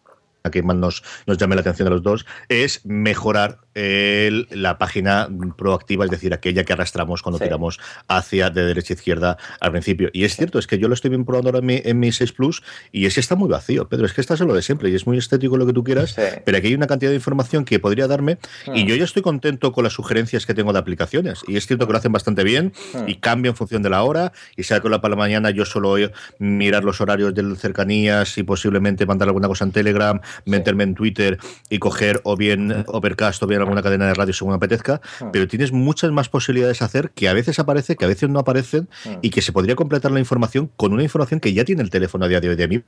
que 0.50 0.62
más 0.62 0.76
nos, 0.76 1.02
nos 1.26 1.38
llame 1.38 1.54
la 1.54 1.60
atención 1.60 1.88
a 1.88 1.90
los 1.90 2.02
dos, 2.02 2.26
es 2.48 2.84
mejorar 2.84 3.58
la 3.76 4.78
página 4.78 5.28
proactiva, 5.56 6.04
es 6.04 6.10
decir, 6.10 6.32
aquella 6.32 6.64
que 6.64 6.72
arrastramos 6.72 7.22
cuando 7.22 7.38
tiramos 7.38 7.78
hacia 8.08 8.50
de 8.50 8.64
derecha 8.64 8.94
a 8.94 8.96
izquierda 8.96 9.38
al 9.60 9.72
principio. 9.72 10.10
Y 10.12 10.24
es 10.24 10.36
cierto, 10.36 10.58
es 10.58 10.66
que 10.66 10.78
yo 10.78 10.88
lo 10.88 10.94
estoy 10.94 11.10
bien 11.10 11.24
probando 11.24 11.50
ahora 11.50 11.58
en 11.58 11.66
mi, 11.66 11.80
en 11.84 11.98
mi 11.98 12.12
6 12.12 12.32
Plus 12.32 12.62
y 12.92 13.06
es 13.06 13.14
que 13.14 13.20
está 13.20 13.36
muy 13.36 13.48
vacío, 13.48 13.88
Pedro, 13.88 14.06
es 14.06 14.12
que 14.12 14.20
está 14.20 14.36
solo 14.36 14.54
de 14.54 14.62
siempre 14.62 14.90
y 14.90 14.94
es 14.94 15.06
muy 15.06 15.18
estético 15.18 15.56
lo 15.56 15.66
que 15.66 15.72
tú 15.72 15.84
quieras, 15.84 16.16
pero 16.44 16.56
aquí 16.56 16.68
hay 16.68 16.74
una 16.74 16.86
cantidad 16.86 17.10
de 17.10 17.16
información 17.16 17.64
que 17.64 17.78
podría 17.78 18.06
darme 18.06 18.38
y 18.66 18.84
hmm. 18.84 18.86
yo 18.86 18.96
ya 18.96 19.04
estoy 19.04 19.22
contento 19.22 19.72
con 19.72 19.84
las 19.84 19.92
sugerencias 19.92 20.46
que 20.46 20.54
tengo 20.54 20.72
de 20.72 20.78
aplicaciones. 20.78 21.42
Y 21.46 21.56
es 21.56 21.66
cierto 21.66 21.86
que 21.86 21.92
lo 21.92 21.98
hacen 21.98 22.12
bastante 22.12 22.44
bien 22.44 22.72
hmm. 22.94 23.08
y 23.08 23.16
cambia 23.16 23.50
en 23.50 23.56
función 23.56 23.82
de 23.82 23.90
la 23.90 24.02
hora 24.02 24.32
y 24.56 24.62
sea 24.62 24.80
que 24.80 24.88
la 24.88 25.00
para 25.00 25.12
la 25.12 25.16
mañana 25.16 25.50
yo 25.50 25.64
solo 25.64 25.96
mirar 26.38 26.84
los 26.84 27.00
horarios 27.00 27.34
de 27.34 27.56
cercanías 27.56 28.38
y 28.38 28.42
posiblemente 28.42 29.06
mandar 29.06 29.28
alguna 29.28 29.48
cosa 29.48 29.64
en 29.64 29.72
Telegram, 29.72 30.20
meterme 30.44 30.84
en 30.84 30.94
Twitter 30.94 31.38
y 31.70 31.78
coger 31.78 32.20
o 32.24 32.36
bien 32.36 32.84
Overcast 32.86 33.42
o 33.42 33.46
bien 33.46 33.65
alguna 33.66 33.82
cadena 33.82 34.06
de 34.06 34.14
radio 34.14 34.32
según 34.32 34.54
apetezca, 34.54 35.00
hmm. 35.20 35.26
pero 35.32 35.46
tienes 35.48 35.72
muchas 35.72 36.10
más 36.10 36.28
posibilidades 36.28 36.78
de 36.78 36.84
hacer 36.84 37.10
que 37.10 37.28
a 37.28 37.32
veces 37.32 37.58
aparece, 37.58 37.96
que 37.96 38.04
a 38.04 38.08
veces 38.08 38.28
no 38.28 38.38
aparecen 38.38 38.88
hmm. 39.04 39.18
y 39.22 39.30
que 39.30 39.42
se 39.42 39.52
podría 39.52 39.76
completar 39.76 40.10
la 40.10 40.20
información 40.20 40.70
con 40.76 40.92
una 40.92 41.02
información 41.02 41.40
que 41.40 41.52
ya 41.52 41.64
tiene 41.64 41.82
el 41.82 41.90
teléfono 41.90 42.24
a 42.24 42.28
día 42.28 42.40
de 42.40 42.48
hoy 42.48 42.56
de 42.56 42.68
mí 42.68 42.82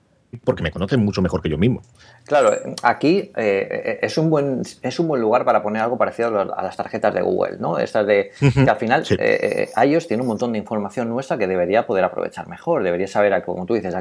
porque 0.45 0.63
me 0.63 0.71
conocen 0.71 1.05
mucho 1.05 1.23
mejor 1.23 1.41
que 1.41 1.49
yo 1.49 1.57
mismo. 1.57 1.83
Claro, 2.25 2.51
aquí 2.83 3.33
eh, 3.37 3.99
es, 4.03 4.19
un 4.19 4.29
buen, 4.29 4.63
es 4.83 5.01
un 5.01 5.09
buen 5.09 5.23
lugar 5.23 5.45
para 5.45 5.63
poner 5.63 5.83
algo 5.83 5.97
parecido 5.97 6.39
a 6.39 6.63
las 6.63 6.77
tarjetas 6.77 7.15
de 7.15 7.23
Google, 7.23 7.57
¿no? 7.59 7.79
Estas 7.79 8.07
de 8.07 8.33
que 8.39 8.69
al 8.69 8.77
final 8.77 9.01
ellos 9.01 9.19
eh, 9.19 9.71
eh, 9.75 10.01
tienen 10.07 10.21
un 10.23 10.27
montón 10.27 10.53
de 10.53 10.59
información 10.59 11.09
nuestra 11.09 11.39
que 11.39 11.47
debería 11.47 11.87
poder 11.87 12.05
aprovechar 12.05 12.47
mejor, 12.49 12.83
debería 12.83 13.07
saber, 13.07 13.43
como 13.45 13.65
tú 13.65 13.75
dices, 13.75 13.95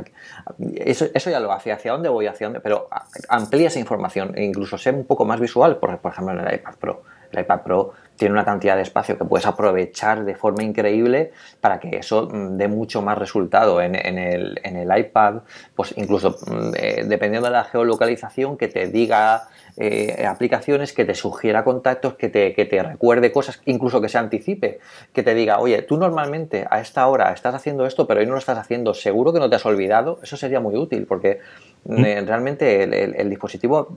eso, 0.75 1.07
eso 1.13 1.29
ya 1.29 1.39
lo 1.39 1.51
hace, 1.53 1.71
hacia 1.71 1.93
dónde 1.93 2.09
voy, 2.09 2.27
hacia 2.27 2.47
dónde, 2.47 2.59
pero 2.59 2.89
amplía 3.29 3.67
esa 3.67 3.79
información 3.79 4.33
e 4.35 4.43
incluso 4.43 4.77
sea 4.77 4.91
un 4.91 5.05
poco 5.05 5.23
más 5.23 5.39
visual, 5.39 5.77
por, 5.77 5.97
por 5.99 6.11
ejemplo 6.11 6.33
en 6.33 6.45
el 6.45 6.55
iPad 6.55 6.75
Pro. 6.75 7.03
El 7.31 7.39
iPad 7.39 7.61
Pro 7.61 7.93
tiene 8.17 8.33
una 8.33 8.43
cantidad 8.43 8.75
de 8.75 8.81
espacio 8.81 9.17
que 9.17 9.25
puedes 9.25 9.45
aprovechar 9.45 10.25
de 10.25 10.35
forma 10.35 10.63
increíble 10.63 11.31
para 11.61 11.79
que 11.79 11.97
eso 11.97 12.27
mm, 12.27 12.57
dé 12.57 12.67
mucho 12.67 13.01
más 13.01 13.17
resultado 13.17 13.79
en, 13.81 13.95
el, 13.95 14.89
iPad, 14.97 15.41
pues 15.75 15.93
incluso 15.97 16.31
mm, 16.47 16.71
eh, 16.75 17.03
dependiendo 17.05 17.47
de 17.47 17.53
la 17.53 17.63
geolocalización, 17.63 18.57
que 18.57 18.67
te 18.67 18.87
diga 18.87 19.47
eh, 19.77 20.25
aplicaciones, 20.27 20.93
que 20.93 21.05
te 21.05 21.13
sugiera 21.13 21.63
contactos, 21.63 22.15
que 22.15 22.29
te, 22.29 22.53
que 22.53 22.65
te 22.65 22.81
recuerde 22.81 23.31
cosas, 23.31 23.61
incluso 23.65 24.01
que 24.01 24.09
se 24.09 24.17
anticipe, 24.17 24.79
que 25.13 25.21
te 25.21 25.35
diga, 25.35 25.59
oye, 25.59 25.83
tú 25.83 25.97
normalmente 25.97 26.65
a 26.69 26.81
esta 26.81 27.07
hora 27.07 27.31
estás 27.31 27.53
haciendo 27.53 27.85
esto, 27.85 28.07
pero 28.07 28.19
hoy 28.19 28.25
no 28.25 28.33
lo 28.33 28.39
estás 28.39 28.57
haciendo, 28.57 28.95
seguro 28.95 29.31
que 29.31 29.39
no 29.39 29.49
te 29.49 29.55
has 29.55 29.65
olvidado, 29.65 30.19
eso 30.23 30.35
sería 30.35 30.59
muy 30.59 30.75
útil, 30.75 31.05
porque 31.05 31.39
mm, 31.85 32.25
realmente 32.25 32.83
el, 32.83 33.29
dispositivo 33.29 33.95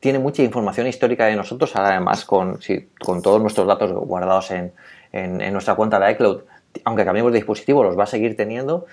tiene 0.00 0.18
mucha 0.18 0.42
información 0.42 0.86
histórica 0.86 1.26
de 1.26 1.36
nosotros, 1.36 1.76
además 1.76 2.24
con, 2.24 2.58
con 2.98 3.22
todos 3.22 3.40
nuestros 3.40 3.66
datos 3.66 3.92
guardados 3.92 4.50
en, 4.50 4.72
nuestra 5.52 5.74
cuenta 5.74 6.00
de 6.00 6.12
iCloud, 6.12 6.40
aunque 6.84 7.04
cambiemos 7.04 7.32
de 7.32 7.38
dispositivo, 7.38 7.84
los 7.84 7.98
va 7.98 8.04
a 8.04 8.06
seguir 8.06 8.36
teniendo. 8.36 8.86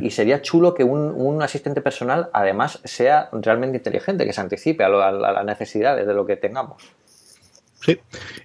Y, 0.00 0.10
sería 0.10 0.40
chulo 0.42 0.74
que 0.74 0.84
un, 0.84 1.42
asistente 1.42 1.82
personal, 1.82 2.30
además, 2.32 2.80
sea 2.84 3.28
realmente 3.32 3.76
inteligente, 3.76 4.24
que 4.24 4.32
se 4.32 4.40
anticipe 4.40 4.82
a, 4.84 4.88
las 4.88 5.44
necesidades 5.44 6.06
de 6.06 6.14
lo 6.14 6.24
que 6.24 6.36
tengamos. 6.36 6.82
Sí, 7.78 7.98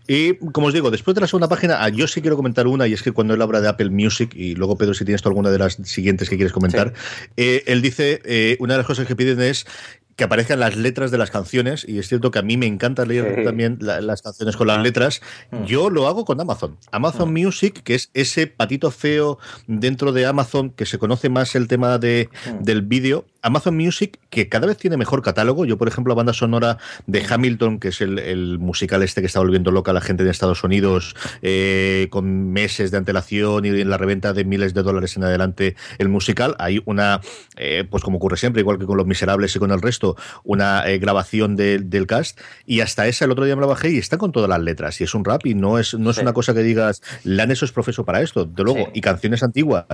y 0.07 0.35
como 0.51 0.67
os 0.67 0.73
digo, 0.73 0.91
después 0.91 1.15
de 1.15 1.21
la 1.21 1.27
segunda 1.27 1.47
página, 1.47 1.83
ah, 1.83 1.89
yo 1.89 2.05
sí 2.05 2.21
quiero 2.21 2.35
comentar 2.35 2.67
una, 2.67 2.85
y 2.87 2.93
es 2.93 3.01
que 3.01 3.13
cuando 3.13 3.33
él 3.33 3.41
habla 3.41 3.61
de 3.61 3.69
Apple 3.69 3.89
Music, 3.89 4.33
y 4.35 4.55
luego 4.55 4.77
Pedro, 4.77 4.93
si 4.93 5.05
tienes 5.05 5.21
tú 5.21 5.29
alguna 5.29 5.49
de 5.49 5.57
las 5.57 5.75
siguientes 5.83 6.29
que 6.29 6.35
quieres 6.35 6.51
comentar, 6.51 6.93
eh, 7.37 7.63
él 7.65 7.81
dice, 7.81 8.21
eh, 8.25 8.57
una 8.59 8.73
de 8.73 8.79
las 8.79 8.87
cosas 8.87 9.07
que 9.07 9.15
piden 9.15 9.41
es 9.41 9.65
que 10.15 10.23
aparezcan 10.23 10.59
las 10.59 10.75
letras 10.75 11.11
de 11.11 11.17
las 11.17 11.31
canciones, 11.31 11.85
y 11.87 11.99
es 11.99 12.07
cierto 12.07 12.31
que 12.31 12.39
a 12.39 12.41
mí 12.41 12.57
me 12.57 12.65
encanta 12.65 13.05
leer 13.05 13.43
también 13.43 13.77
las 13.79 14.21
canciones 14.21 14.55
con 14.55 14.67
las 14.67 14.81
letras, 14.81 15.21
mm. 15.51 15.63
yo 15.65 15.89
lo 15.89 16.07
hago 16.07 16.25
con 16.25 16.39
Amazon. 16.39 16.77
Amazon 16.91 17.31
mm. 17.31 17.33
Music, 17.33 17.81
que 17.83 17.95
es 17.95 18.09
ese 18.13 18.47
patito 18.47 18.91
feo 18.91 19.39
dentro 19.67 20.11
de 20.11 20.25
Amazon, 20.25 20.71
que 20.71 20.85
se 20.85 20.97
conoce 20.97 21.29
más 21.29 21.55
el 21.55 21.67
tema 21.67 21.97
de, 21.97 22.29
mm. 22.45 22.63
del 22.63 22.81
vídeo, 22.81 23.25
Amazon 23.41 23.75
Music, 23.75 24.19
que 24.29 24.49
cada 24.49 24.67
vez 24.67 24.77
tiene 24.77 24.97
mejor 24.97 25.21
catálogo. 25.21 25.65
Yo, 25.65 25.77
por 25.77 25.87
ejemplo, 25.87 26.11
la 26.11 26.15
banda 26.15 26.33
sonora 26.33 26.77
de 27.07 27.25
Hamilton, 27.27 27.79
que 27.79 27.89
es 27.89 28.01
el, 28.01 28.59
musical 28.59 29.03
este 29.03 29.21
que 29.21 29.27
está 29.27 29.39
volviendo 29.39 29.71
loca 29.71 29.91
a 29.91 29.93
la 29.93 30.01
gente 30.01 30.23
de 30.23 30.31
Estados 30.31 30.63
Unidos, 30.63 31.15
eh, 31.41 32.07
con 32.09 32.51
meses 32.51 32.91
de 32.91 32.97
antelación 32.97 33.65
y 33.65 33.69
en 33.69 33.89
la 33.89 33.97
reventa 33.97 34.33
de 34.33 34.45
miles 34.45 34.73
de 34.73 34.83
dólares 34.83 35.17
en 35.17 35.23
adelante 35.23 35.75
el 35.97 36.09
musical, 36.09 36.55
hay 36.59 36.81
una, 36.85 37.21
eh, 37.57 37.85
pues 37.89 38.03
como 38.03 38.17
ocurre 38.17 38.37
siempre, 38.37 38.61
igual 38.61 38.77
que 38.77 38.85
con 38.85 38.97
Los 38.97 39.07
Miserables 39.07 39.55
y 39.55 39.59
con 39.59 39.71
el 39.71 39.81
resto, 39.81 40.15
una 40.43 40.87
eh, 40.87 40.97
grabación 40.97 41.55
del 41.55 42.07
cast. 42.07 42.39
Y 42.65 42.81
hasta 42.81 43.07
esa 43.07 43.25
el 43.25 43.31
otro 43.31 43.45
día 43.45 43.55
me 43.55 43.61
la 43.61 43.67
bajé 43.67 43.91
y 43.91 43.97
está 43.97 44.17
con 44.17 44.31
todas 44.31 44.49
las 44.49 44.61
letras. 44.61 44.99
Y 45.01 45.03
es 45.03 45.13
un 45.13 45.25
rap 45.25 45.45
y 45.45 45.53
no 45.53 45.79
es, 45.79 45.93
no 45.93 46.11
es 46.11 46.17
una 46.17 46.33
cosa 46.33 46.53
que 46.53 46.63
digas, 46.63 47.01
eso 47.51 47.65
es 47.65 47.71
profeso 47.71 48.05
para 48.05 48.21
esto. 48.21 48.45
De 48.45 48.63
luego, 48.63 48.89
y 48.93 49.01
canciones 49.01 49.43
antiguas. 49.43 49.85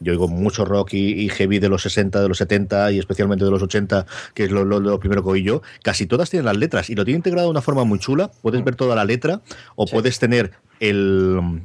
Yo 0.00 0.12
oigo 0.12 0.28
mucho 0.28 0.64
rock 0.64 0.94
y, 0.94 1.28
heavy 1.28 1.58
de 1.58 1.68
los 1.68 1.82
60, 1.82 2.20
de 2.20 2.28
los 2.28 2.38
70 2.38 2.92
y 2.92 2.95
especialmente 2.98 3.44
de 3.44 3.50
los 3.50 3.62
80, 3.62 4.06
que 4.34 4.44
es 4.44 4.50
lo, 4.50 5.00
primero 5.00 5.22
que 5.22 5.30
oí 5.30 5.42
yo, 5.42 5.62
casi 5.82 6.06
todas 6.06 6.30
tienen 6.30 6.46
las 6.46 6.56
letras 6.56 6.90
y 6.90 6.94
lo 6.94 7.04
tiene 7.04 7.16
integrado 7.16 7.48
de 7.48 7.50
una 7.50 7.62
forma 7.62 7.84
muy 7.84 7.98
chula. 7.98 8.30
Puedes 8.42 8.60
mm. 8.60 8.64
ver 8.64 8.76
toda 8.76 8.96
la 8.96 9.04
letra 9.04 9.40
o 9.74 9.86
puedes 9.86 10.18
tener 10.18 10.52
el 10.80 11.60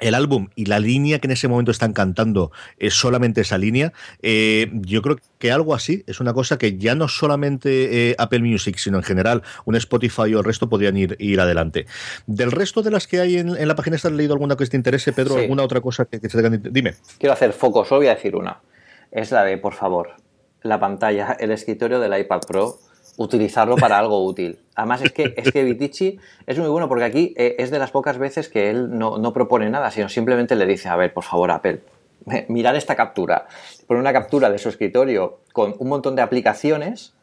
el 0.00 0.14
álbum 0.14 0.48
y 0.54 0.66
la 0.66 0.78
línea 0.78 1.18
que 1.18 1.26
en 1.26 1.32
ese 1.32 1.48
momento 1.48 1.70
están 1.70 1.92
cantando 1.92 2.52
es 2.78 2.94
solamente 2.94 3.40
esa 3.40 3.58
línea, 3.58 3.92
eh, 4.22 4.70
yo 4.72 5.02
creo 5.02 5.16
que 5.38 5.52
algo 5.52 5.74
así 5.74 6.04
es 6.06 6.20
una 6.20 6.34
cosa 6.34 6.58
que 6.58 6.76
ya 6.76 6.94
no 6.94 7.08
solamente 7.08 8.10
eh, 8.10 8.16
Apple 8.18 8.40
Music, 8.40 8.76
sino 8.78 8.98
en 8.98 9.04
general 9.04 9.42
un 9.64 9.76
Spotify 9.76 10.34
o 10.34 10.38
el 10.38 10.44
resto 10.44 10.68
podrían 10.68 10.96
ir, 10.96 11.16
ir 11.18 11.40
adelante. 11.40 11.86
Del 12.26 12.52
resto 12.52 12.82
de 12.82 12.90
las 12.90 13.06
que 13.06 13.20
hay 13.20 13.36
en, 13.36 13.68
la 13.68 13.74
página, 13.74 13.96
¿has 13.96 14.04
leído 14.04 14.34
alguna 14.34 14.56
que 14.56 14.66
te 14.66 14.76
interese, 14.76 15.12
Pedro? 15.12 15.36
¿Alguna 15.36 15.62
otra 15.62 15.80
cosa 15.80 16.04
que, 16.04 16.20
que 16.20 16.28
se 16.28 16.40
tengan? 16.40 16.62
Dime. 16.70 16.94
Quiero 17.18 17.32
hacer 17.32 17.52
foco, 17.52 17.84
solo 17.84 18.00
voy 18.00 18.08
a 18.08 18.14
decir 18.14 18.36
una. 18.36 18.60
Es 19.10 19.30
la 19.30 19.44
de, 19.44 19.56
por 19.56 19.72
favor, 19.72 20.16
la 20.68 20.80
pantalla, 20.80 21.36
el 21.38 21.50
escritorio 21.50 22.00
del 22.00 22.18
iPad 22.18 22.40
Pro, 22.46 22.78
utilizarlo 23.16 23.76
para 23.76 23.98
algo 23.98 24.24
útil. 24.24 24.58
Además 24.74 25.02
es 25.02 25.12
que, 25.12 25.34
es 25.36 25.52
que 25.52 25.64
Vitici 25.64 26.18
es 26.46 26.58
muy 26.58 26.68
bueno 26.68 26.88
porque 26.88 27.04
aquí 27.04 27.34
eh, 27.36 27.56
es 27.58 27.70
de 27.70 27.78
las 27.78 27.90
pocas 27.90 28.18
veces 28.18 28.48
que 28.48 28.70
él 28.70 28.96
no, 28.98 29.32
propone 29.32 29.70
nada, 29.70 29.90
sino 29.90 30.08
simplemente 30.08 30.54
le 30.54 30.66
dice, 30.66 30.88
a 30.88 30.96
ver, 30.96 31.12
por 31.12 31.24
favor, 31.24 31.50
Apple, 31.50 31.80
mirar 32.48 32.76
esta 32.76 32.94
captura. 32.94 33.46
Pone 33.86 34.00
una 34.00 34.12
captura 34.12 34.50
de 34.50 34.58
su 34.58 34.68
escritorio 34.68 35.40
con 35.52 35.74
un 35.78 35.88
montón 35.88 36.16
de 36.16 36.22
aplicaciones. 36.22 37.14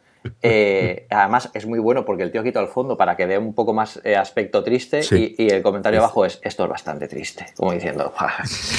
Eh, 0.41 1.05
además 1.09 1.51
es 1.53 1.65
muy 1.65 1.79
bueno 1.79 2.05
porque 2.05 2.23
el 2.23 2.31
tío 2.31 2.43
quita 2.43 2.61
el 2.61 2.69
fondo 2.69 2.95
para 2.95 3.17
que 3.17 3.27
dé 3.27 3.37
un 3.37 3.53
poco 3.53 3.73
más 3.73 3.99
eh, 4.05 4.15
aspecto 4.15 4.63
triste 4.63 5.01
y, 5.11 5.51
el 5.51 5.61
comentario 5.61 5.99
abajo 5.99 6.23
es 6.23 6.39
esto 6.43 6.63
es 6.63 6.69
bastante 6.69 7.09
triste, 7.09 7.47
como 7.57 7.73
diciendo, 7.73 8.13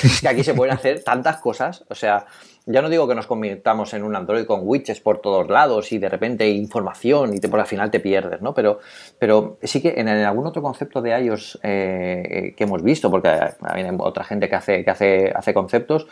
es 0.02 0.22
que 0.22 0.28
aquí 0.28 0.42
se 0.42 0.54
pueden 0.54 0.74
hacer 0.74 1.04
tantas 1.04 1.36
cosas, 1.42 1.84
o 1.90 1.94
sea, 1.94 2.24
ya 2.66 2.80
no 2.80 2.88
digo 2.88 3.06
que 3.06 3.14
nos 3.14 3.26
convirtamos 3.26 3.92
en 3.92 4.02
un 4.02 4.16
Android 4.16 4.46
con 4.46 4.60
widgets 4.62 5.00
por 5.00 5.20
todos 5.20 5.48
lados 5.48 5.92
y 5.92 5.98
de 5.98 6.08
repente 6.08 6.48
información 6.48 7.34
y 7.34 7.40
te, 7.40 7.48
por 7.48 7.60
al 7.60 7.66
final 7.66 7.90
te 7.90 8.00
pierdes, 8.00 8.40
¿no? 8.40 8.54
Pero, 8.54 8.78
pero 9.18 9.58
sí 9.62 9.82
que 9.82 9.94
en, 9.96 10.08
algún 10.08 10.46
otro 10.46 10.62
concepto 10.62 11.02
de 11.02 11.18
iOS 11.18 11.58
eh, 11.62 12.54
que 12.56 12.64
hemos 12.64 12.82
visto, 12.82 13.10
porque 13.10 13.28
hay 13.28 13.86
otra 13.98 14.24
gente 14.24 14.48
que 14.48 14.56
hace, 14.56 14.84
que 14.84 14.90
hace, 14.90 15.32
hace 15.34 15.52
conceptos, 15.52 16.06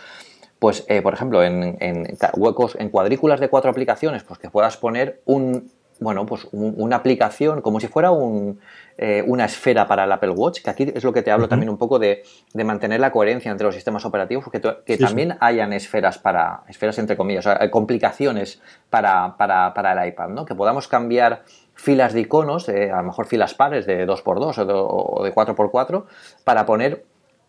pues 0.58 0.84
eh, 0.88 1.00
por 1.00 1.14
ejemplo 1.14 1.42
en, 1.42 1.76
en, 1.80 2.16
huecos, 2.36 2.76
en 2.78 2.90
cuadrículas 2.90 3.40
de 3.40 3.48
cuatro 3.48 3.70
aplicaciones, 3.70 4.22
pues 4.22 4.38
que 4.38 4.50
puedas 4.50 4.76
poner 4.76 5.22
un, 5.24 5.70
bueno, 6.00 6.26
pues 6.26 6.48
una 6.52 6.96
aplicación 6.96 7.62
como 7.62 7.80
si 7.80 7.88
fuera 7.88 8.10
un, 8.10 8.60
eh, 8.98 9.22
una 9.26 9.44
esfera 9.44 9.86
para 9.86 10.04
el 10.04 10.12
Apple 10.12 10.30
Watch, 10.30 10.62
que 10.62 10.70
aquí 10.70 10.92
es 10.94 11.04
lo 11.04 11.12
que 11.12 11.22
te 11.22 11.30
hablo 11.30 11.48
también 11.48 11.70
un 11.70 11.78
poco 11.78 11.98
de, 11.98 12.22
mantener 12.54 13.00
la 13.00 13.10
coherencia 13.10 13.50
entre 13.50 13.66
los 13.66 13.74
sistemas 13.74 14.04
operativos, 14.04 14.44
que, 14.50 14.60
que 14.84 14.98
también 14.98 15.36
hayan 15.40 15.72
esferas 15.72 16.18
para, 16.18 16.62
esferas 16.68 16.98
entre 16.98 17.16
comillas, 17.16 17.46
o 17.46 17.52
sea, 17.52 17.70
complicaciones 17.70 18.60
para, 18.90 19.36
para, 19.36 19.92
el 20.02 20.08
iPad, 20.08 20.28
¿no? 20.28 20.44
Que 20.44 20.54
podamos 20.54 20.88
cambiar 20.88 21.42
filas 21.74 22.12
de 22.12 22.20
iconos, 22.20 22.68
a 22.68 22.96
lo 22.96 23.02
mejor 23.02 23.26
filas 23.26 23.54
pares 23.54 23.86
de 23.86 24.06
2x2 24.06 24.58
o 24.58 24.64
de, 24.64 24.72
o 24.74 25.24
de 25.24 25.34
4x4, 25.34 26.04
para 26.44 26.66
poner 26.66 27.04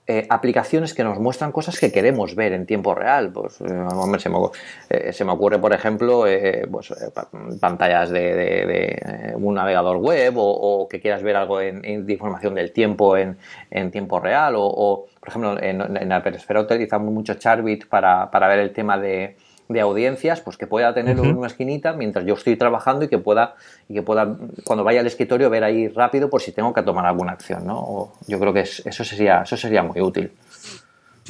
eh, 0.06 0.28
aplicaciones 0.30 0.93
que 0.93 1.01
nos 1.01 1.18
muestran 1.18 1.54
cosas 1.54 1.80
que 1.80 1.89
queremos 1.89 2.36
ver 2.36 2.51
en 2.51 2.66
tiempo 2.66 2.93
real. 2.93 3.32
Pues, 3.32 3.62
eh, 3.62 5.14
se, 5.14 5.24
me, 5.24 5.32
ocurre, 5.32 5.60
por 5.60 5.72
ejemplo, 5.72 6.28
eh, 6.28 6.68
pues, 6.70 6.93
pantallas 7.62 8.10
de, 8.10 9.34
un 9.36 9.56
navegador 9.56 9.97
web 9.97 10.34
o, 10.36 10.89
que 10.89 10.99
quieras 10.99 11.24
ver 11.24 11.38
algo 11.38 11.62
en, 11.62 12.10
información 12.10 12.54
del 12.54 12.74
tiempo 12.74 13.16
en, 13.16 13.38
tiempo 13.91 14.20
real. 14.20 14.56
O, 14.58 15.06
por 15.22 15.30
ejemplo, 15.30 15.62
en, 15.62 15.80
en 15.95 16.12
Alperesfera 16.12 16.60
utilizamos 16.60 17.14
mucho 17.14 17.36
Charbit 17.36 17.88
para, 17.88 18.30
para 18.30 18.49
ver 18.49 18.60
el 18.60 18.74
tema 18.74 18.97
de, 18.97 19.38
de 19.70 19.82
audiencias, 19.82 20.41
pues 20.41 20.57
que 20.57 20.68
pueda 20.68 20.93
tenerlo 20.93 21.24
en 21.24 21.38
una 21.38 21.47
esquinita 21.47 21.93
mientras 21.93 22.26
yo 22.26 22.34
estoy 22.34 22.55
trabajando 22.55 23.05
y 23.05 23.07
que 23.07 23.18
pueda, 23.18 23.55
y 23.89 23.93
que 23.93 24.01
pueda, 24.01 24.38
cuando 24.64 24.84
vaya 24.84 24.99
al 24.99 25.07
escritorio, 25.07 25.49
ver 25.49 25.64
ahí 25.64 25.88
rápido 25.88 26.30
por 26.30 26.41
si 26.41 26.51
tengo 26.51 26.74
que 26.74 26.82
tomar 26.84 27.05
alguna 27.05 27.32
acción, 27.32 27.66
¿no? 27.66 28.14
yo 28.28 28.39
creo 28.39 28.53
que 28.53 28.61
eso 28.61 29.03
sería, 29.03 29.41
eso 29.41 29.57
sería 29.57 29.84
muy 29.84 30.01
útil. 30.01 30.32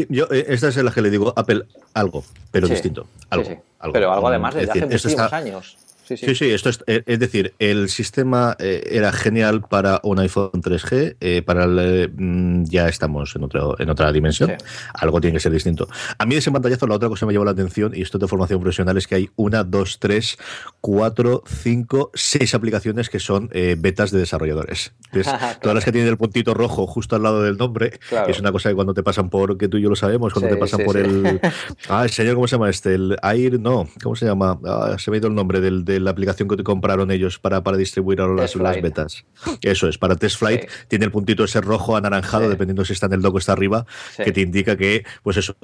yo, 0.09 0.25
eh, 0.31 0.45
esta 0.47 0.69
es 0.69 0.77
la 0.77 0.91
que 0.91 1.01
le 1.01 1.09
digo 1.09 1.33
Apple 1.35 1.63
algo, 1.93 2.23
pero 2.51 2.67
distinto. 2.67 3.07
Algo, 3.29 3.49
Pero 3.91 4.11
algo 4.13 4.27
además 4.27 4.55
desde 4.55 4.71
hace 4.71 4.85
muchísimos 4.85 5.33
años. 5.33 5.77
Sí, 6.05 6.35
sí, 6.35 6.49
esto 6.51 6.69
es, 6.69 6.83
eh, 6.87 7.03
es 7.05 7.19
decir, 7.19 7.53
el 7.59 7.89
sistema 7.89 8.57
eh, 8.59 8.83
era 8.91 9.11
genial 9.13 9.61
para 9.61 10.01
un 10.03 10.19
iPhone 10.19 10.51
3G, 10.61 11.15
eh, 11.21 11.41
para 11.43 11.63
el, 11.63 12.11
mm, 12.13 12.65
ya 12.65 12.89
estamos 12.89 13.33
en, 13.35 13.43
otro, 13.43 13.79
en 13.79 13.89
otra 13.89 14.11
dimensión, 14.11 14.51
algo 14.93 15.21
tiene 15.21 15.35
que 15.35 15.39
ser 15.39 15.53
distinto. 15.53 15.87
A 16.17 16.25
mí 16.25 16.35
de 16.35 16.39
ese 16.39 16.51
pantallazo 16.51 16.87
la 16.87 16.95
otra 16.95 17.07
cosa 17.07 17.21
que 17.21 17.27
me 17.27 17.33
llamó 17.33 17.45
la 17.45 17.51
atención, 17.51 17.93
y 17.95 18.01
esto 18.01 18.17
de 18.17 18.27
formación 18.27 18.59
profesional, 18.59 18.97
es 18.97 19.07
que 19.07 19.15
hay 19.15 19.29
una, 19.37 19.63
dos, 19.63 19.99
tres, 19.99 20.37
cuatro, 20.81 21.41
cinco, 21.47 22.11
seis 22.13 22.53
aplicaciones 22.53 23.09
que 23.09 23.19
son 23.19 23.49
betas 23.77 24.11
de 24.11 24.19
desarrolladores. 24.19 24.93
Todas 25.61 25.75
las 25.75 25.85
que 25.85 25.91
tienen 25.91 26.09
el 26.09 26.17
puntito 26.17 26.53
rojo 26.53 26.85
justo 26.85 27.15
al 27.15 27.23
lado 27.23 27.43
del 27.43 27.57
nombre, 27.57 27.99
es 28.27 28.39
una 28.39 28.51
cosa 28.51 28.69
que 28.69 28.75
cuando 28.75 28.93
te 28.93 29.03
pasan 29.03 29.29
por, 29.29 29.57
que 29.57 29.69
tú 29.69 29.77
y 29.77 29.83
yo 29.83 29.89
lo 29.89 29.95
sabemos, 29.95 30.33
cuando 30.33 30.49
te 30.49 30.57
pasan 30.57 30.83
por 30.83 30.97
el... 30.97 31.39
Ah, 31.89 32.03
el 32.03 32.09
señor, 32.09 32.35
¿cómo 32.35 32.47
se 32.47 32.55
llama 32.55 32.69
este? 32.69 32.95
El 32.95 33.17
Air, 33.21 33.59
no, 33.59 33.87
¿cómo 34.01 34.15
se 34.15 34.25
llama? 34.25 34.59
Ah, 34.65 34.95
se 34.97 35.11
me 35.11 35.17
ha 35.17 35.19
ido 35.19 35.27
el 35.27 35.35
nombre 35.35 35.59
del 35.59 35.83
de 35.85 35.92
la 35.99 36.11
aplicación 36.11 36.47
que 36.47 36.57
te 36.57 36.63
compraron 36.63 37.11
ellos 37.11 37.39
para, 37.39 37.63
para 37.63 37.77
distribuir 37.77 38.21
ahora 38.21 38.43
las, 38.43 38.55
las, 38.55 38.81
betas. 38.81 39.25
Eso 39.61 39.87
es, 39.87 39.97
para 39.97 40.15
Test 40.15 40.37
Flight 40.37 40.69
tiene 40.87 41.05
el 41.05 41.11
puntito 41.11 41.43
ese 41.43 41.61
rojo 41.61 41.95
anaranjado, 41.95 42.49
dependiendo 42.49 42.85
si 42.85 42.93
está 42.93 43.07
en 43.07 43.13
el 43.13 43.21
dock 43.21 43.35
o 43.35 43.37
está 43.37 43.53
arriba, 43.53 43.85
que 44.17 44.31
te 44.31 44.41
indica 44.41 44.75
que, 44.77 45.05
pues 45.23 45.37
eso, 45.37 45.55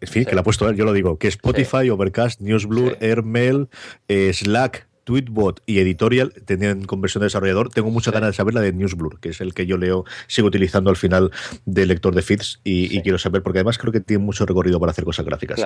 en 0.00 0.08
fin, 0.08 0.24
que 0.24 0.34
lo 0.34 0.40
ha 0.40 0.44
puesto 0.44 0.68
él, 0.68 0.76
yo 0.76 0.84
lo 0.84 0.92
digo, 0.92 1.18
que 1.18 1.28
Spotify, 1.28 1.90
Overcast, 1.90 2.40
Newsblur, 2.40 2.98
Airmail, 3.00 3.68
eh, 4.08 4.32
Slack, 4.32 4.88
Tweetbot 5.06 5.62
y 5.66 5.78
Editorial 5.78 6.32
tenían 6.44 6.82
conversión 6.82 7.20
de 7.20 7.26
desarrollador. 7.26 7.70
Tengo 7.70 7.90
mucha 7.90 8.10
ganas 8.10 8.30
de 8.30 8.32
saber 8.34 8.54
la 8.54 8.60
de 8.60 8.72
Newsblur, 8.72 9.20
que 9.20 9.28
es 9.28 9.40
el 9.40 9.54
que 9.54 9.64
yo 9.64 9.78
leo, 9.78 10.04
sigo 10.26 10.48
utilizando 10.48 10.90
al 10.90 10.96
final 10.96 11.30
del 11.64 11.88
lector 11.88 12.12
de 12.14 12.22
feeds 12.22 12.60
y, 12.64 13.00
quiero 13.02 13.16
saber, 13.16 13.42
porque 13.42 13.60
además 13.60 13.78
creo 13.78 13.92
que 13.92 14.00
tiene 14.00 14.24
mucho 14.24 14.44
recorrido 14.44 14.80
para 14.80 14.90
hacer 14.90 15.04
cosas 15.04 15.24
gráficas. 15.24 15.64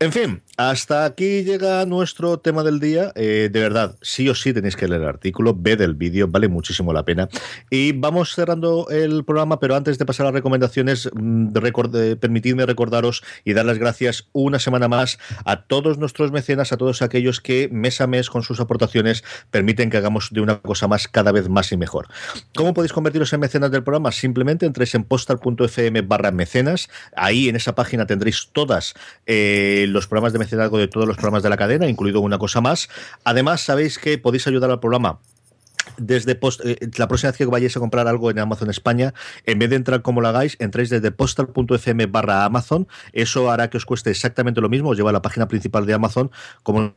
En 0.00 0.10
fin, 0.10 0.42
hasta 0.56 1.04
aquí 1.04 1.44
llega 1.44 1.86
nuestro 1.86 2.40
tema 2.40 2.64
del 2.64 2.80
día. 2.80 3.12
Eh, 3.14 3.48
de 3.50 3.60
verdad, 3.60 3.96
sí 4.02 4.28
o 4.28 4.34
sí 4.34 4.52
tenéis 4.52 4.74
que 4.74 4.88
leer 4.88 5.02
el 5.02 5.08
artículo, 5.08 5.54
ved 5.56 5.80
el 5.80 5.94
vídeo, 5.94 6.26
vale 6.26 6.48
muchísimo 6.48 6.92
la 6.92 7.04
pena. 7.04 7.28
Y 7.70 7.92
vamos 7.92 8.34
cerrando 8.34 8.88
el 8.90 9.24
programa, 9.24 9.60
pero 9.60 9.76
antes 9.76 9.98
de 9.98 10.04
pasar 10.04 10.26
a 10.26 10.30
las 10.30 10.34
recomendaciones, 10.34 11.08
mm, 11.14 11.50
eh, 11.94 12.16
permitidme 12.16 12.66
recordaros 12.66 13.22
y 13.44 13.52
dar 13.52 13.66
las 13.66 13.78
gracias 13.78 14.28
una 14.32 14.58
semana 14.58 14.88
más 14.88 15.20
a 15.44 15.62
todos 15.62 15.98
nuestros 15.98 16.32
mecenas, 16.32 16.72
a 16.72 16.76
todos 16.76 17.02
aquellos 17.02 17.40
que 17.40 17.68
mes 17.70 18.00
a 18.00 18.08
mes 18.08 18.28
con 18.28 18.42
sus 18.42 18.58
aportaciones 18.58 18.79
permiten 19.50 19.90
que 19.90 19.96
hagamos 19.96 20.28
de 20.30 20.40
una 20.40 20.60
cosa 20.60 20.88
más 20.88 21.08
cada 21.08 21.32
vez 21.32 21.48
más 21.48 21.72
y 21.72 21.76
mejor. 21.76 22.08
¿Cómo 22.54 22.74
podéis 22.74 22.92
convertiros 22.92 23.32
en 23.32 23.40
mecenas 23.40 23.70
del 23.70 23.82
programa? 23.82 24.12
Simplemente 24.12 24.66
entréis 24.66 24.94
en 24.94 25.04
postal.fm 25.04 26.02
barra 26.02 26.30
mecenas. 26.30 26.88
Ahí 27.16 27.48
en 27.48 27.56
esa 27.56 27.74
página 27.74 28.06
tendréis 28.06 28.48
todas 28.52 28.94
eh, 29.26 29.86
los 29.88 30.06
programas 30.06 30.32
de 30.32 30.38
mecenazgo 30.38 30.78
de 30.78 30.88
todos 30.88 31.06
los 31.06 31.16
programas 31.16 31.42
de 31.42 31.50
la 31.50 31.56
cadena, 31.56 31.88
incluido 31.88 32.20
una 32.20 32.38
cosa 32.38 32.60
más. 32.60 32.88
Además, 33.24 33.62
sabéis 33.62 33.98
que 33.98 34.18
podéis 34.18 34.46
ayudar 34.46 34.70
al 34.70 34.80
programa 34.80 35.20
desde 35.96 36.34
post, 36.34 36.60
eh, 36.64 36.78
la 36.96 37.08
próxima 37.08 37.30
vez 37.30 37.38
que 37.38 37.46
vayáis 37.46 37.76
a 37.76 37.80
comprar 37.80 38.08
algo 38.08 38.30
en 38.30 38.38
Amazon 38.38 38.70
España, 38.70 39.14
en 39.46 39.58
vez 39.58 39.70
de 39.70 39.76
entrar 39.76 40.02
como 40.02 40.20
lo 40.20 40.28
hagáis, 40.28 40.56
entréis 40.58 40.90
desde 40.90 41.10
postal.fm 41.10 42.06
barra 42.06 42.44
Amazon. 42.44 42.88
Eso 43.12 43.50
hará 43.50 43.70
que 43.70 43.76
os 43.76 43.86
cueste 43.86 44.10
exactamente 44.10 44.60
lo 44.60 44.68
mismo, 44.68 44.90
os 44.90 44.96
lleva 44.96 45.10
a 45.10 45.12
la 45.12 45.22
página 45.22 45.48
principal 45.48 45.86
de 45.86 45.94
Amazon, 45.94 46.30
como 46.62 46.94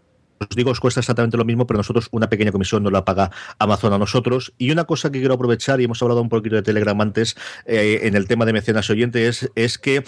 os 0.49 0.55
digo, 0.55 0.71
os 0.71 0.79
cuesta 0.79 0.99
exactamente 0.99 1.37
lo 1.37 1.45
mismo, 1.45 1.67
pero 1.67 1.77
nosotros 1.77 2.07
una 2.11 2.29
pequeña 2.29 2.51
comisión 2.51 2.83
no 2.83 2.89
la 2.89 3.05
paga 3.05 3.31
Amazon 3.59 3.93
a 3.93 3.97
nosotros. 3.97 4.53
Y 4.57 4.71
una 4.71 4.85
cosa 4.85 5.11
que 5.11 5.19
quiero 5.19 5.35
aprovechar, 5.35 5.81
y 5.81 5.85
hemos 5.85 6.01
hablado 6.01 6.21
un 6.21 6.29
poquito 6.29 6.55
de 6.55 6.63
Telegram 6.63 6.99
antes, 7.01 7.35
eh, 7.65 8.01
en 8.03 8.15
el 8.15 8.27
tema 8.27 8.45
de 8.45 8.53
mecenas 8.53 8.89
oyentes, 8.89 9.49
es 9.55 9.77
que 9.77 10.03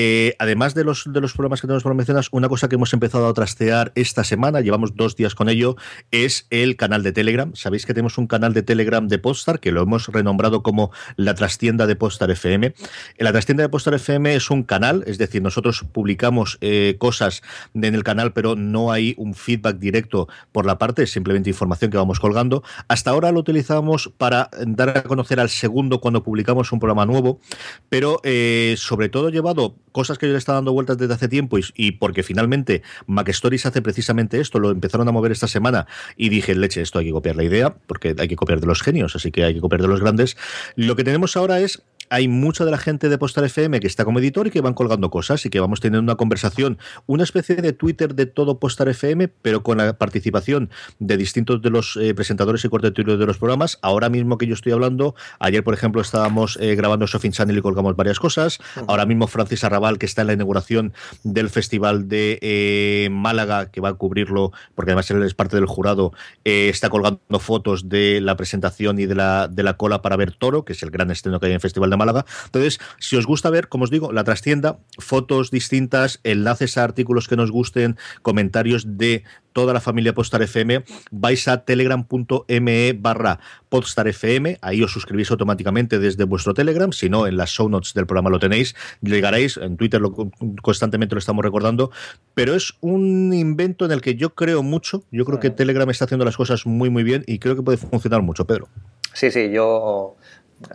eh, 0.00 0.36
además 0.38 0.76
de 0.76 0.84
los, 0.84 1.12
de 1.12 1.20
los 1.20 1.32
programas 1.32 1.60
que 1.60 1.66
tenemos 1.66 1.82
por 1.82 1.92
mecenas, 1.92 2.28
una 2.30 2.48
cosa 2.48 2.68
que 2.68 2.76
hemos 2.76 2.92
empezado 2.92 3.26
a 3.26 3.34
trastear 3.34 3.90
esta 3.96 4.22
semana, 4.22 4.60
llevamos 4.60 4.94
dos 4.94 5.16
días 5.16 5.34
con 5.34 5.48
ello, 5.48 5.74
es 6.12 6.46
el 6.50 6.76
canal 6.76 7.02
de 7.02 7.10
Telegram. 7.10 7.50
Sabéis 7.56 7.84
que 7.84 7.94
tenemos 7.94 8.16
un 8.16 8.28
canal 8.28 8.54
de 8.54 8.62
Telegram 8.62 9.08
de 9.08 9.18
Postar, 9.18 9.58
que 9.58 9.72
lo 9.72 9.82
hemos 9.82 10.06
renombrado 10.06 10.62
como 10.62 10.92
la 11.16 11.34
trastienda 11.34 11.88
de 11.88 11.96
Postar 11.96 12.30
FM. 12.30 12.74
La 13.18 13.32
trastienda 13.32 13.64
de 13.64 13.70
Postar 13.70 13.94
FM 13.94 14.36
es 14.36 14.52
un 14.52 14.62
canal, 14.62 15.02
es 15.08 15.18
decir, 15.18 15.42
nosotros 15.42 15.84
publicamos 15.90 16.58
eh, 16.60 16.94
cosas 17.00 17.42
en 17.74 17.92
el 17.96 18.04
canal, 18.04 18.32
pero 18.32 18.54
no 18.54 18.92
hay 18.92 19.16
un 19.18 19.34
feedback 19.34 19.78
directo 19.80 20.28
por 20.52 20.64
la 20.64 20.78
parte, 20.78 21.02
es 21.02 21.10
simplemente 21.10 21.50
información 21.50 21.90
que 21.90 21.96
vamos 21.96 22.20
colgando. 22.20 22.62
Hasta 22.86 23.10
ahora 23.10 23.32
lo 23.32 23.40
utilizamos 23.40 24.12
para 24.16 24.48
dar 24.64 24.96
a 24.96 25.02
conocer 25.02 25.40
al 25.40 25.48
segundo 25.48 26.00
cuando 26.00 26.22
publicamos 26.22 26.70
un 26.70 26.78
programa 26.78 27.04
nuevo, 27.04 27.40
pero 27.88 28.20
eh, 28.22 28.76
sobre 28.78 29.08
todo 29.08 29.30
llevado 29.30 29.74
cosas 29.92 30.18
que 30.18 30.26
yo 30.26 30.32
le 30.32 30.38
estaba 30.38 30.56
dando 30.56 30.72
vueltas 30.72 30.98
desde 30.98 31.14
hace 31.14 31.28
tiempo 31.28 31.58
y, 31.74 31.92
porque 31.92 32.22
finalmente 32.22 32.82
MacStories 33.06 33.66
hace 33.66 33.82
precisamente 33.82 34.40
esto, 34.40 34.58
lo 34.58 34.70
empezaron 34.70 35.08
a 35.08 35.12
mover 35.12 35.32
esta 35.32 35.48
semana 35.48 35.86
y 36.16 36.28
dije, 36.28 36.54
leche, 36.54 36.80
esto 36.80 36.98
hay 36.98 37.06
que 37.06 37.12
copiar 37.12 37.36
la 37.36 37.44
idea, 37.44 37.74
porque 37.86 38.14
hay 38.18 38.28
que 38.28 38.36
copiar 38.36 38.60
de 38.60 38.66
los 38.66 38.82
genios, 38.82 39.16
así 39.16 39.30
que 39.30 39.44
hay 39.44 39.54
que 39.54 39.60
copiar 39.60 39.82
de 39.82 39.88
los 39.88 40.00
grandes. 40.00 40.36
Lo 40.76 40.96
que 40.96 41.04
tenemos 41.04 41.36
ahora 41.36 41.60
es 41.60 41.82
hay 42.10 42.28
mucha 42.28 42.64
de 42.64 42.70
la 42.70 42.78
gente 42.78 43.08
de 43.08 43.18
Postal 43.18 43.44
FM 43.44 43.80
que 43.80 43.86
está 43.86 44.04
como 44.04 44.18
editor 44.18 44.46
y 44.46 44.50
que 44.50 44.60
van 44.60 44.74
colgando 44.74 45.10
cosas 45.10 45.44
y 45.46 45.50
que 45.50 45.60
vamos 45.60 45.80
teniendo 45.80 46.02
una 46.02 46.16
conversación, 46.16 46.78
una 47.06 47.22
especie 47.22 47.56
de 47.56 47.72
Twitter 47.72 48.14
de 48.14 48.26
todo 48.26 48.58
Postal 48.58 48.88
FM, 48.88 49.28
pero 49.28 49.62
con 49.62 49.78
la 49.78 49.98
participación 49.98 50.70
de 50.98 51.16
distintos 51.16 51.62
de 51.62 51.70
los 51.70 51.96
eh, 51.96 52.14
presentadores 52.14 52.64
y 52.64 52.68
corteturos 52.68 53.18
de 53.18 53.26
los 53.26 53.38
programas. 53.38 53.78
Ahora 53.82 54.08
mismo 54.08 54.38
que 54.38 54.46
yo 54.46 54.54
estoy 54.54 54.72
hablando, 54.72 55.14
ayer 55.38 55.62
por 55.62 55.74
ejemplo 55.74 56.00
estábamos 56.00 56.58
eh, 56.60 56.74
grabando 56.74 57.06
Shopping 57.06 57.30
Channel 57.30 57.58
y 57.58 57.62
colgamos 57.62 57.96
varias 57.96 58.18
cosas. 58.18 58.58
Ahora 58.86 59.06
mismo 59.06 59.26
Francis 59.26 59.64
Arrabal, 59.64 59.98
que 59.98 60.06
está 60.06 60.22
en 60.22 60.28
la 60.28 60.32
inauguración 60.34 60.92
del 61.24 61.50
Festival 61.50 62.08
de 62.08 62.38
eh, 62.42 63.08
Málaga, 63.10 63.70
que 63.70 63.80
va 63.80 63.90
a 63.90 63.94
cubrirlo, 63.94 64.52
porque 64.74 64.92
además 64.92 65.10
él 65.10 65.22
es 65.22 65.34
parte 65.34 65.56
del 65.56 65.66
jurado, 65.66 66.12
está 66.44 66.88
colgando 66.88 67.20
fotos 67.38 67.88
de 67.88 68.20
la 68.20 68.36
presentación 68.36 68.98
y 68.98 69.06
de 69.06 69.14
la, 69.14 69.48
de 69.48 69.62
la 69.62 69.76
cola 69.76 70.02
para 70.02 70.16
ver 70.16 70.32
Toro, 70.32 70.64
que 70.64 70.72
es 70.72 70.82
el 70.82 70.90
gran 70.90 71.10
estreno 71.10 71.40
que 71.40 71.46
hay 71.46 71.52
en 71.52 71.56
el 71.56 71.60
Festival 71.60 71.90
de 71.90 71.97
Málaga. 71.98 72.24
Entonces, 72.46 72.80
si 72.98 73.16
os 73.16 73.26
gusta 73.26 73.50
ver, 73.50 73.68
como 73.68 73.84
os 73.84 73.90
digo, 73.90 74.12
la 74.12 74.24
trastienda, 74.24 74.78
fotos 74.98 75.50
distintas, 75.50 76.20
enlaces 76.24 76.78
a 76.78 76.84
artículos 76.84 77.28
que 77.28 77.36
nos 77.36 77.50
gusten, 77.50 77.96
comentarios 78.22 78.96
de 78.96 79.24
toda 79.52 79.74
la 79.74 79.80
familia 79.80 80.14
Podstar 80.14 80.42
FM, 80.42 80.84
vais 81.10 81.48
a 81.48 81.64
telegram.me 81.64 82.92
barra 82.92 83.40
Podstar 83.68 84.06
FM, 84.06 84.58
ahí 84.62 84.82
os 84.84 84.92
suscribís 84.92 85.32
automáticamente 85.32 85.98
desde 85.98 86.22
vuestro 86.24 86.54
Telegram, 86.54 86.92
si 86.92 87.10
no, 87.10 87.26
en 87.26 87.36
las 87.36 87.50
show 87.50 87.68
notes 87.68 87.92
del 87.92 88.06
programa 88.06 88.30
lo 88.30 88.38
tenéis, 88.38 88.76
llegaréis, 89.02 89.56
en 89.56 89.76
Twitter 89.76 90.00
lo, 90.00 90.14
constantemente 90.62 91.16
lo 91.16 91.18
estamos 91.18 91.44
recordando, 91.44 91.90
pero 92.34 92.54
es 92.54 92.74
un 92.80 93.34
invento 93.34 93.84
en 93.84 93.90
el 93.90 94.00
que 94.00 94.14
yo 94.14 94.34
creo 94.34 94.62
mucho, 94.62 95.02
yo 95.10 95.24
creo 95.24 95.40
que 95.40 95.50
Telegram 95.50 95.90
está 95.90 96.04
haciendo 96.04 96.24
las 96.24 96.36
cosas 96.36 96.64
muy 96.64 96.88
muy 96.88 97.02
bien 97.02 97.24
y 97.26 97.40
creo 97.40 97.56
que 97.56 97.62
puede 97.62 97.78
funcionar 97.78 98.22
mucho, 98.22 98.46
Pedro. 98.46 98.68
Sí, 99.12 99.32
sí, 99.32 99.50
yo 99.50 100.14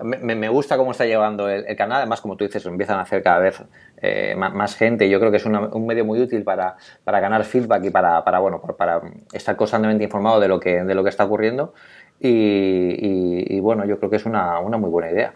me, 0.03 0.49
gusta 0.49 0.77
cómo 0.77 0.91
está 0.91 1.05
llevando 1.05 1.49
el, 1.49 1.75
canal. 1.75 1.97
Además, 1.99 2.21
como 2.21 2.37
tú 2.37 2.45
dices, 2.45 2.65
empiezan 2.65 2.99
a 2.99 3.01
hacer 3.01 3.21
cada 3.21 3.39
vez 3.39 3.63
eh, 3.97 4.35
más, 4.35 4.75
gente. 4.75 5.09
Yo 5.09 5.19
creo 5.19 5.31
que 5.31 5.37
es 5.37 5.45
un 5.45 5.85
medio 5.85 6.05
muy 6.05 6.21
útil 6.21 6.43
para, 6.43 6.75
ganar 7.05 7.43
feedback 7.43 7.85
y 7.85 7.89
para, 7.89 8.21
bueno, 8.39 8.61
para 8.61 9.01
estar 9.31 9.55
constantemente 9.55 10.03
informado 10.03 10.39
de 10.39 10.47
lo 10.47 10.59
que, 10.59 10.83
de 10.83 10.95
lo 10.95 11.03
que 11.03 11.09
está 11.09 11.25
ocurriendo. 11.25 11.73
Y, 12.19 13.59
bueno, 13.59 13.85
yo 13.85 13.97
creo 13.99 14.09
que 14.09 14.17
es 14.17 14.25
una 14.25 14.59
muy 14.61 14.89
buena 14.89 15.11
idea. 15.11 15.33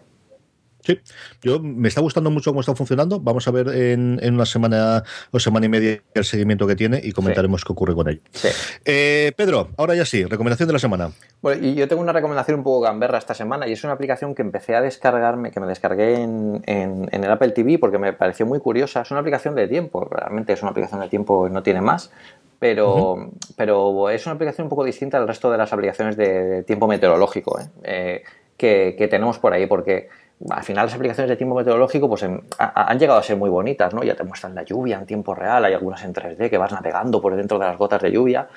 Sí, 0.88 1.02
yo 1.42 1.60
me 1.60 1.90
está 1.90 2.00
gustando 2.00 2.32
mucho 2.32 2.52
cómo 2.52 2.62
está 2.62 2.74
funcionando. 2.74 3.20
Vamos 3.20 3.46
a 3.46 3.52
ver 3.52 3.68
en, 3.68 4.20
una 4.34 4.46
semana 4.46 5.04
o 5.32 5.38
semana 5.38 5.66
y 5.66 5.70
media 5.70 6.02
el 6.14 6.24
seguimiento 6.24 6.66
que 6.66 6.78
tiene 6.78 7.02
y 7.04 7.12
comentaremos 7.12 7.66
qué 7.66 7.74
ocurre 7.74 7.94
con 7.94 8.08
ello. 8.08 8.22
Eh, 8.86 9.34
Pedro, 9.36 9.68
ahora 9.76 9.96
ya 9.96 10.06
sí, 10.06 10.24
recomendación 10.24 10.68
de 10.68 10.72
la 10.72 10.80
semana. 10.80 11.12
Bueno, 11.42 11.62
y 11.62 11.76
yo 11.76 11.90
tengo 11.90 12.02
una 12.02 12.14
recomendación 12.14 12.60
un 12.60 12.64
poco 12.64 12.80
gamberra 12.80 13.18
esta 13.18 13.34
semana 13.34 13.68
y 13.68 13.74
es 13.74 13.84
una 13.84 13.92
aplicación 13.92 14.34
que 14.34 14.44
empecé 14.44 14.78
a 14.78 14.82
descargarme, 14.82 15.52
que 15.52 15.60
me 15.60 15.68
descargué 15.68 16.22
en, 16.22 16.62
el 16.66 17.32
Apple 17.32 17.50
TV 17.50 17.80
porque 17.80 17.98
me 17.98 18.14
pareció 18.14 18.46
muy 18.46 18.60
curiosa. 18.62 19.02
Es 19.02 19.12
una 19.12 19.20
aplicación 19.20 19.56
de 19.56 19.68
tiempo, 19.68 20.08
realmente 20.10 20.54
es 20.54 20.62
una 20.62 20.72
aplicación 20.72 21.02
de 21.02 21.10
tiempo 21.10 21.50
y 21.50 21.52
no 21.52 21.64
tiene 21.64 21.82
más. 21.82 22.12
Pero, 22.60 23.30
pero 23.58 24.10
es 24.10 24.26
una 24.26 24.36
aplicación 24.36 24.68
un 24.68 24.70
poco 24.70 24.86
distinta 24.86 25.18
al 25.18 25.28
resto 25.28 25.52
de 25.52 25.58
las 25.58 25.74
aplicaciones 25.74 26.16
de 26.16 26.64
tiempo 26.64 26.88
meteorológico 26.88 27.60
¿eh? 27.60 27.66
Eh, 27.84 28.24
que, 28.56 28.96
que 28.98 29.08
tenemos 29.10 29.38
por 29.38 29.52
ahí, 29.52 29.68
porque 29.68 30.08
al 30.50 30.64
final 30.64 30.86
las 30.86 30.94
aplicaciones 30.94 31.30
de 31.30 31.36
tiempo 31.36 31.56
meteorológico 31.56 32.08
pues 32.08 32.24
han 32.24 33.00
llegado 33.00 33.20
a 33.20 33.24
ser 33.24 33.38
muy 33.38 33.50
bonitas, 33.50 33.94
¿no? 33.94 34.04
Ya 34.04 34.16
te 34.16 34.24
muestran 34.24 34.54
la 34.54 34.64
lluvia 34.64 34.98
en 34.98 35.06
tiempo 35.06 35.34
real, 35.34 35.66
hay 35.66 35.74
algunas 35.74 36.04
en 36.04 36.14
3D 36.14 36.50
que 36.50 36.58
vas 36.58 36.72
navegando 36.72 37.22
por 37.22 37.36
dentro 37.36 37.58
de 37.58 37.66
las 37.66 37.78
gotas 37.78 38.02
de 38.04 38.12
lluvia, 38.12 38.48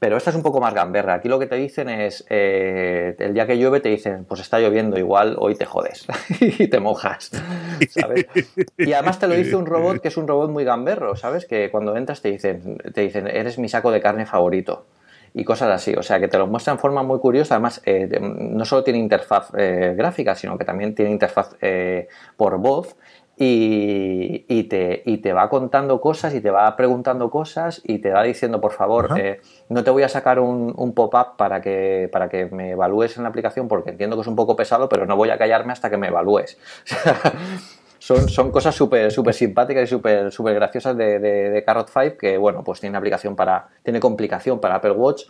pero 0.00 0.16
esta 0.16 0.30
es 0.30 0.36
un 0.36 0.42
poco 0.42 0.60
más 0.60 0.74
gamberra. 0.74 1.14
Aquí 1.14 1.28
lo 1.28 1.38
que 1.38 1.46
te 1.46 1.54
dicen 1.54 1.88
es, 1.88 2.24
eh, 2.30 3.14
el 3.18 3.34
día 3.34 3.46
que 3.46 3.58
llueve 3.58 3.80
te 3.80 3.90
dicen, 3.90 4.24
pues 4.24 4.40
está 4.40 4.58
lloviendo, 4.58 4.98
igual 4.98 5.36
hoy 5.38 5.54
te 5.54 5.66
jodes 5.66 6.06
y 6.40 6.66
te 6.66 6.80
mojas, 6.80 7.30
¿sabes? 7.90 8.26
Y 8.76 8.92
además 8.92 9.18
te 9.20 9.28
lo 9.28 9.34
dice 9.34 9.54
un 9.54 9.66
robot 9.66 10.00
que 10.00 10.08
es 10.08 10.16
un 10.16 10.26
robot 10.26 10.50
muy 10.50 10.64
gamberro, 10.64 11.14
¿sabes? 11.16 11.46
Que 11.46 11.70
cuando 11.70 11.96
entras 11.96 12.22
te 12.22 12.30
dicen, 12.30 12.78
te 12.92 13.02
dicen, 13.02 13.28
eres 13.28 13.58
mi 13.58 13.68
saco 13.68 13.92
de 13.92 14.00
carne 14.00 14.26
favorito 14.26 14.84
y 15.34 15.44
cosas 15.44 15.70
así. 15.70 15.94
O 15.94 16.02
sea, 16.02 16.20
que 16.20 16.28
te 16.28 16.38
lo 16.38 16.46
muestra 16.46 16.72
en 16.72 16.78
forma 16.78 17.02
muy 17.02 17.18
curiosa. 17.18 17.54
Además, 17.54 17.82
eh, 17.84 18.18
no 18.20 18.64
solo 18.64 18.84
tiene 18.84 18.98
interfaz 18.98 19.50
eh, 19.56 19.94
gráfica, 19.96 20.34
sino 20.34 20.58
que 20.58 20.64
también 20.64 20.94
tiene 20.94 21.10
interfaz 21.10 21.56
eh, 21.60 22.08
por 22.36 22.58
voz. 22.58 22.96
Y, 23.42 24.44
y, 24.48 24.64
te, 24.64 25.02
y, 25.06 25.16
te, 25.18 25.32
va 25.32 25.48
contando 25.48 25.98
cosas 25.98 26.34
y 26.34 26.42
te 26.42 26.50
va 26.50 26.76
preguntando 26.76 27.30
cosas 27.30 27.80
y 27.84 27.98
te 27.98 28.10
va 28.10 28.22
diciendo, 28.22 28.60
por 28.60 28.72
favor, 28.72 29.14
no 29.70 29.82
te 29.82 29.90
voy 29.90 30.02
a 30.02 30.10
sacar 30.10 30.40
un, 30.40 30.74
un 30.76 30.92
pop-up 30.92 31.38
para 31.38 31.62
que, 31.62 32.10
para 32.12 32.28
que 32.28 32.44
me 32.44 32.72
evalúes 32.72 33.16
en 33.16 33.22
la 33.22 33.30
aplicación 33.30 33.66
porque 33.66 33.92
entiendo 33.92 34.16
que 34.16 34.22
es 34.22 34.28
un 34.28 34.36
poco 34.36 34.56
pesado, 34.56 34.90
pero 34.90 35.06
no 35.06 35.16
voy 35.16 35.30
a 35.30 35.38
callarme 35.38 35.72
hasta 35.72 35.88
que 35.88 35.96
me 35.96 36.08
evalúes. 36.08 36.58
son, 38.00 38.30
son 38.30 38.50
cosas 38.50 38.74
súper 38.74 39.12
super 39.12 39.34
simpáticas 39.34 39.84
y 39.84 39.86
súper 39.86 40.32
super 40.32 40.54
graciosas 40.54 40.96
de, 40.96 41.18
de, 41.18 41.64
Carrot 41.64 41.90
5 41.92 42.16
que, 42.18 42.38
bueno, 42.38 42.64
pues 42.64 42.80
tiene 42.80 42.96
aplicación 42.96 43.36
para, 43.36 43.68
tiene 43.82 44.00
complicación 44.00 44.58
para 44.58 44.76
Apple 44.76 44.92
Watch, 44.92 45.24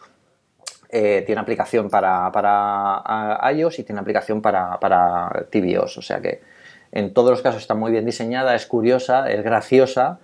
eh, 0.88 1.24
tiene 1.26 1.40
aplicación 1.40 1.90
para, 1.90 2.30
para 2.30 3.40
iOS 3.52 3.80
y 3.80 3.82
tiene 3.82 4.00
aplicación 4.00 4.40
para, 4.40 4.78
para 4.78 5.46
tvOS, 5.50 5.98
o 5.98 6.02
sea 6.02 6.20
que 6.20 6.40
en 6.92 7.12
todos 7.12 7.30
los 7.30 7.42
casos 7.42 7.60
está 7.60 7.74
muy 7.74 7.90
bien 7.90 8.06
diseñada, 8.06 8.54
es 8.54 8.66
curiosa, 8.66 9.28
es 9.30 9.42
graciosa 9.42 10.20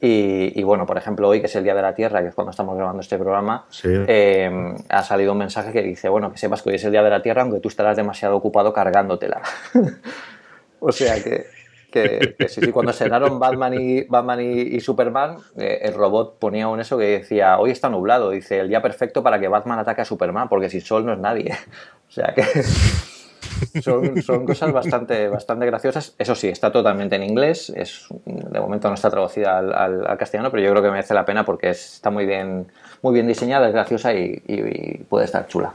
Y, 0.00 0.62
bueno, 0.62 0.86
por 0.86 0.98
ejemplo, 0.98 1.28
hoy 1.28 1.40
que 1.40 1.46
es 1.46 1.56
el 1.56 1.64
Día 1.64 1.74
de 1.74 1.82
la 1.82 1.96
Tierra, 1.96 2.22
que 2.22 2.28
es 2.28 2.34
cuando 2.36 2.52
estamos 2.52 2.76
grabando 2.76 3.00
este 3.00 3.18
programa, 3.18 3.66
eh, 3.82 4.48
ha 4.88 5.02
salido 5.02 5.32
un 5.32 5.38
mensaje 5.38 5.72
que 5.72 5.82
dice, 5.82 6.08
bueno, 6.08 6.30
que 6.30 6.38
sepas 6.38 6.62
que 6.62 6.70
hoy 6.70 6.76
es 6.76 6.84
el 6.84 6.92
Día 6.92 7.02
de 7.02 7.10
la 7.10 7.20
Tierra, 7.20 7.42
aunque 7.42 7.58
tú 7.58 7.66
estarás 7.66 7.96
demasiado 7.96 8.36
ocupado 8.36 8.72
cargándotela. 8.72 9.42
o 10.80 10.92
sea 10.92 11.20
que, 11.22 11.57
que, 12.02 12.72
cuando 12.72 12.92
se 12.92 13.08
Batman 13.08 13.74
y, 13.74 14.02
Batman 14.02 14.40
y, 14.40 14.80
Superman, 14.80 15.38
eh, 15.56 15.80
el 15.82 15.94
robot 15.94 16.38
ponía 16.38 16.68
un 16.68 16.80
eso 16.80 16.98
que 16.98 17.04
decía, 17.04 17.58
hoy 17.58 17.70
está 17.70 17.88
nublado, 17.88 18.30
dice, 18.30 18.60
el 18.60 18.68
día 18.68 18.82
perfecto 18.82 19.22
para 19.22 19.38
que 19.40 19.48
Batman 19.48 19.78
ataque 19.78 20.02
a 20.02 20.04
Superman, 20.04 20.48
porque 20.48 20.70
sin 20.70 20.80
sol 20.80 21.06
no 21.06 21.12
es 21.12 21.18
nadie. 21.18 21.52
o 22.08 22.10
sea 22.10 22.34
que... 22.34 22.42
Son, 23.82 24.46
cosas 24.46 24.70
bastante, 24.72 25.26
bastante 25.26 25.66
graciosas. 25.66 26.14
Eso 26.16 26.36
sí, 26.36 26.46
está 26.46 26.70
totalmente 26.70 27.16
en 27.16 27.24
inglés. 27.24 27.72
Es, 27.74 28.06
de 28.24 28.60
momento 28.60 28.86
no 28.86 28.94
está 28.94 29.10
traducida 29.10 29.58
al, 29.58 30.16
castellano, 30.16 30.52
pero 30.52 30.62
yo 30.62 30.70
creo 30.70 30.82
que 30.82 30.90
merece 30.90 31.12
la 31.12 31.24
pena 31.24 31.44
porque 31.44 31.70
está 31.70 32.10
muy 32.10 32.24
bien, 32.24 32.68
muy 33.02 33.14
bien 33.14 33.26
diseñada, 33.26 33.66
es 33.66 33.72
graciosa 33.72 34.14
y 34.14 35.04
puede 35.08 35.24
estar 35.24 35.48
chula. 35.48 35.74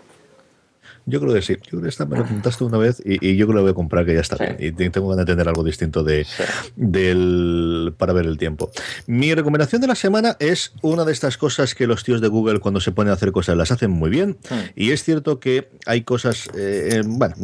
Yo 1.06 1.20
creo 1.20 1.34
que 1.34 1.42
sí. 1.42 1.54
Yo 1.56 1.70
creo 1.72 1.82
que 1.84 1.90
esta 1.90 2.06
me 2.06 2.18
lo 2.18 2.24
preguntaste 2.24 2.64
una 2.64 2.78
vez 2.78 3.02
y, 3.04 3.36
yo 3.36 3.46
creo 3.46 3.48
que 3.48 3.54
lo 3.54 3.62
voy 3.64 3.72
a 3.72 3.74
comprar, 3.74 4.06
que 4.06 4.14
ya 4.14 4.22
está 4.22 4.38
bien. 4.38 4.58
Y 4.60 4.72
tengo 4.90 5.14
que 5.14 5.20
entender 5.20 5.48
algo 5.48 5.64
distinto 5.64 6.04
de, 6.04 6.26
del, 6.76 7.94
para 7.98 8.14
ver 8.14 8.26
el 8.26 8.38
tiempo. 8.38 8.72
Mi 9.08 9.34
recomendación 9.34 9.82
de 9.82 9.88
la 9.88 9.96
semana 9.96 10.38
es 10.40 10.74
una 10.82 11.04
de 11.04 11.12
estas 11.12 11.38
cosas 11.38 11.76
que 11.76 11.88
los 11.88 12.04
tíos 12.04 12.22
de 12.22 12.28
Google, 12.28 12.60
cuando 12.60 12.80
se 12.80 12.92
ponen 12.92 13.12
a 13.12 13.14
hacer 13.14 13.32
cosas, 13.32 13.58
las 13.58 13.72
hacen 13.72 13.92
muy 13.92 14.10
bien. 14.10 14.38
Y 14.76 14.92
es 14.92 15.04
cierto 15.04 15.40
que 15.40 15.70
hay 15.86 16.04
cosas. 16.04 16.50
Eh, 16.56 17.02
bueno, 17.06 17.36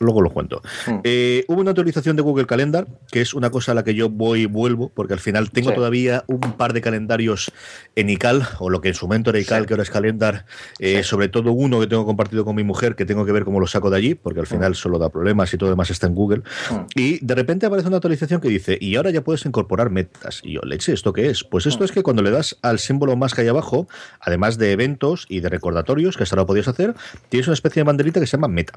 luego 0.00 0.20
lo 0.20 0.30
cuento. 0.30 0.62
Eh, 1.04 1.44
hubo 1.48 1.60
una 1.60 1.70
actualización 1.70 2.16
de 2.16 2.22
Google 2.22 2.46
Calendar, 2.46 2.86
que 3.10 3.20
es 3.20 3.34
una 3.34 3.50
cosa 3.50 3.72
a 3.72 3.74
la 3.74 3.84
que 3.84 3.94
yo 3.94 4.10
voy 4.10 4.42
y 4.42 4.46
vuelvo, 4.46 4.90
porque 4.94 5.12
al 5.12 5.20
final 5.20 5.50
tengo 5.50 5.72
todavía 5.72 6.24
un 6.26 6.40
par 6.40 6.72
de 6.72 6.80
calendarios 6.80 7.52
en 7.94 8.10
ICAL, 8.10 8.46
o 8.58 8.70
lo 8.70 8.80
que 8.80 8.88
en 8.88 8.94
su 8.94 9.06
momento 9.06 9.30
era 9.30 9.38
ICAL, 9.38 9.66
que 9.66 9.74
ahora 9.74 9.82
es 9.82 9.90
Calendar, 9.90 10.46
eh, 10.78 11.02
sobre 11.02 11.28
todo 11.28 11.52
uno 11.52 11.80
que 11.80 11.86
tengo 11.86 12.04
compartido 12.04 12.44
con 12.44 12.56
mi 12.56 12.64
mujer 12.64 12.95
que 12.96 13.04
tengo 13.04 13.24
que 13.24 13.32
ver 13.32 13.44
cómo 13.44 13.60
lo 13.60 13.66
saco 13.66 13.90
de 13.90 13.96
allí, 13.96 14.14
porque 14.14 14.40
al 14.40 14.46
final 14.46 14.72
mm. 14.72 14.74
solo 14.74 14.98
da 14.98 15.10
problemas 15.10 15.52
y 15.52 15.58
todo 15.58 15.70
demás 15.70 15.90
está 15.90 16.06
en 16.06 16.14
Google. 16.14 16.42
Mm. 16.70 16.74
Y 16.94 17.24
de 17.24 17.34
repente 17.34 17.66
aparece 17.66 17.88
una 17.88 17.98
actualización 17.98 18.40
que 18.40 18.48
dice, 18.48 18.78
y 18.80 18.96
ahora 18.96 19.10
ya 19.10 19.22
puedes 19.22 19.44
incorporar 19.46 19.90
metas. 19.90 20.40
Y 20.42 20.54
yo, 20.54 20.62
leche, 20.62 20.92
¿esto 20.92 21.12
qué 21.12 21.30
es? 21.30 21.44
Pues 21.44 21.66
esto 21.66 21.82
mm. 21.82 21.84
es 21.84 21.92
que 21.92 22.02
cuando 22.02 22.22
le 22.22 22.30
das 22.30 22.56
al 22.62 22.78
símbolo 22.78 23.16
más 23.16 23.34
que 23.34 23.42
hay 23.42 23.48
abajo, 23.48 23.86
además 24.20 24.58
de 24.58 24.72
eventos 24.72 25.26
y 25.28 25.40
de 25.40 25.48
recordatorios, 25.48 26.16
que 26.16 26.22
hasta 26.22 26.36
ahora 26.36 26.46
podías 26.46 26.68
hacer, 26.68 26.94
tienes 27.28 27.46
una 27.46 27.54
especie 27.54 27.80
de 27.80 27.84
banderita 27.84 28.20
que 28.20 28.26
se 28.26 28.36
llama 28.36 28.48
meta. 28.48 28.72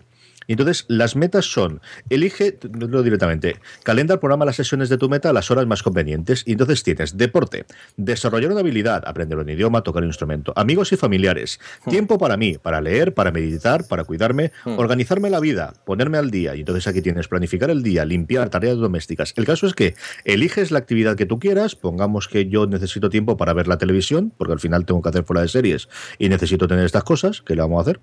Y 0.50 0.54
entonces 0.54 0.86
las 0.88 1.16
metas 1.16 1.46
son, 1.46 1.80
elige, 2.10 2.58
lo 2.74 3.04
directamente, 3.04 3.58
calendar, 3.84 4.20
programa 4.20 4.46
las 4.46 4.56
sesiones 4.56 4.90
de 4.90 4.98
tu 4.98 5.08
meta 5.08 5.30
a 5.30 5.34
las 5.34 5.52
horas 5.52 5.68
más 5.68 5.84
convenientes. 5.84 6.42
Y 6.48 6.54
entonces 6.54 6.82
tienes 6.82 7.18
deporte, 7.18 7.68
desarrollar 7.98 8.50
una 8.50 8.62
habilidad, 8.62 9.04
aprender 9.06 9.38
un 9.38 9.48
idioma, 9.48 9.84
tocar 9.84 10.02
un 10.02 10.10
instrumento, 10.10 10.52
amigos 10.56 10.92
y 10.92 10.98
familiares, 10.98 11.60
tiempo 11.88 12.18
para 12.18 12.36
mí, 12.36 12.58
para 12.58 12.82
leer, 12.82 13.14
para 13.14 13.30
meditar, 13.32 13.88
para 13.88 14.06
cuidarme, 14.06 14.52
organizarme 14.66 15.30
la 15.30 15.40
vida, 15.40 15.76
ponerme 15.86 16.18
al 16.18 16.32
día. 16.32 16.56
Y 16.56 16.62
entonces 16.62 16.88
aquí 16.88 17.04
tienes 17.04 17.28
planificar 17.28 17.70
el 17.70 17.84
día, 17.84 18.04
limpiar, 18.04 18.50
tareas 18.50 18.78
domésticas. 18.78 19.36
El 19.36 19.46
caso 19.46 19.68
es 19.68 19.76
que 19.76 19.94
eliges 20.26 20.72
la 20.72 20.80
actividad 20.80 21.16
que 21.16 21.28
tú 21.28 21.38
quieras, 21.38 21.76
pongamos 21.76 22.28
que 22.28 22.50
yo 22.50 22.66
necesito 22.66 23.12
tiempo 23.12 23.38
para 23.38 23.54
ver 23.54 23.68
la 23.68 23.78
televisión, 23.78 24.34
porque 24.36 24.54
al 24.54 24.60
final 24.60 24.88
tengo 24.88 25.04
que 25.04 25.10
hacer 25.10 25.26
fuera 25.26 25.44
de 25.44 25.48
series 25.48 25.90
y 26.18 26.28
necesito 26.28 26.68
tener 26.68 26.86
estas 26.86 27.04
cosas, 27.04 27.44
que 27.44 27.54
le 27.56 27.62
vamos 27.62 27.78
a 27.78 27.82
hacer. 27.82 28.00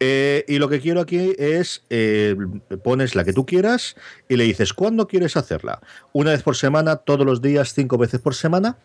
Eh, 0.00 0.44
y 0.48 0.58
lo 0.58 0.68
que 0.68 0.80
quiero 0.80 1.00
aquí 1.00 1.34
es 1.38 1.83
eh, 1.90 2.36
pones 2.82 3.14
la 3.14 3.24
que 3.24 3.32
tú 3.32 3.46
quieras 3.46 3.96
y 4.28 4.36
le 4.36 4.44
dices, 4.44 4.72
¿cuándo 4.72 5.06
quieres 5.06 5.36
hacerla? 5.36 5.80
Una 6.12 6.30
vez 6.30 6.42
por 6.42 6.56
semana, 6.56 6.96
todos 6.96 7.26
los 7.26 7.42
días, 7.42 7.74
cinco 7.74 7.98
veces 7.98 8.20
por 8.20 8.34
semana. 8.34 8.78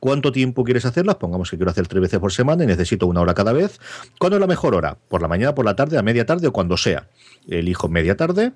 ¿Cuánto 0.00 0.32
tiempo 0.32 0.64
quieres 0.64 0.84
hacerla? 0.84 1.18
Pongamos 1.18 1.50
que 1.50 1.56
quiero 1.56 1.70
hacer 1.70 1.86
tres 1.88 2.02
veces 2.02 2.20
por 2.20 2.30
semana 2.30 2.64
y 2.64 2.66
necesito 2.66 3.06
una 3.06 3.22
hora 3.22 3.32
cada 3.32 3.52
vez. 3.52 3.80
¿Cuándo 4.18 4.36
es 4.36 4.40
la 4.40 4.46
mejor 4.46 4.74
hora? 4.74 4.98
¿Por 5.08 5.22
la 5.22 5.28
mañana, 5.28 5.54
por 5.54 5.64
la 5.64 5.74
tarde, 5.74 5.96
a 5.96 6.02
media 6.02 6.26
tarde 6.26 6.46
o 6.46 6.52
cuando 6.52 6.76
sea? 6.76 7.08
Elijo 7.48 7.88
media 7.88 8.16
tarde 8.16 8.52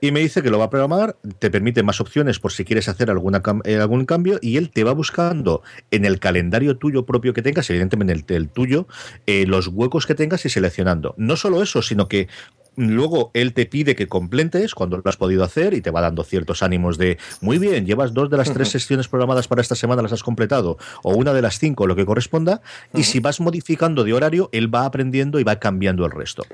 y 0.00 0.12
me 0.12 0.20
dice 0.20 0.42
que 0.42 0.50
lo 0.50 0.58
va 0.58 0.66
a 0.66 0.70
programar, 0.70 1.16
te 1.38 1.50
permite 1.50 1.82
más 1.82 2.00
opciones 2.00 2.38
por 2.38 2.52
si 2.52 2.64
quieres 2.64 2.88
hacer 2.88 3.10
alguna, 3.10 3.42
eh, 3.64 3.76
algún 3.76 4.04
cambio 4.04 4.38
y 4.42 4.56
él 4.56 4.70
te 4.70 4.84
va 4.84 4.92
buscando 4.92 5.62
en 5.90 6.04
el 6.04 6.18
calendario 6.18 6.76
tuyo 6.76 7.06
propio 7.06 7.32
que 7.32 7.42
tengas, 7.42 7.68
evidentemente 7.70 8.12
en 8.12 8.24
el, 8.28 8.36
el 8.36 8.48
tuyo, 8.50 8.86
eh, 9.26 9.46
los 9.46 9.68
huecos 9.68 10.06
que 10.06 10.14
tengas 10.14 10.44
y 10.44 10.50
seleccionando. 10.50 11.14
No 11.16 11.36
solo 11.36 11.62
eso, 11.62 11.82
sino 11.82 12.08
que 12.08 12.28
Luego 12.76 13.30
él 13.34 13.54
te 13.54 13.66
pide 13.66 13.96
que 13.96 14.06
complentes 14.06 14.74
cuando 14.74 14.98
lo 14.98 15.02
has 15.04 15.16
podido 15.16 15.44
hacer 15.44 15.74
y 15.74 15.80
te 15.80 15.90
va 15.90 16.02
dando 16.02 16.24
ciertos 16.24 16.62
ánimos 16.62 16.98
de 16.98 17.18
muy 17.40 17.58
bien, 17.58 17.86
llevas 17.86 18.12
dos 18.12 18.30
de 18.30 18.36
las 18.36 18.52
tres 18.52 18.68
sesiones 18.70 19.08
programadas 19.08 19.48
para 19.48 19.62
esta 19.62 19.74
semana, 19.74 20.02
las 20.02 20.12
has 20.12 20.22
completado, 20.22 20.76
o 21.02 21.14
una 21.14 21.32
de 21.32 21.42
las 21.42 21.58
cinco, 21.58 21.86
lo 21.86 21.96
que 21.96 22.04
corresponda, 22.04 22.60
y 22.94 23.04
si 23.04 23.20
vas 23.20 23.40
modificando 23.40 24.04
de 24.04 24.12
horario, 24.12 24.48
él 24.52 24.72
va 24.72 24.84
aprendiendo 24.84 25.40
y 25.40 25.44
va 25.44 25.56
cambiando 25.56 26.04
el 26.04 26.12
resto. 26.12 26.44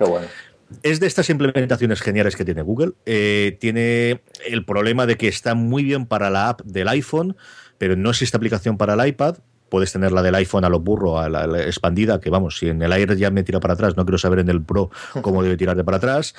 Es 0.82 1.00
de 1.00 1.06
estas 1.06 1.28
implementaciones 1.28 2.00
geniales 2.00 2.34
que 2.34 2.44
tiene 2.44 2.62
Google. 2.62 2.92
Eh, 3.04 3.58
tiene 3.60 4.22
el 4.46 4.64
problema 4.64 5.06
de 5.06 5.16
que 5.16 5.28
está 5.28 5.54
muy 5.54 5.84
bien 5.84 6.06
para 6.06 6.30
la 6.30 6.48
app 6.48 6.62
del 6.62 6.88
iPhone, 6.88 7.36
pero 7.76 7.96
no 7.96 8.10
existe 8.10 8.36
aplicación 8.36 8.78
para 8.78 8.94
el 8.94 9.06
iPad 9.06 9.36
puedes 9.72 9.90
tener 9.90 10.12
la 10.12 10.20
del 10.20 10.34
iPhone 10.34 10.66
a 10.66 10.68
los 10.68 10.84
burros, 10.84 11.18
a 11.18 11.30
la, 11.30 11.62
expandida, 11.62 12.20
que 12.20 12.28
vamos, 12.28 12.58
si 12.58 12.68
en 12.68 12.82
el 12.82 12.92
Air 12.92 13.16
ya 13.16 13.30
me 13.30 13.42
tira 13.42 13.58
para 13.58 13.72
atrás, 13.72 13.96
no 13.96 14.04
quiero 14.04 14.18
saber 14.18 14.40
en 14.40 14.50
el 14.50 14.60
Pro 14.60 14.90
cómo 15.22 15.42
debe 15.42 15.56
tirarte 15.56 15.82
para 15.82 15.96
atrás. 15.96 16.34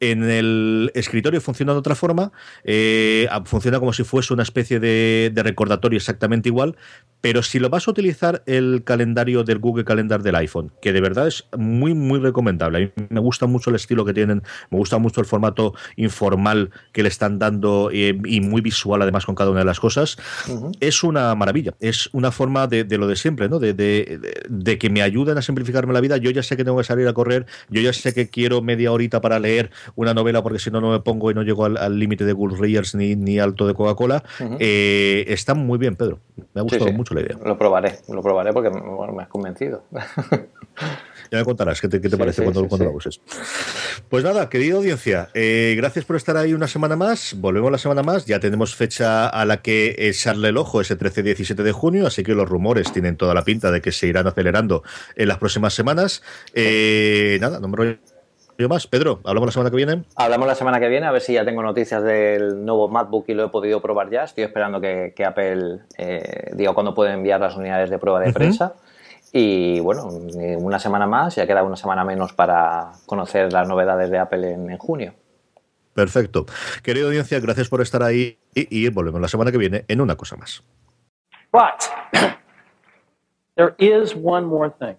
En 0.00 0.22
el 0.24 0.90
escritorio 0.94 1.40
funciona 1.40 1.72
de 1.72 1.78
otra 1.78 1.94
forma, 1.94 2.32
eh, 2.64 3.28
funciona 3.44 3.80
como 3.80 3.92
si 3.92 4.04
fuese 4.04 4.32
una 4.32 4.42
especie 4.42 4.78
de, 4.80 5.32
recordatorio 5.36 5.96
exactamente 5.96 6.48
igual, 6.48 6.76
pero 7.20 7.42
si 7.42 7.58
lo 7.58 7.68
vas 7.68 7.88
a 7.88 7.90
utilizar 7.90 8.42
el 8.46 8.82
calendario 8.84 9.44
del 9.44 9.58
Google 9.58 9.84
Calendar 9.84 10.22
del 10.22 10.36
iPhone, 10.36 10.72
que 10.80 10.92
de 10.92 11.00
verdad 11.00 11.26
es 11.26 11.44
muy, 11.56 11.94
muy 11.94 12.20
recomendable. 12.20 12.78
A 12.78 12.80
mí 13.00 13.06
me 13.08 13.20
gusta 13.20 13.46
mucho 13.46 13.70
el 13.70 13.76
estilo 13.76 14.04
que 14.04 14.14
tienen, 14.14 14.42
me 14.70 14.78
gusta 14.78 14.98
mucho 14.98 15.20
el 15.20 15.26
formato 15.26 15.74
informal 15.96 16.70
que 16.92 17.02
le 17.02 17.08
están 17.08 17.38
dando 17.38 17.90
eh, 17.92 18.18
y 18.24 18.40
muy 18.40 18.60
visual 18.60 19.02
además 19.02 19.26
con 19.26 19.34
cada 19.34 19.50
una 19.50 19.60
de 19.60 19.66
las 19.66 19.80
cosas, 19.80 20.16
es 20.80 21.02
una 21.02 21.34
maravilla. 21.34 21.74
Es 21.80 22.08
una 22.12 22.30
forma 22.30 22.66
de, 22.66 22.84
lo 22.98 23.06
de 23.06 23.16
siempre, 23.16 23.48
¿no? 23.48 23.58
De, 23.58 23.74
de, 23.74 24.78
que 24.78 24.90
me 24.90 25.02
ayuden 25.02 25.38
a 25.38 25.42
simplificarme 25.42 25.92
la 25.92 26.00
vida. 26.00 26.16
Yo 26.16 26.30
ya 26.30 26.42
sé 26.42 26.56
que 26.56 26.64
tengo 26.64 26.78
que 26.78 26.84
salir 26.84 27.08
a 27.08 27.12
correr, 27.12 27.46
yo 27.68 27.80
ya 27.80 27.92
sé 27.92 28.14
que 28.14 28.28
quiero 28.28 28.62
media 28.62 28.92
horita 28.92 29.20
para 29.20 29.38
leer 29.38 29.70
una 29.94 30.14
novela 30.14 30.42
porque 30.42 30.58
si 30.58 30.70
no, 30.70 30.80
no 30.80 30.90
me 30.90 31.00
pongo 31.00 31.30
y 31.30 31.34
no 31.34 31.42
llego 31.42 31.64
al 31.64 31.98
límite 31.98 32.24
de 32.24 32.32
Gould 32.32 32.58
Readers 32.58 32.94
ni, 32.94 33.16
ni 33.16 33.38
alto 33.38 33.66
de 33.66 33.74
Coca-Cola. 33.74 34.22
Eh, 34.58 35.24
está 35.28 35.54
muy 35.54 35.78
bien, 35.78 35.96
Pedro. 35.96 36.20
Me 36.54 36.60
ha 36.60 36.62
gustado 36.62 36.92
mucho 36.92 37.14
la 37.14 37.20
idea. 37.22 37.36
Lo 37.44 37.58
probaré, 37.58 37.98
lo 38.08 38.22
probaré 38.22 38.52
porque 38.52 38.70
me 38.70 39.22
has 39.22 39.28
convencido. 39.28 39.82
Ya 41.30 41.38
me 41.38 41.44
contarás 41.44 41.80
qué 41.80 41.88
te, 41.88 42.00
parece 42.16 42.42
cuando, 42.42 42.62
lo 42.62 42.92
uses. 42.92 43.20
Pues 44.08 44.24
nada, 44.24 44.48
querida 44.48 44.76
audiencia, 44.76 45.28
eh, 45.34 45.74
gracias 45.76 46.04
por 46.04 46.16
estar 46.16 46.36
ahí 46.36 46.54
una 46.54 46.68
semana 46.68 46.96
más. 46.96 47.34
Volvemos 47.36 47.70
la 47.70 47.78
semana 47.78 48.02
más. 48.02 48.24
Ya 48.24 48.40
tenemos 48.40 48.74
fecha 48.74 49.28
a 49.28 49.44
la 49.44 49.58
que 49.58 49.94
echarle 49.98 50.48
el 50.48 50.56
ojo, 50.56 50.80
ese 50.80 50.98
13-17 50.98 51.54
de 51.54 51.72
junio, 51.72 52.06
así 52.06 52.22
que 52.22 52.34
los 52.34 52.48
rumores 52.48 52.92
tienen 52.92 53.16
toda 53.16 53.34
la 53.34 53.44
pinta 53.44 53.70
de 53.70 53.82
que 53.82 53.92
se 53.92 54.06
irán 54.06 54.26
acelerando 54.26 54.82
en 55.16 55.28
las 55.28 55.38
próximas 55.38 55.74
semanas. 55.74 56.22
Eh, 56.54 57.36
nada, 57.40 57.60
no 57.60 57.68
me 57.68 57.98
rollo 58.58 58.68
más. 58.68 58.86
Pedro, 58.86 59.20
¿hablamos 59.24 59.48
la 59.48 59.52
semana 59.52 59.70
que 59.70 59.76
viene? 59.76 60.04
Hablamos 60.16 60.48
la 60.48 60.54
semana 60.54 60.80
que 60.80 60.88
viene, 60.88 61.06
a 61.06 61.12
ver 61.12 61.22
si 61.22 61.34
ya 61.34 61.44
tengo 61.44 61.62
noticias 61.62 62.02
del 62.02 62.64
nuevo 62.64 62.88
MacBook 62.88 63.24
y 63.28 63.34
lo 63.34 63.44
he 63.44 63.48
podido 63.48 63.80
probar 63.80 64.10
ya. 64.10 64.24
Estoy 64.24 64.44
esperando 64.44 64.80
que, 64.80 65.14
Apple 65.24 65.80
eh, 65.96 66.50
diga 66.54 66.74
cuándo 66.74 66.94
puede 66.94 67.12
enviar 67.12 67.40
las 67.40 67.56
unidades 67.56 67.88
de 67.88 67.98
prueba 67.98 68.20
de 68.20 68.32
prensa. 68.32 68.74
Y 69.32 69.78
bueno, 69.80 70.08
una 70.58 70.78
semana 70.78 71.06
más, 71.06 71.36
ya 71.36 71.46
queda 71.46 71.62
una 71.62 71.76
semana 71.76 72.04
menos 72.04 72.32
para 72.32 72.92
conocer 73.06 73.52
las 73.52 73.68
novedades 73.68 74.10
de 74.10 74.18
Apple 74.18 74.52
en, 74.52 74.78
junio. 74.78 75.14
Perfecto. 75.94 76.46
Querida 76.82 77.06
audiencia, 77.06 77.38
gracias 77.40 77.68
por 77.68 77.80
estar 77.80 78.02
ahí 78.02 78.38
y, 78.54 78.84
y 78.84 78.88
volvemos 78.88 79.20
la 79.20 79.28
semana 79.28 79.52
que 79.52 79.58
viene 79.58 79.84
en 79.88 80.00
una 80.00 80.16
cosa 80.16 80.36
más. 80.36 80.62
But 81.52 81.90
there 83.56 83.74
is 83.78 84.14
one 84.14 84.46
more 84.46 84.70
thing. 84.70 84.96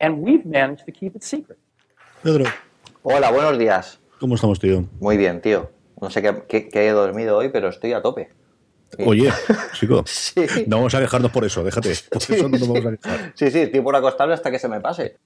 And 0.00 0.22
we've 0.22 0.46
managed 0.46 0.86
to 0.86 0.92
keep 0.92 1.16
it 1.16 1.22
secret. 1.22 1.58
Pedro. 2.22 2.44
Hola, 3.02 3.30
buenos 3.32 3.58
días. 3.58 3.98
¿Cómo 4.20 4.36
estamos, 4.36 4.60
tío? 4.60 4.84
Muy 5.00 5.16
bien, 5.16 5.40
tío. 5.40 5.70
No 6.00 6.08
sé 6.10 6.22
qué, 6.22 6.68
he 6.72 6.90
dormido 6.90 7.36
hoy, 7.36 7.48
pero 7.48 7.68
estoy 7.68 7.92
a 7.92 8.02
tope. 8.02 8.30
Oye, 9.04 9.30
chico, 9.74 10.04
no 10.66 10.76
vamos 10.76 10.94
a 10.94 11.00
dejarnos 11.00 11.30
por 11.30 11.44
eso, 11.44 11.62
déjate. 11.62 11.92
Por 12.10 12.22
sí, 12.22 12.34
eso 12.34 12.48
no 12.48 12.56
nos 12.56 12.68
vamos 12.68 12.86
a 12.86 12.90
dejar. 12.92 13.32
Sí, 13.34 13.50
sí, 13.50 13.58
estoy 13.60 13.80
por 13.80 13.94
acostarme 13.96 14.34
hasta 14.34 14.50
que 14.50 14.58
se 14.58 14.68
me 14.68 14.80
pase. 14.80 15.18